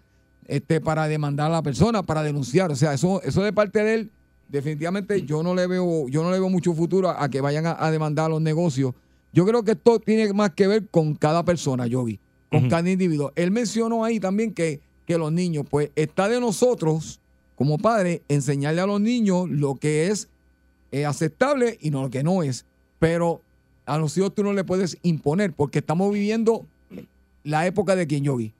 este, 0.46 0.80
para 0.80 1.08
demandar 1.08 1.46
a 1.48 1.54
la 1.54 1.62
persona, 1.62 2.02
para 2.02 2.22
denunciar. 2.22 2.70
O 2.70 2.76
sea, 2.76 2.92
eso, 2.94 3.22
eso 3.22 3.42
de 3.42 3.52
parte 3.52 3.82
de 3.82 3.94
él, 3.94 4.10
definitivamente 4.48 5.22
yo 5.22 5.42
no 5.42 5.54
le 5.54 5.66
veo, 5.66 6.08
yo 6.08 6.22
no 6.22 6.30
le 6.30 6.38
veo 6.38 6.50
mucho 6.50 6.74
futuro 6.74 7.08
a, 7.08 7.24
a 7.24 7.28
que 7.28 7.40
vayan 7.40 7.66
a, 7.66 7.76
a 7.78 7.90
demandar 7.90 8.26
a 8.26 8.28
los 8.28 8.42
negocios. 8.42 8.94
Yo 9.32 9.46
creo 9.46 9.62
que 9.62 9.72
esto 9.72 9.98
tiene 9.98 10.32
más 10.34 10.50
que 10.50 10.66
ver 10.66 10.88
con 10.88 11.14
cada 11.14 11.42
persona, 11.44 11.86
Yogi, 11.86 12.20
con 12.50 12.68
cada 12.68 12.90
individuo. 12.90 13.32
Él 13.34 13.50
mencionó 13.50 14.04
ahí 14.04 14.20
también 14.20 14.52
que, 14.52 14.80
que 15.06 15.16
los 15.16 15.32
niños, 15.32 15.64
pues 15.70 15.90
está 15.96 16.28
de 16.28 16.38
nosotros 16.38 17.21
como 17.62 17.78
padres 17.78 18.22
enseñarle 18.28 18.80
a 18.80 18.86
los 18.86 19.00
niños 19.00 19.48
lo 19.48 19.76
que 19.76 20.08
es 20.08 20.26
eh, 20.90 21.06
aceptable 21.06 21.78
y 21.80 21.90
no 21.90 22.02
lo 22.02 22.10
que 22.10 22.24
no 22.24 22.42
es. 22.42 22.64
Pero 22.98 23.40
a 23.86 23.98
los 23.98 24.18
hijos 24.18 24.34
tú 24.34 24.42
no 24.42 24.52
le 24.52 24.64
puedes 24.64 24.98
imponer 25.02 25.52
porque 25.52 25.78
estamos 25.78 26.12
viviendo 26.12 26.66
la 27.44 27.64
época 27.64 27.94
de 27.94 28.08
quien 28.08 28.24
Yogi, 28.24 28.52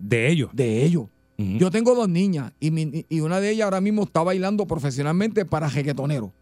De 0.00 0.28
ellos. 0.28 0.50
de 0.52 0.84
ellos. 0.84 1.04
Yo 1.38 1.70
tengo 1.70 1.94
dos 1.94 2.08
niñas 2.08 2.52
y, 2.58 2.72
mi- 2.72 3.06
y 3.08 3.20
una 3.20 3.38
de 3.40 3.50
ellas 3.50 3.66
ahora 3.66 3.80
mismo 3.80 4.02
está 4.02 4.24
bailando 4.24 4.66
profesionalmente 4.66 5.44
para 5.44 5.68
reggaetonero. 5.68 6.32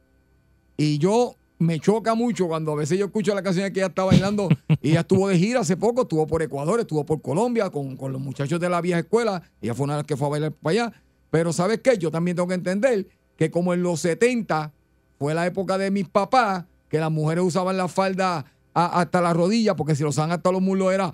Y 0.79 0.97
yo 0.97 1.35
me 1.59 1.79
choca 1.79 2.15
mucho 2.15 2.49
cuando 2.49 2.73
a 2.73 2.77
veces 2.77 2.99
yo 2.99 3.05
escucho 3.05 3.35
la 3.35 3.43
canción 3.43 3.71
que 3.71 3.81
ella 3.81 3.89
está 3.89 4.05
bailando 4.05 4.49
y 4.83 4.91
ella 4.93 5.01
estuvo 5.01 5.29
de 5.29 5.37
gira 5.39 5.61
hace 5.61 5.77
poco, 5.77 6.03
estuvo 6.03 6.27
por 6.27 6.43
Ecuador, 6.43 6.81
estuvo 6.81 7.05
por 7.05 7.21
Colombia 7.21 7.69
con, 7.69 7.97
con 7.99 8.13
los 8.13 8.21
muchachos 8.23 8.59
de 8.61 8.69
la 8.71 8.81
vieja 8.81 9.01
escuela. 9.01 9.43
Ella 9.61 9.75
fue 9.75 9.85
una 9.85 9.93
de 9.93 9.99
las 9.99 10.07
que 10.07 10.17
fue 10.17 10.27
a 10.27 10.31
bailar 10.31 10.53
para 10.53 10.73
allá. 10.73 10.93
Pero 11.31 11.53
¿sabes 11.53 11.81
qué? 11.83 11.99
Yo 11.99 12.11
también 12.11 12.37
tengo 12.37 12.49
que 12.49 12.55
entender 12.55 13.07
que 13.37 13.51
como 13.51 13.75
en 13.75 13.83
los 13.83 14.01
70 14.01 14.73
fue 15.19 15.35
la 15.35 15.47
época 15.47 15.79
de 15.79 15.91
mis 15.91 16.09
papás, 16.09 16.65
que 16.89 16.99
las 16.99 17.11
mujeres 17.11 17.45
usaban 17.45 17.77
la 17.77 17.89
falda 17.89 18.47
a- 18.75 19.01
hasta 19.01 19.21
la 19.21 19.33
rodilla, 19.35 19.77
porque 19.77 19.95
si 19.95 20.03
lo 20.03 20.09
usaban 20.11 20.33
hasta 20.33 20.51
los 20.53 20.63
muslos 20.63 20.93
era... 20.93 21.11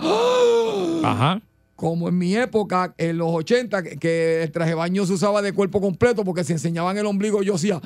Ajá. 1.02 1.40
Como 1.76 2.08
en 2.08 2.16
mi 2.16 2.36
época, 2.36 2.94
en 2.98 3.18
los 3.18 3.28
80, 3.32 3.82
que, 3.82 3.96
que 3.96 4.42
el 4.44 4.52
traje 4.52 4.74
baño 4.74 5.04
se 5.06 5.14
usaba 5.14 5.42
de 5.42 5.52
cuerpo 5.52 5.80
completo 5.80 6.22
porque 6.24 6.44
si 6.44 6.52
enseñaban 6.52 6.96
el 6.96 7.06
ombligo 7.06 7.42
yo 7.42 7.56
hacía... 7.56 7.80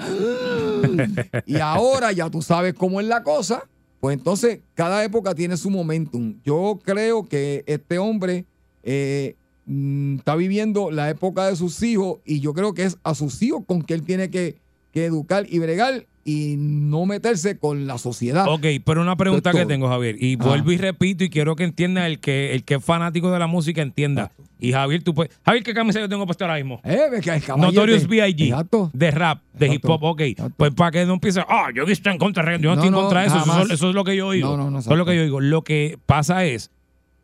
y 1.46 1.56
ahora 1.58 2.12
ya 2.12 2.28
tú 2.30 2.42
sabes 2.42 2.74
cómo 2.74 3.00
es 3.00 3.06
la 3.06 3.22
cosa. 3.22 3.62
Pues 4.00 4.16
entonces, 4.16 4.60
cada 4.74 5.02
época 5.04 5.34
tiene 5.34 5.56
su 5.56 5.70
momentum. 5.70 6.36
Yo 6.44 6.78
creo 6.84 7.26
que 7.26 7.64
este 7.66 7.98
hombre 7.98 8.44
eh, 8.84 9.36
mm, 9.68 10.16
está 10.16 10.34
viviendo 10.34 10.90
la 10.90 11.08
época 11.10 11.46
de 11.46 11.54
sus 11.54 11.80
hijos 11.82 12.18
y 12.24 12.40
yo 12.40 12.52
creo 12.54 12.74
que 12.74 12.82
es 12.84 12.98
a 13.04 13.14
sus 13.14 13.40
hijos 13.42 13.62
con 13.66 13.82
que 13.82 13.94
él 13.94 14.02
tiene 14.02 14.30
que, 14.30 14.56
que 14.92 15.04
educar 15.04 15.46
y 15.48 15.58
bregar 15.60 16.06
y 16.24 16.56
no 16.58 17.06
meterse 17.06 17.56
con 17.58 17.86
la 17.86 17.96
sociedad. 17.96 18.46
Ok, 18.48 18.66
pero 18.84 19.00
una 19.00 19.16
pregunta 19.16 19.50
que 19.52 19.64
tengo, 19.64 19.88
Javier, 19.88 20.16
y 20.22 20.34
Ah. 20.34 20.44
vuelvo 20.44 20.72
y 20.72 20.76
repito, 20.76 21.24
y 21.24 21.30
quiero 21.30 21.56
que 21.56 21.64
entienda 21.64 22.06
el 22.06 22.18
que, 22.20 22.54
el 22.54 22.64
que 22.64 22.74
es 22.74 22.84
fanático 22.84 23.30
de 23.30 23.38
la 23.38 23.46
música, 23.46 23.80
entienda. 23.80 24.30
Y 24.60 24.72
Javier, 24.72 25.02
tú 25.02 25.14
puedes. 25.14 25.38
Javier, 25.44 25.62
¿qué 25.64 25.72
camisa 25.72 26.00
yo 26.00 26.08
tengo 26.08 26.26
puesto 26.26 26.44
ahora 26.44 26.56
mismo? 26.56 26.80
Eh, 26.84 26.98
que. 27.22 27.40
Notorious 27.56 28.06
B.I.G. 28.06 28.90
De 28.92 29.10
rap, 29.10 29.40
de 29.54 29.68
hip 29.68 29.84
hop, 29.88 30.02
ok. 30.02 30.22
Pues 30.56 30.74
para 30.74 30.90
que 30.90 31.06
no 31.06 31.14
empiece, 31.14 31.40
ah, 31.48 31.68
yo 31.74 31.84
estoy 31.84 32.12
en 32.12 32.18
contra 32.18 32.42
de. 32.44 32.58
Yo 32.58 32.70
no, 32.70 32.74
No, 32.74 32.74
estoy 32.74 32.88
en 32.88 32.92
no, 32.92 33.00
contra 33.02 33.20
de 33.22 33.26
eso. 33.28 33.38
Eso, 33.38 33.72
eso 33.72 33.88
es 33.88 33.94
lo 33.94 34.04
que 34.04 34.16
yo 34.16 34.26
oigo. 34.26 34.48
No, 34.50 34.56
no, 34.56 34.70
no, 34.70 34.78
Eso 34.80 34.90
es 34.92 34.98
lo 34.98 35.06
que 35.06 35.14
yo 35.16 35.22
digo. 35.22 35.40
Lo 35.40 35.62
que 35.62 35.98
pasa 36.04 36.44
es, 36.44 36.70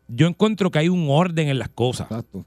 yo 0.07 0.27
encuentro 0.27 0.71
que 0.71 0.79
hay 0.79 0.89
un 0.89 1.07
orden 1.09 1.47
en 1.49 1.59
las 1.59 1.69
cosas. 1.69 2.07
Exacto. 2.09 2.45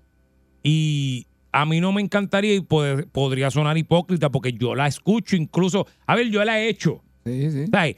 Y 0.62 1.26
a 1.52 1.64
mí 1.64 1.80
no 1.80 1.92
me 1.92 2.00
encantaría 2.02 2.54
y 2.54 2.60
pod- 2.60 3.06
podría 3.10 3.50
sonar 3.50 3.76
hipócrita 3.78 4.30
porque 4.30 4.52
yo 4.52 4.74
la 4.74 4.86
escucho 4.86 5.36
incluso. 5.36 5.86
A 6.06 6.14
ver, 6.14 6.28
yo 6.30 6.44
la 6.44 6.60
he 6.60 6.68
hecho. 6.68 7.02
Sí, 7.24 7.50
sí. 7.50 7.64
¿Sabes? 7.70 7.96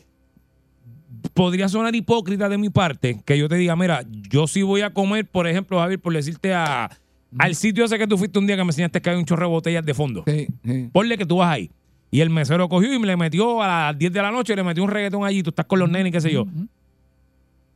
Podría 1.34 1.68
sonar 1.68 1.94
hipócrita 1.94 2.48
de 2.48 2.56
mi 2.56 2.70
parte 2.70 3.20
que 3.24 3.36
yo 3.36 3.48
te 3.48 3.56
diga, 3.56 3.76
mira, 3.76 4.04
yo 4.30 4.46
sí 4.46 4.62
voy 4.62 4.80
a 4.82 4.90
comer, 4.94 5.26
por 5.28 5.46
ejemplo, 5.46 5.78
Javier, 5.78 6.00
por 6.00 6.14
decirte 6.14 6.54
a, 6.54 6.90
al 7.38 7.54
sitio 7.54 7.84
ese 7.84 7.98
que 7.98 8.06
tú 8.06 8.16
fuiste 8.16 8.38
un 8.38 8.46
día 8.46 8.56
que 8.56 8.62
me 8.64 8.68
enseñaste 8.70 9.00
que 9.02 9.10
hay 9.10 9.16
un 9.16 9.24
chorro 9.24 9.46
de 9.46 9.50
botellas 9.50 9.84
de 9.84 9.92
fondo. 9.94 10.24
Sí, 10.26 10.46
sí. 10.64 10.88
Ponle 10.92 11.18
que 11.18 11.26
tú 11.26 11.36
vas 11.38 11.50
ahí. 11.50 11.70
Y 12.12 12.20
el 12.20 12.30
mesero 12.30 12.68
cogió 12.68 12.92
y 12.92 12.98
me 12.98 13.06
le 13.06 13.16
metió 13.16 13.62
a 13.62 13.66
las 13.88 13.98
10 13.98 14.12
de 14.12 14.22
la 14.22 14.30
noche, 14.30 14.56
le 14.56 14.62
metió 14.64 14.82
un 14.82 14.90
reggaetón 14.90 15.24
allí, 15.24 15.42
tú 15.42 15.50
estás 15.50 15.66
con 15.66 15.78
los 15.78 15.90
nenes, 15.90 16.12
qué 16.12 16.20
sé 16.20 16.32
yo. 16.32 16.46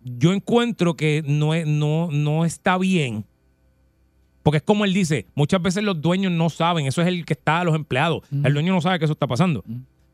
Yo 0.04 0.32
encuentro 0.32 0.94
que 0.96 1.22
no, 1.26 1.54
es- 1.54 1.66
no, 1.66 2.08
no 2.12 2.44
está 2.44 2.78
bien. 2.78 3.24
Porque 4.42 4.58
es 4.58 4.62
como 4.62 4.84
él 4.84 4.92
dice, 4.92 5.26
muchas 5.34 5.62
veces 5.62 5.82
los 5.82 6.00
dueños 6.02 6.30
no 6.30 6.50
saben, 6.50 6.86
eso 6.86 7.00
es 7.00 7.08
el 7.08 7.24
que 7.24 7.32
está 7.32 7.60
a 7.60 7.64
los 7.64 7.74
empleados. 7.74 8.22
El 8.44 8.52
dueño 8.52 8.74
no 8.74 8.80
sabe 8.82 8.98
que 8.98 9.06
eso 9.06 9.12
está 9.14 9.26
pasando. 9.26 9.64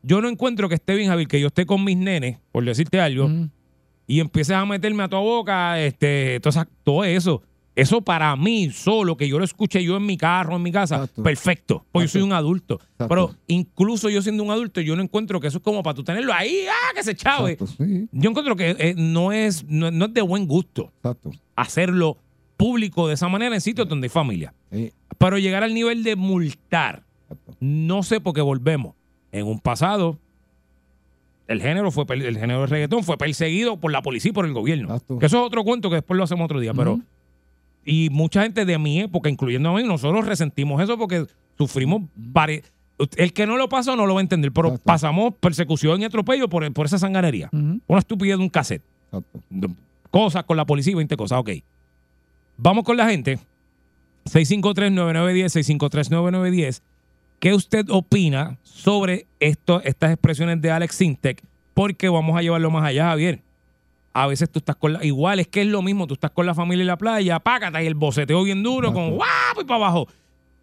Yo 0.03 0.21
no 0.21 0.29
encuentro 0.29 0.69
que 0.69 0.77
esté 0.77 0.95
bien, 0.95 1.09
Javier, 1.09 1.27
que 1.29 1.41
yo 1.41 1.49
esté 1.49 1.67
con 1.67 1.83
mis 1.85 1.97
nenes, 1.97 2.39
por 2.53 2.65
decirte 2.65 3.01
algo, 3.01 3.29
y 4.07 4.21
empieces 4.21 4.55
a 4.57 4.65
meterme 4.65 5.03
a 5.03 5.09
tu 5.09 5.17
boca, 5.17 5.81
este, 5.81 6.39
todo, 6.41 6.65
todo 6.85 7.05
eso. 7.05 7.43
Eso 7.81 8.03
para 8.03 8.37
mí, 8.37 8.71
solo 8.71 9.17
que 9.17 9.27
yo 9.27 9.39
lo 9.39 9.45
escuché 9.47 9.83
yo 9.83 9.97
en 9.97 10.05
mi 10.05 10.19
carro, 10.19 10.57
en 10.57 10.63
mi 10.63 10.71
casa, 10.71 10.97
Exacto. 10.97 11.23
perfecto. 11.23 11.87
Pues 11.91 12.13
yo 12.13 12.21
soy 12.21 12.23
un 12.23 12.35
adulto. 12.35 12.75
Exacto. 12.75 13.09
Pero 13.09 13.35
incluso 13.47 14.11
yo 14.11 14.21
siendo 14.21 14.43
un 14.43 14.51
adulto, 14.51 14.83
yo 14.83 14.95
no 14.97 15.03
encuentro 15.03 15.41
que 15.41 15.47
eso 15.47 15.57
es 15.59 15.65
como 15.65 15.83
para 15.83 15.95
tú 15.95 16.05
tenerlo 16.05 16.35
ahí, 16.35 16.67
¡ah, 16.69 16.93
que 16.95 17.03
se 17.03 17.15
chave! 17.15 17.57
Sí, 17.79 18.07
Yo 18.13 18.29
encuentro 18.29 18.55
que 18.55 18.77
eh, 18.79 18.95
no, 18.99 19.33
es, 19.33 19.65
no, 19.65 19.91
no 19.91 20.05
es 20.05 20.13
de 20.13 20.21
buen 20.21 20.47
gusto 20.47 20.93
hacerlo 21.57 22.19
público 22.59 23.09
de 23.09 23.15
esa 23.15 23.29
manera 23.29 23.55
en 23.55 23.63
sitios 23.63 23.89
donde 23.89 24.05
hay 24.07 24.11
familia. 24.11 24.53
Sí, 24.71 24.93
Pero 25.17 25.39
llegar 25.39 25.65
al 25.65 25.73
nivel 25.73 26.03
de 26.03 26.17
multar, 26.17 27.05
no 27.61 28.03
sé 28.03 28.21
por 28.21 28.35
qué 28.35 28.43
volvemos. 28.43 28.95
En 29.33 29.47
un 29.47 29.59
pasado, 29.59 30.19
el 31.49 31.63
género 31.63 31.91
fue 31.91 32.05
el 32.11 32.37
género 32.37 32.61
del 32.61 32.69
reggaetón 32.69 33.05
fue 33.05 33.17
perseguido 33.17 33.79
por 33.79 33.91
la 33.91 34.03
policía 34.03 34.29
y 34.29 34.33
por 34.35 34.45
el 34.45 34.53
gobierno. 34.53 35.01
Que 35.19 35.25
eso 35.25 35.39
es 35.41 35.47
otro 35.47 35.65
cuento 35.65 35.89
que 35.89 35.97
después 35.97 36.19
lo 36.19 36.25
hacemos 36.25 36.45
otro 36.45 36.61
día. 36.61 36.75
Pero. 36.75 37.01
Y 37.85 38.09
mucha 38.11 38.43
gente 38.43 38.65
de 38.65 38.79
mi 38.79 39.01
época, 39.01 39.29
incluyendo 39.31 39.71
a 39.71 39.75
mí, 39.75 39.83
nosotros 39.83 40.27
resentimos 40.27 40.83
eso 40.83 40.99
porque 40.99 41.27
sufrimos 41.59 42.03
pare- 42.33 42.63
el 43.17 43.33
que 43.33 43.47
no 43.47 43.57
lo 43.57 43.69
pasó 43.71 43.97
no 43.97 44.05
lo 44.07 44.15
va 44.15 44.21
a 44.21 44.23
entender, 44.23 44.53
pero 44.53 44.69
Exacto. 44.69 44.85
pasamos 44.85 45.35
persecución 45.41 46.03
y 46.03 46.05
atropello 46.05 46.49
por, 46.49 46.71
por 46.73 46.85
esa 46.87 46.99
sanganería. 46.99 47.49
Una 47.53 47.99
estupidez 47.99 48.37
de 48.37 48.43
un 48.43 48.51
cassette 48.51 48.83
Exacto. 49.07 49.41
cosas 50.11 50.45
con 50.45 50.57
la 50.59 50.67
policía 50.67 50.93
y 50.93 50.97
20 50.97 51.17
cosas. 51.17 51.39
Ok. 51.39 51.51
Vamos 52.59 52.85
con 52.85 52.97
la 52.99 53.09
gente. 53.09 53.39
653-9910, 54.27 55.79
653-9910. 55.79 56.83
¿Qué 57.39 57.55
usted 57.55 57.87
opina 57.89 58.59
sobre 58.63 59.27
esto, 59.41 59.81
estas 59.83 60.13
expresiones 60.13 60.61
de 60.61 60.71
Alex 60.71 60.95
Sintek? 60.95 61.43
Porque 61.75 62.09
vamos 62.11 62.37
a 62.37 62.43
llevarlo 62.43 62.71
más 62.71 62.85
allá, 62.85 63.07
Javier. 63.09 63.41
A 64.13 64.27
veces 64.27 64.51
tú 64.51 64.59
estás 64.59 64.77
con 64.77 64.95
la. 64.95 65.05
Igual 65.05 65.41
es 65.41 65.47
que 65.47 65.63
es 65.63 65.69
lo 65.69 65.83
mismo, 65.83 66.07
tú 66.07 66.15
estás 66.15 66.31
con 66.33 66.47
la 66.47 66.55
familia 66.55 66.83
en 66.83 66.89
la 66.89 66.99
playa, 66.99 67.39
págata 67.39 67.83
y 67.83 67.87
el 67.87 67.95
boceteo 67.95 68.43
bien 68.43 68.63
duro, 68.63 68.93
con 68.93 69.11
guapo 69.13 69.61
y 69.61 69.65
para 69.65 69.77
abajo. 69.77 70.09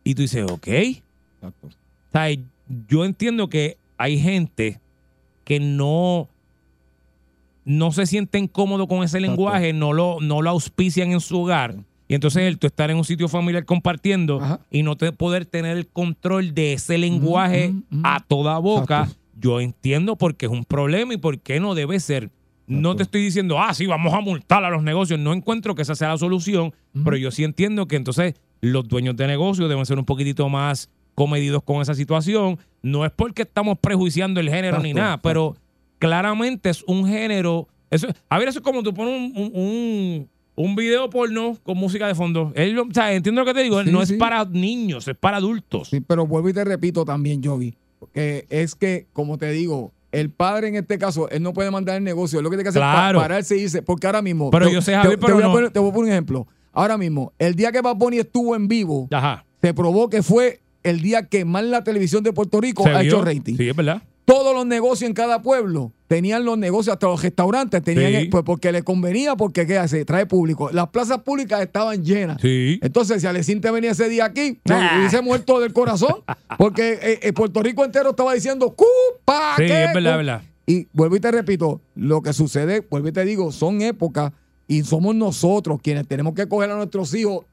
Y 0.03 0.15
tú 0.15 0.21
dices, 0.21 0.45
ok. 0.49 0.67
Exacto. 0.67 1.67
O 1.67 2.11
sea, 2.11 2.27
yo 2.89 3.05
entiendo 3.05 3.49
que 3.49 3.77
hay 3.97 4.19
gente 4.19 4.79
que 5.43 5.59
no, 5.59 6.27
no 7.63 7.91
se 7.91 8.05
sienten 8.05 8.47
cómodos 8.47 8.87
con 8.87 9.03
ese 9.03 9.19
lenguaje, 9.19 9.71
no 9.73 9.93
lo, 9.93 10.17
no 10.21 10.41
lo 10.41 10.49
auspician 10.49 11.11
en 11.11 11.21
su 11.21 11.41
hogar. 11.41 11.75
Y 12.09 12.15
entonces 12.15 12.43
el 12.43 12.57
tú 12.57 12.67
estar 12.67 12.89
en 12.89 12.97
un 12.97 13.03
sitio 13.03 13.27
familiar 13.27 13.65
compartiendo 13.65 14.41
Ajá. 14.41 14.59
y 14.71 14.83
no 14.83 14.95
te 14.95 15.11
poder 15.11 15.45
tener 15.45 15.75
el 15.75 15.87
control 15.87 16.53
de 16.53 16.73
ese 16.73 16.97
lenguaje 16.97 17.73
a 18.03 18.21
toda 18.21 18.57
boca, 18.59 19.03
Exacto. 19.03 19.19
yo 19.39 19.59
entiendo 19.59 20.15
por 20.15 20.35
qué 20.35 20.45
es 20.45 20.51
un 20.51 20.63
problema 20.63 21.13
y 21.13 21.17
por 21.17 21.39
qué 21.39 21.59
no 21.59 21.75
debe 21.75 21.99
ser. 21.99 22.29
No 22.67 22.95
te 22.95 23.03
estoy 23.03 23.21
diciendo, 23.23 23.59
ah, 23.59 23.73
sí, 23.73 23.85
vamos 23.85 24.13
a 24.13 24.19
multar 24.19 24.63
a 24.65 24.69
los 24.69 24.83
negocios. 24.83 25.19
No 25.19 25.33
encuentro 25.33 25.73
que 25.73 25.81
esa 25.83 25.95
sea 25.95 26.09
la 26.09 26.17
solución, 26.17 26.73
pero 27.03 27.15
yo 27.17 27.31
sí 27.31 27.43
entiendo 27.43 27.87
que 27.87 27.95
entonces 27.95 28.33
los 28.61 28.87
dueños 28.87 29.15
de 29.15 29.25
negocios 29.27 29.69
deben 29.69 29.85
ser 29.85 29.97
un 29.97 30.05
poquitito 30.05 30.49
más 30.49 30.89
comedidos 31.15 31.63
con 31.63 31.81
esa 31.81 31.95
situación. 31.95 32.59
No 32.81 33.05
es 33.05 33.11
porque 33.11 33.43
estamos 33.43 33.77
prejuiciando 33.79 34.39
el 34.39 34.49
género 34.49 34.79
ni 34.79 34.89
Exacto, 34.89 35.01
nada, 35.03 35.21
pero 35.21 35.55
claramente 35.99 36.69
es 36.69 36.83
un 36.83 37.07
género. 37.07 37.67
Eso, 37.89 38.07
a 38.29 38.37
ver, 38.39 38.49
eso 38.49 38.59
es 38.59 38.63
como 38.65 38.83
tú 38.83 38.93
pones 38.93 39.13
un, 39.15 39.41
un, 39.43 39.51
un- 39.53 40.29
un 40.59 40.75
video 40.75 41.07
porno 41.09 41.55
con 41.63 41.77
música 41.77 42.07
de 42.07 42.15
fondo. 42.15 42.51
Lo- 42.55 42.83
o 42.83 42.93
sea, 42.93 43.13
entiendo 43.13 43.41
lo 43.41 43.45
que 43.45 43.53
te 43.53 43.61
digo, 43.63 43.83
Sí, 43.83 43.91
no 43.91 44.01
es 44.01 44.11
para 44.13 44.43
niños, 44.45 45.07
es 45.07 45.15
para 45.15 45.37
adultos. 45.37 45.89
Sí, 45.89 46.01
pero 46.01 46.25
vuelvo 46.25 46.49
y 46.49 46.53
te 46.53 46.63
repito 46.65 47.05
también, 47.05 47.41
Yogi, 47.43 47.75
que 48.13 48.45
es 48.49 48.73
que, 48.75 49.05
como 49.13 49.37
te 49.37 49.51
digo, 49.51 49.93
el 50.11 50.29
padre 50.31 50.69
en 50.69 50.75
este 50.75 50.97
caso, 50.97 51.29
él 51.29 51.43
no 51.43 51.53
puede 51.53 51.69
mandar 51.71 51.97
el 51.97 52.03
negocio, 52.03 52.39
es 52.39 52.43
lo 52.43 52.49
que 52.49 52.55
tiene 52.55 52.63
que 52.63 52.69
hacer 52.69 52.81
es 52.81 52.87
Claro. 52.87 53.19
pa- 53.19 53.23
pararse 53.25 53.57
y 53.57 53.61
irse, 53.61 53.81
porque 53.81 54.07
ahora 54.07 54.21
mismo... 54.21 54.49
Pero 54.51 54.67
te- 54.67 54.73
yo 54.73 54.81
sé, 54.81 54.93
Javier, 54.93 55.15
te, 55.19 55.25
pero 55.25 55.33
voy 55.35 55.43
a 55.43 55.47
no- 55.47 55.53
poner, 55.53 55.71
te 55.71 55.79
voy 55.79 55.89
a 55.89 55.93
poner 55.93 56.05
un 56.07 56.11
ejemplo. 56.11 56.47
Ahora 56.73 56.97
mismo, 56.97 57.33
el 57.39 57.55
día 57.55 57.71
que 57.71 57.81
Bad 57.81 57.95
Bunny 57.95 58.19
estuvo 58.19 58.55
en 58.55 58.67
vivo, 58.67 59.07
Ajá. 59.11 59.45
se 59.61 59.73
probó 59.73 60.09
que 60.09 60.21
fue 60.23 60.61
el 60.83 61.01
día 61.01 61.23
que 61.23 61.43
más 61.43 61.63
la 61.63 61.83
televisión 61.83 62.23
de 62.23 62.31
Puerto 62.33 62.61
Rico 62.61 62.83
Se 62.83 62.89
ha 62.91 62.99
vio. 63.01 63.15
hecho 63.15 63.25
rating. 63.25 63.55
Sí, 63.57 63.67
es 63.69 63.75
verdad. 63.75 64.01
Todos 64.27 64.53
los 64.53 64.65
negocios 64.65 65.07
en 65.07 65.13
cada 65.13 65.41
pueblo 65.41 65.93
tenían 66.07 66.43
los 66.43 66.57
negocios, 66.57 66.91
hasta 66.93 67.07
los 67.07 67.23
restaurantes 67.23 67.81
tenían, 67.81 68.23
Sí. 68.23 68.27
pues 68.27 68.43
porque 68.43 68.73
les 68.73 68.83
convenía, 68.83 69.37
porque 69.37 69.65
¿qué 69.65 69.77
hace? 69.77 70.03
Trae 70.03 70.25
público. 70.25 70.69
Las 70.73 70.89
plazas 70.89 71.19
públicas 71.19 71.61
estaban 71.61 72.03
llenas. 72.03 72.37
Sí. 72.41 72.77
Entonces, 72.83 73.21
si 73.21 73.27
Alecín 73.27 73.61
te 73.61 73.71
venía 73.71 73.91
ese 73.91 74.09
día 74.09 74.25
aquí, 74.25 74.59
yo 74.65 74.75
Ah. 74.75 74.97
hubiese 74.99 75.21
muerto 75.21 75.61
del 75.61 75.71
corazón, 75.71 76.15
porque 76.57 76.99
eh, 77.01 77.19
eh, 77.23 77.31
Puerto 77.31 77.63
Rico 77.63 77.85
entero 77.85 78.09
estaba 78.09 78.33
diciendo, 78.33 78.75
¡cupa! 78.75 79.53
Sí, 79.55 79.63
es 79.63 79.69
verdad, 79.69 79.93
cu-". 79.93 79.97
es 80.09 80.17
verdad. 80.17 80.41
Y 80.65 80.87
vuelvo 80.91 81.15
y 81.15 81.19
te 81.21 81.31
repito, 81.31 81.79
lo 81.95 82.21
que 82.21 82.33
sucede, 82.33 82.85
vuelvo 82.89 83.07
y 83.07 83.13
te 83.13 83.23
digo, 83.23 83.53
son 83.53 83.81
épocas 83.81 84.33
y 84.67 84.83
somos 84.83 85.15
nosotros 85.15 85.79
quienes 85.81 86.05
tenemos 86.05 86.33
que 86.33 86.49
coger 86.49 86.69
a 86.71 86.75
nuestros 86.75 87.13
hijos 87.15 87.45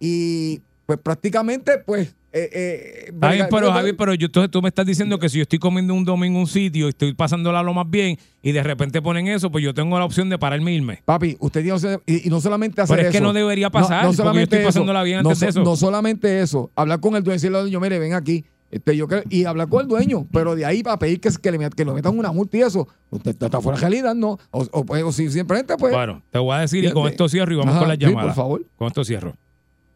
y 0.00 0.62
pues 0.86 0.98
prácticamente 0.98 1.76
pues... 1.84 2.14
Eh, 2.36 2.50
eh, 2.52 3.12
pero 3.48 3.70
Javier, 3.72 3.96
pero 3.96 4.12
yo, 4.14 4.26
entonces 4.26 4.50
tú 4.50 4.60
me 4.60 4.66
estás 4.68 4.84
diciendo 4.84 5.20
que 5.20 5.28
si 5.28 5.36
yo 5.38 5.42
estoy 5.42 5.60
comiendo 5.60 5.94
un 5.94 6.04
domingo 6.04 6.34
en 6.34 6.40
un 6.40 6.46
sitio 6.48 6.86
y 6.86 6.88
estoy 6.88 7.14
pasándola 7.14 7.62
lo 7.62 7.72
más 7.74 7.88
bien 7.88 8.18
y 8.42 8.50
de 8.50 8.60
repente 8.60 9.00
ponen 9.00 9.28
eso, 9.28 9.52
pues 9.52 9.62
yo 9.62 9.72
tengo 9.72 9.96
la 10.00 10.04
opción 10.04 10.28
de 10.28 10.36
pararme 10.36 10.72
irme. 10.72 11.00
Papi, 11.04 11.36
usted 11.38 11.62
que 11.62 11.70
hacer- 11.70 12.02
y, 12.06 12.26
y 12.26 12.30
no 12.30 12.40
solamente 12.40 12.80
hacer 12.82 12.96
Pero 12.96 13.08
es 13.08 13.12
que 13.12 13.18
eso. 13.18 13.24
no 13.26 13.32
debería 13.32 13.70
pasar, 13.70 14.06
porque 14.06 14.22
yo 14.34 14.40
estoy 14.40 14.64
pasándola 14.64 15.04
bien 15.04 15.22
no, 15.22 15.28
antes 15.28 15.38
de 15.38 15.46
so- 15.52 15.60
eso. 15.60 15.70
No 15.70 15.76
solamente 15.76 16.40
eso, 16.40 16.72
hablar 16.74 16.98
con 16.98 17.14
el 17.14 17.22
dueño 17.22 17.34
y 17.34 17.36
decirle 17.36 17.58
al 17.58 17.64
dueño, 17.64 17.78
mire, 17.78 18.00
ven 18.00 18.14
aquí. 18.14 18.44
Este, 18.68 18.96
yo 18.96 19.06
creo- 19.06 19.22
y 19.30 19.44
hablar 19.44 19.68
con 19.68 19.82
el 19.82 19.86
dueño, 19.86 20.26
pero 20.32 20.56
de 20.56 20.64
ahí 20.66 20.82
para 20.82 20.98
pedir 20.98 21.20
que, 21.20 21.30
que, 21.40 21.52
le, 21.52 21.70
que 21.70 21.84
lo 21.84 21.94
metan 21.94 22.18
una 22.18 22.32
multa 22.32 22.56
y 22.56 22.62
eso, 22.62 22.88
usted 23.10 23.30
está 23.40 23.60
fuera 23.60 23.76
de 23.78 23.82
realidad, 23.82 24.16
¿no? 24.16 24.40
O, 24.50 24.66
o, 24.72 24.84
pues, 24.84 25.04
o 25.04 25.12
si 25.12 25.30
simplemente, 25.30 25.76
pues. 25.76 25.94
Bueno, 25.94 26.20
te 26.30 26.40
voy 26.40 26.56
a 26.56 26.58
decir 26.58 26.82
y 26.84 26.90
con 26.90 27.06
esto 27.06 27.28
cierro 27.28 27.52
y 27.52 27.56
vamos 27.58 27.70
Ajá, 27.74 27.78
con 27.78 27.88
las 27.90 27.98
sí, 27.98 28.04
llamadas. 28.06 28.34
por 28.34 28.34
favor. 28.34 28.64
Con 28.74 28.88
esto 28.88 29.04
cierro. 29.04 29.36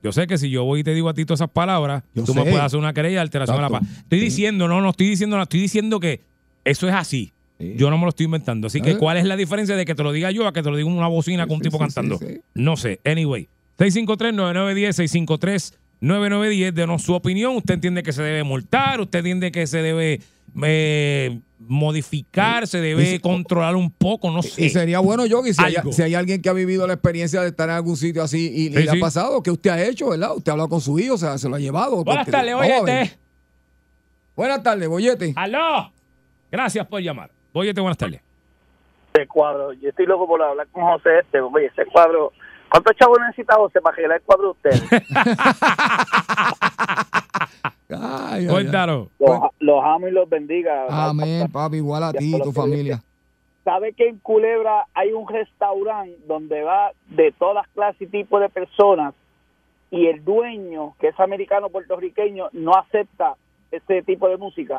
Yo 0.03 0.13
sé 0.13 0.27
que 0.27 0.39
si 0.39 0.49
yo 0.51 0.65
voy 0.65 0.81
y 0.81 0.85
te 0.85 0.95
digo 0.95 1.09
a 1.09 1.15
ti 1.15 1.25
todas 1.25 1.41
esas 1.41 1.51
palabras, 1.51 2.05
Yo 2.15 2.25
tú 2.25 2.35
me 2.35 2.43
puedes 2.43 2.61
hacer 2.61 2.79
una 2.79 2.93
querella 2.93 3.17
de 3.17 3.21
alteración 3.23 3.59
a 3.59 3.63
la 3.63 3.67
Exacto. 3.69 3.87
paz. 3.89 3.99
Estoy 4.05 4.19
Sí. 4.21 4.25
diciendo, 4.27 4.69
no, 4.69 4.81
no 4.81 4.91
estoy 4.91 5.09
diciendo 5.09 5.37
nada, 5.37 5.43
estoy 5.45 5.61
diciendo 5.61 5.99
que 6.01 6.23
eso 6.65 6.87
es 6.89 6.95
así. 6.95 7.33
Sí. 7.59 7.75
Yo 7.77 7.91
no 7.91 7.99
me 7.99 8.05
lo 8.05 8.11
estoy 8.11 8.27
inventando. 8.27 8.69
Así 8.69 8.81
que, 8.81 8.93
¿Eh? 8.93 8.97
¿cuál 8.99 9.17
es 9.17 9.25
la 9.25 9.37
diferencia 9.37 9.75
de 9.75 9.85
que 9.85 9.95
te 9.97 10.05
lo 10.05 10.13
diga 10.13 10.31
yo 10.31 10.47
a 10.47 10.53
que 10.53 10.63
te 10.63 10.71
lo 10.71 10.77
diga 10.77 10.89
una 10.89 11.09
bocina 11.09 11.43
Sí, 11.45 11.49
con 11.49 11.57
un 11.57 11.63
tipo 11.63 11.79
cantando? 11.79 12.21
No 12.55 12.77
sé. 12.77 13.01
Anyway, 13.05 13.49
653-9910, 13.79 15.75
9910, 16.01 16.75
denos 16.75 17.03
su 17.03 17.15
opinión. 17.15 17.57
¿Usted 17.57 17.75
entiende 17.75 18.03
que 18.03 18.13
se 18.13 18.23
debe 18.23 18.45
multar? 18.45 19.01
¿Usted 19.01 19.19
entiende 19.21 19.51
que 19.51 19.67
se 19.67 19.83
debe 19.83 20.21
eh, 20.63 21.41
modificar? 21.59 22.67
¿Se 22.67 22.81
debe 22.81 23.15
Y- 23.15 23.19
controlar 23.19 23.75
un 23.77 23.91
poco? 23.91 24.31
No 24.31 24.43
sé. 24.43 24.65
Y 24.67 24.71
sería 24.71 25.01
bueno, 25.01 25.27
Yogi, 25.27 25.53
si 25.53 25.63
si 25.93 26.03
hay 26.03 26.15
alguien 26.15 26.41
que 26.43 26.49
ha 26.49 26.53
vivido 26.53 26.87
la 26.87 26.95
experiencia 26.95 27.41
de 27.43 27.49
estar 27.49 27.69
en 27.69 27.75
algún 27.77 27.97
sitio 27.97 28.23
así 28.23 28.51
y, 28.55 28.69
le 28.71 28.83
sí. 28.89 28.97
ha 28.97 29.01
pasado, 29.01 29.43
¿qué 29.43 29.51
usted 29.51 29.71
ha 29.71 29.83
hecho, 29.85 30.09
verdad? 30.11 30.35
Usted 30.37 30.51
ha 30.51 30.53
hablado 30.53 30.69
con 30.69 30.81
su 30.81 30.99
hijo, 30.99 31.15
o 31.15 31.19
sea, 31.19 31.37
se 31.39 31.49
lo 31.49 31.57
ha 31.57 31.59
llevado. 31.59 32.05
Buenas 32.05 32.25
Porque- 32.27 32.31
tardes. 32.33 32.55
Boyete. 32.55 33.19
Buenas 34.37 34.63
tardes, 34.63 34.89
Boyete. 34.89 35.33
¡Aló! 35.37 35.93
Gracias 36.51 36.87
por 36.87 37.01
llamar. 37.03 37.31
Boyete, 37.53 37.81
buenas 37.81 37.99
tardes. 37.99 38.21
ese 39.13 39.27
cuadro. 39.27 39.73
Yo 39.73 39.89
estoy 39.89 40.07
loco 40.07 40.27
por 40.29 40.41
hablar 40.43 40.69
con 40.71 40.85
José 40.85 41.19
este. 41.21 41.41
Oye, 41.41 41.67
ese 41.67 41.85
cuadro. 41.87 42.33
¿Cuántos 42.71 42.95
chavos 42.97 43.19
necesita 43.27 43.55
José 43.57 43.81
para 43.81 43.95
arreglar 43.95 44.19
el 44.19 44.23
cuadro 44.25 44.57
de 44.63 44.69
ustedes? 44.71 44.83
Ay, 47.91 47.99
ay, 48.01 48.41
ay. 48.43 48.47
Cuéntanos. 48.49 49.09
Los, 49.19 49.41
los 49.61 49.85
amo 49.85 50.09
y 50.09 50.11
los 50.11 50.29
bendiga. 50.29 50.87
Amén, 50.91 51.51
papi, 51.51 51.77
igual 51.77 52.03
a 52.05 52.13
ti 52.13 52.35
y 52.37 52.41
tu 52.43 52.53
familia. 52.53 53.03
¿Sabe 53.65 53.93
que 53.93 54.09
en 54.09 54.19
Culebra 54.19 54.87
hay 54.95 55.13
un 55.13 55.29
restaurante 55.29 56.17
donde 56.27 56.63
va 56.63 56.93
de 57.11 57.33
todas 57.33 57.67
clases 57.69 58.01
y 58.03 58.07
tipos 58.07 58.41
de 58.41 58.49
personas 58.49 59.15
y 59.91 60.07
el 60.07 60.25
dueño, 60.25 60.95
que 61.01 61.09
es 61.09 61.21
americano 61.21 61.69
puertorriqueño, 61.69 62.49
no 62.53 62.73
acepta 62.75 63.35
ese 63.71 64.03
tipo 64.03 64.29
de 64.29 64.39
música? 64.39 64.79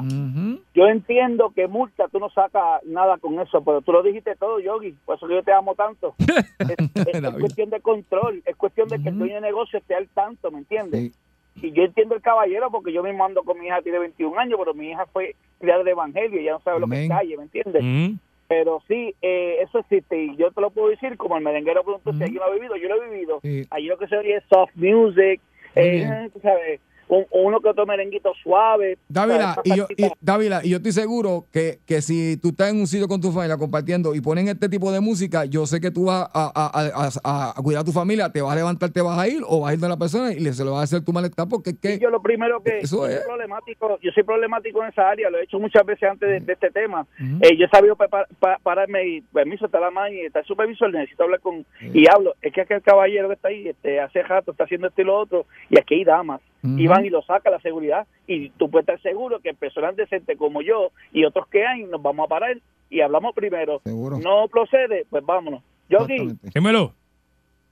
Yo 0.73 0.87
entiendo 0.87 1.51
que 1.55 1.67
multa, 1.67 2.07
tú 2.11 2.19
no 2.19 2.29
sacas 2.31 2.83
nada 2.85 3.17
con 3.17 3.39
eso, 3.39 3.61
pero 3.63 3.81
tú 3.81 3.91
lo 3.91 4.01
dijiste 4.01 4.35
todo, 4.35 4.59
Yogi, 4.59 4.95
por 5.05 5.17
eso 5.17 5.27
que 5.27 5.35
yo 5.35 5.43
te 5.43 5.51
amo 5.53 5.75
tanto. 5.75 6.15
Es, 6.59 6.75
es- 7.15 7.31
cuestión 7.39 7.69
de 7.69 7.81
control, 7.81 8.41
es 8.45 8.55
cuestión 8.55 8.87
de 8.87 9.01
que 9.01 9.09
el 9.09 9.17
dueño 9.17 9.35
de 9.35 9.41
negocio 9.41 9.79
esté 9.79 9.95
al 9.95 10.07
tanto, 10.09 10.49
¿me 10.51 10.59
entiendes? 10.59 10.99
Sí. 11.01 11.13
Y 11.61 11.71
yo 11.71 11.83
entiendo 11.83 12.15
el 12.15 12.21
caballero 12.21 12.69
porque 12.71 12.93
yo 12.93 13.03
mismo 13.03 13.25
ando 13.25 13.43
con 13.43 13.59
mi 13.59 13.67
hija, 13.67 13.81
tiene 13.81 13.99
21 13.99 14.39
años, 14.39 14.57
pero 14.59 14.73
mi 14.73 14.91
hija 14.91 15.05
fue 15.07 15.35
criada 15.59 15.83
de 15.83 15.91
evangelio, 15.91 16.41
ya 16.41 16.53
no 16.53 16.61
sabe 16.61 16.79
lo 16.79 16.87
que 16.87 17.03
es 17.03 17.09
calle, 17.09 17.37
¿me 17.37 17.43
entiendes? 17.43 17.83
Mm. 17.83 18.15
Pero 18.47 18.81
sí, 18.87 19.13
eh, 19.21 19.57
eso 19.61 19.79
existe 19.79 20.23
y 20.23 20.35
yo 20.35 20.51
te 20.51 20.61
lo 20.61 20.71
puedo 20.71 20.89
decir, 20.89 21.17
como 21.17 21.37
el 21.37 21.43
merenguero 21.43 21.83
preguntó 21.83 22.13
si 22.13 22.23
alguien 22.23 22.39
lo 22.39 22.45
ha 22.45 22.53
vivido, 22.53 22.75
yo 22.77 22.89
lo 22.89 23.03
he 23.03 23.09
vivido. 23.09 23.39
Sí. 23.43 23.67
Allí 23.69 23.87
lo 23.87 23.97
que 23.97 24.07
se 24.07 24.17
oye 24.17 24.37
es 24.37 24.43
soft 24.49 24.75
music, 24.75 25.39
eh, 25.75 26.29
sabes, 26.41 26.81
un- 27.09 27.25
uno 27.31 27.59
que 27.59 27.67
otro 27.69 27.85
merenguito 27.85 28.31
suave. 28.41 28.97
Dávila, 29.09 29.57
y 29.65 29.75
yo, 29.75 29.87
y. 29.97 30.07
Dávila, 30.21 30.61
y 30.63 30.69
yo 30.69 30.77
estoy 30.77 30.91
seguro 30.93 31.45
que, 31.51 31.79
que 31.85 32.01
si 32.01 32.37
tú 32.37 32.49
estás 32.49 32.69
en 32.71 32.79
un 32.79 32.87
sitio 32.87 33.07
con 33.07 33.19
tu 33.19 33.31
familia 33.31 33.57
compartiendo 33.57 34.15
y 34.15 34.21
ponen 34.21 34.47
este 34.47 34.69
tipo 34.69 34.91
de 34.91 34.99
música, 35.01 35.45
yo 35.45 35.65
sé 35.65 35.81
que 35.81 35.91
tú 35.91 36.05
vas 36.05 36.29
a, 36.33 36.51
a- 36.55 37.53
a- 37.57 37.61
cuidar 37.61 37.81
a 37.81 37.85
tu 37.85 37.91
familia, 37.91 38.29
te 38.31 38.41
vas 38.41 38.53
a 38.53 38.55
levantar, 38.55 38.89
te 38.91 39.01
vas 39.01 39.17
a 39.17 39.27
ir 39.27 39.41
o 39.47 39.61
vas 39.61 39.71
a 39.71 39.73
ir 39.73 39.79
de 39.79 39.89
la 39.89 39.97
persona 39.97 40.31
y 40.31 40.39
le, 40.39 40.53
se 40.53 40.63
lo 40.63 40.71
vas 40.71 40.81
a 40.81 40.83
hacer 40.83 41.03
tu 41.03 41.11
malestar 41.11 41.47
porque 41.49 41.71
es 41.71 41.79
que... 41.79 41.99
Yo 41.99 42.09
lo 42.09 42.21
primero 42.21 42.61
que 42.63 42.77
Eso 42.79 42.97
yo 42.97 43.03
soy 43.05 43.13
es. 43.15 43.19
problemático, 43.25 43.99
yo 44.01 44.11
soy 44.11 44.23
problemático 44.23 44.81
en 44.83 44.89
esa 44.89 45.09
área, 45.09 45.29
lo 45.29 45.37
he 45.39 45.43
hecho 45.43 45.59
muchas 45.59 45.85
veces 45.85 46.09
antes 46.09 46.29
de, 46.29 46.39
de 46.39 46.53
este 46.53 46.71
tema. 46.71 47.07
Ujú. 47.19 47.37
Eh, 47.41 47.57
yo 47.57 47.65
he 47.65 47.69
sabido 47.69 47.95
prepa- 47.95 48.27
pa- 48.39 48.59
pararme 48.61 49.07
y 49.07 49.21
permiso 49.21 49.65
está 49.65 49.79
la 49.79 49.91
mano 49.91 50.13
y 50.13 50.21
está 50.21 50.39
el 50.39 50.45
supervisor, 50.45 50.91
necesito 50.93 51.23
hablar 51.23 51.39
con 51.39 51.65
y 51.93 52.05
hablo, 52.09 52.35
es 52.41 52.53
que 52.53 52.61
aquel 52.61 52.81
caballero 52.81 53.27
que 53.27 53.33
está 53.33 53.47
ahí 53.49 53.67
este, 53.67 53.99
hace 53.99 54.21
rato 54.23 54.51
está 54.51 54.65
haciendo 54.65 54.87
esto 54.87 55.01
y 55.01 55.05
lo 55.05 55.17
otro 55.17 55.45
y 55.69 55.79
aquí 55.79 55.95
hay 55.95 56.03
damas 56.03 56.41
Ujú. 56.63 56.77
y 56.77 56.87
van 56.87 57.05
y 57.05 57.09
lo 57.09 57.21
saca 57.21 57.49
la 57.49 57.59
seguridad 57.61 58.05
y 58.27 58.49
tú 58.51 58.69
puedes 58.69 58.87
estar 58.87 59.01
seguro 59.01 59.39
que 59.39 59.53
personas 59.53 59.95
decentes 59.95 60.37
como 60.37 60.61
yo 60.61 60.91
y 61.13 61.23
otros 61.23 61.47
que 61.47 61.65
hay 61.65 61.83
nos 61.83 62.01
vamos 62.01 62.25
a 62.25 62.29
parar 62.29 62.57
y 62.89 63.01
hablamos 63.01 63.33
primero. 63.33 63.81
Seguro. 63.83 64.19
No 64.19 64.47
procede, 64.47 65.05
pues 65.09 65.25
vámonos. 65.25 65.63
Yogi. 65.89 66.37
Dímelo. 66.53 66.93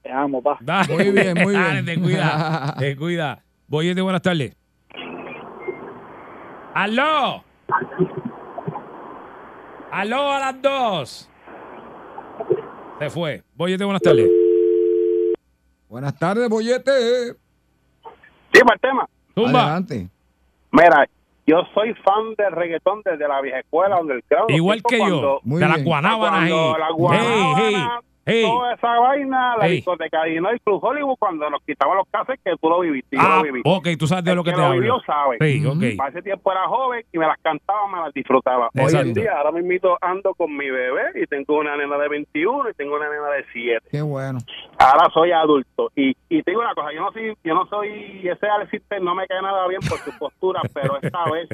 te 0.02 0.10
amo, 0.10 0.42
pa. 0.42 0.58
Dale. 0.60 0.94
Muy 0.94 1.10
bien, 1.10 1.34
muy 1.34 1.52
bien. 1.52 1.62
Dale, 1.62 1.82
te 1.82 2.00
cuida. 2.00 2.74
Te 2.78 2.96
cuida. 2.96 3.44
Buenas 3.68 4.22
tardes. 4.22 4.56
¡Aló! 6.74 7.42
¡Aló 9.90 10.32
a 10.32 10.38
las 10.38 10.62
dos! 10.62 11.30
Se 12.98 13.10
fue. 13.10 13.42
Boyete, 13.54 13.84
buenas 13.84 14.02
tardes. 14.02 14.30
Buenas 15.88 16.18
tardes, 16.18 16.48
Boyete. 16.48 17.36
Sí, 18.52 18.60
para 18.60 18.74
el 18.74 18.80
tema. 18.80 19.08
Tumba. 19.34 19.62
Adelante. 19.62 20.08
Mira, 20.70 21.08
yo 21.46 21.62
soy 21.74 21.94
fan 21.94 22.34
del 22.36 22.52
reggaetón 22.52 23.02
desde 23.04 23.26
la 23.26 23.40
vieja 23.40 23.60
escuela, 23.60 23.96
donde 23.96 24.14
el 24.14 24.24
crowd. 24.24 24.50
Igual 24.50 24.82
que 24.82 24.98
yo. 24.98 25.40
De 25.42 25.60
las 25.60 25.74
bien. 25.76 25.84
guanábanas 25.84 26.42
ahí. 26.42 26.50
La 26.50 26.88
hey, 27.12 27.84
hey. 28.28 28.42
toda 28.44 28.74
esa 28.74 28.98
vaina, 29.00 29.56
la 29.56 29.66
Hey. 29.66 29.76
discoteca 29.76 30.22
de 30.22 30.30
Illinois 30.30 30.60
Club 30.64 30.84
Hollywood, 30.84 31.16
cuando 31.18 31.50
nos 31.50 31.60
quitaban 31.64 31.96
los 31.96 32.06
cases, 32.10 32.38
que 32.44 32.52
tú 32.60 32.68
lo 32.68 32.80
viviste. 32.80 33.16
y 33.16 33.18
yo 33.18 33.24
Ah, 33.26 33.36
lo 33.38 33.42
viví. 33.42 33.60
ok, 33.64 33.88
tú 33.98 34.06
sabes 34.06 34.24
de 34.24 34.30
El 34.30 34.36
lo 34.36 34.44
que 34.44 34.50
que 34.50 34.56
te 34.56 34.60
lo 34.60 34.66
hablo. 34.68 34.80
vivió 34.80 35.00
sabe. 35.06 35.36
Sí, 35.40 35.66
ok. 35.66 35.96
Para 35.96 36.10
ese 36.10 36.22
tiempo 36.22 36.52
era 36.52 36.66
joven 36.68 37.04
y 37.12 37.18
me 37.18 37.26
las 37.26 37.38
cantaba, 37.42 37.88
me 37.88 38.00
las 38.00 38.12
disfrutaba. 38.14 38.66
Hoy 38.74 38.82
Exacto. 38.82 39.08
en 39.08 39.14
día, 39.14 39.32
ahora 39.36 39.52
mismo 39.52 39.96
ando 40.00 40.34
con 40.34 40.56
mi 40.56 40.68
bebé 40.70 41.02
y 41.22 41.26
tengo 41.26 41.58
una 41.58 41.76
nena 41.76 41.96
de 41.98 42.08
21 42.08 42.70
y 42.70 42.74
tengo 42.74 42.96
una 42.96 43.08
nena 43.08 43.28
de 43.30 43.44
7. 43.52 43.86
Qué 43.90 44.02
bueno. 44.02 44.38
Ahora 44.78 45.08
soy 45.12 45.32
adulto 45.32 45.90
y, 45.96 46.10
y 46.28 46.42
te 46.42 46.50
digo 46.52 46.60
una 46.62 46.74
cosa, 46.74 46.92
yo 46.92 47.00
no 47.00 47.12
soy, 47.12 47.34
yo 47.44 47.54
no 47.54 47.66
soy 47.66 48.28
ese 48.28 48.46
Alexis 48.48 48.82
no 49.00 49.14
me 49.14 49.26
cae 49.26 49.42
nada 49.42 49.66
bien 49.68 49.80
por 49.88 49.98
su 49.98 50.16
postura, 50.18 50.60
pero 50.72 50.98
esta 51.02 51.24
vez 51.30 51.48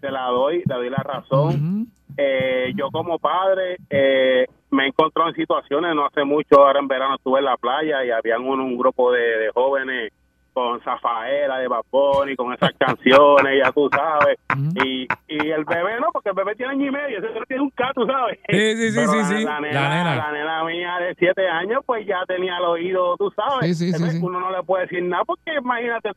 te 0.00 0.10
la 0.10 0.26
doy, 0.26 0.62
le 0.66 0.74
doy 0.74 0.90
la 0.90 1.02
razón. 1.02 1.54
Ujú. 1.54 1.86
Eh, 2.16 2.72
yo 2.76 2.90
como 2.90 3.18
padre 3.18 3.76
eh, 3.88 4.46
me 4.70 4.84
he 4.84 4.86
encontrado 4.88 5.30
en 5.30 5.36
situaciones, 5.36 5.94
no 5.94 6.06
hace 6.06 6.24
mucho, 6.24 6.64
ahora 6.64 6.80
en 6.80 6.88
verano 6.88 7.16
estuve 7.16 7.38
en 7.40 7.46
la 7.46 7.56
playa 7.56 8.04
y 8.04 8.10
habían 8.10 8.42
un, 8.42 8.60
un 8.60 8.76
grupo 8.76 9.12
de, 9.12 9.20
de 9.20 9.50
jóvenes 9.50 10.12
con 10.52 10.80
Zafaera 10.82 11.58
de 11.58 11.68
Baboni, 11.68 12.34
con 12.36 12.52
esas 12.52 12.72
canciones, 12.78 13.62
ya 13.62 13.70
tú 13.72 13.88
sabes. 13.92 14.36
Y, 14.84 15.06
y 15.28 15.50
el 15.50 15.64
bebé 15.64 16.00
no, 16.00 16.08
porque 16.12 16.30
el 16.30 16.34
bebé 16.34 16.54
tiene 16.56 16.72
año 16.72 16.86
y 16.86 16.90
medio, 16.90 17.18
ese 17.18 17.28
bebé 17.28 17.46
tiene 17.46 17.62
un 17.62 17.70
K, 17.70 17.90
tú 17.94 18.04
sabes. 18.06 18.38
Sí, 18.48 18.76
sí, 18.76 18.90
sí, 18.90 18.96
Pero 18.96 19.12
sí, 19.12 19.18
la, 19.18 19.24
sí. 19.24 19.44
La, 19.44 19.60
nena, 19.60 19.80
La 19.80 19.88
nena. 19.90 20.16
la 20.16 20.32
nena 20.32 20.64
mía 20.64 20.96
de 21.00 21.14
siete 21.14 21.48
años, 21.48 21.82
pues 21.86 22.06
ya 22.06 22.24
tenía 22.26 22.58
el 22.58 22.64
oído, 22.64 23.16
tú 23.16 23.30
sabes. 23.30 23.78
Sí, 23.78 23.92
sí. 23.92 24.18
Uno 24.20 24.40
no 24.40 24.50
le 24.50 24.62
puede 24.62 24.84
decir 24.84 25.02
nada, 25.04 25.24
porque 25.24 25.54
imagínate, 25.54 26.10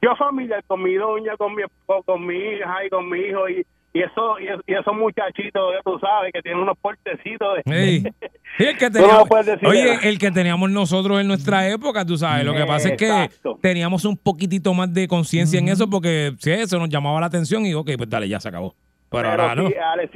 yo 0.00 0.16
familiar 0.16 0.62
con 0.66 0.82
mi 0.82 0.94
doña, 0.94 1.36
con 1.36 1.54
mi 1.54 1.62
con 2.06 2.26
mi 2.26 2.36
hija 2.36 2.84
y 2.86 2.90
con 2.90 3.08
mi 3.08 3.18
hijo, 3.20 3.48
y, 3.48 3.66
y, 3.94 4.02
eso, 4.02 4.38
y, 4.40 4.44
y 4.70 4.74
esos 4.74 4.94
muchachitos, 4.94 5.72
ya 5.72 5.80
tú 5.82 5.98
sabes, 5.98 6.32
que 6.34 6.42
tienen 6.42 6.60
unos 6.60 6.76
portecitos 6.78 7.56
de... 7.64 7.82
Ey. 7.82 8.02
Sí, 8.56 8.62
el 8.66 8.76
que 8.78 8.88
no 8.88 8.92
teníamos, 8.92 9.28
oye, 9.66 9.84
nada. 9.84 10.00
el 10.08 10.16
que 10.18 10.30
teníamos 10.30 10.70
nosotros 10.70 11.20
en 11.20 11.26
nuestra 11.26 11.68
época, 11.68 12.04
tú 12.04 12.16
sabes, 12.16 12.44
lo 12.44 12.54
que 12.54 12.64
pasa 12.64 12.90
es 12.90 12.96
que 12.96 13.06
Exacto. 13.06 13.58
teníamos 13.60 14.04
un 14.04 14.16
poquito 14.16 14.72
más 14.74 14.94
de 14.94 15.08
conciencia 15.08 15.58
en 15.58 15.66
eso 15.68 15.90
porque 15.90 16.34
si 16.38 16.52
eso 16.52 16.78
nos 16.78 16.88
llamaba 16.88 17.18
la 17.18 17.26
atención 17.26 17.66
y 17.66 17.74
ok, 17.74 17.90
pues 17.96 18.08
dale, 18.08 18.28
ya 18.28 18.38
se 18.38 18.50
acabó. 18.50 18.76
Pero, 19.10 19.28
Pero 19.30 19.42
ahora 19.42 19.54
no. 19.56 19.66
sí, 19.68 19.74
Alex 19.74 20.12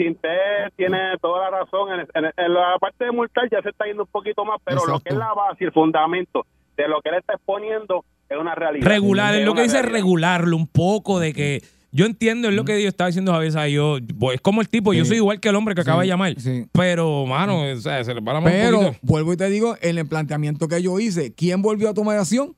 tiene 0.76 0.98
toda 1.20 1.50
la 1.50 1.58
razón. 1.60 1.88
En, 1.92 2.00
en- 2.14 2.32
en 2.36 2.54
la 2.54 2.76
parte 2.80 3.06
de 3.06 3.10
multar 3.12 3.48
ya 3.50 3.60
se 3.62 3.70
está 3.70 3.86
yendo 3.86 4.04
un 4.04 4.08
poquito 4.10 4.44
más, 4.44 4.60
pero 4.64 4.86
lo 4.86 5.00
que 5.00 5.08
es 5.10 5.16
la 5.16 5.32
base 5.34 5.56
y 5.60 5.64
el 5.64 5.72
fundamento 5.72 6.46
de 6.76 6.86
lo 6.88 7.00
que 7.00 7.08
él 7.08 7.16
está 7.16 7.34
exponiendo 7.34 8.04
es 8.28 8.38
una 8.38 8.54
realidad. 8.54 8.86
Regular, 8.86 9.34
es 9.34 9.44
lo 9.44 9.54
que 9.54 9.62
dice 9.62 9.76
realidad. 9.82 9.94
regularlo 9.94 10.56
un 10.56 10.68
poco 10.68 11.18
de 11.18 11.32
que 11.32 11.62
yo 11.90 12.04
entiendo 12.06 12.48
es 12.48 12.54
lo 12.54 12.64
que 12.64 12.82
yo 12.82 12.88
estaba 12.88 13.08
diciendo 13.08 13.32
Javier, 13.32 13.52
¿sabes? 13.52 13.72
yo 13.72 13.98
pues, 14.18 14.36
es 14.36 14.40
como 14.40 14.60
el 14.60 14.68
tipo, 14.68 14.92
yo 14.92 15.04
soy 15.04 15.16
igual 15.16 15.40
que 15.40 15.48
el 15.48 15.54
hombre 15.56 15.74
que 15.74 15.80
acaba 15.80 16.02
de 16.02 16.08
llamar, 16.08 16.38
sí. 16.40 16.66
pero 16.72 17.24
mano, 17.26 17.62
o 17.62 17.76
sea, 17.76 18.04
se 18.04 18.14
le 18.14 18.20
para 18.22 18.40
más 18.40 18.52
un 18.52 18.58
Pero 18.58 18.96
vuelvo 19.02 19.32
y 19.32 19.36
te 19.36 19.48
digo, 19.48 19.76
en 19.80 19.98
el 19.98 20.06
planteamiento 20.06 20.68
que 20.68 20.82
yo 20.82 20.98
hice, 21.00 21.32
¿quién 21.32 21.62
volvió 21.62 21.88
a 21.88 21.94
tomar 21.94 22.18
acción? 22.18 22.54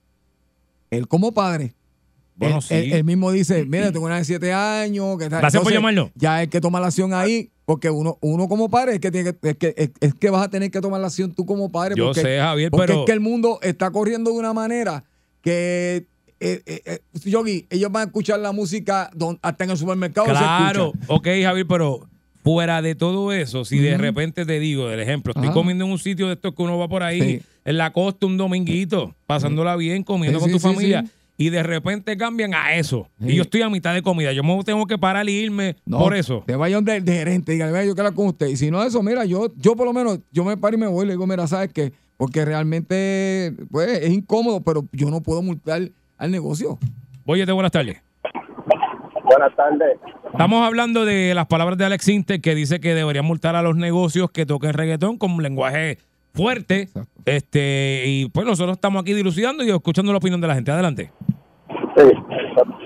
Él 0.90 1.06
como 1.06 1.32
padre. 1.32 1.74
Bueno, 2.34 2.56
él, 2.56 2.62
sí. 2.62 2.74
él- 2.74 2.92
él 2.94 3.04
mismo 3.04 3.30
dice, 3.32 3.64
mira, 3.66 3.92
tengo 3.92 4.06
una 4.06 4.16
de 4.16 4.24
siete 4.24 4.52
años. 4.52 5.18
Que 5.18 5.24
está-". 5.24 5.38
Gracias 5.40 5.62
por 5.62 5.72
llamarnos. 5.72 6.10
Ya 6.14 6.42
el 6.42 6.48
que 6.48 6.60
toma 6.60 6.80
la 6.80 6.86
acción 6.86 7.12
ahí, 7.12 7.50
porque 7.66 7.90
uno, 7.90 8.16
uno 8.22 8.48
como 8.48 8.70
padre 8.70 8.94
es 8.94 9.00
que, 9.00 9.10
tiene 9.10 9.34
que, 9.34 9.48
es, 9.50 9.56
que, 9.56 9.74
es, 9.76 9.90
es 10.00 10.14
que 10.14 10.30
vas 10.30 10.42
a 10.46 10.48
tener 10.50 10.70
que 10.70 10.80
tomar 10.80 11.00
la 11.00 11.08
acción 11.08 11.32
tú 11.34 11.44
como 11.46 11.70
padre. 11.70 11.94
Yo 11.96 12.06
porque, 12.06 12.22
sé, 12.22 12.38
Javier, 12.38 12.70
porque 12.70 12.86
pero- 12.86 13.00
es 13.00 13.06
que 13.06 13.12
el 13.12 13.20
mundo 13.20 13.58
está 13.62 13.90
corriendo 13.90 14.32
de 14.32 14.38
una 14.38 14.52
manera 14.54 15.04
que... 15.42 16.06
eh, 16.40 16.62
eh, 16.66 16.82
eh, 16.86 16.98
Yogi, 17.24 17.66
ellos 17.70 17.92
van 17.92 18.02
a 18.02 18.06
escuchar 18.06 18.40
la 18.40 18.52
música 18.52 19.10
don- 19.14 19.38
hasta 19.42 19.64
en 19.64 19.70
el 19.70 19.76
supermercado. 19.76 20.26
Claro, 20.28 20.92
ok, 21.06 21.28
Javier, 21.42 21.66
pero 21.66 22.08
fuera 22.42 22.80
de 22.82 22.94
todo 22.94 23.32
eso, 23.32 23.64
si 23.66 23.78
de 23.78 23.98
repente 23.98 24.46
te 24.46 24.58
digo, 24.58 24.90
el 24.90 24.98
ejemplo, 25.00 25.32
estoy 25.32 25.46
Ajá. 25.48 25.54
comiendo 25.54 25.84
en 25.84 25.90
un 25.92 25.98
sitio 25.98 26.26
de 26.28 26.34
estos 26.34 26.54
que 26.54 26.62
uno 26.62 26.78
va 26.78 26.88
por 26.88 27.02
ahí, 27.02 27.20
Sí. 27.20 27.42
en 27.66 27.76
la 27.76 27.92
costa 27.92 28.24
un 28.26 28.36
dominguito, 28.38 29.14
pasándola 29.26 29.76
bien, 29.76 30.02
comiendo 30.02 30.38
Sí, 30.38 30.42
con 30.44 30.50
sí, 30.50 30.54
tu 30.56 30.60
familia. 30.60 31.04
Y 31.36 31.48
de 31.48 31.62
repente 31.62 32.18
cambian 32.18 32.52
a 32.52 32.74
eso. 32.74 33.08
Y 33.18 33.34
yo 33.34 33.42
estoy 33.42 33.62
a 33.62 33.70
mitad 33.70 33.94
de 33.94 34.02
comida. 34.02 34.30
Yo 34.32 34.42
me 34.44 34.62
tengo 34.62 34.86
que 34.86 34.98
parar 34.98 35.26
y 35.26 35.32
irme 35.32 35.74
No, 35.86 35.98
por 35.98 36.14
eso. 36.14 36.42
Te 36.46 36.54
vaya 36.54 36.76
donde 36.76 36.96
el 36.96 37.04
de 37.04 37.12
gerente, 37.14 37.52
diga, 37.52 37.70
"Vea, 37.70 37.82
yo 37.86 37.94
quiero 37.94 38.14
con 38.14 38.26
usted. 38.26 38.48
Y 38.48 38.56
si 38.58 38.70
no 38.70 38.82
eso, 38.82 39.02
mira, 39.02 39.24
yo, 39.24 39.50
yo 39.56 39.74
por 39.74 39.86
lo 39.86 39.94
menos, 39.94 40.18
yo 40.32 40.44
me 40.44 40.58
paro 40.58 40.76
y 40.76 40.80
me 40.80 40.86
voy 40.86 41.04
y 41.04 41.06
le 41.06 41.12
digo, 41.14 41.26
mira, 41.26 41.46
¿sabes 41.46 41.70
qué? 41.72 41.92
Porque 42.18 42.44
realmente, 42.44 43.54
pues, 43.70 44.02
es 44.02 44.10
incómodo, 44.10 44.60
pero 44.60 44.86
yo 44.92 45.08
no 45.10 45.22
puedo 45.22 45.40
multar 45.42 45.90
al 46.20 46.30
negocio. 46.30 46.78
Oye, 47.26 47.44
buenas 47.50 47.72
tardes. 47.72 48.00
Buenas 49.24 49.56
tardes. 49.56 49.98
Estamos 50.32 50.64
hablando 50.64 51.04
de 51.04 51.34
las 51.34 51.46
palabras 51.46 51.78
de 51.78 51.86
Alex 51.86 52.08
Inter 52.08 52.40
que 52.40 52.54
dice 52.54 52.78
que 52.78 52.94
deberían 52.94 53.24
multar 53.24 53.56
a 53.56 53.62
los 53.62 53.74
negocios 53.74 54.30
que 54.30 54.46
toquen 54.46 54.74
reggaetón 54.74 55.16
con 55.16 55.32
un 55.32 55.42
lenguaje 55.42 55.98
fuerte. 56.34 56.82
Exacto. 56.82 57.10
Este, 57.24 58.04
y 58.06 58.28
pues 58.28 58.46
nosotros 58.46 58.76
estamos 58.76 59.02
aquí 59.02 59.14
dilucidando 59.14 59.64
y 59.64 59.70
escuchando 59.70 60.12
la 60.12 60.18
opinión 60.18 60.40
de 60.40 60.46
la 60.46 60.54
gente. 60.54 60.70
Adelante. 60.70 61.10
Sí, 61.96 62.10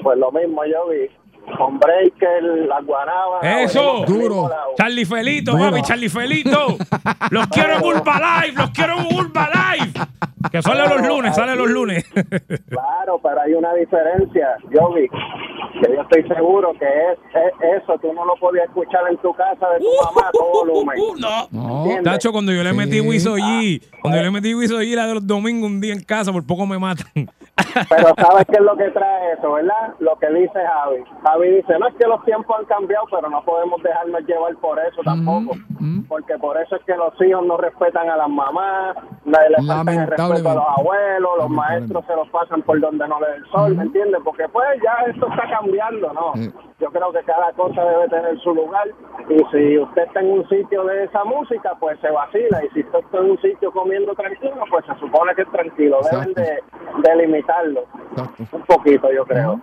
pues 0.02 0.18
lo 0.18 0.30
mismo 0.32 0.62
yo 0.64 0.88
vi. 0.90 1.23
Con 1.56 1.78
Breaker, 1.78 2.42
la 2.68 2.80
guanaba. 2.80 3.40
Eso. 3.62 4.04
Duro. 4.06 4.50
Charlie 4.76 5.04
Felito, 5.04 5.52
Duro. 5.52 5.70
papi, 5.70 5.82
Charlie 5.82 6.08
Felito. 6.08 6.76
Los 7.30 7.46
quiero 7.48 7.74
en 7.78 7.84
Urba 7.84 8.18
Live, 8.46 8.54
los 8.56 8.70
quiero 8.70 8.98
en 8.98 9.16
Urba 9.16 9.48
Live. 9.52 9.92
Que 10.50 10.62
sale 10.62 10.86
los 10.88 11.06
lunes, 11.06 11.34
sale 11.34 11.56
los 11.56 11.68
lunes. 11.68 12.04
Claro, 12.68 13.18
pero 13.22 13.40
hay 13.40 13.54
una 13.54 13.72
diferencia, 13.74 14.48
Yogi, 14.70 15.08
que 15.08 15.94
yo 15.94 16.02
estoy 16.02 16.22
seguro 16.28 16.72
que 16.78 16.84
es, 16.86 17.18
es- 17.34 17.82
eso, 17.82 17.98
tú 17.98 18.12
no 18.12 18.24
lo 18.24 18.34
podías 18.36 18.66
escuchar 18.66 19.00
en 19.10 19.16
tu 19.18 19.32
casa 19.34 19.68
de 19.70 19.78
tu 19.80 19.86
mamá 20.04 20.28
a 20.28 20.32
todo 20.32 20.64
volumen. 20.64 20.96
no. 21.18 21.48
No. 21.50 21.78
¿Entiendes? 21.84 22.04
Tacho, 22.12 22.32
cuando 22.32 22.52
yo 22.52 22.62
le 22.62 22.72
metí 22.72 23.00
Sí. 23.00 23.00
Wiso 23.00 23.36
G, 23.36 23.82
cuando 24.00 24.18
yo 24.18 24.24
le 24.24 24.30
metí 24.30 24.54
Wiso 24.54 24.80
G 24.80 24.94
la 24.94 25.06
de 25.06 25.14
los 25.14 25.26
domingos 25.26 25.70
un 25.70 25.80
día 25.80 25.92
en 25.94 26.02
casa, 26.02 26.30
por 26.32 26.46
poco 26.46 26.66
me 26.66 26.78
matan. 26.78 27.06
Pero 27.88 28.14
¿sabes 28.16 28.46
qué 28.48 28.56
es 28.56 28.60
lo 28.62 28.76
que 28.76 28.90
trae 28.90 29.32
eso, 29.38 29.52
verdad? 29.52 29.94
Lo 30.00 30.16
que 30.18 30.28
dice 30.28 30.58
Javi. 30.66 30.96
Javi 31.34 31.50
dice, 31.50 31.78
no 31.80 31.88
es 31.88 31.94
que 31.94 32.06
los 32.06 32.24
tiempos 32.24 32.56
han 32.58 32.64
cambiado, 32.66 33.06
pero 33.10 33.28
no 33.28 33.44
podemos 33.44 33.82
dejarnos 33.82 34.20
llevar 34.24 34.54
por 34.56 34.78
eso 34.78 35.02
tampoco. 35.04 35.56
Porque 36.08 36.38
por 36.38 36.56
eso 36.56 36.76
es 36.76 36.82
que 36.84 36.96
los 36.96 37.12
hijos 37.20 37.44
no 37.44 37.56
respetan 37.56 38.08
a 38.08 38.16
las 38.16 38.28
mamás, 38.28 38.96
nadie 39.24 39.50
le 39.50 39.66
falta 39.66 39.92
el 39.92 40.06
respeto 40.06 40.50
a 40.50 40.54
los 40.54 40.64
abuelos, 40.78 41.30
los 41.38 41.50
maestros 41.50 42.04
se 42.06 42.14
los 42.14 42.28
pasan 42.28 42.62
por 42.62 42.78
donde 42.80 43.06
no 43.08 43.18
le 43.20 43.26
da 43.26 43.34
el 43.34 43.46
sol, 43.46 43.76
¿me 43.76 43.82
entiendes? 43.82 44.20
Porque 44.24 44.48
pues 44.48 44.66
ya 44.82 45.10
esto 45.10 45.26
está 45.28 45.48
cambiando, 45.50 46.12
¿no? 46.12 46.32
Yo 46.80 46.90
creo 46.90 47.12
que 47.12 47.22
cada 47.24 47.52
cosa 47.52 47.82
debe 47.82 48.08
tener 48.08 48.38
su 48.40 48.54
lugar 48.54 48.86
y 49.28 49.36
si 49.50 49.78
usted 49.78 50.02
está 50.02 50.20
en 50.20 50.30
un 50.32 50.48
sitio 50.48 50.84
de 50.84 51.04
esa 51.04 51.24
música, 51.24 51.72
pues 51.80 51.98
se 52.00 52.10
vacila 52.10 52.64
y 52.64 52.68
si 52.74 52.80
usted 52.80 52.98
está 52.98 53.18
en 53.18 53.30
un 53.30 53.40
sitio 53.40 53.72
comiendo 53.72 54.14
tranquilo, 54.14 54.62
pues 54.70 54.84
se 54.86 54.94
supone 55.00 55.34
que 55.34 55.42
es 55.42 55.50
tranquilo. 55.50 55.98
Deben 56.10 56.34
de, 56.34 56.62
de 57.02 57.16
limitarlo 57.16 57.84
un 58.52 58.62
poquito, 58.62 59.12
yo 59.12 59.24
creo. 59.24 59.60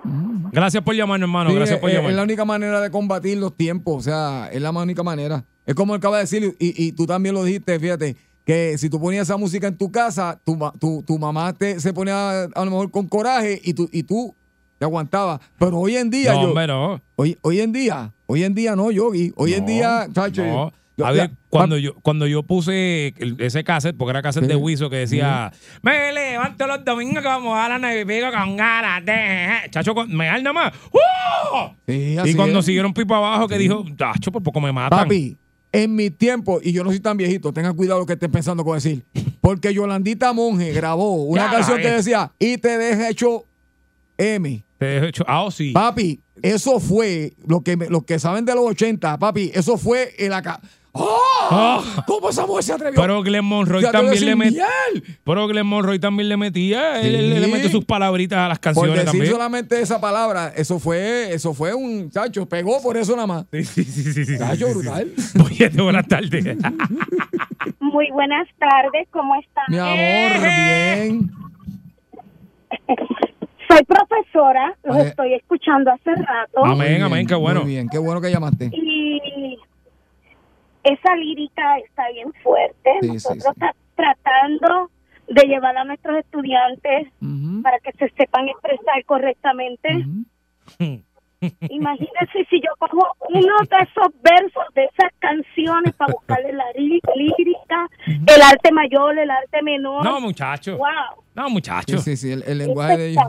Gracias 0.52 0.84
por 0.84 0.96
llamarnos, 0.96 1.30
hermano. 1.30 1.50
Sí, 1.52 1.56
Gracias 1.62 1.80
por 1.80 1.90
es, 1.90 1.96
llamar. 1.96 2.12
es 2.12 2.18
la 2.18 2.24
única 2.24 2.46
manera 2.46 2.82
de 2.82 2.92
combatir 2.92 3.38
los 3.38 3.56
tiempos, 3.56 3.96
o 3.98 4.02
sea, 4.02 4.50
es 4.52 4.62
la 4.62 4.72
única 4.72 5.04
manera. 5.04 5.44
Es 5.66 5.76
como 5.76 5.94
acaba 5.94 6.18
de 6.18 6.24
decir, 6.24 6.56
y, 6.60 6.86
y 6.88 6.92
tú 6.92 7.06
también 7.06 7.36
lo 7.36 7.44
dijiste, 7.44 7.80
fíjate, 7.80 8.16
que 8.46 8.78
si 8.78 8.90
tú 8.90 9.00
ponías 9.00 9.24
esa 9.28 9.38
música 9.38 9.68
en 9.68 9.78
tu 9.78 9.92
casa, 9.92 10.40
tu, 10.44 10.58
tu, 10.80 11.04
tu 11.04 11.18
mamá 11.20 11.54
te, 11.54 11.80
se 11.80 11.94
ponía 11.94 12.44
a 12.44 12.66
lo 12.66 12.72
mejor 12.72 12.92
con 12.92 13.08
coraje 13.08 13.62
y 13.64 13.74
tú, 13.74 13.88
y 13.92 14.04
tú 14.04 14.36
te 14.80 14.86
aguantabas. 14.86 15.40
Pero 15.60 15.78
hoy 15.78 15.96
en 15.96 16.10
día, 16.10 16.34
No, 16.34 16.42
yo, 16.42 16.48
hombre, 16.50 16.68
no. 16.68 17.00
hoy, 17.16 17.38
hoy 17.42 17.60
en 17.62 17.72
día, 17.72 18.12
hoy 18.26 18.44
en 18.44 18.56
día 18.56 18.76
no, 18.76 18.90
Yogi, 18.90 19.32
hoy 19.36 19.54
en 19.54 19.66
día, 19.68 20.08
chacho, 20.12 20.44
No. 20.44 20.74
A 21.06 21.12
ver, 21.12 21.32
cuando 21.50 21.78
yo, 21.78 21.96
cuando 22.02 22.28
yo 22.28 22.44
puse 22.44 23.14
ese 23.40 23.64
cassette, 23.64 23.96
porque 23.98 24.12
era 24.12 24.22
cassette 24.22 24.44
Sí. 24.44 24.50
de 24.50 24.56
Wiso 24.56 24.90
que 24.90 24.98
decía, 24.98 25.52
me 25.82 26.12
levanto 26.14 26.68
los 26.68 26.84
domingos 26.86 27.24
como 27.24 27.56
a 27.56 27.68
la 27.70 27.78
nueve 27.80 28.02
y 28.02 28.06
pico 28.06 28.32
con 28.38 28.56
ganas 28.58 29.06
de... 29.06 29.70
Chacho, 29.72 29.94
me 30.08 30.26
da 30.28 30.38
nada 30.40 30.54
más. 30.54 30.74
¡Uh! 30.92 31.70
Sí, 31.88 32.18
Y 32.26 32.34
cuando 32.36 32.60
es. 32.60 32.66
siguieron 32.66 32.94
pipa 32.94 33.18
abajo 33.18 33.48
que 33.48 33.58
dijo, 33.58 33.86
chacho, 33.98 34.32
por 34.32 34.42
poco 34.44 34.62
me 34.62 34.72
matan. 34.72 35.00
Papi, 35.00 35.38
en 35.74 35.96
mi 35.96 36.10
tiempo, 36.10 36.60
y 36.62 36.72
yo 36.74 36.84
no 36.84 36.90
soy 36.90 37.00
tan 37.00 37.16
viejito, 37.18 37.54
tengan 37.54 37.76
cuidado 37.76 38.00
lo 38.00 38.06
que 38.06 38.14
estén 38.14 38.32
pensando 38.32 38.64
con 38.66 38.76
decir, 38.76 39.04
porque 39.40 39.74
Yolandita 39.74 40.34
Monge 40.34 40.72
grabó 40.74 41.24
una 41.24 41.46
Ya, 41.46 41.52
canción 41.52 41.82
que 41.82 41.92
decía, 41.92 42.32
y 42.40 42.58
te 42.58 42.78
deja 42.78 43.10
hecho 43.10 43.46
M. 44.18 44.64
Te 44.78 44.86
dejo 44.86 45.06
hecho- 45.06 45.24
Ah, 45.28 45.44
oh, 45.44 45.52
sí. 45.52 45.72
Papi, 45.72 46.20
eso 46.42 46.80
fue, 46.80 47.34
lo 47.48 47.62
que, 47.62 47.78
me- 47.78 47.88
que 48.06 48.20
saben 48.20 48.46
de 48.46 48.54
los 48.56 48.66
80, 48.66 49.18
papi, 49.18 49.52
eso 49.54 49.78
fue 49.78 50.14
el 50.18 50.34
acá. 50.34 50.60
¡Oh! 50.94 51.82
¿Cómo 52.06 52.30
esa 52.30 52.46
mujer 52.46 52.64
se 52.64 52.74
atrevió? 52.74 53.00
Pero 53.00 53.22
Glenn 53.24 53.46
Monroy 53.46 53.82
también 53.92 54.26
le 54.26 54.36
metía. 54.36 54.68
Pero 55.24 55.48
Glenn 55.48 55.66
Monroy 55.66 56.00
también 56.00 56.28
le 56.28 56.36
metía. 56.38 57.00
Él, 57.02 57.16
él- 57.16 57.32
él 57.34 57.42
le 57.42 57.48
metió 57.48 57.70
sus 57.70 57.86
palabritas 57.86 58.40
a 58.40 58.48
las 58.50 58.60
Por 58.60 58.64
canciones 58.74 58.96
decir 58.96 59.06
también. 59.12 59.32
solamente 59.32 59.80
esa 59.82 60.02
palabra, 60.02 60.52
eso 60.56 60.80
fue, 60.80 61.34
eso 61.34 61.54
fue 61.54 61.74
un 61.74 62.10
chacho, 62.12 62.46
pegó 62.46 62.82
por 62.82 62.98
eso 62.98 63.14
nada 63.16 63.28
más. 63.28 63.46
Sí, 63.52 63.64
sí, 63.64 63.84
sí, 63.86 64.14
sí, 64.14 64.26
sí, 64.26 64.38
Chacho, 64.38 64.68
sí, 64.68 64.74
sí, 64.74 64.80
brutal. 64.80 65.12
Boyete, 65.36 65.82
buenas 65.82 66.08
tardes. 66.08 66.58
Muy 67.80 68.10
buenas 68.12 68.48
tardes, 68.60 69.08
¿cómo 69.12 69.36
están? 69.36 69.64
Mi 69.70 69.78
amor, 69.78 70.42
bien. 70.42 71.32
Soy 73.70 73.80
profesora, 73.86 74.76
los 74.84 74.98
Oye. 74.98 75.08
estoy 75.08 75.34
escuchando 75.36 75.92
hace 75.92 76.14
rato. 76.16 76.66
Amén, 76.66 77.02
amén, 77.04 77.26
qué 77.26 77.36
bueno. 77.36 77.62
Muy 77.62 77.70
bien, 77.72 77.88
qué 77.90 77.98
bueno 77.98 78.20
que 78.20 78.30
llamaste. 78.30 78.70
Y 78.74 78.91
esa 80.84 81.16
lírica 81.16 81.78
está 81.80 82.10
bien 82.12 82.32
fuerte. 82.44 82.92
Sí, 83.02 83.08
Nosotros 83.14 83.44
sí. 83.44 83.50
está 83.52 83.76
tratando 83.96 84.90
de 85.28 85.44
llevar 85.48 85.78
a 85.78 85.84
nuestros 85.86 86.18
estudiantes 86.18 87.08
para 87.64 87.80
que 87.80 87.92
se 87.94 88.10
sepan 88.18 88.50
expresar 88.50 89.04
correctamente. 89.06 89.90
Imagínense 91.70 92.46
si 92.52 92.62
yo 92.62 92.70
cojo 92.78 93.16
uno 93.30 93.54
de 93.68 93.78
esos 93.82 94.14
versos 94.22 94.64
de 94.76 94.84
esas 94.86 95.12
canciones 95.18 95.92
para 95.96 96.14
buscarle 96.14 96.54
la 96.54 96.66
lí- 96.76 97.02
lírica, 97.16 97.88
el 98.06 98.42
arte 98.44 98.72
mayor, 98.72 99.18
el 99.18 99.30
arte 99.32 99.64
menor. 99.64 100.04
No, 100.04 100.22
muchacho. 100.22 100.78
Wow. 100.78 101.24
No, 101.34 101.50
muchacho. 101.50 101.98
Sí, 101.98 102.16
sí, 102.16 102.18
sí, 102.18 102.32
el, 102.34 102.44
el 102.44 102.60
lenguaje 102.60 102.96
de 102.98 103.10
ellos. 103.10 103.24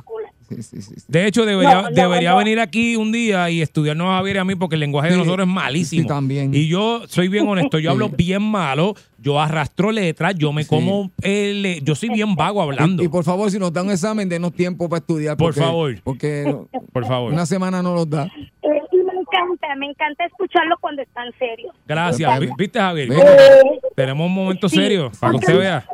De 1.08 1.26
hecho, 1.26 1.44
debería, 1.44 1.74
No, 1.74 1.82
no, 1.82 1.90
debería 1.90 2.30
no. 2.32 2.36
venir 2.38 2.60
aquí 2.60 2.96
un 2.96 3.12
día 3.12 3.50
y 3.50 3.62
estudiarnos 3.62 4.08
a 4.08 4.16
Javier 4.18 4.36
y 4.36 4.38
a 4.40 4.44
mí 4.44 4.54
porque 4.54 4.74
el 4.76 4.80
lenguaje 4.80 5.10
de 5.10 5.16
nosotros 5.16 5.46
es 5.46 5.52
malísimo. 5.52 6.02
sí, 6.02 6.08
también. 6.08 6.54
Y 6.54 6.68
yo 6.68 7.02
soy 7.08 7.28
bien 7.28 7.46
honesto, 7.48 7.78
yo 7.78 7.90
Sí. 7.90 7.94
hablo 7.94 8.08
bien 8.08 8.42
malo, 8.42 8.94
yo 9.18 9.40
arrastro 9.40 9.92
letras, 9.92 10.34
yo 10.36 10.52
me 10.52 10.62
Sí. 10.64 10.68
como, 10.68 11.10
el, 11.22 11.62
le- 11.62 11.80
yo 11.82 11.94
soy 11.94 12.08
bien 12.10 12.34
vago 12.34 12.60
hablando. 12.62 13.02
Y, 13.02 13.06
y 13.06 13.08
por 13.08 13.24
favor, 13.24 13.50
si 13.50 13.58
nos 13.58 13.72
dan 13.72 13.86
un 13.86 13.92
examen, 13.92 14.28
denos 14.28 14.52
tiempo 14.52 14.88
para 14.88 14.98
estudiar. 15.00 15.36
Por 15.36 15.48
porque- 15.54 15.60
favor. 15.60 16.00
Porque 16.02 16.56
Por 16.92 17.06
favor. 17.06 17.32
una 17.32 17.46
semana 17.46 17.82
no 17.82 17.94
nos 17.94 18.08
da. 18.08 18.24
Eh, 18.24 18.68
y 18.92 18.96
me 18.96 19.12
encanta, 19.20 19.74
me 19.78 19.86
encanta 19.86 20.24
escucharlo 20.26 20.76
cuando 20.80 21.02
están 21.02 21.28
serios. 21.38 21.74
Gracias. 21.86 22.40
Vi- 22.40 22.48
¿Viste, 22.58 22.78
Javier? 22.78 23.12
Eh, 23.12 23.80
Tenemos 23.94 24.26
un 24.26 24.34
momento 24.34 24.68
Sí. 24.68 24.76
serio 24.76 25.10
para 25.20 25.32
que 25.32 25.36
usted 25.38 25.58
vea. 25.58 25.86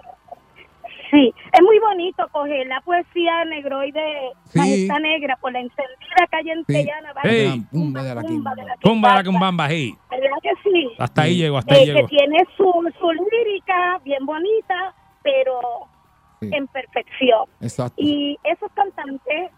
Sí, 1.10 1.32
es 1.52 1.62
muy 1.62 1.78
bonito 1.78 2.26
coger 2.32 2.66
la 2.66 2.80
poesía 2.82 3.44
negroide, 3.46 4.30
Sí. 4.44 4.58
Majestad 4.58 4.98
Negra, 5.00 5.36
por 5.40 5.52
la 5.52 5.60
encendida 5.60 6.26
calle 6.30 6.52
Entellana. 6.52 7.12
va, 7.12 7.22
Ey. 7.22 7.60
Pumba 7.70 8.02
de 8.02 8.14
la 8.14 8.22
tumba 8.22 8.54
de 8.54 8.62
la 8.64 8.74
quimbamba. 8.76 9.24
cumbamba, 9.24 9.66
hey. 9.68 9.94
¿Verdad 10.10 10.36
que 10.42 10.50
sí? 10.62 10.88
Hasta 10.98 11.22
ahí 11.22 11.36
llego, 11.36 11.58
hasta 11.58 11.74
ahí 11.74 11.82
Eh, 11.82 11.86
que 11.86 11.92
llego. 11.94 12.08
tiene 12.08 12.38
su, 12.56 12.92
su 12.98 13.12
lírica 13.12 14.00
bien 14.04 14.24
bonita, 14.26 14.94
pero 15.22 15.60
Sí. 16.40 16.50
en 16.52 16.66
perfección. 16.68 17.44
Exacto. 17.60 17.94
Y 17.98 18.38
esos 18.44 18.70
cantantes, 18.72 19.50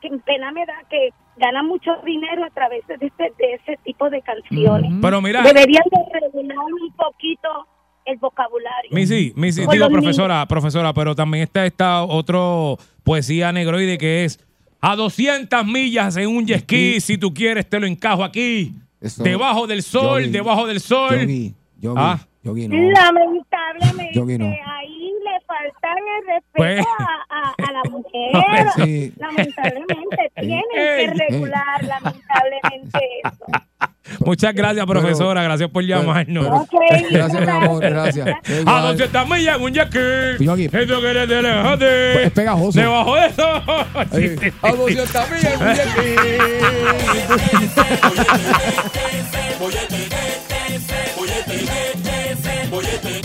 que 0.00 0.10
pena 0.24 0.52
me 0.52 0.64
da 0.66 0.74
que 0.90 1.08
ganan 1.38 1.66
mucho 1.66 1.90
dinero 2.04 2.44
a 2.44 2.50
través 2.50 2.86
de, 2.86 2.94
este- 3.00 3.32
de 3.38 3.54
ese 3.54 3.76
tipo 3.84 4.08
de 4.10 4.20
canciones. 4.22 4.92
Pero 5.02 5.20
mira, 5.20 5.42
Deberían 5.42 5.82
de 5.90 6.20
regular 6.20 6.56
un 6.58 6.92
poquito 6.92 7.66
el 8.08 8.16
vocabulario. 8.18 8.90
Missy, 8.90 9.32
Missy, 9.36 9.64
Por 9.64 9.74
digo 9.74 9.88
profesora, 9.90 10.46
profesora, 10.46 10.92
pero 10.94 11.14
también 11.14 11.44
está 11.44 11.66
esta 11.66 12.02
otro 12.04 12.78
poesía 13.04 13.52
negroide 13.52 13.98
que 13.98 14.24
es 14.24 14.38
a 14.80 14.94
200 14.96 15.64
millas 15.66 16.16
en 16.16 16.28
un 16.28 16.46
jet 16.46 16.60
ski, 16.62 17.00
si 17.00 17.18
tú 17.18 17.32
quieres 17.34 17.68
te 17.68 17.78
lo 17.80 17.86
encajo 17.86 18.22
aquí. 18.24 18.74
Eso- 19.00 19.22
debajo 19.22 19.66
del 19.66 19.82
sol, 19.82 20.22
Yogi, 20.22 20.32
debajo 20.32 20.66
del 20.66 20.80
sol. 20.80 21.18
Yogi, 21.20 21.54
Yogi, 21.80 21.96
Ah. 22.00 22.18
Yogi, 22.42 22.68
no. 22.68 22.76
Lamentablemente, 22.90 24.12
Yogi 24.14 24.38
no. 24.38 24.46
ahí 24.46 25.10
le 25.24 25.40
faltan 25.46 25.98
el 25.98 26.26
respeto 26.34 26.52
Pues- 26.54 26.86
a, 26.98 27.36
a- 27.36 27.54
a 27.68 27.72
la 27.72 27.82
mujer. 27.90 28.66
Sí. 28.76 29.12
Lamentablemente, 29.16 30.32
tienen 30.40 30.62
que 30.74 31.06
regular, 31.28 31.84
lamentablemente, 31.84 32.98
eso. 33.24 33.44
Muchas 34.20 34.54
gracias, 34.54 34.86
profesora. 34.86 35.42
gracias 35.42 35.70
por 35.70 35.84
llamarnos. 35.84 36.66
Gracias, 37.10 37.40
mi 37.46 37.50
amor, 37.50 37.80
gracias. 37.80 38.28
A 38.28 38.52
Igual. 38.52 38.82
200 38.98 39.28
millas 39.28 39.56
en 39.56 39.62
un 39.62 39.72
jet 39.72 39.88
ski. 39.88 40.64
Eso 40.76 41.00
que 41.00 41.10
eres 41.10 41.28
de 41.28 41.42
lejate. 41.42 42.22
Es 42.24 42.30
pegajoso. 42.32 42.78
Debajo 42.80 43.14
de 43.14 43.26
eso. 43.26 43.48
Sí, 44.12 44.16
Ahí. 44.16 44.36
sí, 44.40 44.52
A 44.62 44.70
sí. 44.70 44.76
200 44.76 45.30
millas 45.30 45.54
en 45.54 45.62
un 45.62 45.74
jet 45.74 45.88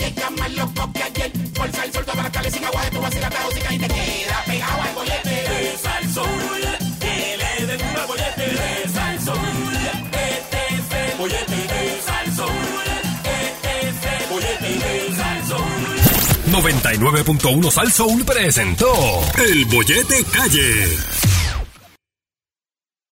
Está 0.06 0.30
más 0.32 0.52
loco 0.54 0.92
que 0.94 1.04
ayer. 1.04 1.32
Fuerza 1.54 1.84
el 1.86 1.94
sol, 1.94 2.06
toda 2.06 2.24
la 2.24 2.32
calle 2.32 2.52
sin 2.52 2.64
agua 2.66 2.84
de 2.84 2.92
tu 2.92 3.02
vacila, 3.02 3.30
la 3.30 3.46
música 3.46 3.74
y 3.74 3.78
te 3.80 3.88
queda 3.88 4.44
pegado 4.46 4.82
al 4.82 4.94
bollete. 4.96 5.46
Reza 5.48 6.00
99.1 16.54 17.72
Sal 17.72 17.92
Soul 17.92 18.24
presentó 18.24 18.94
El 19.44 19.66
Bollete 19.66 20.24
Calle. 20.32 21.53